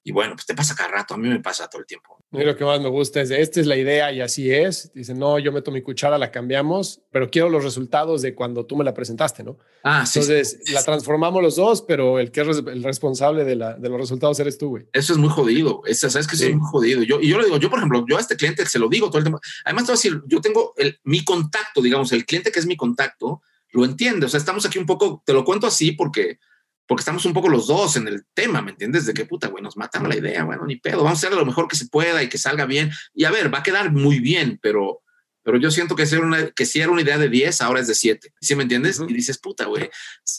y 0.06 0.12
bueno, 0.12 0.34
pues 0.34 0.44
te 0.44 0.54
pasa 0.54 0.74
cada 0.74 0.90
rato, 0.90 1.14
a 1.14 1.16
mí 1.16 1.30
me 1.30 1.40
pasa 1.40 1.66
todo 1.66 1.80
el 1.80 1.86
tiempo. 1.86 2.18
Y 2.30 2.44
lo 2.44 2.54
que 2.54 2.64
más 2.64 2.78
me 2.78 2.90
gusta 2.90 3.22
es, 3.22 3.30
esta 3.30 3.60
es 3.60 3.66
la 3.66 3.76
idea 3.76 4.12
y 4.12 4.20
así 4.20 4.52
es. 4.52 4.92
Dice, 4.92 5.14
no, 5.14 5.38
yo 5.38 5.50
meto 5.50 5.70
mi 5.70 5.80
cuchara, 5.80 6.18
la 6.18 6.30
cambiamos, 6.30 7.00
pero 7.10 7.30
quiero 7.30 7.48
los 7.48 7.64
resultados 7.64 8.20
de 8.20 8.34
cuando 8.34 8.66
tú 8.66 8.76
me 8.76 8.84
la 8.84 8.92
presentaste, 8.92 9.42
¿no? 9.42 9.56
Ah, 9.82 10.04
sí. 10.04 10.18
Entonces, 10.18 10.60
la 10.72 10.82
transformamos 10.82 11.42
los 11.42 11.56
dos, 11.56 11.80
pero 11.80 12.18
el 12.18 12.30
que 12.30 12.42
es 12.42 12.58
el 12.58 12.82
responsable 12.82 13.44
de, 13.44 13.56
la, 13.56 13.74
de 13.74 13.88
los 13.88 13.98
resultados 13.98 14.38
eres 14.40 14.58
tú, 14.58 14.68
güey. 14.68 14.86
Eso 14.92 15.14
es 15.14 15.18
muy 15.18 15.30
jodido. 15.30 15.80
Eso, 15.86 16.10
¿Sabes 16.10 16.26
que 16.26 16.36
es 16.36 16.54
muy 16.54 16.68
jodido? 16.70 17.02
Yo, 17.02 17.18
y 17.22 17.28
yo 17.28 17.38
lo 17.38 17.44
digo, 17.44 17.56
yo, 17.56 17.70
por 17.70 17.78
ejemplo, 17.78 18.04
yo 18.06 18.18
a 18.18 18.20
este 18.20 18.36
cliente 18.36 18.66
se 18.66 18.78
lo 18.78 18.90
digo 18.90 19.08
todo 19.08 19.18
el 19.18 19.24
tiempo. 19.24 19.40
Además, 19.64 19.84
te 19.84 19.92
voy 19.92 19.94
a 19.94 20.00
decir, 20.00 20.22
yo 20.26 20.42
tengo 20.42 20.74
el, 20.76 21.00
mi 21.04 21.24
contacto, 21.24 21.80
digamos, 21.80 22.12
el 22.12 22.26
cliente 22.26 22.52
que 22.52 22.58
es 22.58 22.66
mi 22.66 22.76
contacto, 22.76 23.40
lo 23.72 23.86
entiende. 23.86 24.26
O 24.26 24.28
sea, 24.28 24.36
estamos 24.36 24.66
aquí 24.66 24.78
un 24.78 24.86
poco, 24.86 25.22
te 25.24 25.32
lo 25.32 25.46
cuento 25.46 25.66
así 25.66 25.92
porque 25.92 26.38
porque 26.86 27.00
estamos 27.00 27.24
un 27.24 27.32
poco 27.32 27.48
los 27.48 27.66
dos 27.66 27.96
en 27.96 28.08
el 28.08 28.24
tema, 28.34 28.60
¿me 28.60 28.72
entiendes? 28.72 29.06
De 29.06 29.14
que 29.14 29.24
puta, 29.24 29.48
güey, 29.48 29.62
nos 29.62 29.76
matan 29.76 30.08
la 30.08 30.16
idea, 30.16 30.44
bueno, 30.44 30.66
ni 30.66 30.76
pedo, 30.76 30.98
vamos 30.98 31.22
a 31.22 31.26
hacer 31.26 31.36
lo 31.36 31.46
mejor 31.46 31.68
que 31.68 31.76
se 31.76 31.88
pueda 31.88 32.22
y 32.22 32.28
que 32.28 32.38
salga 32.38 32.66
bien. 32.66 32.90
Y 33.14 33.24
a 33.24 33.30
ver, 33.30 33.52
va 33.52 33.58
a 33.58 33.62
quedar 33.62 33.92
muy 33.92 34.20
bien, 34.20 34.58
pero, 34.60 35.02
pero 35.42 35.58
yo 35.58 35.70
siento 35.70 35.96
que, 35.96 36.04
una, 36.18 36.50
que 36.50 36.66
si 36.66 36.80
era 36.80 36.90
una 36.90 37.02
idea 37.02 37.18
de 37.18 37.28
10, 37.28 37.60
ahora 37.62 37.80
es 37.80 37.86
de 37.86 37.94
7. 37.94 38.34
¿Sí 38.40 38.54
me 38.54 38.64
entiendes? 38.64 39.00
Y 39.00 39.12
dices, 39.12 39.38
puta, 39.38 39.64
güey, 39.66 39.90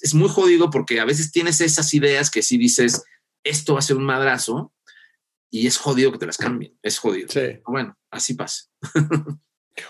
es 0.02 0.14
muy 0.14 0.30
jodido 0.30 0.70
porque 0.70 1.00
a 1.00 1.06
veces 1.06 1.32
tienes 1.32 1.62
esas 1.62 1.94
ideas 1.94 2.30
que 2.30 2.44
si 2.44 2.58
dices, 2.58 3.04
esto 3.44 3.74
va 3.74 3.80
a 3.80 3.84
ser 3.84 3.98
un 3.98 4.06
madrazo 4.06 4.74
y 5.50 5.68
es 5.68 5.78
jodido 5.78 6.12
que 6.12 6.18
te 6.18 6.26
las 6.26 6.38
cambien, 6.38 6.78
es 6.84 7.00
jodido. 7.00 7.30
Sí. 7.30 7.60
Bueno, 7.66 7.98
así 8.12 8.34
pasa. 8.34 8.66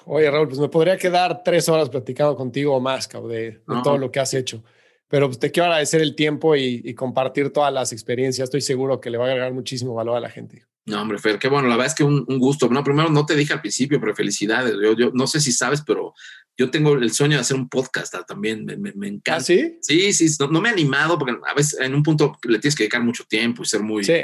Oye, 0.05 0.29
Raúl, 0.31 0.47
pues 0.47 0.59
me 0.59 0.69
podría 0.69 0.97
quedar 0.97 1.43
tres 1.43 1.69
horas 1.69 1.89
platicando 1.89 2.35
contigo 2.35 2.75
o 2.75 2.79
más, 2.79 3.07
cabrón, 3.07 3.31
de, 3.31 3.61
todo 3.83 3.97
lo 3.97 4.11
que 4.11 4.19
has 4.19 4.33
hecho. 4.33 4.63
Pero 5.07 5.29
te 5.29 5.51
quiero 5.51 5.67
agradecer 5.67 6.01
el 6.01 6.15
tiempo 6.15 6.55
y, 6.55 6.93
compartir 6.95 7.51
todas 7.51 7.71
las 7.71 7.91
experiencias. 7.91 8.45
Estoy 8.47 8.61
seguro 8.61 8.99
que 8.99 9.09
le 9.09 9.17
va 9.17 9.25
a 9.25 9.27
agregar 9.27 9.53
muchísimo 9.53 9.93
valor 9.93 10.17
a 10.17 10.19
la 10.19 10.29
gente. 10.29 10.65
No, 10.85 11.01
hombre, 11.01 11.17
Fer, 11.17 11.39
qué 11.39 11.47
bueno. 11.47 11.67
La 11.67 11.75
verdad 11.75 11.87
es 11.87 11.95
que 11.95 12.03
un, 12.03 12.25
gusto. 12.39 12.69
No, 12.69 12.83
primero 12.83 13.09
no 13.09 13.25
te 13.25 13.35
dije 13.35 13.53
al 13.53 13.61
principio, 13.61 13.99
pero 13.99 14.15
felicidades. 14.15 14.73
Yo, 14.81 14.95
yo 14.95 15.11
no 15.13 15.27
sé 15.27 15.39
si 15.39 15.51
sabes, 15.51 15.81
pero 15.85 16.13
yo 16.57 16.71
tengo 16.71 16.93
el 16.93 17.11
sueño 17.11 17.35
de 17.35 17.41
hacer 17.41 17.57
un 17.57 17.69
podcast 17.69 18.15
también. 18.27 18.65
Me, 18.65 18.77
me, 18.77 19.07
encanta. 19.07 19.35
¿Ah, 19.35 19.41
sí? 19.41 19.77
Sí, 19.81 20.13
sí. 20.13 20.27
No, 20.49 20.61
me 20.61 20.69
he 20.69 20.71
animado 20.71 21.17
porque 21.17 21.37
a 21.45 21.53
veces 21.53 21.79
en 21.79 21.93
un 21.93 22.03
punto 22.03 22.37
le 22.43 22.59
tienes 22.59 22.75
que 22.75 22.83
dedicar 22.83 23.03
mucho 23.03 23.25
tiempo 23.25 23.63
y 23.63 23.65
ser 23.65 23.81
muy. 23.81 24.03
Sí. 24.03 24.23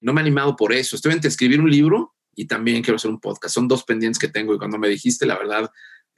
¿no? 0.00 0.12
me 0.12 0.20
he 0.20 0.22
animado 0.22 0.56
por 0.56 0.72
eso. 0.72 0.96
Estoy 0.96 1.12
entre 1.12 1.28
escribir 1.28 1.60
un 1.60 1.70
libro 1.70 2.14
y 2.34 2.46
también 2.46 2.82
quiero 2.82 2.96
hacer 2.96 3.10
un 3.10 3.20
podcast. 3.20 3.54
Son 3.54 3.68
dos 3.68 3.84
pendientes 3.84 4.18
que 4.18 4.28
tengo 4.28 4.54
y 4.54 4.58
cuando 4.58 4.78
me 4.78 4.88
dijiste, 4.88 5.26
la 5.26 5.38
verdad, 5.38 5.70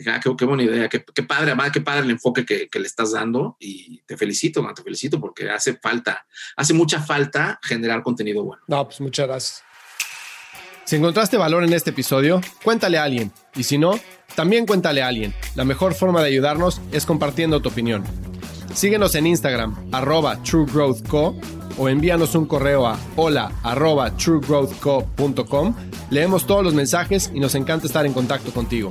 Ah, 0.07 0.21
qué, 0.21 0.45
buena 0.45 0.65
idea, 0.65 0.89
qué, 0.89 1.01
padre, 1.23 1.55
qué 1.73 1.81
padre 1.81 2.03
el 2.03 2.11
enfoque 2.11 2.45
que, 2.45 2.69
le 2.79 2.87
estás 2.87 3.12
dando 3.12 3.57
y 3.61 4.01
te 4.03 4.16
felicito, 4.16 4.66
te 4.75 4.83
felicito 4.83 5.21
porque 5.21 5.49
hace 5.51 5.75
falta, 5.75 6.27
hace 6.57 6.75
mucha 6.75 7.01
falta 7.01 7.61
generar 7.62 8.03
contenido 8.03 8.43
bueno. 8.43 8.62
No, 8.66 8.85
pues 8.85 9.01
muchas 9.01 9.29
gracias. 9.29 9.62
Si 10.85 10.97
encontraste 10.97 11.37
valor 11.37 11.65
en 11.65 11.73
este 11.73 11.91
episodio, 11.91 12.41
cuéntale 12.62 12.99
a 12.99 13.05
alguien. 13.05 13.33
Y 13.55 13.62
si 13.62 13.79
no, 13.79 13.99
también 14.35 14.66
cuéntale 14.66 15.01
a 15.01 15.09
alguien. 15.09 15.33
La 15.55 15.65
mejor 15.65 15.95
forma 15.95 16.21
de 16.23 16.29
ayudarnos 16.29 16.81
es 16.93 17.07
compartiendo 17.07 17.62
tu 17.62 17.69
opinión. 17.69 18.05
Síguenos 18.75 19.15
en 19.15 19.29
Instagram, 19.29 19.89
arroba 19.93 20.43
truegrowthco, 20.43 21.37
o 21.79 21.89
envíanos 21.89 22.35
un 22.35 22.47
correo 22.47 22.87
a 22.87 22.99
hola 23.16 23.53
arroba 23.62 24.15
truegrowthco.com. 24.16 25.75
Leemos 26.11 26.47
todos 26.47 26.65
los 26.65 26.75
mensajes 26.75 27.31
y 27.33 27.41
nos 27.41 27.55
encanta 27.55 27.87
estar 27.87 28.05
en 28.05 28.12
contacto 28.12 28.51
contigo. 28.53 28.91